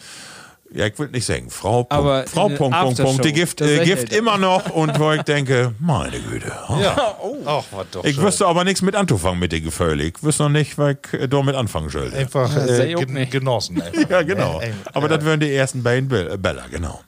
ja, 0.73 0.87
ich 0.87 0.97
will 0.99 1.09
nicht 1.09 1.25
sagen, 1.25 1.49
Frau, 1.49 1.83
Punkt, 1.83 1.91
Aber 1.93 2.25
Frau, 2.27 2.49
der 2.49 2.55
Punkt, 2.57 2.77
Punkt, 2.79 2.97
Punkt, 3.01 3.25
die 3.25 3.33
Gift, 3.33 3.61
äh, 3.61 3.83
Gift 3.85 4.11
ja. 4.11 4.17
immer 4.19 4.37
noch 4.37 4.69
und 4.75 4.99
wo 4.99 5.11
ich 5.11 5.21
denke, 5.23 5.73
meine 5.79 6.19
Güte. 6.19 6.51
oh. 6.69 6.77
Ja. 6.81 7.15
Ach, 7.45 7.63
was 7.71 7.85
doch 7.91 8.03
Ich 8.05 8.15
schön. 8.15 8.23
wüsste 8.25 8.45
aber 8.47 8.63
nichts 8.63 8.81
mit 8.81 8.95
anzufangen 8.95 9.39
mit 9.39 9.51
den 9.51 9.63
Gefühlen. 9.63 9.99
Ich 9.99 10.21
wüsste 10.23 10.43
noch 10.43 10.49
nicht, 10.49 10.77
was 10.77 10.95
ich 11.13 11.19
äh, 11.19 11.27
damit 11.27 11.55
anfangen 11.55 11.89
sollte. 11.89 12.17
Einfach 12.17 12.55
äh, 12.55 12.87
ich 12.89 12.95
auch 12.95 12.99
gen 13.01 13.13
nicht. 13.13 13.31
genossen. 13.31 13.81
Einfach. 13.81 14.09
Ja, 14.09 14.21
genau. 14.23 14.59
Äh, 14.61 14.69
äh, 14.69 14.73
Aber 14.93 15.07
das 15.07 15.23
wären 15.23 15.39
die 15.39 15.53
ersten 15.53 15.83
beiden 15.83 16.09
Bill- 16.09 16.31
äh, 16.33 16.37
Bella, 16.37 16.65
genau. 16.71 17.01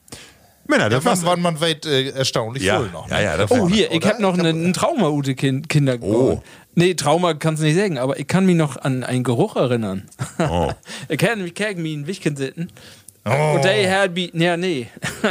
Männer, 0.67 0.89
das 0.89 1.03
Ja, 1.03 1.09
war's. 1.11 1.19
wann, 1.23 1.31
wann 1.33 1.41
man 1.41 1.61
weit 1.61 1.85
äh, 1.85 2.09
erstaunlich 2.09 2.63
Ja, 2.63 2.77
voll 2.77 2.89
noch. 2.91 3.07
ja, 3.09 3.21
ja, 3.21 3.37
das 3.37 3.51
Oh, 3.51 3.69
hier, 3.69 3.91
ich 3.91 4.03
habe 4.07 4.19
noch 4.19 4.35
eine, 4.37 4.49
ein 4.49 4.73
Trauma, 4.73 5.09
Ute 5.09 5.35
kind, 5.35 5.69
Kinder 5.69 5.97
Oh. 6.01 6.41
Nee, 6.73 6.95
Trauma 6.95 7.35
kannst 7.35 7.61
du 7.61 7.67
nicht 7.67 7.77
sagen, 7.77 7.97
aber 7.99 8.19
ich 8.19 8.25
kann 8.27 8.45
mich 8.47 8.55
noch 8.55 8.75
an 8.77 9.03
einen 9.03 9.23
Geruch 9.23 9.55
erinnern. 9.55 10.09
Oh. 10.39 10.71
ich 11.07 11.19
kann 11.19 11.41
mich 11.43 11.53
gegen 11.53 11.83
mich 11.83 11.93
in 11.93 12.07
Wichken 12.07 12.35
sitzen. 12.35 12.71
Oh. 13.27 13.53
Und 13.55 13.65
der 13.65 14.01
hat 14.01 14.15
wie, 14.15 14.29
nee, 14.33 14.55
nee. 14.57 14.87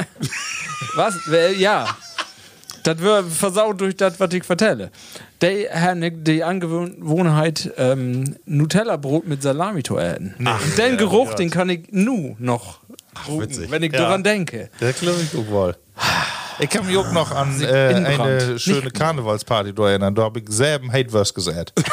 was? 0.97 1.15
Ja. 1.59 1.87
Das 2.83 2.99
wird 2.99 3.33
versaut 3.33 3.81
durch 3.81 3.97
das, 3.97 4.21
was 4.21 4.31
ich 4.35 4.45
vertelle. 4.45 4.91
Der 5.41 5.81
hat 5.81 5.97
ne- 5.97 6.13
die 6.13 6.45
Angewohnheit, 6.45 7.73
ähm, 7.79 8.37
Nutella-Brot 8.45 9.27
mit 9.27 9.43
Salami 9.43 9.83
zu 9.83 9.97
essen. 9.97 10.35
Und 10.39 10.77
den 10.79 10.99
Geruch, 10.99 11.33
den 11.35 11.49
kann 11.51 11.71
ich 11.71 11.87
nu 11.93 12.37
noch 12.39 12.81
rufen, 13.27 13.41
witzig. 13.49 13.71
wenn 13.71 13.83
ich 13.85 13.93
Ja. 13.93 14.01
daran 14.01 14.23
denke. 14.23 14.69
Der 14.83 14.93
glaube 14.93 15.21
ich 15.23 15.35
auch 15.39 15.47
wohl. 15.51 15.77
Ich 16.59 16.69
kann 16.69 16.85
mich 16.87 16.97
auch 16.99 17.11
noch 17.13 17.31
an 17.31 17.59
äh, 17.63 17.67
eine 17.95 18.59
schöne 18.59 18.81
Nicht- 18.83 18.95
Karnevalsparty 18.95 19.73
erinnern. 19.77 20.15
Da 20.15 20.23
habe 20.25 20.41
ich 20.41 20.47
selben 20.51 20.93
Hatewurst 20.93 21.35
gesät. 21.35 21.73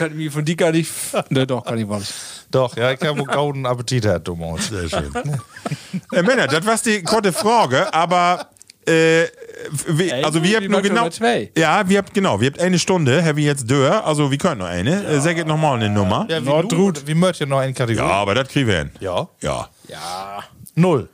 Kann 0.00 0.12
ich 0.12 0.16
mich 0.16 0.32
von 0.32 0.42
die 0.42 0.56
gar 0.56 0.72
nicht. 0.72 0.90
ne, 1.28 1.46
doch, 1.46 1.62
kann 1.62 1.76
ich 1.76 1.86
nicht. 1.86 2.14
Doch, 2.50 2.74
ja, 2.74 2.90
ich 2.90 3.00
habe 3.02 3.20
auch 3.20 3.26
gauden 3.26 3.66
Appetit 3.66 4.04
gehabt, 4.04 4.26
du 4.26 4.34
Mond. 4.34 4.62
Sehr 4.62 4.88
schön. 4.88 5.12
äh, 6.12 6.22
Männer, 6.22 6.46
das 6.46 6.64
war 6.64 6.78
die 6.78 7.02
kurze 7.02 7.34
Frage, 7.34 7.92
aber 7.92 8.48
äh, 8.86 9.24
wie, 9.88 10.10
also 10.10 10.42
wir 10.42 10.56
habt 10.56 10.70
nur 10.70 10.80
genau. 10.80 11.06
Ja, 11.54 11.86
wir 11.86 11.98
habt 11.98 12.14
genau, 12.14 12.40
wir 12.40 12.46
habt 12.48 12.60
eine 12.60 12.78
Stunde, 12.78 13.22
haben 13.22 13.36
wir 13.36 13.44
jetzt 13.44 13.68
dör, 13.68 14.06
also 14.06 14.30
wir 14.30 14.38
können 14.38 14.60
noch 14.60 14.68
eine. 14.68 15.04
Äh, 15.04 15.20
sag 15.20 15.36
jetzt 15.36 15.48
nochmal 15.48 15.76
eine 15.76 15.90
Nummer. 15.90 16.24
Ja, 16.30 16.38
Ja, 16.38 16.62
wie, 16.64 16.68
du, 16.68 16.92
wie 17.04 17.14
möchtet 17.14 17.46
ihr 17.46 17.50
noch 17.50 17.58
eine 17.58 17.74
Kategorie? 17.74 18.10
aber 18.10 18.34
das 18.34 18.48
kriegen 18.48 18.68
wir 18.68 18.78
hin. 18.78 18.90
Ja. 19.00 19.28
Ja. 19.42 19.68
Null. 20.76 21.10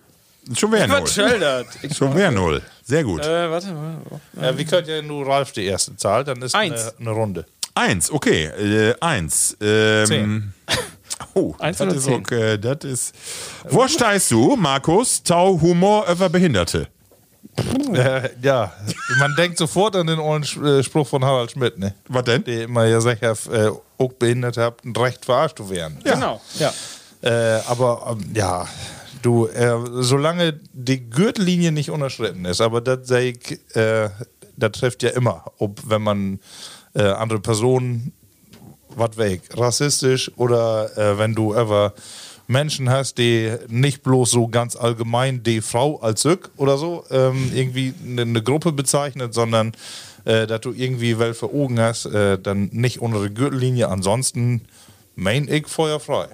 Schon 0.55 0.71
wäre 0.71 0.87
null. 0.87 1.09
Schon 1.93 2.15
wäre 2.15 2.31
null. 2.31 2.63
Sehr 2.85 3.03
gut. 3.03 3.27
äh, 3.27 3.51
warte 3.51 3.73
mal. 3.73 3.97
Ja, 4.41 4.57
wie 4.57 4.65
könnt 4.65 4.87
ihr 4.87 5.03
nur 5.03 5.27
Ralf 5.27 5.51
die 5.51 5.65
erste 5.65 5.97
Zahl? 5.97 6.23
Dann 6.23 6.41
ist 6.41 6.55
Eins. 6.55 6.95
eine, 6.99 7.01
eine 7.01 7.11
Runde. 7.11 7.47
Eins, 7.77 8.11
okay. 8.11 8.47
Äh, 8.47 8.95
eins. 9.01 9.57
Ähm, 9.61 10.07
Zehn. 10.07 10.55
Oh, 11.33 11.55
Eins 11.59 11.79
das 11.79 12.07
oder 12.07 12.19
ist, 12.19 12.33
äh, 12.33 12.59
das 12.59 12.85
ist. 12.85 13.15
Wo 13.69 13.87
stehst 13.89 14.31
du, 14.31 14.57
Markus? 14.57 15.23
Tau 15.23 15.59
Humor 15.61 16.07
über 16.11 16.29
Behinderte. 16.31 16.89
Äh, 17.93 18.31
ja, 18.43 18.73
man 19.19 19.35
denkt 19.35 19.59
sofort 19.59 19.97
an 19.97 20.07
den 20.07 20.19
ollen 20.19 20.43
äh, 20.65 20.83
Spruch 20.83 21.07
von 21.07 21.25
Harald 21.25 21.53
Schmidt, 21.53 21.79
ne? 21.79 21.95
Was 22.09 22.25
denn? 22.25 22.45
Der 22.45 22.65
immer 22.65 22.85
ja 22.87 23.01
sagt, 23.01 23.23
äh, 23.23 23.71
auch 23.99 24.13
Behinderte 24.15 24.63
habt 24.63 24.85
ein 24.85 24.95
Recht 24.97 25.25
verarscht 25.25 25.59
zu 25.59 25.71
werden. 25.71 25.99
Genau. 26.05 26.41
Ja. 26.59 26.73
Äh, 27.23 27.61
aber 27.67 28.17
ähm, 28.19 28.31
ja, 28.35 28.67
du, 29.23 29.47
äh, 29.47 29.75
solange 30.01 30.59
die 30.73 31.09
Gürtellinie 31.09 31.73
nicht 31.73 31.91
unterschritten 31.91 32.45
ist, 32.47 32.61
aber 32.61 32.81
das 32.81 33.09
sei 33.09 33.29
ich, 33.29 33.77
äh, 33.77 34.11
das 34.57 34.73
trifft 34.73 35.03
ja 35.03 35.11
immer, 35.11 35.45
ob 35.59 35.81
wenn 35.89 36.03
man 36.03 36.41
äh, 36.97 37.03
andere 37.03 37.41
Personen 37.41 38.13
was 38.97 39.17
weg, 39.17 39.43
rassistisch 39.55 40.31
oder 40.37 40.97
äh, 40.97 41.19
wenn 41.19 41.35
du 41.35 41.53
ever 41.55 41.93
Menschen 42.49 42.89
hast, 42.89 43.19
die 43.19 43.53
nicht 43.69 44.03
bloß 44.03 44.31
so 44.31 44.49
ganz 44.49 44.77
allgemein 44.77 45.43
die 45.43 45.61
Frau 45.61 45.99
als 46.01 46.23
Sück 46.23 46.51
oder 46.57 46.79
so 46.79 47.05
ähm, 47.11 47.51
irgendwie 47.55 47.93
eine, 48.05 48.23
eine 48.23 48.43
Gruppe 48.43 48.73
bezeichnet, 48.73 49.35
sondern 49.35 49.73
äh, 50.25 50.47
dass 50.47 50.61
du 50.61 50.73
irgendwie 50.73 51.19
welche 51.19 51.47
Augen 51.47 51.79
hast, 51.81 52.07
äh, 52.07 52.39
dann 52.39 52.71
nicht 52.73 53.01
unter 53.01 53.21
der 53.21 53.31
Gürtellinie. 53.31 53.89
Ansonsten 53.89 54.63
mein 55.15 55.49
ich 55.49 55.67
feuerfrei. 55.67 56.29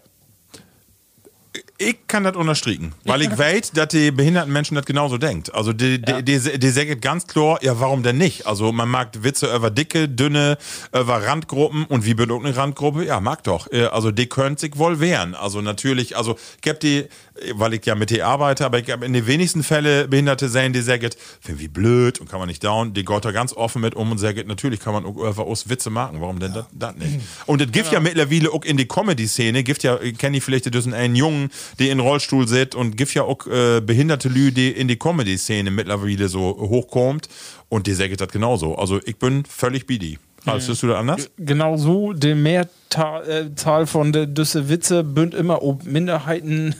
Ich 1.84 2.06
kann 2.06 2.22
das 2.22 2.36
unterstrichen, 2.36 2.92
weil 3.04 3.22
ich 3.22 3.36
weiß, 3.36 3.72
dass 3.72 3.88
die 3.88 4.10
behinderten 4.12 4.52
Menschen 4.52 4.76
das 4.76 4.84
genauso 4.84 5.18
denkt. 5.18 5.52
Also 5.52 5.72
die, 5.72 6.00
die, 6.00 6.22
die, 6.22 6.58
die 6.58 6.70
sagen 6.70 7.00
ganz 7.00 7.26
klar, 7.26 7.58
ja, 7.62 7.80
warum 7.80 8.02
denn 8.04 8.18
nicht? 8.18 8.46
Also 8.46 8.70
man 8.70 8.88
mag 8.88 9.08
Witze 9.24 9.52
über 9.54 9.70
dicke, 9.70 10.08
dünne, 10.08 10.58
über 10.92 11.26
Randgruppen 11.26 11.84
und 11.86 12.04
wie 12.06 12.14
bedeutet 12.14 12.46
eine 12.46 12.56
Randgruppe? 12.56 13.04
Ja, 13.04 13.20
mag 13.20 13.42
doch. 13.44 13.70
Äh, 13.72 13.86
Also 13.86 14.12
die 14.12 14.28
können 14.28 14.56
sich 14.56 14.78
wohl 14.78 15.00
wehren. 15.00 15.34
Also 15.34 15.60
natürlich, 15.60 16.16
also 16.16 16.36
ich 16.62 16.70
hab 16.70 16.78
die, 16.80 17.06
weil 17.54 17.74
ich 17.74 17.86
ja 17.86 17.94
mit 17.94 18.10
die 18.10 18.22
arbeite, 18.22 18.64
aber 18.64 18.78
ich 18.78 18.90
habe 18.90 19.06
in 19.06 19.12
den 19.12 19.26
wenigsten 19.26 19.62
Fällen 19.62 20.08
Behinderte 20.08 20.48
sehen, 20.48 20.72
die 20.72 20.80
sagen, 20.80 21.10
wie 21.46 21.68
blöd 21.68 22.20
und 22.20 22.30
kann 22.30 22.38
man 22.38 22.48
nicht 22.48 22.62
down. 22.62 22.94
Die 22.94 23.04
geht 23.04 23.24
da 23.24 23.32
ganz 23.32 23.52
offen 23.52 23.82
mit 23.82 23.94
um 23.94 24.10
und 24.10 24.18
sagen, 24.18 24.46
natürlich 24.46 24.80
kann 24.80 24.92
man 24.92 25.04
auch 25.04 25.38
uns 25.38 25.68
Witze 25.68 25.90
machen. 25.90 26.20
Warum 26.20 26.38
denn 26.38 26.52
das 26.52 26.66
das 26.72 26.94
nicht? 26.96 27.20
Und 27.46 27.62
es 27.62 27.72
gibt 27.72 27.90
ja 27.92 28.00
mittlerweile 28.00 28.50
auch 28.52 28.64
in 28.64 28.76
die 28.76 28.86
Comedy-Szene, 28.86 29.62
gibt 29.62 29.82
ja, 29.82 29.98
kenne 30.18 30.36
ich 30.36 30.44
vielleicht 30.44 30.72
diesen 30.72 30.94
einen 30.94 31.16
Jungen, 31.16 31.50
der 31.78 31.90
in 31.90 32.00
Rollstuhl 32.00 32.46
sitzt 32.46 32.74
und 32.74 32.96
gibt 32.96 33.14
ja 33.14 33.22
auch 33.22 33.46
äh, 33.46 33.80
behinderte 33.80 34.28
Lü, 34.28 34.52
die 34.52 34.70
in 34.70 34.88
die 34.88 34.96
Comedy-Szene 34.96 35.70
mittlerweile 35.70 36.28
so 36.28 36.56
hochkommt 36.58 37.28
und 37.68 37.86
die 37.86 37.94
sagen 37.94 38.16
das 38.16 38.28
genauso. 38.28 38.76
Also 38.76 39.00
ich 39.04 39.16
bin 39.16 39.44
völlig 39.44 39.86
bidi. 39.86 40.18
Also, 40.46 40.72
siehst 40.72 40.82
du 40.82 40.88
das 40.88 40.98
anders? 40.98 41.30
Genau 41.36 41.76
so, 41.76 42.12
die 42.12 42.34
Mehrzahl 42.34 43.28
äh, 43.28 43.54
Zahl 43.54 43.86
von 43.86 44.12
der 44.12 44.26
Düsse 44.26 44.68
Witze 44.68 45.04
bünd 45.04 45.34
immer 45.34 45.62
ob 45.62 45.84
Minderheiten 45.84 46.74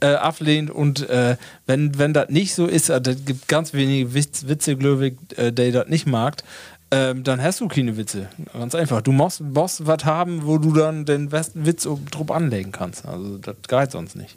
äh, 0.00 0.14
ablehnt 0.14 0.70
und 0.70 1.08
äh, 1.08 1.36
wenn, 1.66 1.98
wenn 1.98 2.12
das 2.12 2.28
nicht 2.28 2.54
so 2.54 2.66
ist, 2.66 2.90
äh, 2.90 3.00
das 3.00 3.24
gibt 3.24 3.48
ganz 3.48 3.72
wenige 3.72 4.14
Witz, 4.14 4.46
Witze, 4.46 4.76
glaube 4.76 5.08
ich, 5.08 5.38
äh, 5.38 5.52
der 5.52 5.72
das 5.72 5.88
nicht 5.88 6.06
mag, 6.06 6.42
ähm, 6.90 7.24
dann 7.24 7.42
hast 7.42 7.60
du 7.60 7.68
keine 7.68 7.96
Witze. 7.96 8.28
Ganz 8.52 8.74
einfach. 8.74 9.00
Du 9.00 9.12
musst, 9.12 9.40
musst 9.40 9.86
was 9.86 10.04
haben, 10.04 10.44
wo 10.44 10.58
du 10.58 10.74
dann 10.74 11.06
den 11.06 11.32
West 11.32 11.52
Witz 11.54 11.86
oben 11.86 12.04
drauf 12.10 12.30
anlegen 12.30 12.70
kannst. 12.70 13.06
Also 13.06 13.38
das 13.38 13.56
geht 13.66 13.90
sonst 13.92 14.14
nicht. 14.14 14.36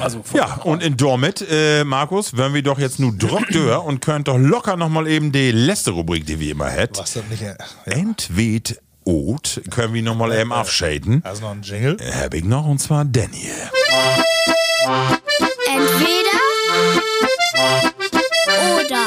Also 0.00 0.22
Ja, 0.34 0.54
und 0.64 0.82
in 0.82 0.96
Dormit, 0.96 1.44
äh, 1.50 1.84
Markus, 1.84 2.36
wenn 2.36 2.54
wir 2.54 2.62
doch 2.62 2.78
jetzt 2.78 3.00
nur 3.00 3.12
Druckdör 3.12 3.84
und 3.84 4.00
könnt 4.00 4.28
doch 4.28 4.38
locker 4.38 4.76
nochmal 4.76 5.06
eben 5.08 5.32
die 5.32 5.50
letzte 5.50 5.90
Rubrik, 5.90 6.26
die 6.26 6.38
wir 6.38 6.52
immer 6.52 6.68
hätten. 6.68 6.98
Was 6.98 7.14
das 7.14 7.24
nicht. 7.30 7.42
Ja. 7.42 7.54
Entwed 7.84 8.80
Ot 9.04 9.62
können 9.70 9.94
wir 9.94 10.02
nochmal 10.02 10.32
eben 10.38 10.52
abschäden. 10.52 11.22
Also 11.24 11.42
noch 11.42 11.52
ein 11.52 11.62
Jingle. 11.62 11.96
Hab 12.22 12.34
ich 12.34 12.44
noch, 12.44 12.66
und 12.66 12.78
zwar 12.78 13.04
Daniel. 13.06 13.52
Entweder 15.66 16.38
oder. 18.84 19.06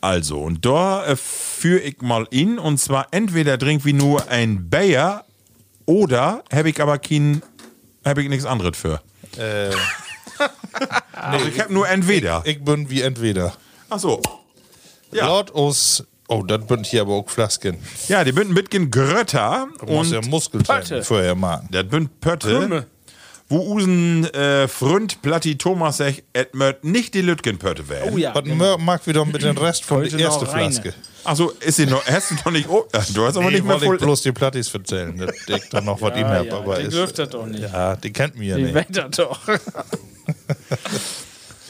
Also, 0.00 0.40
und 0.40 0.64
da 0.64 1.06
äh, 1.06 1.16
führe 1.16 1.80
ich 1.80 2.00
mal 2.02 2.26
in, 2.30 2.58
und 2.58 2.78
zwar 2.78 3.08
entweder 3.10 3.58
trink 3.58 3.84
wie 3.84 3.92
nur 3.92 4.28
ein 4.28 4.70
Bayer 4.70 5.24
oder 5.86 6.44
habe 6.52 6.70
ich 6.70 6.80
aber 6.80 6.98
kein, 6.98 7.42
habe 8.04 8.22
ich 8.22 8.28
nichts 8.28 8.44
anderes 8.46 8.76
für. 8.76 9.00
Äh, 9.36 9.70
Also 11.12 11.46
ich 11.46 11.58
habe 11.58 11.72
nur 11.72 11.88
entweder. 11.88 12.42
ich 12.46 12.62
bin 12.64 12.88
wie 12.90 13.02
entweder. 13.02 13.52
Ach 13.90 13.98
so. 13.98 14.22
Ja. 15.12 15.26
Laut 15.26 15.52
aus. 15.52 16.04
Oh, 16.28 16.42
das 16.42 16.64
bin 16.66 16.84
hier 16.84 17.00
aber 17.00 17.14
auch 17.14 17.28
Flasken. 17.28 17.78
Ja, 18.06 18.22
die 18.22 18.32
bünden 18.32 18.52
mitgen 18.54 18.90
Grötter 18.90 19.66
Du 19.80 19.86
musst 19.86 20.54
und 20.54 20.68
ja 20.68 20.74
Pötte. 20.74 21.02
vorher 21.02 21.34
machen. 21.34 21.68
das 21.72 21.88
bünd 21.88 22.20
Pötte. 22.20 22.48
Krümme. 22.58 22.86
Wo 23.50 23.60
usen 23.74 24.24
äh, 24.34 24.68
Fründ 24.68 25.22
Platti 25.22 25.56
Thomas 25.56 25.96
sech, 25.96 26.22
et 26.34 26.54
möt 26.54 26.84
nicht 26.84 27.14
die 27.14 27.22
Lütgenpötte 27.22 27.88
werden. 27.88 28.12
Oh 28.14 28.18
ja. 28.18 28.34
Was 28.34 28.78
mag 28.78 29.06
wieder 29.06 29.24
mit 29.24 29.42
dem 29.42 29.56
Rest 29.56 29.84
von 29.84 30.02
der 30.02 30.12
ersten. 30.20 30.46
Flaske. 30.46 30.92
Achso, 31.24 31.52
ist 31.60 31.76
sie 31.76 31.86
noch, 31.86 32.04
hast 32.06 32.30
du 32.30 32.34
noch 32.36 32.50
nicht, 32.50 32.68
oh, 32.68 32.86
du 33.14 33.24
hast 33.26 33.36
aber 33.36 33.46
Nee, 33.46 33.56
nicht 33.56 33.64
mehr 33.64 33.72
wollte 33.74 33.84
ich 33.84 33.88
voll. 33.90 33.98
bloß 33.98 34.22
die 34.22 34.32
Plattis 34.32 34.72
erzählen, 34.72 35.16
dass 35.18 35.30
ich 35.46 35.68
dann 35.70 35.84
noch 35.84 36.00
was 36.00 36.16
ihm 36.16 36.26
hab, 36.26 36.44
ja, 36.46 36.56
aber 36.56 36.78
die 36.78 36.88
dürft 36.88 37.18
das 37.18 37.28
doch 37.30 37.46
nicht. 37.46 37.60
Ja, 37.62 37.96
die 37.96 38.12
kennt 38.12 38.36
mir 38.36 38.48
ja 38.48 38.56
Die 38.56 38.72
nicht. 38.72 38.96
das 38.96 39.10
doch. 39.16 39.40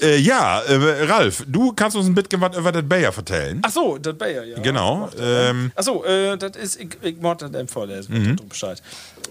Äh, 0.01 0.19
ja, 0.19 0.61
äh, 0.63 1.05
Ralf, 1.05 1.45
du 1.47 1.73
kannst 1.73 1.97
uns 1.97 2.07
ein 2.07 2.15
bisschen 2.15 2.41
was 2.41 2.57
über 2.57 2.73
das 2.73 2.89
Bayer 2.89 3.13
vertellen. 3.13 3.61
Ach 3.65 3.71
so, 3.71 3.99
das 3.99 4.17
Bayer, 4.17 4.45
ja. 4.45 4.59
Genau. 4.61 5.09
Ähm, 5.21 5.73
Ach 5.75 5.83
so, 5.83 6.05
äh, 6.05 6.37
das 6.37 6.57
ist, 6.57 6.81
ich, 6.81 6.89
ich 7.03 7.21
mod 7.21 7.43
das 7.43 7.51
vorlesen, 7.71 8.15
Mhm. 8.15 8.29
mhm. 8.31 8.49
Bescheid. 8.49 8.83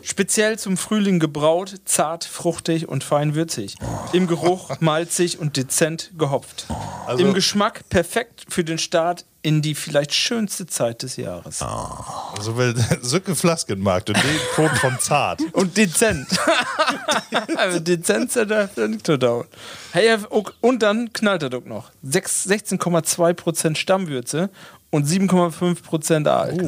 Speziell 0.03 0.59
zum 0.59 0.77
Frühling 0.77 1.19
gebraut, 1.19 1.75
zart, 1.85 2.23
fruchtig 2.25 2.87
und 2.87 3.03
fein 3.03 3.35
würzig. 3.35 3.75
Im 4.13 4.27
Geruch 4.27 4.71
malzig 4.79 5.39
und 5.39 5.57
dezent 5.57 6.11
gehopft. 6.17 6.67
Also 7.05 7.25
Im 7.25 7.33
Geschmack 7.33 7.87
perfekt 7.89 8.45
für 8.49 8.63
den 8.63 8.77
Start 8.77 9.25
in 9.47 9.61
die 9.61 9.75
vielleicht 9.75 10.13
schönste 10.13 10.65
Zeit 10.65 11.03
des 11.03 11.15
Jahres. 11.15 11.61
Also, 11.61 12.57
weil 12.57 12.75
Sücke 13.01 13.33
Flasken 13.33 13.79
mag 13.79 14.03
und 14.09 14.17
den 14.17 14.39
Ton 14.55 14.69
von 14.75 14.99
zart. 14.99 15.39
Und 15.53 15.77
dezent. 15.77 16.27
also 17.55 17.79
dezent 17.79 18.35
nicht 18.89 19.05
zu 19.05 19.17
dauern. 19.17 19.47
Hey, 19.93 20.17
und 20.59 20.83
dann 20.83 21.13
knallt 21.13 21.43
er 21.43 21.49
doch 21.49 21.63
noch. 21.63 21.91
Sechs- 22.03 22.45
16,2% 22.45 23.77
Stammwürze 23.77 24.49
und 24.89 25.07
7,5% 25.07 26.27
Alk. 26.27 26.61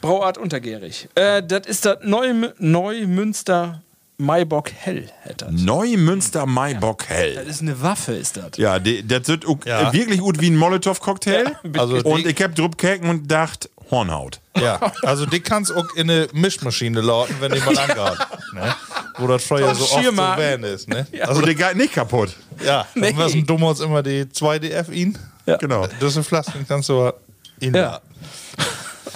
Brauart 0.00 0.38
untergärig. 0.38 1.08
Äh, 1.14 1.40
das 1.44 1.68
ist 1.68 1.84
das 1.84 1.98
Neu 2.02 2.50
Neumünster 2.58 3.80
Maibock 4.18 4.70
Hell. 4.72 5.08
hätte 5.22 5.46
das. 5.46 5.60
Neumünster 5.60 6.46
Maibock 6.46 7.00
Das 7.00 7.08
Hell. 7.08 7.46
ist 7.48 7.60
eine 7.62 7.80
Waffe, 7.82 8.12
ist 8.14 8.36
das. 8.36 8.56
Ja, 8.56 8.78
die, 8.78 9.06
das 9.06 9.28
wird 9.28 9.44
Ja. 9.66 9.92
wirklich 9.92 10.20
gut 10.20 10.40
wie 10.40 10.48
ein 10.50 10.56
Molotow-Cocktail. 10.56 11.56
Ja, 11.74 11.80
Also 11.80 11.96
und 11.98 12.26
ich 12.26 12.42
hab 12.42 12.54
drüber 12.54 12.70
gekeken 12.70 13.08
und 13.10 13.30
dacht, 13.30 13.68
Hornhaut. 13.90 14.40
Ja, 14.58 14.80
also 15.02 15.26
die 15.26 15.38
kannst 15.40 15.72
auch 15.74 15.94
in 15.94 16.10
eine 16.10 16.26
Mischmaschine 16.32 17.00
lauten, 17.02 17.36
wenn 17.40 17.52
die 17.52 17.60
mal 17.60 17.76
angeht. 17.78 18.18
Ne? 18.52 18.74
Wo 19.18 19.26
das 19.28 19.44
Feuer 19.44 19.74
so 19.74 19.84
oft 19.84 19.92
so 19.92 19.98
Schiermarken. 20.00 20.62
van 20.62 20.64
ist. 20.64 20.88
Ne? 20.88 21.06
Also 21.20 21.40
die 21.42 21.54
geht 21.54 21.76
nicht 21.76 21.92
kaputt. 21.92 22.34
Ja, 22.64 22.86
Nee. 22.94 23.12
was 23.16 23.32
ein 23.34 23.46
Dummholz 23.46 23.80
immer 23.80 24.02
die 24.02 24.24
2DF 24.24 24.90
ihn. 24.90 25.16
Ja. 25.46 25.56
Genau. 25.58 25.86
Das 26.00 26.14
sind 26.14 26.26
Flasken, 26.26 26.64
kannst 26.66 26.88
du 26.88 27.12
ihn 27.60 27.74
Ja. 27.74 28.00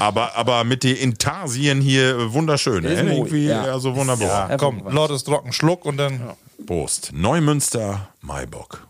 Aber, 0.00 0.34
aber 0.36 0.64
mit 0.64 0.82
den 0.82 0.96
Intarsien 0.96 1.80
hier 1.80 2.16
äh, 2.18 2.32
wunderschön. 2.32 2.84
Ist 2.84 2.98
Äh? 3.00 3.14
Irgendwie, 3.16 3.46
ja. 3.46 3.62
also 3.64 3.94
wunderbar. 3.94 4.50
Ja, 4.50 4.56
komm, 4.56 4.82
lautes 4.90 5.24
trocken 5.24 5.52
Schluck 5.52 5.84
und 5.84 5.96
dann. 5.98 6.20
Prost. 6.66 7.10
Neumünster 7.12 8.08
Maibock. 8.20 8.86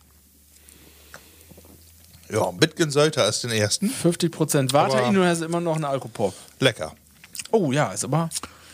Ja, 2.32 2.50
bisschen 2.52 2.90
Sölter 2.90 3.28
ist 3.28 3.42
den 3.42 3.50
ersten. 3.50 3.90
50% 3.90 4.72
Water, 4.72 4.98
Aber- 4.98 5.08
in 5.08 5.16
und 5.18 5.26
hast 5.26 5.42
immer 5.42 5.60
noch 5.60 5.74
einen 5.74 5.84
Alkopop. 5.84 6.32
Lecker. 6.60 6.92
Oh 7.50 7.72
ja, 7.72 7.92
ist 7.92 8.04
aber 8.04 8.30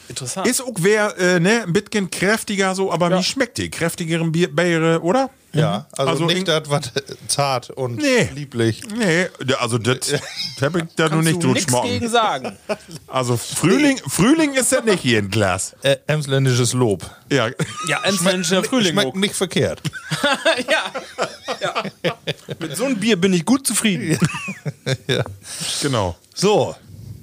interessant. 0.09 0.47
Ist 0.47 0.61
auch 0.63 0.73
wer, 0.77 1.17
äh, 1.19 1.41
ne, 1.41 1.63
ein 1.63 1.73
bisschen 1.73 2.11
kräftiger 2.11 2.75
so, 2.75 2.93
aber 2.93 3.11
Ja. 3.11 3.19
wie 3.19 3.23
schmeckt 3.23 3.57
die? 3.59 3.71
Kräftigeren 3.71 4.31
Bier, 4.33 4.55
Biere, 4.55 5.01
oder? 5.01 5.31
Ja, 5.59 5.87
also, 5.97 6.11
Also 6.13 6.29
in- 6.29 6.35
nicht 6.35 6.49
das, 6.49 6.63
was 6.71 6.93
zart 7.29 7.71
und 7.71 7.97
Nee. 7.97 8.29
lieblich. 8.35 8.83
Nee, 8.97 9.29
also 9.59 9.79
das 9.79 10.13
hab 10.61 10.77
ich 10.77 10.85
da 10.97 11.09
Kannst 11.09 11.25
nicht 11.29 11.43
du 11.43 11.49
nichts 11.53 11.73
gegen 11.83 12.09
sagen. 12.09 12.57
Also 13.09 13.37
Frühling, 13.37 13.99
Frühling 14.07 14.55
ist 14.55 14.73
das 14.73 14.85
nicht 14.85 15.01
hier 15.01 15.19
ein 15.19 15.31
Glas. 15.31 15.75
Äh, 15.83 15.97
emsländisches 16.07 16.73
Lob. 16.73 17.09
Ja, 17.31 17.49
Ja, 17.89 18.03
Emsländischer 18.05 18.63
Frühling. 18.65 18.93
Schmeckt 18.93 19.17
nicht 19.17 19.35
verkehrt. 19.35 19.81
ja. 20.71 20.93
ja. 22.03 22.15
Mit 22.59 22.77
so 22.77 22.85
einem 22.85 22.97
Bier 22.99 23.21
bin 23.21 23.33
ich 23.33 23.45
gut 23.45 23.67
zufrieden. 23.67 24.19
ja. 25.07 25.23
genau. 25.83 26.17
So, 26.35 26.75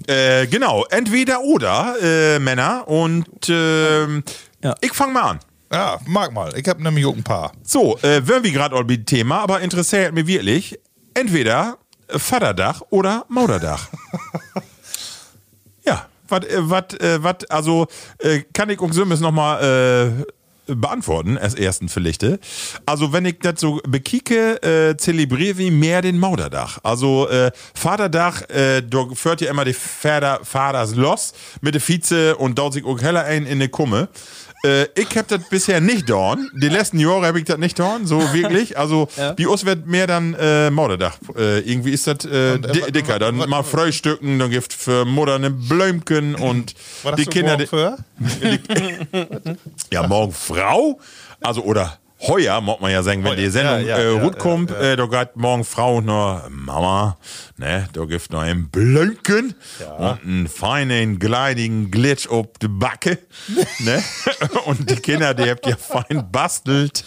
Äh, 0.08 0.48
genau, 0.48 0.84
entweder 0.90 1.42
oder, 1.42 1.96
äh, 2.02 2.40
Männer. 2.40 2.88
Und 2.88 3.26
ähm, 3.50 4.24
Ja. 4.62 4.76
ich 4.82 4.94
fange 4.94 5.14
mal 5.14 5.22
an. 5.32 5.40
Ja, 5.74 5.99
mag 6.05 6.32
mal. 6.32 6.55
Ich 6.55 6.67
habe 6.67 6.84
nämlich 6.84 7.05
auch 7.05 7.15
ein 7.15 7.24
paar. 7.24 7.51
So, 7.63 7.97
äh, 7.99 8.21
wir 8.28 8.41
gerade 8.41 8.76
all 8.76 8.86
beim 8.86 9.05
Thema, 9.05 9.39
aber 9.39 9.61
interessiert 9.61 10.13
mich 10.13 10.28
wirklich, 10.28 10.80
entweder 11.15 11.78
Vaterdach 12.09 12.82
oder 12.91 13.26
Mauderdach. 13.28 13.88
ja, 15.86 16.05
was, 16.28 16.45
äh, 16.45 16.57
was, 16.59 16.93
äh, 16.99 17.24
was, 17.24 17.49
also 17.49 17.88
äh, 18.19 18.41
kann 18.53 18.69
ich 18.69 18.80
uns 18.80 18.95
Sümmes 18.95 19.19
nochmal 19.19 20.21
äh, 20.21 20.32
beantworten, 20.67 21.38
als 21.38 21.55
ersten 21.55 21.89
Verlichte. 21.89 22.39
Also, 22.86 23.11
wenn 23.11 23.26
ich 23.26 23.39
das 23.39 23.59
so 23.59 23.82
bekicke, 23.88 24.61
äh, 24.63 24.95
zelebriere 24.97 25.61
ich 25.61 25.71
mehr 25.71 26.01
den 26.01 26.19
Mauderdach. 26.19 26.80
Also, 26.84 27.28
äh, 27.30 27.51
Vaterdach, 27.74 28.49
äh, 28.49 28.82
da 28.82 29.07
führt 29.13 29.41
ja 29.41 29.49
immer 29.49 29.65
die 29.65 29.74
Vater, 29.74 30.39
Vaters 30.43 30.95
los 30.95 31.34
mit 31.61 31.76
der 31.76 31.82
Vize 31.82 32.36
und 32.38 32.57
dort 32.57 32.74
sich 32.74 32.86
auch 32.86 33.01
heller 33.01 33.26
ein 33.26 33.45
in 33.45 33.59
die 33.59 33.67
Kumme. 33.67 34.07
Äh, 34.66 34.84
ich 34.95 35.18
hab 35.18 35.28
das 35.28 35.41
bisher 35.49 35.82
nicht 35.82 36.09
dorn. 36.09 36.49
Die 36.55 36.70
letzten 36.70 36.97
Jahre 36.99 37.28
habe 37.28 37.38
ich 37.39 37.45
das 37.45 37.57
nicht 37.57 37.78
dorn, 37.78 38.05
so 38.07 38.20
wirklich. 38.34 38.78
Also, 38.78 39.09
wie 39.36 39.45
uns 39.45 39.66
wird 39.66 39.86
mehr 39.88 40.07
dann 40.07 40.34
äh, 40.36 40.70
Mauderdach. 40.70 41.18
Äh, 41.38 41.59
irgendwie 41.70 41.91
ist 41.91 42.07
das 42.07 42.24
äh, 42.26 42.53
Und, 42.55 42.66
äh, 42.68 42.91
dicker. 42.91 43.20
Dann 43.20 43.38
wa- 43.39 43.47
mal 43.47 43.64
Frühstücken, 43.64 44.39
dann 44.39 44.49
gibt 44.51 44.72
für 44.72 45.03
Mutter 45.03 45.36
eine 45.36 45.49
Blümchen 45.49 46.36
und 46.36 46.74
Was 47.03 47.16
die 47.16 47.26
Kinder. 47.26 47.57
morgen 47.57 47.68
für? 47.68 47.97
Ja, 49.91 50.07
morgen 50.07 50.32
Frau, 50.32 50.99
also 51.41 51.61
oder 51.64 51.97
heuer, 52.22 52.61
muss 52.61 52.80
man 52.80 52.91
ja 52.91 53.03
sagen, 53.03 53.24
wenn 53.24 53.36
die 53.38 53.49
Sendung 53.49 53.86
Ja, 53.86 53.97
ja, 53.97 53.97
äh, 53.97 54.16
ja, 54.16 54.22
gut 54.22 54.39
kommt, 54.39 54.72
äh, 54.72 54.95
da 54.95 55.05
geht 55.07 55.36
morgen 55.36 55.66
Frau 55.66 55.99
noch, 56.01 56.43
Mama, 56.49 57.18
ne, 57.64 57.88
da 57.93 58.05
gibt 58.05 58.32
noch 58.32 58.41
ein 58.41 58.70
Blönken 58.70 59.55
und 59.97 60.24
einen 60.24 60.47
feinen, 60.47 61.20
gleidigen 61.20 61.91
Glitch 61.91 62.28
ob 62.28 62.59
die 62.59 62.68
Backe, 62.68 63.20
ne, 63.80 64.03
und 64.66 64.89
die 64.89 64.95
Kinder, 64.97 65.34
die 65.34 65.49
habt 65.49 65.66
ihr 65.66 65.78
fein 65.78 66.28
bastelt 66.32 67.03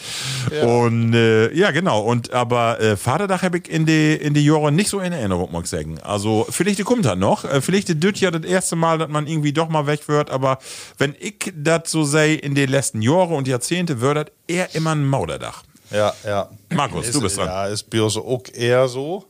und 0.63 1.15
äh, 1.15 1.53
ja, 1.53 1.71
genau, 1.71 2.01
und 2.01 2.33
aber 2.33 2.81
äh, 2.81 2.97
Vaterdach 2.97 3.43
habe 3.43 3.59
ich 3.59 3.69
in 3.69 3.87
die, 3.87 4.15
in 4.15 4.35
die 4.35 4.45
Jahre 4.45 4.73
nicht 4.73 4.89
so 4.89 5.01
in 5.01 5.13
Erinnerung, 5.13 5.53
muss 5.53 5.65
ich 5.65 5.71
sagen. 5.71 5.99
Also, 6.01 6.47
vielleicht 6.49 6.83
kommt 6.85 7.05
das 7.05 7.17
noch, 7.17 7.45
äh, 7.45 7.61
vielleicht 7.61 7.91
ist 7.91 8.03
das 8.03 8.21
ja 8.21 8.31
das 8.31 8.45
erste 8.45 8.77
Mal, 8.77 8.99
dass 8.99 9.09
man 9.09 9.27
irgendwie 9.27 9.53
doch 9.53 9.69
mal 9.69 9.87
weg 9.87 10.09
wird, 10.09 10.31
aber 10.31 10.59
wenn 10.99 11.15
ich 11.19 11.53
das 11.55 11.83
so 11.87 12.05
sehe, 12.05 12.37
in 12.37 12.55
den 12.55 12.71
letzten 12.71 13.03
Jahren 13.03 13.35
und 13.35 13.47
Jahrzehnte, 13.47 14.01
wird 14.01 14.17
das 14.17 14.27
eher 14.47 14.75
immer 14.75 14.93
ein 14.93 15.05
Mauderdach. 15.05 15.63
Ja, 15.91 16.15
ja. 16.25 16.49
Markus, 16.71 17.11
du 17.11 17.21
bist 17.21 17.37
dran. 17.37 17.47
Ja, 17.47 17.67
ist 17.67 17.89
bei 17.91 18.03
uns 18.03 18.17
auch 18.17 18.43
eher 18.53 18.89
so. 18.89 19.25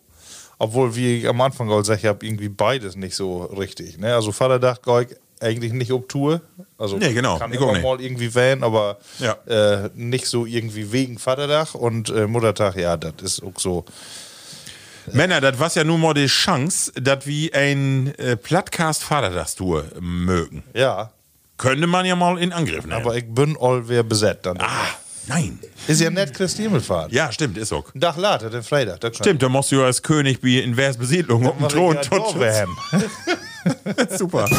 Obwohl, 0.59 0.97
wie 0.97 1.19
ich 1.19 1.29
am 1.29 1.41
Anfang 1.41 1.69
gesagt 1.69 2.03
habe, 2.05 2.25
irgendwie 2.25 2.49
beides 2.49 2.97
nicht 2.97 3.15
so 3.15 3.43
richtig. 3.45 3.99
Ne? 3.99 4.15
Also 4.15 4.33
Vaterdach 4.33 4.81
gehe 4.83 5.03
ich 5.03 5.17
eigentlich 5.43 5.73
nicht 5.75 5.93
ob 5.93 6.09
Tour. 6.09 6.41
Also 6.79 6.97
Nee, 6.97 7.13
genau. 7.13 7.39
kann 7.39 7.53
Ich 7.53 7.61
immer 7.61 7.79
mal 7.79 8.01
irgendwie 8.01 8.35
wählen, 8.35 8.65
aber 8.65 8.99
Ja. 9.19 9.33
äh, 9.47 9.91
nicht 9.95 10.27
so 10.27 10.47
irgendwie 10.47 10.93
wegen 10.93 11.19
Vaterdach 11.19 11.75
und 11.75 12.09
äh, 12.09 12.27
Muttertag, 12.27 12.77
ja, 12.77 12.97
das 12.97 13.13
ist 13.21 13.43
auch 13.43 13.59
so. 13.59 13.85
Männer, 15.13 15.41
das 15.41 15.59
war 15.59 15.71
ja 15.75 15.85
nur 15.85 15.99
mal 15.99 16.15
die 16.15 16.27
Chance, 16.27 16.91
dass 17.01 17.27
wir 17.27 17.55
ein 17.55 18.13
äh, 18.19 18.37
Plattcast 18.37 19.05
Vaterdachtstour 19.05 19.85
mögen. 20.01 20.63
Ja, 20.75 21.13
Könnte 21.59 21.87
man 21.87 22.05
ja 22.05 22.17
mal 22.17 22.39
in 22.39 22.53
Angriff 22.53 22.85
nehmen. 22.85 22.93
aber 23.01 23.17
ich 23.17 23.25
bin 23.33 23.57
all 23.61 23.89
wer 23.89 24.03
besetzt 24.03 24.45
dann. 24.47 24.59
ah, 24.61 24.89
Nein. 25.29 25.59
Ist 25.89 26.01
ja 26.01 26.11
nett 26.11 26.33
Christi 26.35 26.63
Himmelfahrt. 26.63 27.13
Ja, 27.13 27.33
stimmt, 27.33 27.59
ist 27.59 27.73
auch. 27.73 27.93
Ein 27.95 28.01
Tag 28.01 28.17
later, 28.17 28.49
den 28.51 28.63
Freitag. 28.63 29.01
das 29.01 29.13
kann- 29.13 29.25
Stimmt, 29.25 29.43
da 29.43 29.49
musst 29.49 29.73
du 29.73 29.77
ja 29.77 29.85
als 29.87 30.03
König 30.03 30.39
wie 30.43 30.61
in 30.61 30.77
Wers 30.77 30.97
Besiedlung 30.97 31.47
auf 31.47 31.57
dem 31.59 31.69
Thron 31.69 31.97
ja 31.97 32.01
tot 32.03 32.35
da 32.37 32.41
werden. 32.41 32.77
Super. 34.17 34.49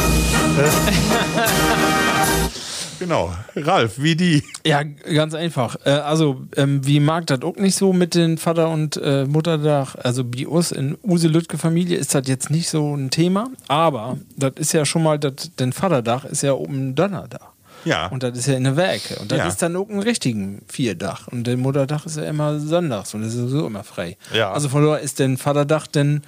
genau. 2.98 3.32
Ralf, 3.56 3.94
wie 3.98 4.16
die. 4.16 4.42
Ja, 4.66 4.82
ganz 4.82 5.34
einfach. 5.34 5.76
Äh, 5.84 5.90
also, 5.90 6.42
ähm, 6.56 6.84
wie 6.86 7.00
mag 7.00 7.26
das 7.26 7.42
auch 7.42 7.56
nicht 7.56 7.76
so 7.76 7.92
mit 7.92 8.14
den 8.14 8.38
Vater- 8.38 8.68
und 8.68 8.96
äh, 9.02 9.24
Mutterdach? 9.24 9.94
Also, 9.96 10.24
bei 10.24 10.46
uns 10.46 10.72
in 10.72 10.96
Use 11.02 11.28
Lütke 11.28 11.58
Familie 11.58 11.96
ist 11.96 12.14
das 12.14 12.26
jetzt 12.26 12.50
nicht 12.50 12.68
so 12.68 12.94
ein 12.94 13.10
Thema, 13.10 13.48
aber 13.68 14.18
das 14.36 14.52
ist 14.56 14.72
ja 14.72 14.84
schon 14.84 15.02
mal, 15.02 15.18
das, 15.18 15.54
den 15.58 15.72
Vaterdach 15.72 16.24
ist 16.24 16.42
ja 16.42 16.52
oben 16.52 16.94
Donnerdach. 16.94 17.52
Ja. 17.84 18.06
Und 18.08 18.22
das 18.22 18.36
ist 18.36 18.46
ja 18.46 18.54
in 18.54 18.64
der 18.64 18.76
Werke. 18.76 19.16
Und 19.20 19.30
das 19.32 19.38
Ja. 19.38 19.46
ist 19.48 19.62
dann 19.62 19.76
auch 19.76 19.88
ein 19.88 20.00
richtigen 20.00 20.62
Vierdach. 20.68 21.28
Und 21.28 21.46
der 21.46 21.56
Mutterdach 21.56 22.06
ist 22.06 22.16
ja 22.16 22.24
immer 22.24 22.58
sonntags 22.58 23.14
und 23.14 23.22
das 23.22 23.30
ist 23.34 23.40
sowieso 23.40 23.66
immer 23.66 23.84
frei. 23.84 24.16
Ja. 24.32 24.52
Also 24.52 24.68
von 24.68 24.84
daher 24.84 25.00
ist 25.00 25.18
den 25.18 25.36
Vaterdach 25.36 25.86
denn 25.86 26.22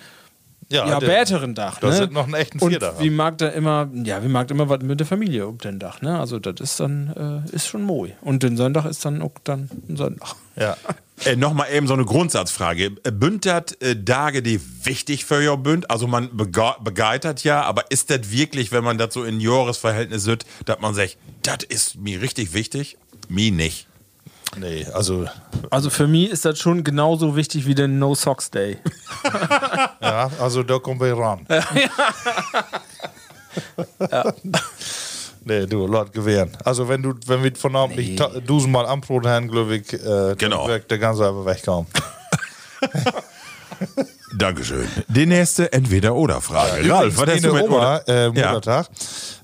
ja, 0.70 0.98
der- 1.00 1.06
bärteren 1.06 1.54
Dach. 1.54 1.78
Das 1.80 1.90
ne? 1.92 1.96
sind 2.02 2.12
noch 2.12 2.24
einen 2.24 2.34
echten 2.34 2.58
Und 2.58 2.70
Vierdach. 2.70 2.94
wie 2.98 3.10
mag 3.10 3.38
da 3.38 3.48
immer, 3.48 3.88
ja, 4.04 4.22
wie 4.22 4.28
mag 4.28 4.48
da 4.48 4.54
immer 4.54 4.68
was 4.68 4.80
mit 4.82 5.00
der 5.00 5.06
Familie 5.06 5.46
um 5.46 5.58
den 5.58 5.78
Dach, 5.78 6.00
ne? 6.02 6.18
Also 6.18 6.38
das 6.38 6.60
ist 6.60 6.80
dann, 6.80 7.44
äh, 7.52 7.54
ist 7.54 7.66
schon 7.68 7.82
moi. 7.82 8.10
Und 8.22 8.42
den 8.42 8.56
Sonntag 8.56 8.84
ist 8.86 9.04
dann 9.04 9.20
auch 9.22 9.32
dann 9.44 9.68
ein 9.88 9.96
Sonntag. 9.96 10.34
Ja. 10.56 10.76
Äh, 11.26 11.36
Nochmal 11.36 11.66
eben 11.70 11.86
so 11.86 11.92
eine 11.92 12.06
Grundsatzfrage. 12.06 12.92
Äh, 13.04 13.10
Bünd 13.12 13.44
das 13.44 13.72
äh, 13.80 13.94
Tage, 13.94 14.40
die 14.40 14.58
wichtig 14.86 15.26
für 15.26 15.42
ihr 15.42 15.54
bünd? 15.58 15.90
Also 15.90 16.06
man 16.06 16.30
begeistert 16.34 17.44
ja, 17.44 17.60
aber 17.60 17.90
ist 17.90 18.08
das 18.08 18.30
wirklich, 18.30 18.72
wenn 18.72 18.82
man 18.82 18.96
das 18.96 19.12
so 19.12 19.24
in 19.24 19.38
Jahresverhältnis 19.38 20.24
sieht, 20.24 20.46
dass 20.64 20.80
man 20.80 20.94
sagt, 20.94 21.18
das 21.42 21.58
ist 21.68 21.96
mir 21.96 22.22
richtig 22.22 22.54
wichtig? 22.54 22.96
Mir 23.28 23.52
nicht. 23.52 23.86
Nee, 24.56 24.84
also, 24.92 25.26
Also 25.70 25.90
für 25.90 26.06
mich 26.08 26.30
ist 26.30 26.44
das 26.44 26.58
schon 26.58 26.82
genauso 26.82 27.36
wichtig 27.36 27.66
wie 27.66 27.74
der 27.74 27.86
No 27.88 28.14
Socks 28.14 28.50
Day. 28.50 28.78
ja, 30.02 30.30
also 30.40 30.62
da 30.64 30.78
kommen 30.78 31.00
wir 31.00 31.16
ran. 31.16 31.46
Nee, 35.42 35.64
du, 35.66 35.86
Lord 35.86 36.12
gewähren. 36.12 36.50
Also 36.64 36.86
wenn 36.88 37.02
du, 37.02 37.14
wenn 37.26 37.42
wir 37.42 37.54
von 37.56 37.74
Abend 37.74 37.96
nicht 37.96 38.18
ta- 38.18 38.28
tausendmal 38.46 38.84
Ambrot 38.86 39.26
haben, 39.26 39.48
glaube 39.48 39.76
ich, 39.76 39.90
äh, 39.94 40.34
Genau. 40.36 40.58
dann 40.64 40.68
wird 40.68 40.90
der 40.90 40.98
ganze 40.98 41.26
einfach 41.26 41.46
wegkommen. 41.46 41.86
Dankeschön. 44.32 44.86
Die 45.08 45.26
nächste 45.26 45.72
Entweder-Oder-Frage. 45.72 46.88
Ralf, 46.88 47.16
was 47.18 47.28
hast 47.28 47.44
du 47.44 47.48
meine 47.48 47.62
mit 47.62 47.70
Oma, 47.70 47.96
Oder? 47.96 48.08
äh, 48.08 48.22
Ja. 48.38 48.52
Muttertag, 48.52 48.88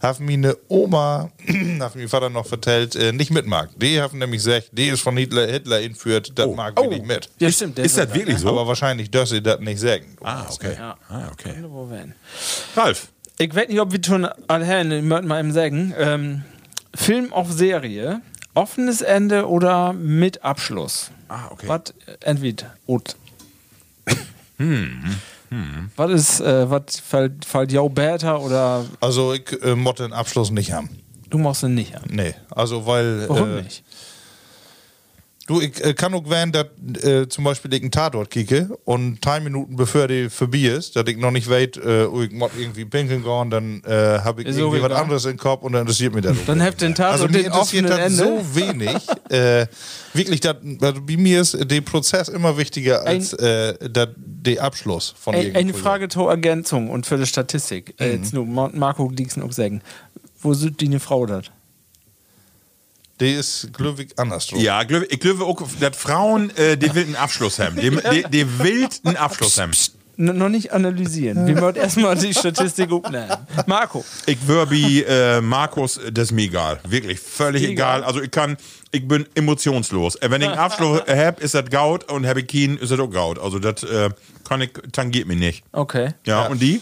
hat 0.00 0.20
mir 0.20 0.32
eine 0.34 0.56
Oma, 0.68 1.30
hat 1.80 1.96
mir 1.96 2.08
Vater 2.08 2.30
noch 2.30 2.46
vertellt, 2.46 2.94
äh, 2.94 3.12
nicht 3.12 3.30
mitmag. 3.32 3.68
Die 3.76 4.00
haben 4.00 4.18
nämlich 4.18 4.42
gesagt, 4.44 4.68
die 4.72 4.86
ist 4.88 5.00
von 5.00 5.16
Hitler, 5.16 5.46
Hitler 5.48 5.82
entführt, 5.82 6.32
das 6.38 6.54
mag 6.54 6.76
wir 6.80 6.88
nicht 6.88 7.04
mit. 7.04 7.28
Ja, 7.40 7.50
stimmt. 7.50 7.78
der 7.78 7.84
Ist 7.84 7.98
das 7.98 8.14
wirklich 8.14 8.38
so? 8.38 8.48
Aber 8.48 8.66
wahrscheinlich 8.66 9.10
dürfen 9.10 9.34
sie 9.34 9.42
das 9.42 9.58
nicht 9.60 9.80
sagen. 9.80 10.16
ah, 10.22 10.46
okay. 10.50 10.74
Ja. 10.78 10.96
Ah, 11.08 11.28
okay. 11.32 11.54
Ralf. 12.76 13.08
Ich 13.38 13.54
weiß 13.54 13.68
nicht, 13.68 13.80
ob 13.80 13.92
wir 13.92 14.00
schon 14.04 14.24
alle 14.46 14.64
Herren, 14.64 14.90
ich 14.92 15.02
möchte 15.02 15.26
mal 15.26 15.40
eben 15.40 15.52
sagen, 15.52 15.92
ähm, 15.98 16.42
Film 16.94 17.32
auf 17.32 17.50
Serie, 17.52 18.22
offenes 18.54 19.02
Ende 19.02 19.46
oder 19.48 19.92
mit 19.92 20.42
Abschluss? 20.44 21.10
Ah, 21.28 21.48
okay. 21.50 21.66
Was 21.68 21.92
entweder 22.20 22.74
und. 24.58 25.20
Was 25.96 26.10
ist, 26.10 26.40
äh, 26.40 26.68
was 26.68 27.00
fällt, 27.00 27.44
fällt 27.44 27.72
jou 27.72 27.88
besser 27.88 28.40
oder 28.40 28.84
Also 29.00 29.32
ich 29.32 29.50
äh, 29.62 29.76
motte 29.76 30.02
den 30.02 30.12
Abschluss 30.12 30.50
nicht 30.50 30.72
haben. 30.72 30.90
du 31.30 31.38
machst 31.38 31.62
ihn 31.62 31.74
nicht 31.74 31.94
an? 31.94 32.04
Nee, 32.08 32.34
also 32.50 32.86
weil... 32.86 33.28
Warum 33.28 33.58
äh, 33.58 33.62
nicht? 33.62 33.84
Du, 35.46 35.60
ich 35.60 35.82
äh, 35.84 35.94
kann 35.94 36.12
auch 36.12 36.28
wählen, 36.28 36.50
dass 36.50 36.66
äh, 37.04 37.28
zum 37.28 37.44
Beispiel 37.44 37.72
ich 37.72 37.80
einen 37.80 37.92
Tatort 37.92 38.30
kicke 38.30 38.76
und 38.84 39.24
drei 39.24 39.38
Minuten 39.38 39.76
bevor 39.76 40.08
die 40.08 40.28
vorbei 40.28 40.58
ist, 40.58 40.96
dass 40.96 41.04
ich 41.06 41.16
noch 41.18 41.30
nicht 41.30 41.48
weiß, 41.48 41.68
äh, 41.84 42.06
oh, 42.10 42.22
ich 42.22 42.32
muss 42.32 42.50
irgendwie 42.58 42.84
pinkeln 42.84 43.22
gehen, 43.22 43.50
dann 43.50 43.80
äh, 43.84 44.18
habe 44.24 44.42
ich 44.42 44.52
so 44.54 44.72
irgendwie 44.72 44.82
was 44.82 44.92
anderes 44.92 45.24
im 45.24 45.36
Kopf 45.36 45.62
und 45.62 45.72
dann 45.72 45.82
interessiert 45.82 46.14
mich 46.14 46.24
das. 46.24 46.36
Dann 46.46 46.60
habt 46.60 46.80
den 46.80 46.96
Tatort 46.96 47.12
also 47.12 47.28
den 47.28 47.44
interessiert 47.46 47.88
das 47.88 47.98
Ende. 47.98 48.16
so 48.16 48.54
wenig. 48.56 48.96
äh, 49.28 49.66
wirklich, 50.14 50.40
dat, 50.40 50.58
also 50.80 51.00
bei 51.02 51.16
mir 51.16 51.42
ist 51.42 51.56
der 51.70 51.80
Prozess 51.80 52.28
immer 52.28 52.58
wichtiger 52.58 53.06
als 53.06 53.32
äh, 53.34 53.74
der 53.88 54.08
Abschluss 54.60 55.14
von 55.16 55.34
irgendeinem 55.34 55.68
eine. 55.68 55.74
Frage 55.74 56.08
zur 56.08 56.28
Ergänzung 56.28 56.90
und 56.90 57.06
für 57.06 57.18
die 57.18 57.26
Statistik. 57.26 57.94
Äh, 58.00 58.16
jetzt 58.16 58.34
nur 58.34 58.44
Mar- 58.46 58.72
Marco 58.74 59.08
Dieksen 59.10 59.42
auch 59.44 59.52
sagen. 59.52 59.80
Wo 60.40 60.54
sind 60.54 60.80
die 60.80 60.86
eine 60.86 60.98
Frau 61.00 61.24
das? 61.26 61.46
Die 63.20 63.32
ist 63.32 63.68
glücklich 63.72 64.18
andersrum. 64.18 64.60
Ja, 64.60 64.82
ich 64.82 65.20
glaube 65.20 65.44
auch, 65.44 65.62
dass 65.80 65.96
Frauen, 65.96 66.54
äh, 66.56 66.76
die 66.76 66.94
will 66.94 67.04
einen 67.04 67.16
Abschluss 67.16 67.58
haben. 67.58 67.76
Die, 67.76 67.90
die, 67.90 68.24
die 68.30 68.58
will 68.58 68.88
einen 69.04 69.16
Abschluss 69.16 69.58
haben. 69.58 69.72
N 70.18 70.38
noch 70.38 70.48
nicht 70.48 70.72
analysieren. 70.72 71.46
Wir 71.46 71.60
wollen 71.60 71.76
erstmal 71.76 72.16
die 72.16 72.32
Statistik 72.32 72.90
aufnehmen. 72.90 73.30
Marco. 73.66 74.02
Ich 74.24 74.46
würde 74.46 74.70
wie 74.70 75.02
äh, 75.02 75.42
Markus, 75.42 76.00
das 76.10 76.26
ist 76.26 76.32
mir 76.32 76.44
egal. 76.44 76.80
Wirklich, 76.88 77.20
völlig 77.20 77.62
Egal. 77.62 77.98
egal. 77.98 78.04
Also 78.04 78.22
ich 78.22 78.30
kann, 78.30 78.56
ich 78.92 79.06
bin 79.06 79.26
emotionslos. 79.34 80.16
Äh, 80.16 80.30
Wenn 80.30 80.40
ich 80.40 80.48
einen 80.48 80.58
Abschluss 80.58 81.02
habe, 81.06 81.42
ist 81.42 81.54
das 81.54 81.68
Gaut 81.68 82.10
und 82.10 82.26
habe 82.26 82.40
ich 82.40 82.46
keinen, 82.46 82.78
ist 82.78 82.92
das 82.92 82.98
auch 83.00 83.10
Gaut. 83.10 83.38
Also 83.38 83.58
das 83.58 83.82
äh, 83.82 84.08
kann 84.48 84.62
ich, 84.62 84.70
tangiert 84.92 85.26
mich 85.26 85.38
nicht. 85.38 85.64
Okay. 85.72 86.14
Ja, 86.24 86.46
und 86.46 86.60
die? 86.62 86.80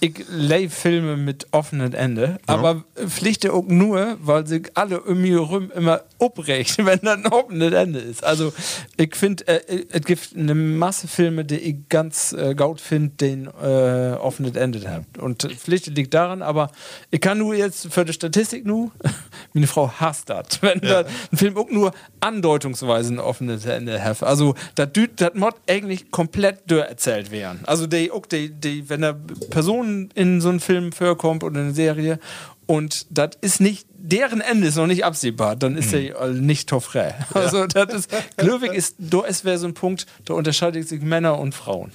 Ich 0.00 0.24
leih 0.30 0.68
Filme 0.68 1.16
mit 1.16 1.46
offenem 1.52 1.94
Ende, 1.94 2.38
aber 2.46 2.84
pflichte 2.94 3.52
auch 3.52 3.66
nur, 3.66 4.16
weil 4.20 4.46
sich 4.46 4.70
alle 4.74 5.00
um 5.00 5.20
mich 5.20 5.32
herum 5.32 5.70
immer 5.74 6.02
abbrechen, 6.20 6.86
wenn 6.86 7.00
das 7.02 7.18
ein 7.18 7.26
offenes 7.26 7.72
Ende 7.72 7.98
ist. 8.00 8.24
Also 8.24 8.52
ich 8.96 9.14
finde, 9.16 9.46
äh, 9.48 9.84
es 9.90 10.02
gibt 10.02 10.36
eine 10.36 10.54
Masse 10.54 11.08
Filme, 11.08 11.44
die 11.44 11.56
ich 11.56 11.88
ganz 11.88 12.32
äh, 12.32 12.54
gaut 12.54 12.80
finde, 12.80 13.14
den 13.16 13.46
äh, 13.46 14.16
offenes 14.20 14.56
Ende 14.56 14.88
haben. 14.88 15.06
Und 15.18 15.42
Pflichte 15.42 15.90
liegt 15.90 16.14
daran, 16.14 16.42
aber 16.42 16.70
ich 17.10 17.20
kann 17.20 17.38
nur 17.38 17.54
jetzt 17.54 17.92
für 17.92 18.04
die 18.04 18.12
Statistik 18.12 18.64
nur, 18.66 18.90
meine 19.52 19.66
Frau 19.66 19.90
hasst 19.90 20.30
das, 20.30 20.46
wenn 20.62 20.80
das 20.80 21.06
ein 21.32 21.36
Film 21.36 21.56
auch 21.56 21.70
nur 21.70 21.92
andeutungsweise 22.20 23.14
ein 23.14 23.20
offenes 23.20 23.64
Ende 23.64 24.02
hat. 24.02 24.22
Also 24.22 24.54
das 24.74 24.88
mod 25.34 25.54
eigentlich 25.68 26.10
komplett 26.10 26.70
erzählt 26.70 27.30
werden. 27.30 27.60
Also 27.64 27.86
die, 27.86 28.10
auch 28.10 28.26
die, 28.26 28.50
die, 28.50 28.88
wenn 28.88 29.02
da 29.02 29.14
Personen 29.50 30.10
in 30.14 30.40
so 30.40 30.48
einen 30.48 30.60
Film 30.60 30.92
vorkommt 30.92 31.44
oder 31.44 31.60
eine 31.60 31.74
Serie 31.74 32.18
und 32.66 33.06
das 33.08 33.30
ist 33.40 33.62
nicht, 33.62 33.86
deren 33.96 34.42
Ende 34.42 34.68
ist 34.68 34.76
noch 34.76 34.86
nicht 34.86 35.02
absehbar, 35.02 35.56
dann 35.56 35.74
ist 35.74 35.94
äh, 35.94 36.12
nicht 36.34 36.68
toffrei. 36.68 37.14
Also 37.34 37.66
das 37.66 37.94
ist, 37.94 38.10
Glöwig 38.36 38.74
ist, 38.74 38.96
da 38.98 39.24
ist 39.24 39.46
wäre 39.46 39.56
so 39.56 39.66
ein 39.66 39.72
Punkt, 39.72 40.06
da 40.26 40.34
unterscheidet 40.34 40.86
sich 40.86 41.00
Männer 41.00 41.38
und 41.38 41.54
Frauen. 41.54 41.90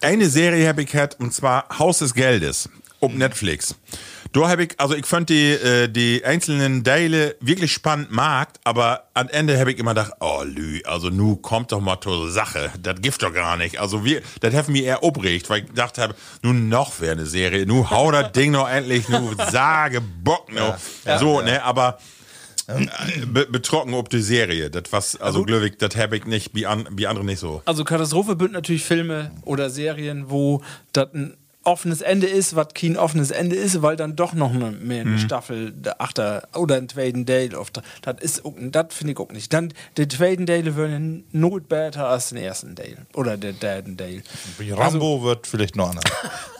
Eine 0.00 0.28
Serie 0.28 0.66
habe 0.68 0.82
ich 0.82 0.90
gehabt, 0.90 1.20
und 1.20 1.32
zwar 1.32 1.78
Haus 1.78 1.98
des 1.98 2.14
Geldes 2.14 2.68
auf 3.00 3.12
Netflix. 3.12 3.74
Da 4.32 4.48
habe 4.48 4.64
ich, 4.64 4.74
also 4.78 4.94
ich 4.94 5.06
fand 5.06 5.30
die, 5.30 5.52
äh, 5.52 5.88
die 5.88 6.22
einzelnen 6.24 6.84
Teile 6.84 7.36
wirklich 7.40 7.72
spannend 7.72 8.10
mag, 8.10 8.50
aber 8.64 9.08
am 9.14 9.28
Ende 9.28 9.58
habe 9.58 9.72
ich 9.72 9.78
immer 9.78 9.94
gedacht, 9.94 10.12
oh 10.20 10.42
Lü, 10.44 10.82
also 10.84 11.08
nu 11.08 11.36
kommt 11.36 11.72
doch 11.72 11.80
mal 11.80 11.98
zur 12.00 12.30
Sache, 12.30 12.70
das 12.82 13.00
gibt 13.00 13.22
doch 13.22 13.32
gar 13.32 13.56
nicht. 13.56 13.80
Also 13.80 14.04
wir, 14.04 14.20
das 14.40 14.54
hat 14.54 14.68
mich 14.68 14.84
eher 14.84 15.02
obregt, 15.02 15.48
weil 15.48 15.60
ich 15.60 15.68
gedacht 15.68 15.96
habe, 15.96 16.14
nun 16.42 16.68
noch 16.68 17.00
wäre 17.00 17.12
eine 17.12 17.26
Serie, 17.26 17.64
nu 17.64 17.88
hau 17.90 18.10
das 18.10 18.32
Ding 18.32 18.52
noch 18.52 18.68
endlich, 18.68 19.08
nu 19.08 19.30
sage 19.50 20.00
Bock 20.00 20.52
noch. 20.52 20.76
so, 21.18 21.40
ne, 21.40 21.62
aber 21.62 21.98
äh, 22.66 22.86
be 23.24 23.46
betrocken 23.46 23.94
ob 23.94 24.10
die 24.10 24.20
Serie, 24.20 24.68
das 24.68 24.84
was, 24.90 25.16
also 25.18 25.44
Glöwig, 25.44 25.78
das 25.78 25.96
habe 25.96 26.18
ich 26.18 26.26
nicht, 26.26 26.54
wie, 26.54 26.66
an, 26.66 26.86
wie 26.90 27.06
andere 27.06 27.24
nicht 27.24 27.38
so. 27.38 27.62
Also 27.64 27.82
Katastrophe 27.82 28.36
bünd 28.36 28.52
natürlich 28.52 28.84
Filme 28.84 29.30
oder 29.44 29.70
Serien, 29.70 30.28
wo 30.28 30.62
das 30.92 31.14
ein 31.14 31.38
offenes 31.68 32.00
Ende 32.00 32.26
ist, 32.26 32.56
was 32.56 32.68
kein 32.74 32.96
offenes 32.96 33.30
Ende 33.30 33.54
ist, 33.56 33.82
weil 33.82 33.96
dann 33.96 34.16
doch 34.16 34.32
noch 34.32 34.52
eine, 34.52 34.70
mehr 34.72 35.02
eine 35.02 35.18
Staffel, 35.18 35.72
der 35.72 36.00
Achter 36.00 36.48
oder 36.54 36.76
ein 36.76 36.88
Teil 36.88 37.54
auf 37.54 37.70
der- 37.70 37.82
das 38.02 38.16
ist 38.20 38.42
das 38.72 38.86
finde 38.90 39.12
ich 39.12 39.18
auch 39.18 39.30
nicht. 39.30 39.52
Dann 39.52 39.72
der 39.96 40.08
zweiten 40.08 40.46
Teil 40.46 40.74
würden 40.74 41.24
not 41.32 41.68
besser 41.68 42.08
als 42.08 42.30
den 42.30 42.38
ersten 42.38 42.74
Teil 42.74 42.96
oder 43.14 43.36
der 43.36 43.58
Teil. 43.58 44.22
Wie 44.58 44.70
Rambo 44.72 45.22
wird 45.22 45.46
vielleicht 45.46 45.76
noch 45.76 45.90
anders. 45.90 46.04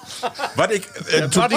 Was 0.57 0.71
ich, 0.73 0.83
äh, 1.13 1.29
tu- 1.29 1.41
was 1.41 1.53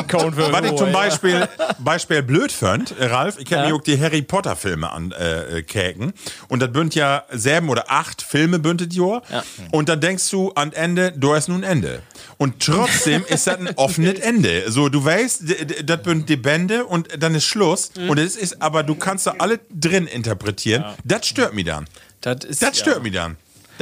ich 0.65 0.75
zum 0.75 0.87
ja. 0.87 0.93
Beispiel, 0.93 1.47
Beispiel 1.79 2.21
blöd 2.23 2.51
fand, 2.51 2.97
äh, 2.99 3.05
Ralf, 3.05 3.37
ich 3.39 3.51
habe 3.53 3.63
Ja. 3.63 3.69
mir 3.69 3.75
auch 3.75 3.81
die 3.81 3.99
Harry 3.99 4.21
Potter 4.21 4.55
Filme 4.55 4.91
an 4.91 5.11
äh, 5.11 5.59
äh, 5.59 5.61
käken 5.63 6.13
und 6.47 6.59
das 6.61 6.71
bünd 6.71 6.95
ja 6.95 7.23
sieben 7.31 7.69
oder 7.69 7.85
acht 7.91 8.21
Filme 8.21 8.59
bündet 8.59 8.93
Jahr 8.93 9.21
Ja. 9.29 9.43
und 9.71 9.89
dann 9.89 9.99
denkst 10.01 10.29
du 10.29 10.51
an 10.53 10.73
Ende, 10.73 11.11
du 11.11 11.33
hast 11.35 11.47
nun 11.49 11.63
Ende 11.63 12.01
und 12.37 12.59
trotzdem 12.63 13.23
ist 13.27 13.47
das 13.47 13.57
ein 13.57 13.69
offenes 13.77 14.19
Ende. 14.19 14.71
So, 14.71 14.89
du 14.89 15.03
weißt, 15.03 15.43
das 15.83 16.03
bünd 16.03 16.29
die 16.29 16.37
Bände 16.37 16.85
und 16.85 17.07
dann 17.21 17.35
ist 17.35 17.45
Schluss 17.45 17.91
Mhm. 17.97 18.09
und 18.09 18.17
es 18.17 18.35
ist, 18.35 18.61
aber 18.61 18.83
du 18.83 18.95
kannst 18.95 19.27
da 19.27 19.35
alle 19.39 19.59
drin 19.69 20.07
interpretieren. 20.07 20.85
Das 21.03 21.25
stört 21.27 21.53
mich 21.53 21.65
dann. 21.65 21.85
Das 22.21 22.43
ist 22.45 22.61
Das 22.61 22.77
stört 22.77 22.97
ja, 22.97 23.03
mich 23.03 23.13
dann. 23.13 23.37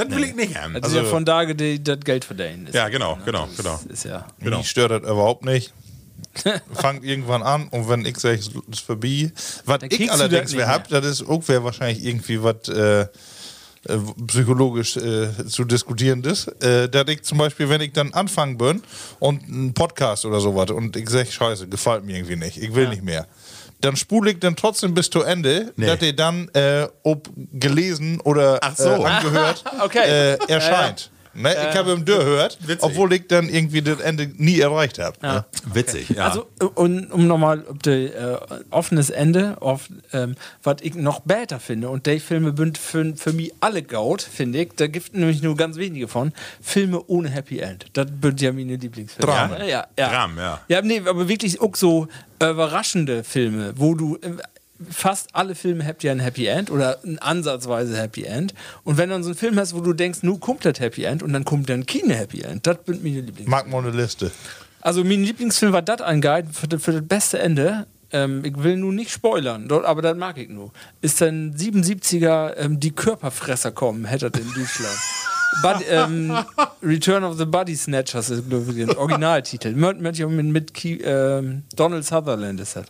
Das 0.05 0.15
will 0.15 0.23
ich 0.23 0.35
nicht 0.35 0.57
haben. 0.57 0.73
Das 0.73 0.89
ist 0.89 0.95
ja 0.95 1.03
von 1.03 1.25
da, 1.25 1.45
die 1.45 1.83
das 1.83 1.99
Geld 2.01 2.25
verdienen. 2.25 2.67
Ist 2.67 2.75
Ja, 2.75 2.89
genau, 2.89 3.17
genau, 3.25 3.47
genau. 3.55 3.79
Ist 3.89 4.05
ja. 4.05 4.25
Genau. 4.39 4.57
Mich 4.57 4.69
stört 4.69 4.91
das 4.91 5.01
überhaupt 5.01 5.45
nicht. 5.45 5.73
fangt 6.73 7.03
irgendwann 7.03 7.41
an 7.41 7.67
und 7.69 7.89
wenn 7.89 8.05
ich 8.05 8.17
sage, 8.17 8.35
es 8.35 8.49
ist 8.71 8.81
vorbei. 8.81 9.31
Was 9.65 9.79
Dann 9.79 9.89
ich 9.91 10.11
allerdings 10.11 10.43
das 10.43 10.51
nicht 10.51 10.59
wer 10.59 10.67
hab, 10.67 10.87
das 10.87 11.05
ist 11.05 11.27
auch 11.27 11.41
wer 11.47 11.63
wahrscheinlich 11.63 12.05
irgendwie 12.05 12.43
was 12.43 12.67
äh, 12.69 13.07
äh, 13.87 13.97
psychologisch 14.27 14.97
äh, 14.97 15.29
zu 15.47 15.63
diskutieren 15.63 16.21
ist, 16.23 16.47
äh, 16.61 16.89
dass 16.89 17.07
ich 17.07 17.23
zum 17.23 17.37
Beispiel, 17.37 17.69
wenn 17.69 17.79
ich 17.79 17.93
dann 17.93 18.13
anfangen 18.13 18.57
bin 18.57 18.83
und 19.19 19.43
einen 19.43 19.73
Podcast 19.73 20.25
oder 20.25 20.41
sowas 20.41 20.69
und 20.71 20.97
ich 20.97 21.09
sage, 21.09 21.31
scheiße, 21.31 21.67
gefällt 21.67 22.03
mir 22.03 22.17
irgendwie 22.17 22.35
nicht, 22.35 22.57
ich 22.57 22.75
will 22.75 22.89
nicht 22.89 23.03
mehr. 23.03 23.25
Dann 23.81 23.95
spule 23.95 24.31
ich 24.31 24.39
dann 24.39 24.55
trotzdem 24.55 24.93
bis 24.93 25.09
zu 25.09 25.21
Ende, 25.21 25.71
Nee. 25.77 25.85
dass 25.87 25.99
der 25.99 26.13
dann 26.13 26.49
äh, 26.49 26.87
ob 27.03 27.29
gelesen 27.53 28.19
oder 28.21 28.59
so. 28.75 28.89
äh, 28.89 29.05
angehört 29.05 29.63
Okay. 29.83 30.33
äh, 30.33 30.37
erscheint. 30.47 31.11
Ne? 31.33 31.55
Ich 31.69 31.77
habe 31.77 31.93
ihm 31.93 32.05
gehört, 32.05 32.57
Witzig. 32.61 32.83
obwohl 32.83 33.13
ich 33.13 33.27
dann 33.27 33.49
irgendwie 33.49 33.81
das 33.81 33.99
Ende 33.99 34.29
nie 34.37 34.59
erreicht 34.59 34.99
habe. 34.99 35.17
Ne? 35.21 35.45
Witzig, 35.73 36.09
ja. 36.09 36.27
Also, 36.27 36.47
und, 36.75 37.11
um 37.11 37.27
nochmal 37.27 37.65
auf 37.67 37.77
das 37.81 37.93
äh, 37.93 38.37
offenes 38.71 39.09
Ende, 39.09 39.61
auf, 39.61 39.89
ähm, 40.13 40.35
was 40.63 40.77
ich 40.81 40.95
noch 40.95 41.21
besser 41.21 41.59
finde, 41.59 41.89
und 41.89 42.05
die 42.05 42.19
Filme 42.19 42.53
sind 42.57 42.77
für, 42.77 43.15
für 43.15 43.33
mich 43.33 43.53
alle 43.59 43.83
gaut, 43.83 44.21
finde 44.21 44.61
ich, 44.61 44.71
da 44.75 44.87
gibt 44.87 45.13
nämlich 45.13 45.41
nur 45.41 45.55
ganz 45.55 45.77
wenige 45.77 46.07
von, 46.07 46.33
Filme 46.61 47.03
ohne 47.07 47.29
Happy 47.29 47.59
End. 47.59 47.85
Das 47.93 48.07
sind 48.21 48.41
ja 48.41 48.51
meine 48.51 48.75
Lieblingsfilme. 48.75 49.31
Drama. 49.31 49.63
Ja, 49.63 49.87
ja. 49.97 50.09
Dram, 50.09 50.37
ja. 50.37 50.61
Ja, 50.67 50.81
nee, 50.81 51.01
aber 51.05 51.27
wirklich 51.27 51.61
auch 51.61 51.75
so 51.75 52.07
überraschende 52.41 53.23
Filme, 53.23 53.73
wo 53.75 53.95
du. 53.95 54.17
Fast 54.89 55.29
alle 55.33 55.55
Filme 55.55 55.85
habt 55.85 56.03
ja 56.03 56.11
ein 56.11 56.19
Happy 56.19 56.45
End 56.47 56.71
oder 56.71 56.99
ein 57.03 57.19
ansatzweise 57.19 57.97
Happy 57.97 58.23
End. 58.23 58.53
Und 58.83 58.97
wenn 58.97 59.09
du 59.09 59.15
dann 59.15 59.23
so 59.23 59.29
einen 59.29 59.37
Film 59.37 59.59
hast, 59.59 59.73
wo 59.75 59.81
du 59.81 59.93
denkst, 59.93 60.19
nu 60.23 60.37
kommt 60.37 60.63
das 60.65 60.79
Happy 60.79 61.03
End 61.03 61.21
und 61.23 61.33
dann 61.33 61.43
kommt 61.45 61.69
dann 61.69 61.85
keine 61.85 62.13
Happy 62.15 62.41
End, 62.41 62.65
das 62.65 62.77
sind 62.85 63.03
meine 63.03 63.15
Lieblingsfilme. 63.17 63.49
Mag 63.49 63.69
mal 63.69 63.79
eine 63.85 63.91
Liste. 63.91 64.31
Also 64.81 65.03
mein 65.03 65.23
Lieblingsfilm 65.23 65.73
war 65.73 65.81
das 65.81 65.99
angeht 66.01 66.45
für, 66.53 66.67
das- 66.67 66.81
für 66.81 66.93
das 66.93 67.05
beste 67.05 67.39
Ende. 67.39 67.87
Ähm, 68.11 68.43
ich 68.45 68.57
will 68.57 68.77
nur 68.77 68.91
nicht 68.93 69.11
spoilern, 69.11 69.67
dort, 69.67 69.85
aber 69.85 70.01
das 70.01 70.17
mag 70.17 70.37
ich 70.37 70.49
nur. 70.49 70.71
Ist 71.01 71.21
dann 71.21 71.53
77er 71.53 72.55
ähm, 72.57 72.79
die 72.79 72.91
Körperfresser 72.91 73.71
kommen, 73.71 74.05
hätte 74.05 74.31
das 74.31 74.41
in 74.41 74.47
Deutschland. 74.53 74.97
But, 75.61 75.83
ähm, 75.89 76.37
Return 76.83 77.23
of 77.23 77.37
the 77.37 77.45
Body 77.45 77.75
Snatchers 77.75 78.29
ist, 78.29 78.43
der 78.51 78.97
Originaltitel. 78.97 79.73
Mit, 79.73 79.99
mit, 79.99 80.73
Key, 80.73 80.99
ähm, 81.03 81.63
Donald 81.75 82.05
Sutherland 82.05 82.59
ist 82.59 82.75
das. 82.75 82.85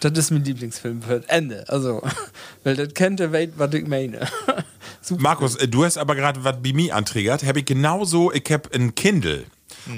Das 0.00 0.12
ist 0.12 0.30
mein 0.30 0.44
Lieblingsfilm 0.44 1.02
für 1.02 1.20
das 1.20 1.28
Ende. 1.28 1.64
Also, 1.68 2.02
weil 2.64 2.76
das 2.76 2.94
kennt 2.94 3.20
der 3.20 3.32
Welt, 3.32 3.54
was 3.56 3.74
ich 3.74 3.86
meine. 3.86 4.20
Markus, 5.18 5.56
äh, 5.56 5.68
du 5.68 5.84
hast 5.84 5.98
aber 5.98 6.14
gerade 6.14 6.44
was 6.44 6.56
bei 6.62 6.72
mir 6.72 6.94
antriggert. 6.94 7.44
Habe 7.44 7.60
ich 7.60 7.64
genauso, 7.64 8.32
ich 8.32 8.50
habe 8.50 8.70
ein 8.72 8.94
Kindle. 8.94 9.44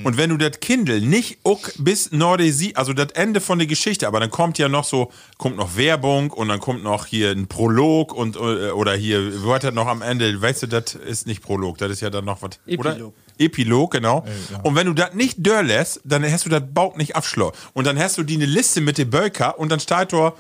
Und 0.05 0.17
wenn 0.17 0.31
du 0.31 0.37
das 0.37 0.61
Kindle 0.61 1.01
nicht 1.01 1.39
auch 1.45 1.61
bis 1.79 2.13
Norde 2.13 2.53
sie, 2.53 2.77
also 2.77 2.93
das 2.93 3.13
Ende 3.13 3.41
von 3.41 3.59
der 3.59 3.67
Geschichte, 3.67 4.07
aber 4.07 4.21
dann 4.21 4.31
kommt 4.31 4.59
ja 4.59 4.69
noch 4.69 4.85
so, 4.85 5.13
kommt 5.39 5.57
noch 5.57 5.77
Werbung 5.77 6.31
und 6.31 6.49
dann 6.49 6.61
kommt 6.61 6.83
noch 6.83 7.07
hier 7.07 7.31
ein 7.31 7.47
Prolog 7.47 8.13
und 8.13 8.37
äh, 8.37 8.71
oder 8.71 8.95
hier, 8.95 9.33
hat 9.47 9.65
das 9.65 9.75
noch 9.75 9.87
am 9.87 10.03
Ende, 10.03 10.41
weißt 10.41 10.65
du, 10.65 10.67
das 10.67 10.95
ist 10.95 11.27
nicht 11.27 11.43
Prolog, 11.43 11.79
das 11.79 11.91
ist 11.91 12.01
ja 12.01 12.11
dann 12.11 12.25
noch 12.25 12.43
was. 12.43 12.59
Oder? 12.67 12.93
Epilog. 12.93 13.15
Epilog, 13.39 13.91
genau. 13.93 14.25
Und 14.63 14.75
wenn 14.75 14.87
du 14.87 14.95
das 14.95 15.15
nicht 15.15 15.37
dörlässt, 15.39 16.01
dann 16.05 16.25
hast 16.25 16.47
du 16.47 16.51
das 16.51 16.63
Baut 16.73 16.97
nicht 16.97 17.17
abschloss. 17.17 17.53
Und 17.75 17.87
dann 17.87 17.99
hast 17.99 18.17
du 18.19 18.23
die 18.23 18.37
eine 18.37 18.47
Liste 18.47 18.81
mit 18.81 18.99
den 18.99 19.11
Böker 19.11 19.59
und 19.59 19.71
dann 19.71 19.81
steht 19.81 20.13
da 20.13 20.33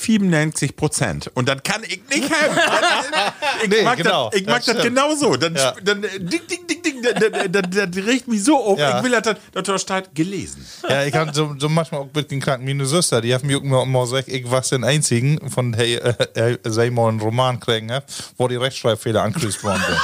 97 0.00 0.76
Prozent. 0.76 1.30
Und 1.34 1.48
dann 1.48 1.62
kann 1.62 1.82
ich 1.84 2.00
nicht 2.10 2.30
helfen. 2.30 2.58
ich 3.64 3.68
Nee, 3.68 3.82
mag 3.82 3.96
genau. 3.98 4.30
das, 4.30 4.40
ich 4.40 4.46
mag 4.46 4.56
Das 4.58 4.66
das 4.66 4.74
stimmt. 4.80 4.96
genau 4.96 5.14
so. 5.14 5.36
Dann, 5.36 5.54
Ja. 5.54 5.74
dann 5.82 6.04
äh, 6.04 6.08
ding, 6.18 6.40
ding, 6.48 6.66
ding, 6.66 6.82
ding, 6.82 7.02
das, 7.02 7.14
das, 7.14 7.62
das, 7.70 7.90
das 7.90 8.04
riecht 8.06 8.28
mich 8.28 8.42
so 8.44 8.56
auf. 8.56 8.78
Ja. 8.78 8.98
Ich 8.98 9.04
will, 9.04 9.10
das 9.20 9.36
da 9.52 9.78
steht 9.78 10.14
gelesen. 10.14 10.66
Ja, 10.88 11.04
ich 11.04 11.14
habe 11.14 11.32
so, 11.34 11.54
so 11.58 11.68
manchmal 11.68 12.02
auch 12.02 12.08
mit 12.14 12.30
den 12.30 12.40
kranken 12.40 12.64
meine 12.66 12.86
Schwester, 12.86 13.20
die 13.20 13.34
haben 13.34 13.46
mir 13.46 13.58
immer, 13.58 13.82
gesagt, 14.04 14.28
ich 14.28 14.50
war 14.50 14.60
den 14.60 14.84
einzigen 14.84 15.50
von 15.50 15.74
hey, 15.74 15.96
äh, 15.96 16.52
äh, 16.52 16.58
sei 16.64 16.90
mal 16.90 17.08
einen 17.08 17.20
Roman 17.20 17.58
kriegen 17.60 17.92
hab, 17.92 18.04
wo 18.36 18.48
die 18.48 18.56
Rechtschreibfehler 18.56 19.22
angekriegt 19.22 19.62
worden 19.64 19.82
sind. 19.86 19.98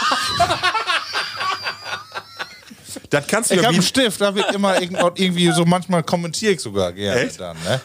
Das 3.11 3.27
kannst 3.27 3.51
du 3.51 3.55
Ich 3.55 3.61
ja 3.61 3.67
habe 3.67 3.75
wie, 3.75 3.79
einen 3.79 3.87
Stift, 3.87 4.21
da 4.21 4.35
wird 4.35 4.53
immer 4.53 4.81
irgend- 4.81 4.99
irgendwie 5.19 5.51
so, 5.53 5.65
manchmal 5.65 6.03
kommentiere 6.03 6.53
ich 6.55 6.61
sogar 6.61 6.93
gerne 6.93 7.21
Echt? 7.23 7.39
dann, 7.39 7.57
ne? 7.63 7.81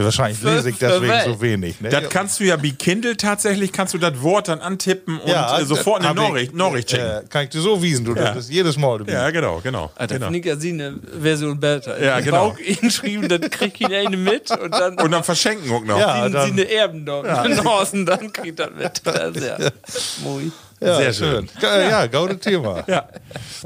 Ja, 0.00 0.04
wahrscheinlich 0.04 0.42
lese 0.42 0.70
ich 0.70 0.78
deswegen 0.78 1.12
so 1.24 1.40
wenig, 1.40 1.80
ne? 1.80 1.88
das 1.90 2.08
kannst 2.08 2.40
du 2.40 2.44
ja 2.44 2.60
wie 2.62 2.72
Kindle 2.72 3.16
tatsächlich, 3.16 3.70
kannst 3.72 3.94
du 3.94 3.98
das 3.98 4.20
Wort 4.22 4.48
dann 4.48 4.60
antippen 4.60 5.18
und 5.20 5.28
äh, 5.30 5.64
sofort 5.64 6.00
eine 6.00 6.08
hab 6.08 6.16
ich, 6.16 6.22
Nachricht, 6.22 6.54
Nachricht 6.54 6.90
schicken. 6.90 7.04
Äh, 7.04 7.22
kann 7.28 7.44
ich 7.44 7.50
dir 7.50 7.60
so 7.60 7.82
wiesen, 7.82 8.04
du, 8.06 8.14
Ja. 8.14 8.32
das 8.34 8.48
jedes 8.48 8.76
Mal. 8.78 8.98
Du 8.98 9.04
ja, 9.12 9.30
genau, 9.30 9.60
genau. 9.62 9.90
Alter, 9.96 10.18
genau. 10.18 10.30
ich 10.32 10.44
ja 10.44 10.56
sie 10.56 10.70
eine 10.72 10.94
Version 11.20 11.60
besser. 11.60 12.02
Ja, 12.02 12.18
Ich 12.18 12.24
genau. 12.24 12.50
Bauch 12.50 12.58
ihn 12.58 12.90
schrieben, 12.90 13.28
dann 13.28 13.42
krieg 13.50 13.74
ich 13.78 13.80
ihn 13.88 13.94
eine 13.94 14.16
mit 14.16 14.50
und 14.50 14.72
dann 14.72 14.98
Und 14.98 15.10
dann 15.10 15.22
verschenken 15.24 15.70
auch 15.70 15.84
noch. 15.84 15.98
Ja, 15.98 16.28
dann- 16.28 16.46
sie 16.46 16.52
eine 16.62 16.70
Erben 16.70 17.04
dort 17.04 17.26
in 17.46 17.62
Horsen, 17.64 18.06
dann 18.06 18.32
kriegt 18.32 18.58
er 18.58 18.70
mit. 18.70 19.00
Das 19.04 19.36
ist 19.36 19.44
ja 19.44 19.58
moi. 20.22 20.42
ja, 20.80 20.96
sehr 20.96 21.12
schön. 21.12 21.48
Ja, 21.60 21.80
ja 21.80 22.06
gaude 22.06 22.38
Thema. 22.38 22.82
Ja. 22.86 23.06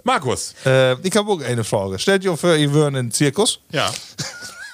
Markus. 0.03 0.55
Äh, 0.67 0.95
ich 1.07 1.17
habe 1.17 1.31
auch 1.31 1.41
eine 1.41 1.63
Frage. 1.65 1.99
Stellt 1.99 2.25
ihr 2.25 2.37
vor, 2.37 2.55
ihr 2.57 2.73
würdet 2.73 2.91
in 2.91 2.97
einen 2.97 3.11
Zirkus 3.13 3.61
Ja. 3.71 3.89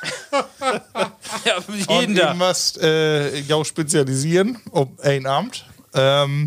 Ja, 1.44 1.58
jeden 2.00 2.16
Tag. 2.16 2.36
müsst 2.36 2.78
äh, 2.78 3.38
jou 3.40 3.64
spezialisieren 3.64 4.58
um 4.70 4.96
ein 5.02 5.26
Amt. 5.26 5.64
Ähm, 5.94 6.46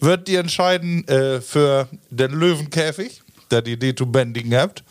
wird 0.00 0.28
ihr 0.28 0.40
entscheiden 0.40 1.06
äh, 1.08 1.40
für 1.40 1.88
den 2.10 2.32
Löwenkäfig, 2.32 3.22
da 3.48 3.60
die 3.60 3.78
die 3.78 3.94
zu 3.94 4.06
bändigen 4.06 4.54
habt, 4.54 4.84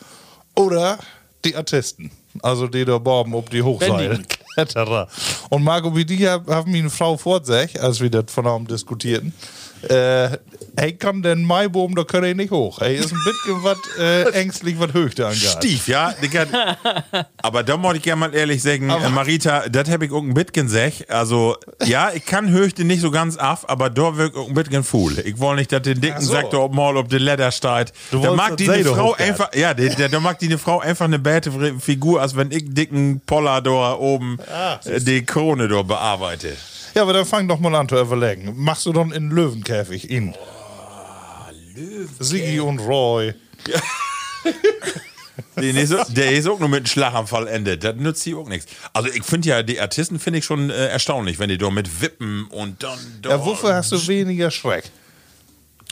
oder 0.56 0.98
die 1.46 1.56
Artisten, 1.56 2.12
also 2.42 2.68
die 2.68 2.86
da 2.86 2.96
oben 2.96 3.34
ob 3.36 3.50
die 3.50 3.62
Hochseil. 3.62 3.92
Bändigen. 4.10 4.26
Kletterer. 4.56 5.08
Und 5.50 5.64
Marco, 5.64 5.96
wie 5.96 6.06
die 6.06 6.28
hab- 6.28 6.48
haben 6.48 6.72
mir 6.72 6.80
eine 6.80 6.90
Frau 6.90 7.18
vorsagt, 7.18 7.80
als 7.80 8.00
wir 8.00 8.10
das 8.10 8.26
von 8.32 8.48
einem 8.48 8.68
diskutierten. 8.68 9.34
Äh, 9.90 10.38
er 10.76 10.92
kann 10.94 11.22
den 11.22 11.44
Maibaum, 11.44 11.96
da 11.96 12.04
kann 12.04 12.24
er 12.24 12.34
nicht 12.34 12.52
hoch. 12.52 12.80
Er 12.80 12.94
ist 12.96 13.12
ein 13.12 13.20
bisschen 13.26 13.64
was 13.64 13.78
äh, 14.00 14.30
ängstlich, 14.32 14.80
was 14.80 14.94
Höchste 14.94 15.28
angeht. 15.28 15.56
Stief, 15.58 15.88
ja. 15.88 16.14
Aber 17.42 17.64
da 17.64 17.78
muss 17.78 17.96
ich 17.96 18.02
gerne 18.02 18.20
mal 18.22 18.34
ehrlich 18.34 18.62
sagen, 18.64 18.90
äh, 18.90 19.10
Marita, 19.10 19.70
das 19.70 19.90
habe 19.90 20.06
ich 20.06 20.12
auch 20.12 20.22
ein 20.22 20.34
bisschen 20.34 20.68
gesagt. 20.68 21.10
Also, 21.10 21.58
ja, 21.84 22.12
ich 22.14 22.26
kann 22.26 22.50
Höchste 22.50 22.84
nicht 22.84 23.02
so 23.02 23.12
ganz 23.12 23.38
af, 23.38 23.66
aber 23.68 23.90
da 23.90 24.18
wirkt 24.18 24.36
auch 24.36 24.48
ein 24.48 24.54
bisschen 24.54 24.84
fool. 24.84 25.20
Ich 25.20 25.40
will 25.40 25.56
nicht, 25.56 25.72
dass 25.72 25.84
den 25.84 26.02
Dicken 26.02 26.22
so. 26.22 26.32
sagt, 26.34 26.54
ob 26.54 26.74
mal, 26.74 26.98
ob 26.98 27.10
der 27.10 27.20
Leder. 27.20 27.52
Du 28.12 28.20
Da 28.22 28.34
mag 28.34 28.58
die 28.58 28.70
eine 28.70 28.84
Frau 28.86 29.14
einfach, 29.14 29.54
ja, 29.54 29.74
da 29.74 30.20
mag 30.20 30.40
die 30.40 30.48
eine 30.48 30.58
Frau 30.58 30.80
einfach 30.80 31.06
eine 31.06 31.20
bäte 31.20 31.52
Figur, 31.80 32.22
als 32.22 32.36
wenn 32.36 32.52
ich 32.52 32.74
dicken 32.74 33.22
Poller 33.26 33.62
da 33.62 33.94
oben 33.94 34.38
Ah, 34.52 34.80
äh, 34.86 35.00
die 35.00 35.24
Krone 35.24 35.68
da 35.68 35.82
bearbeite. 35.82 36.56
Ja, 36.94 37.02
aber 37.04 37.14
dann 37.14 37.26
fang 37.26 37.48
doch 37.48 37.60
mal 37.60 37.74
an 37.76 37.90
zu 37.90 38.00
überlegen. 38.00 38.54
Machst 38.56 38.86
du 38.86 38.94
dann 38.94 39.12
in 39.12 39.30
Löwenkäfig 39.32 40.10
ihn? 40.10 40.36
Löwen. 41.76 42.10
Sigi 42.20 42.60
und 42.60 42.80
Roy. 42.80 43.34
Den 45.58 45.78
ist, 45.78 45.94
auch- 45.94 46.06
der 46.12 46.32
ist 46.32 46.48
auch 46.48 46.60
nur 46.60 46.68
mit 46.70 46.78
einem 46.80 46.86
Schlaganfall 46.88 47.48
endet. 47.48 47.84
Das 47.84 47.96
nützt 47.96 48.22
sie 48.24 48.36
auch 48.36 48.48
nichts. 48.48 48.72
Also 48.92 49.10
ich 49.10 49.24
finde 49.24 49.50
ja, 49.50 49.64
die 49.64 49.80
Artisten 49.80 50.20
finde 50.20 50.40
ich 50.40 50.46
schon 50.46 50.70
äh, 50.70 50.88
erstaunlich, 50.88 51.40
wenn 51.40 51.50
die 51.50 51.58
da 51.58 51.70
mit 51.70 52.02
Wippen 52.02 52.46
und 52.48 52.84
dann. 52.84 53.00
Da 53.22 53.30
Ja, 53.32 53.46
wofür 53.46 53.74
hast 53.76 53.92
du 53.92 54.08
weniger 54.08 54.52
Schreck? 54.52 54.86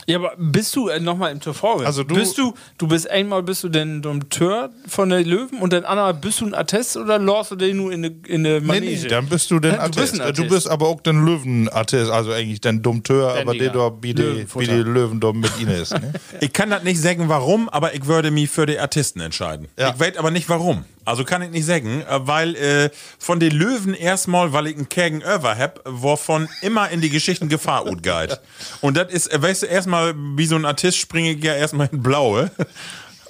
Ja, 0.06 0.18
aber 0.18 0.32
bist 0.36 0.74
du 0.74 0.88
äh, 0.88 0.98
nochmal 1.00 1.32
im 1.32 1.40
TV? 1.40 1.76
Also 1.84 2.02
du- 2.02 2.14
bist 2.14 2.36
du, 2.38 2.54
du 2.78 2.88
bist 2.88 3.08
einmal 3.10 3.42
bist 3.42 3.62
du 3.64 3.68
denn 3.68 4.02
Dompteur 4.02 4.70
von 4.88 5.08
der 5.10 5.22
Löwen 5.24 5.58
und 5.60 5.72
dann 5.72 5.84
andermal 5.84 6.14
bist 6.14 6.40
du 6.40 6.46
ein 6.46 6.54
Artist 6.54 6.96
oder 6.96 7.18
läufst 7.18 7.52
du 7.52 7.56
den 7.56 7.76
nur 7.76 7.92
in 7.92 8.04
eine 8.04 8.14
in 8.26 8.44
eine 8.46 8.60
Nee, 8.60 8.66
Manege? 8.66 9.02
nee, 9.02 9.08
dann 9.08 9.26
bist 9.26 9.50
du 9.50 9.60
den 9.60 9.74
Ja, 9.74 9.88
du 9.88 10.00
bist 10.00 10.18
Äh, 10.18 10.32
Du 10.32 10.48
bist 10.48 10.68
aber 10.68 10.88
auch 10.88 11.00
den 11.00 11.24
Löwenartist, 11.24 12.10
also 12.10 12.32
eigentlich 12.32 12.60
den 12.60 12.82
Dompteur, 12.82 13.36
aber 13.40 13.54
der 13.54 13.70
da 13.70 13.92
wie 14.00 14.12
die, 14.14 14.22
Löwenfutter. 14.22 14.66
wie 14.66 14.70
die 14.76 14.82
Löwen 14.82 15.20
da 15.20 15.32
mit 15.32 15.50
ihnen 15.60 15.70
ist. 15.72 15.92
Ne? 15.92 16.12
Ich 16.40 16.52
kann 16.52 16.70
das 16.70 16.82
nicht 16.82 17.00
sagen, 17.00 17.28
warum, 17.28 17.68
aber 17.68 17.94
ich 17.94 18.06
würde 18.06 18.30
mich 18.30 18.50
für 18.50 18.66
die 18.66 18.78
Artisten 18.78 19.20
entscheiden. 19.20 19.68
Ja. 19.78 19.90
Ich 19.90 20.00
weiß 20.00 20.16
aber 20.16 20.30
nicht 20.30 20.48
warum. 20.48 20.84
Also 21.04 21.24
kann 21.24 21.42
ich 21.42 21.50
nicht 21.50 21.66
sagen, 21.66 22.02
äh, 22.02 22.26
weil 22.26 22.54
äh, 22.56 22.90
von 23.18 23.40
den 23.40 23.52
Löwen 23.52 23.94
erstmal, 23.94 24.52
weil 24.52 24.68
ich 24.68 24.76
einen 24.76 24.88
Kägen 24.88 25.22
over 25.22 25.56
hab, 25.56 25.80
wovon 25.84 26.48
immer 26.60 26.90
in 26.90 27.00
die 27.00 27.10
Geschichten 27.10 27.48
Gefahr 27.48 27.84
geht. 28.02 28.40
Und 28.80 28.96
das 28.96 29.12
ist, 29.12 29.32
äh, 29.32 29.42
weißt 29.42 29.62
du, 29.62 29.66
erstmal 29.66 30.14
wie 30.16 30.46
so 30.46 30.56
ein 30.56 30.64
Artist 30.64 30.98
springe 30.98 31.32
ich 31.32 31.44
ja 31.44 31.54
erstmal 31.54 31.88
in 31.92 32.02
Blaue. 32.02 32.50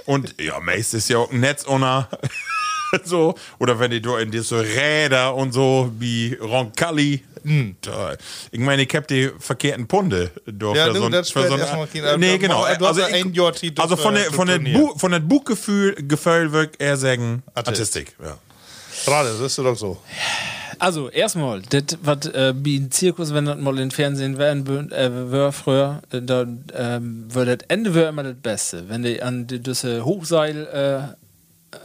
Und 0.04 0.34
ja, 0.40 0.58
meist 0.60 0.94
ist 0.94 1.08
ja 1.08 1.18
auch 1.18 1.30
ein 1.30 1.40
Netzohner. 1.40 2.08
so, 3.04 3.34
oder 3.58 3.78
wenn 3.78 3.90
die 3.90 4.02
in 4.20 4.30
diese 4.30 4.60
Räder 4.62 5.34
und 5.34 5.52
so, 5.52 5.90
wie 5.98 6.34
Roncalli. 6.34 7.22
Da. 7.80 8.14
Ich 8.52 8.60
meine, 8.60 8.82
ich 8.82 8.94
hab 8.94 9.08
die 9.08 9.30
verkehrten 9.38 9.88
Punde. 9.88 10.30
Da 10.46 10.72
Ja, 10.74 10.94
so 10.94 11.08
das 11.08 11.30
für 11.30 11.48
so 11.48 11.54
ein- 11.54 12.20
Nee, 12.20 12.34
äh, 12.34 12.38
genau. 12.38 12.62
Also, 12.62 13.02
ein 13.02 13.32
Jahr 13.34 13.52
also 13.78 13.96
von 13.96 14.14
der, 14.14 14.24
von 14.32 14.46
der. 14.46 14.58
Bu, 14.60 14.96
von 14.96 15.10
der 15.10 15.18
Buchgefühl 15.18 15.94
Gefühl 16.06 16.52
wird 16.52 16.80
er 16.80 16.96
sagen 16.96 17.42
Artist. 17.54 17.80
Artistik. 17.80 18.14
Ja. 18.22 18.38
Gerade, 19.04 19.30
das 19.30 19.40
ist 19.40 19.58
doch 19.58 19.74
so. 19.76 20.00
Also, 20.78 21.10
erstmal, 21.10 21.62
das, 21.62 21.98
was 22.02 22.26
äh, 22.26 22.54
wie 22.56 22.76
ein 22.78 22.90
Zirkus, 22.90 23.32
wenn 23.34 23.44
das 23.46 23.58
mal 23.58 23.78
im 23.78 23.90
Fernsehen 23.90 24.38
werden 24.38 24.90
äh, 24.92 25.30
wär 25.30 25.52
früher, 25.52 26.02
äh, 26.12 26.22
dann 26.22 26.64
ähm, 26.74 27.26
wär 27.28 27.44
das 27.44 27.66
Ende 27.68 27.94
wäre 27.94 28.08
immer 28.08 28.22
das 28.22 28.36
Beste. 28.36 28.88
Wenn 28.88 29.02
die 29.02 29.22
an 29.22 29.46
die, 29.46 29.60
diese 29.60 30.04
Hochseil 30.04 31.16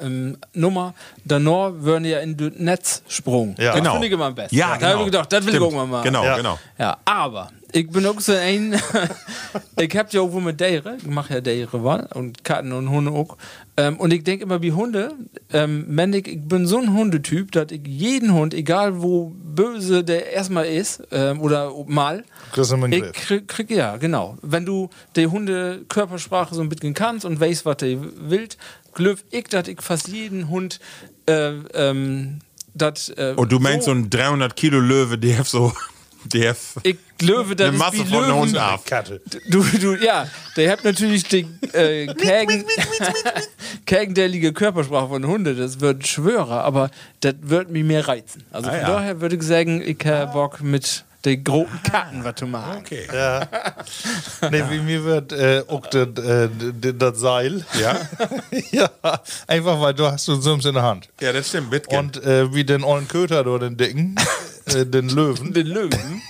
ähm, 0.02 0.38
Nummer, 0.54 0.94
danach 1.26 1.72
würden 1.76 2.06
ja 2.06 2.20
in 2.20 2.36
das 2.38 2.52
Netz 2.58 3.02
sprungen. 3.08 3.56
Ja. 3.58 3.68
Das 3.72 3.76
Genau. 3.78 3.92
finde 3.94 4.08
ich 4.08 4.14
immer 4.14 4.26
am 4.26 4.36
besten. 4.36 4.56
Ja, 4.56 4.68
Da 4.68 4.74
habe 4.74 4.80
genau. 4.86 5.00
ich 5.00 5.06
gedacht, 5.06 5.34
das 5.34 5.46
will 5.46 5.54
Stimmt. 5.54 5.68
ich 5.68 5.74
auch 5.74 5.76
mal 5.76 5.88
machen. 5.88 6.04
Genau, 6.04 6.24
Ja. 6.24 6.38
genau. 6.38 6.60
Ja, 6.78 6.98
aber 7.06 7.50
ich 7.72 7.90
bin 7.90 8.06
auch 8.06 8.20
so 8.20 8.34
ein. 8.34 8.80
ich 9.80 9.98
hab 9.98 10.14
ja 10.14 10.22
auch 10.22 10.32
wo 10.32 10.40
mit 10.40 10.60
Dere, 10.60 10.96
ich 10.98 11.06
mache 11.08 11.36
ja 11.36 11.42
Dere 11.42 11.84
Wahl 11.84 12.08
und 12.14 12.44
Katzen 12.44 12.72
und 12.72 12.90
Hunde 12.90 13.12
auch. 13.12 13.38
Ähm, 13.76 13.98
und 13.98 14.12
ich 14.14 14.24
denke 14.24 14.44
immer 14.46 14.62
wie 14.62 14.72
Hunde, 14.72 15.14
ähm, 15.54 15.86
wenn 15.90 16.14
ich, 16.14 16.28
ich 16.28 16.42
bin 16.42 16.66
so 16.66 16.78
ein 16.80 16.94
Hundetyp, 16.94 17.52
dass 17.52 17.72
ich 17.72 17.86
jeden 17.86 18.34
Hund, 18.34 18.54
egal 18.54 19.02
wo 19.02 19.32
böse 19.36 20.04
der 20.04 20.32
erstmal 20.32 20.66
ist 20.66 21.04
ähm, 21.12 21.42
oder 21.42 21.72
mal, 21.88 22.24
Kriegst 22.54 22.72
du 22.72 22.86
ich 22.88 23.14
krieg, 23.14 23.48
krieg, 23.48 23.70
ja, 23.72 23.98
genau. 23.98 24.38
Wenn 24.42 24.66
du 24.66 24.90
die 25.16 25.28
Hunde 25.28 25.84
Körpersprache 25.90 26.56
so 26.56 26.62
ein 26.62 26.70
bisschen 26.70 26.94
kannst 26.94 27.26
und 27.26 27.40
weißt, 27.40 27.66
was 27.66 27.78
der 27.78 27.98
will, 28.02 28.48
glück 28.98 29.20
ich, 29.32 29.46
dass 29.46 29.68
ich 29.68 29.82
fast 29.82 30.10
jeden 30.10 30.50
Hund 30.50 30.80
äh, 31.28 31.52
ähm, 31.74 32.40
das. 32.74 33.10
Äh, 33.10 33.34
Und 33.38 33.52
du 33.52 33.60
meinst 33.60 33.86
so 33.86 33.92
ein 33.92 34.10
300 34.10 34.56
Kilo 34.56 34.80
Löwe, 34.80 35.18
der 35.18 35.40
hat 35.40 35.48
so, 35.48 35.72
der 36.26 36.50
hat 36.50 36.58
ich 36.84 36.98
löwe, 37.22 37.56
das 37.56 37.70
eine 37.70 37.78
Masse 37.78 38.06
von 38.06 38.10
Löwen. 38.10 38.36
Hund 38.36 38.58
ab. 38.58 38.84
Du, 39.50 39.64
du, 39.64 39.96
ja, 39.96 40.28
der 40.56 40.72
hat 40.72 40.84
natürlich 40.84 41.24
die 41.24 41.48
äh, 41.74 42.08
Kägen, 42.16 42.66
kägendellige 43.86 44.52
Körpersprache 44.52 45.08
von 45.08 45.26
Hunde, 45.26 45.56
das 45.56 45.80
wird 45.80 46.06
schwörer, 46.08 46.64
aber 46.64 46.90
das 47.22 47.36
wird 47.42 47.70
mich 47.70 47.84
mehr 47.84 48.08
reizen. 48.08 48.44
Also 48.52 48.70
von 48.70 48.80
ja. 48.80 48.88
daher 48.88 49.22
würde 49.22 49.36
ich 49.36 49.44
sagen, 49.44 49.82
ich 49.82 50.04
habe 50.06 50.34
Bock 50.34 50.62
mit 50.62 51.06
den 51.28 51.44
großen 51.44 51.84
Karten, 51.84 52.24
was 52.24 52.36
du 52.36 52.48
magst. 52.48 52.80
Okay. 52.80 53.08
Nee, 54.52 54.64
wie 54.70 54.80
mir 54.80 55.04
wird 55.04 55.32
äh, 55.34 55.64
auch 55.68 55.86
das 55.88 56.08
äh, 56.24 56.50
das 56.94 57.20
Seil. 57.20 57.66
Ja? 57.82 58.00
ja, 58.72 58.90
einfach 59.48 59.80
weil 59.82 59.94
du 59.94 60.06
hast 60.06 60.26
so 60.26 60.40
Sims 60.40 60.66
in 60.66 60.74
der 60.76 60.84
Hand. 60.84 61.10
Ja, 61.20 61.34
das 61.34 61.50
stimmt, 61.50 61.72
Bitgen. 61.72 61.98
Und 61.98 62.24
äh, 62.24 62.54
wie 62.54 62.64
den 62.64 62.84
ollen 62.84 63.08
Köter 63.08 63.46
oder 63.46 63.60
den 63.70 63.78
Dicken, 63.78 64.16
äh, 64.66 64.86
den 64.86 65.10
Löwen, 65.10 65.54
Den 65.54 65.68
Löwen. 65.68 66.22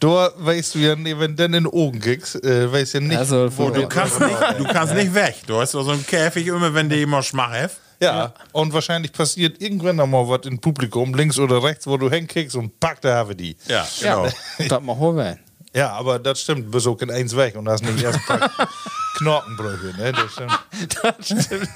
da 0.00 0.30
weißt 0.36 0.74
du 0.74 0.78
ja, 0.78 0.96
nee, 0.96 1.18
wenn 1.18 1.36
du 1.36 1.42
den 1.48 1.54
in 1.54 1.64
den 1.64 1.72
Augen 1.72 2.00
kriegst, 2.00 2.42
äh, 2.44 2.72
weißt 2.72 2.94
du 2.94 2.98
ja 2.98 3.04
nicht, 3.04 3.18
Also, 3.18 3.48
wo 3.56 3.68
du 3.68 3.74
du 3.74 3.80
Du 3.82 3.88
kannst 3.88 4.20
nicht, 4.20 4.36
du 4.58 4.64
kannst 4.64 4.94
nicht 4.94 5.14
weg. 5.14 5.36
Du 5.46 5.60
hast 5.60 5.72
so 5.72 5.88
einen 5.88 6.06
Käfig 6.06 6.46
immer, 6.46 6.72
wenn 6.74 6.88
die 6.88 7.02
immer 7.02 7.22
schmach 7.22 7.52
Ja, 8.00 8.32
und 8.52 8.72
wahrscheinlich 8.72 9.12
passiert 9.12 9.60
irgendwann 9.60 9.96
noch 9.96 10.06
mal 10.06 10.28
was 10.28 10.46
im 10.46 10.60
Publikum, 10.60 11.14
links 11.14 11.38
oder 11.38 11.62
rechts, 11.62 11.86
wo 11.86 11.96
du 11.96 12.08
hinkriegst 12.08 12.54
und 12.54 12.78
pack, 12.78 13.00
da 13.00 13.16
haben 13.16 13.30
wir 13.30 13.36
die. 13.36 13.56
Ja, 13.66 13.86
genau. 14.00 14.26
Ja, 14.26 14.68
das 14.68 14.82
mal 14.82 14.96
holen. 14.96 15.38
Ja, 15.74 15.90
aber 15.92 16.18
das 16.18 16.40
stimmt, 16.40 16.66
du 16.66 16.70
bist 16.70 16.86
auch 16.86 17.00
in 17.00 17.10
eins 17.10 17.36
weg 17.36 17.56
und 17.56 17.68
hast 17.68 17.84
nicht 17.84 18.02
erst 18.02 18.18
ein 18.30 18.38
paar 18.38 18.50
Knorkenbrüche, 19.18 19.94
ne? 19.96 20.12
Das 20.12 21.26
stimmt. 21.26 21.68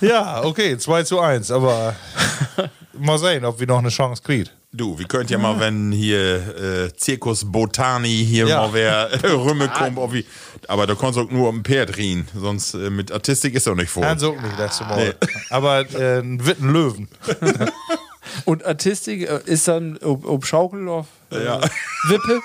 ja, 0.00 0.44
okay, 0.44 0.78
2 0.78 1.02
zu 1.02 1.20
1, 1.20 1.50
aber 1.50 1.94
mal 2.92 3.18
sehen, 3.18 3.44
ob 3.44 3.58
wir 3.60 3.66
noch 3.66 3.78
eine 3.78 3.90
Chance 3.90 4.22
kriegen. 4.22 4.48
Du, 4.74 4.98
wir 4.98 5.06
könnt 5.06 5.28
ja 5.28 5.36
mal, 5.36 5.60
wenn 5.60 5.92
hier 5.92 6.86
äh, 6.86 6.96
Zirkus 6.96 7.44
Botani 7.44 8.24
hier 8.26 8.46
Ja. 8.46 8.62
mal 8.62 8.72
wer 8.72 9.10
äh, 9.22 9.26
Rümme 9.26 9.68
kommt, 9.68 9.98
ob 9.98 10.14
wie, 10.14 10.24
aber 10.66 10.86
du 10.86 10.96
kannst 10.96 11.18
auch 11.18 11.30
nur 11.30 11.50
um 11.50 11.58
ein 11.58 11.64
Pferd 11.64 11.98
riehen, 11.98 12.26
sonst 12.34 12.72
äh, 12.72 12.88
mit 12.88 13.12
Artistik 13.12 13.54
ist 13.54 13.66
doch 13.66 13.74
nicht 13.74 13.90
vor. 13.90 14.06
Hans 14.06 14.22
auch 14.22 14.40
nicht 14.40 14.56
letzte 14.58 14.84
Mal. 14.84 15.14
Aber 15.50 15.80
äh, 15.94 16.20
ein 16.20 16.46
Witten 16.46 16.72
Löwen. 16.72 17.08
Und 18.46 18.64
Artistik 18.64 19.28
äh, 19.28 19.40
ist 19.44 19.68
dann 19.68 19.98
ob, 19.98 20.26
ob 20.26 20.46
Schaukel 20.46 20.88
auf 20.88 21.06
äh, 21.32 21.44
Ja. 21.44 21.60
Wippe? 22.08 22.40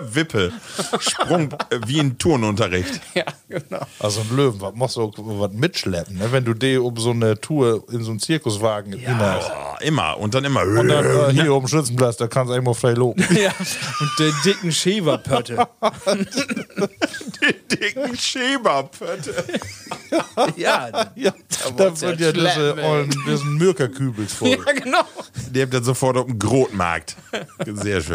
Wippe, 0.14 0.52
Sprung 0.98 1.52
äh, 1.70 1.78
wie 1.86 2.00
ein 2.00 2.18
Turnunterricht. 2.18 3.00
ja, 3.14 3.24
genau. 3.48 3.86
Also 4.00 4.20
ein 4.22 4.36
Löwen, 4.36 4.60
was 4.60 4.74
musst 4.74 4.96
du 4.96 5.12
was 5.16 5.52
mitschleppen, 5.52 6.18
ne? 6.18 6.32
Wenn 6.32 6.44
du 6.44 6.54
die 6.54 6.76
um 6.76 6.96
so 6.96 7.10
eine 7.10 7.40
Tour 7.40 7.84
in 7.92 8.02
so 8.02 8.10
einen 8.10 8.18
Zirkuswagen 8.20 8.92
hinhast. 8.94 9.50
Oh, 9.54 9.76
immer 9.84 10.18
und 10.18 10.34
dann 10.34 10.44
immer. 10.44 10.62
Und 10.62 10.88
dann 10.88 11.04
äh, 11.04 11.32
hier 11.32 11.54
oben 11.54 11.68
Schützenplatz, 11.68 12.16
da 12.16 12.26
kannst 12.26 12.50
du 12.50 12.54
einmal 12.54 12.74
frei 12.74 12.92
loben. 12.92 13.24
Ja. 13.34 13.50
Und 14.00 14.10
der 14.18 14.32
dicken 14.44 14.72
Schäberpötte. 14.72 15.68
die 17.42 17.76
dicken 17.76 18.16
Schäberpötte. 18.16 19.44
ja, 20.56 21.10
Ja, 21.14 21.32
da 21.76 22.00
wird 22.00 22.20
ja 22.20 22.26
ja 22.26 22.32
diese 22.32 22.74
diesen 23.26 23.54
Mürkerkübels 23.56 24.32
voll. 24.34 24.50
ja, 24.50 24.72
genau. 24.72 25.04
Die 25.50 25.62
habt 25.62 25.72
dann 25.74 25.84
sofort 25.84 26.16
auf 26.16 26.26
dem 26.26 26.38
Grotmarkt. 26.38 27.16
Sehr 27.66 28.00
schön. 28.00 28.09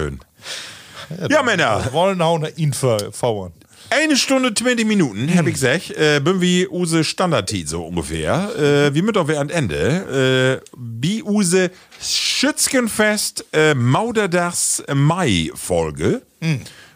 Ja, 1.30 1.44
Männer. 1.44 1.90
Wollen 1.92 2.22
auch 2.22 2.40
ihn 2.56 2.74
ver- 2.74 3.12
fauern. 3.12 3.54
Eine 3.92 4.18
Stunde 4.18 4.52
20 4.52 4.86
Minuten, 4.88 5.30
hab 5.38 5.46
ich 5.46 5.54
gesagt, 5.54 5.92
äh, 5.92 6.20
bin 6.20 6.42
wie 6.42 6.68
use 6.68 7.04
Standardtit 7.04 7.70
so 7.70 7.86
ungefähr. 7.86 8.50
Äh, 8.58 8.96
wie 8.96 9.04
mit 9.04 9.16
auf 9.16 9.30
an 9.30 9.50
Ende. 9.52 10.62
Äh, 10.64 10.70
wie 10.76 11.22
use 11.22 11.70
Schützenfest 12.02 13.46
äh, 13.54 13.76
Mauderdachs 13.76 14.84
Mai-Folge. 14.94 16.22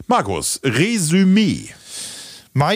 Markus, 0.07 0.59
Resümee. 0.63 1.69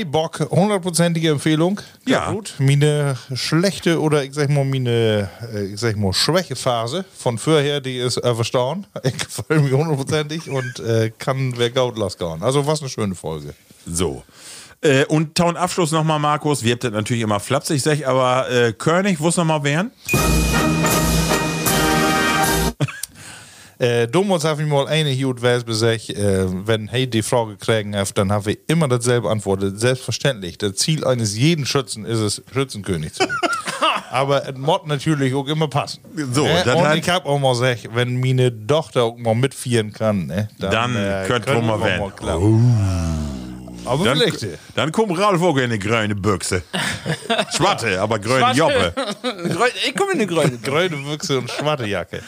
Bock, 0.06 0.48
hundertprozentige 0.50 1.30
Empfehlung. 1.30 1.82
Ja. 2.08 2.32
gut. 2.32 2.54
Meine 2.58 3.18
schlechte 3.34 4.00
oder 4.00 4.24
ich 4.24 4.34
sag 4.34 4.50
mal 4.50 4.64
meine, 4.64 5.30
äh, 5.54 5.74
ich 5.74 5.80
sag 5.80 5.98
mal 5.98 6.14
Schwächephase 6.14 7.04
von 7.18 7.38
vorher, 7.38 7.82
die 7.82 7.98
ist 7.98 8.18
äh, 8.18 8.34
verstauen. 8.34 8.86
Ich 9.04 9.18
gefällt 9.18 9.62
mir 9.62 9.78
hundertprozentig 9.78 10.50
und 10.50 10.80
äh, 10.80 11.12
kann 11.18 11.54
wer 11.58 11.70
Gaut 11.70 11.98
losgehen. 11.98 12.42
Also 12.42 12.66
was 12.66 12.80
eine 12.80 12.90
schöne 12.90 13.14
Folge. 13.14 13.54
So. 13.86 14.24
Äh, 14.80 15.04
und 15.06 15.36
Town 15.36 15.58
Abschluss 15.58 15.92
nochmal, 15.92 16.20
Markus. 16.20 16.64
Wir 16.64 16.74
habt 16.74 16.86
das 16.86 16.94
natürlich 16.94 17.24
immer 17.24 17.42
flapsig, 17.42 17.82
sag 17.82 17.96
ich, 17.96 18.08
aber 18.08 18.50
äh, 18.50 18.72
König, 18.72 19.20
wo 19.20 19.28
es 19.28 19.36
nochmal 19.36 19.64
wären? 19.64 19.92
Äh, 23.84 24.08
damals 24.08 24.46
habe 24.46 24.62
ich 24.62 24.68
mal 24.70 24.88
eine 24.88 25.14
Hut 25.14 25.42
gesagt, 25.42 26.10
äh, 26.10 26.46
wenn 26.66 26.88
hey 26.88 27.06
die 27.06 27.22
Frage 27.22 27.58
kriegen 27.58 27.94
hat, 27.98 28.18
dann 28.18 28.32
habe 28.32 28.52
ich 28.52 28.60
immer 28.68 28.88
dasselbe 28.88 29.30
antwortet. 29.30 29.78
Selbstverständlich. 29.78 30.58
Das 30.58 30.76
Ziel 30.76 31.04
eines 31.06 31.36
jeden 31.38 31.66
Schützen 31.66 32.06
ist 32.06 32.20
es, 32.20 32.42
Schützenkönig 32.54 33.12
zu 33.14 33.20
werden. 33.24 33.36
Aber 34.12 34.48
es 34.48 34.56
muss 34.58 34.82
natürlich 34.86 35.34
auch 35.34 35.48
immer 35.48 35.68
passen. 35.68 36.00
So, 36.32 36.44
ne? 36.46 36.62
das 36.64 36.76
Und 36.76 36.88
hat- 36.88 36.98
ich 36.98 37.10
habe 37.10 37.26
auch 37.28 37.38
mal 37.40 37.52
gesagt, 37.52 37.90
wenn 37.94 38.22
meine 38.22 38.54
Tochter 38.68 39.04
auch 39.04 39.18
mal 39.18 39.36
mitfieren 39.36 39.92
kann, 39.92 40.28
ne, 40.28 40.48
Dann 40.60 40.94
könnt 41.28 41.46
können 41.46 41.66
wir 41.68 41.78
mal 41.78 41.80
wir 41.80 41.86
werden. 41.86 42.16
klappen. 42.16 42.78
Aber 43.86 44.06
Dann, 44.06 44.18
vielleicht. 44.18 44.48
dann 44.76 44.94
kommt 44.94 45.20
Ralf 45.20 45.42
auch 45.42 45.58
in 45.58 45.64
eine 45.66 45.78
grüne 45.78 46.16
Büchse. 46.16 46.62
Schwatte, 47.54 48.00
aber 48.02 48.18
grüne 48.18 48.54
Joppe. 48.54 48.94
Ich 49.86 49.94
komme 49.94 50.14
in 50.14 50.20
eine 50.22 50.28
Gröne. 50.28 50.58
Grüne 50.64 50.96
Büchse 50.96 51.40
und 51.40 51.52
schwarze 51.52 51.86
Jacke. 51.88 52.22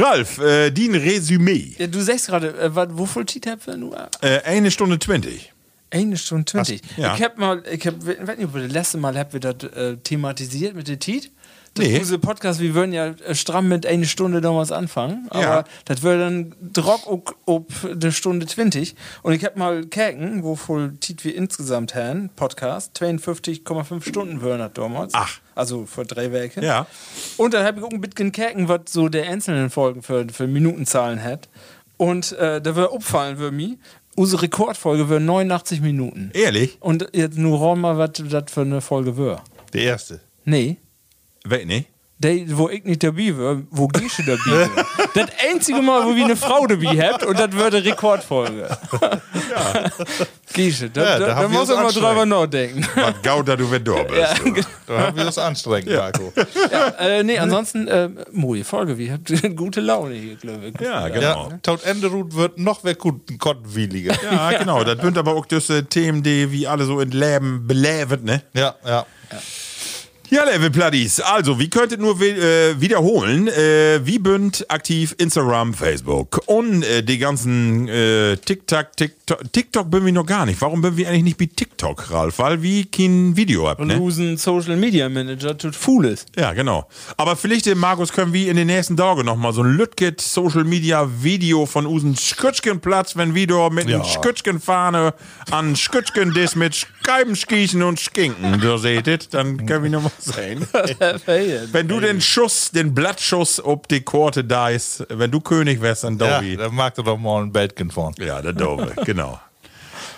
Ralf, 0.00 0.38
äh, 0.38 0.70
din 0.70 0.94
Resümee. 0.94 1.74
Ja, 1.78 1.86
du 1.86 2.00
sagst 2.00 2.26
gerade, 2.26 2.48
äh, 2.58 2.70
wo 2.74 3.06
voll 3.06 3.24
Tiet 3.24 3.46
habt 3.46 3.66
ihr 3.68 3.76
nur? 3.76 4.08
Äh, 4.20 4.40
eine 4.44 4.70
Stunde 4.70 4.98
20. 4.98 5.52
Eine 5.90 6.16
Stunde 6.16 6.44
20. 6.44 6.82
ja. 6.96 7.14
Ich 7.14 7.22
hab 7.22 7.36
mal, 7.38 7.62
ich 7.70 7.86
hab, 7.86 7.94
ich 7.96 8.26
weiß 8.26 8.38
nicht, 8.38 8.46
ob 8.46 8.54
wir 8.54 8.62
das 8.62 8.72
letzte 8.72 8.98
Mal 8.98 9.18
habt 9.18 9.32
wir 9.32 9.40
das 9.40 9.62
äh, 9.72 9.96
thematisiert 9.96 10.74
mit 10.74 10.88
der 10.88 10.98
Tiet. 10.98 11.30
Nee. 11.78 11.98
Diese 12.00 12.18
Podcast, 12.18 12.58
wir 12.60 12.74
würden 12.74 12.92
ja 12.92 13.06
äh, 13.08 13.34
stramm 13.34 13.68
mit 13.68 13.86
eine 13.86 14.04
Stunde 14.04 14.40
damals 14.40 14.72
anfangen, 14.72 15.26
aber 15.30 15.40
Ja. 15.42 15.64
das 15.84 16.02
würde 16.02 16.24
dann 16.24 16.54
drock 16.60 17.06
ob, 17.06 17.36
ob 17.46 17.70
eine 17.84 18.10
Stunde 18.12 18.46
20. 18.46 18.94
Und 19.22 19.32
ich 19.34 19.44
hab 19.44 19.56
mal 19.56 19.86
käken, 19.86 20.42
wo 20.42 20.56
voll 20.56 20.96
Tiet 20.98 21.24
wir 21.24 21.34
insgesamt 21.34 21.94
haben, 21.94 22.28
Podcast, 22.34 23.00
52,5 23.00 24.06
Stunden 24.06 24.40
würden 24.42 24.58
das 24.58 24.72
damals. 24.74 25.14
Ach. 25.14 25.38
Also 25.54 25.86
für 25.86 26.04
drei 26.04 26.32
Werke. 26.32 26.64
Ja. 26.64 26.86
Und 27.36 27.54
dann 27.54 27.64
habe 27.64 27.78
ich 27.78 27.84
auch 27.86 27.90
ein 27.90 28.00
bisschen 28.00 28.32
käken, 28.32 28.68
was 28.68 28.80
so 28.90 29.08
der 29.08 29.28
einzelnen 29.28 29.70
Folgen 29.70 30.02
für, 30.02 30.26
für 30.32 30.46
Minutenzahlen 30.48 31.22
hat. 31.22 31.48
Und 31.96 32.32
äh, 32.32 32.60
da 32.60 32.74
wird 32.76 32.90
auffallen 32.90 33.36
für 33.36 33.52
mich, 33.52 33.76
unsere 34.16 34.42
Rekordfolge 34.42 35.08
wird 35.08 35.22
89 35.22 35.80
Minuten. 35.82 36.30
Ehrlich? 36.34 36.78
Und 36.80 37.08
jetzt 37.12 37.38
nur 37.38 37.58
räum 37.58 37.82
mal, 37.82 37.96
was 37.96 38.10
das 38.14 38.44
für 38.50 38.62
eine 38.62 38.80
Folge 38.80 39.16
wird. 39.16 39.40
Der 39.72 39.82
erste. 39.82 40.20
Nee. 40.44 40.78
Weet 41.44 41.66
nicht. 41.66 41.88
Der, 42.22 42.36
wo 42.58 42.68
ich 42.68 42.84
nicht 42.84 43.02
dabei 43.02 43.32
war, 43.34 43.62
wo 43.70 43.88
Gische 43.88 44.22
dabei 44.22 44.68
war. 44.76 44.84
das 45.14 45.30
einzige 45.50 45.80
Mal, 45.80 46.04
wo 46.04 46.14
wir 46.14 46.26
eine 46.26 46.36
Frau 46.36 46.66
dabei 46.66 46.88
habt 47.00 47.24
und 47.24 47.38
das 47.38 47.50
wird 47.52 47.74
eine 47.74 47.82
Rekordfolge. 47.82 48.68
Ja. 49.50 49.90
Gische, 50.52 50.90
da, 50.90 51.02
Ja, 51.02 51.18
da, 51.18 51.26
da 51.28 51.34
da 51.36 51.40
wir 51.40 51.48
muss 51.48 51.60
uns 51.70 51.70
man 51.70 51.84
mal 51.84 51.92
drüber 51.92 52.26
nachdenken. 52.26 52.86
Was 52.94 53.14
gauter 53.22 53.56
du 53.56 53.70
wenn 53.70 53.82
du 53.82 53.94
bist. 54.04 54.18
ja, 54.18 54.34
du. 54.34 54.54
Da 54.86 54.98
haben 55.06 55.16
wir 55.16 55.24
das 55.24 55.38
anstrengend, 55.38 55.96
Marco. 55.96 56.30
äh, 56.98 57.22
nee, 57.22 57.38
ansonsten, 57.38 57.88
äh, 57.88 58.10
moje 58.32 58.64
Folge, 58.64 58.98
wir 58.98 59.14
habt 59.14 59.32
gute 59.56 59.80
Laune 59.80 60.14
hier, 60.14 60.36
glaube 60.36 60.66
ich. 60.66 60.78
Ja, 60.78 61.06
Ja, 61.06 61.08
genau. 61.08 61.52
Taut 61.62 61.84
Enderut 61.84 62.34
wird 62.34 62.58
noch 62.58 62.84
wer 62.84 62.96
gut 62.96 63.38
kottenwilliger. 63.38 64.14
Ja, 64.30 64.58
genau. 64.58 64.84
Das 64.84 65.00
sind 65.00 65.16
aber 65.16 65.34
auch 65.34 65.46
diese 65.46 65.86
Themen, 65.86 66.22
die 66.22 66.52
wie 66.52 66.66
alle 66.66 66.84
so 66.84 67.00
in 67.00 67.12
Leben 67.12 67.66
belebt, 67.66 68.24
ne? 68.24 68.42
Ja, 68.52 68.74
ja. 68.84 69.06
Ja, 69.32 69.38
Level 70.30 70.70
Pluddies. 70.70 71.20
Also, 71.20 71.58
wie 71.58 71.68
könntet 71.68 72.00
nur 72.00 72.20
äh, 72.20 72.80
wiederholen? 72.80 73.48
Äh, 73.48 74.00
wie 74.04 74.18
bünd 74.18 74.64
aktiv 74.68 75.14
Instagram, 75.18 75.74
Facebook 75.74 76.40
und 76.46 76.82
äh, 76.84 77.02
die 77.02 77.18
ganzen 77.18 77.88
äh, 77.88 78.36
TikTok, 78.36 78.96
TikTok, 78.96 79.52
TikTok 79.52 79.90
bin 79.90 80.04
wir 80.06 80.12
noch 80.12 80.26
gar 80.26 80.46
nicht. 80.46 80.60
Warum 80.60 80.82
bin 80.82 80.96
wir 80.96 81.08
eigentlich 81.08 81.24
nicht 81.24 81.40
wie 81.40 81.48
TikTok, 81.48 82.10
Ralf? 82.10 82.38
Weil 82.38 82.62
wie 82.62 82.84
kein 82.84 83.36
Video 83.36 83.68
habt, 83.68 83.80
Und 83.80 83.88
ne? 83.88 83.98
usen 83.98 84.36
Social 84.36 84.76
Media 84.76 85.08
Manager 85.08 85.56
tut 85.56 85.74
fool 85.74 86.06
ist. 86.06 86.28
Ja, 86.36 86.52
genau. 86.52 86.86
Aber 87.16 87.36
vielleicht, 87.36 87.66
äh, 87.66 87.74
Markus, 87.74 88.12
können 88.12 88.32
wir 88.32 88.50
in 88.50 88.56
den 88.56 88.68
nächsten 88.68 88.96
Tagen 88.96 89.24
noch 89.24 89.36
mal 89.36 89.52
so 89.52 89.62
ein 89.62 89.72
Lütget 89.76 90.20
Social 90.20 90.64
Media 90.64 91.08
Video 91.22 91.66
von 91.66 91.86
usen 91.86 92.16
Skütschkenplatz, 92.16 93.16
wenn 93.16 93.34
wir 93.34 93.46
da 93.46 93.68
mit 93.70 93.88
Ja. 93.88 93.98
ja. 93.98 94.04
Skütschkenfahne 94.04 95.14
an 95.50 95.74
Skütschken 95.76 96.32
dis 96.34 96.54
mit 96.54 96.86
Scheibenschießen 97.04 97.82
und 97.82 97.98
Skinken, 97.98 98.60
da 98.60 98.78
seht 98.78 99.06
ihr, 99.08 99.18
dann 99.30 99.66
können 99.66 99.82
wir 99.84 99.90
noch 99.90 100.10
sehen. 100.20 100.66
Wenn 101.72 101.88
du 101.88 102.00
den 102.00 102.20
Schuss, 102.20 102.70
den 102.70 102.94
Blattschuss 102.94 103.62
ob 103.62 103.88
die 103.88 104.00
Korte 104.02 104.44
da 104.44 104.68
ist, 104.70 105.04
wenn 105.08 105.30
du 105.30 105.40
König 105.40 105.80
wärst, 105.80 106.04
dann 106.04 106.18
Dobi. 106.18 106.52
Ja, 106.52 106.56
da 106.56 106.68
mag 106.70 106.94
du 106.94 107.02
doch 107.02 107.18
mal 107.18 107.42
ein 107.42 107.52
Bettchen 107.52 107.90
fahren. 107.90 108.14
ja 108.18 108.40
der 108.40 108.52
Dobe, 108.52 108.92
genau. 109.04 109.40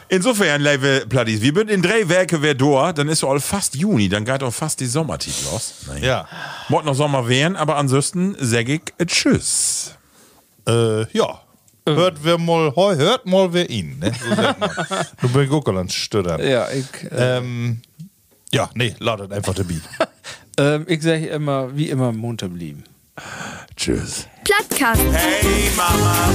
Insofern, 0.08 0.60
liebe 0.60 1.06
Platties, 1.08 1.40
wir 1.40 1.54
sind 1.54 1.70
in 1.70 1.80
drei 1.80 2.06
Werke 2.06 2.42
wer 2.42 2.54
da, 2.54 2.92
dann 2.92 3.08
ist 3.08 3.24
all 3.24 3.40
fast 3.40 3.74
Juni, 3.76 4.10
dann 4.10 4.26
geht 4.26 4.42
auch 4.42 4.52
fast 4.52 4.78
die 4.80 4.86
Sommertit 4.86 5.34
los. 5.50 5.72
Nein. 5.86 6.02
Ja. 6.02 6.28
Mord 6.68 6.84
noch 6.84 6.94
Sommer 6.94 7.26
werden, 7.28 7.56
aber 7.56 7.76
ansonsten 7.76 8.36
sag 8.38 8.68
ich 8.68 8.82
äh, 8.98 9.06
Tschüss. 9.06 9.94
Äh, 10.68 11.10
ja. 11.16 11.40
Hört 11.88 12.22
wir 12.22 12.38
mal, 12.38 12.74
heu, 12.76 12.94
hört 12.94 13.26
mal 13.26 13.52
wer 13.54 13.68
ihn, 13.70 13.98
ne? 13.98 14.12
So 14.12 14.34
sagt 14.34 14.60
man. 14.60 14.70
du 15.22 15.28
bist 15.30 15.94
stüttern. 15.94 16.46
Ja, 16.46 16.68
ich, 16.70 17.10
äh, 17.10 17.38
Ähm, 17.38 17.80
ja, 18.52 18.70
nee, 18.74 18.94
lautet 18.98 19.32
einfach 19.32 19.54
der 19.54 19.64
Beat. 19.64 19.82
ähm, 20.58 20.84
ich 20.88 21.02
sage 21.02 21.26
immer, 21.26 21.74
wie 21.76 21.88
immer, 21.88 22.12
munter 22.12 22.48
blieben. 22.48 22.84
Tschüss. 23.76 24.26
Plattcast. 24.44 25.00
Hey 25.12 25.70
Mama. 25.76 26.28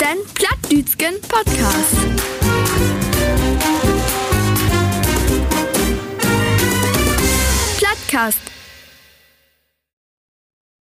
Den 0.00 0.18
Plattdütschen 0.34 1.20
Podcast. 1.28 1.96
Plattcast. 7.78 8.38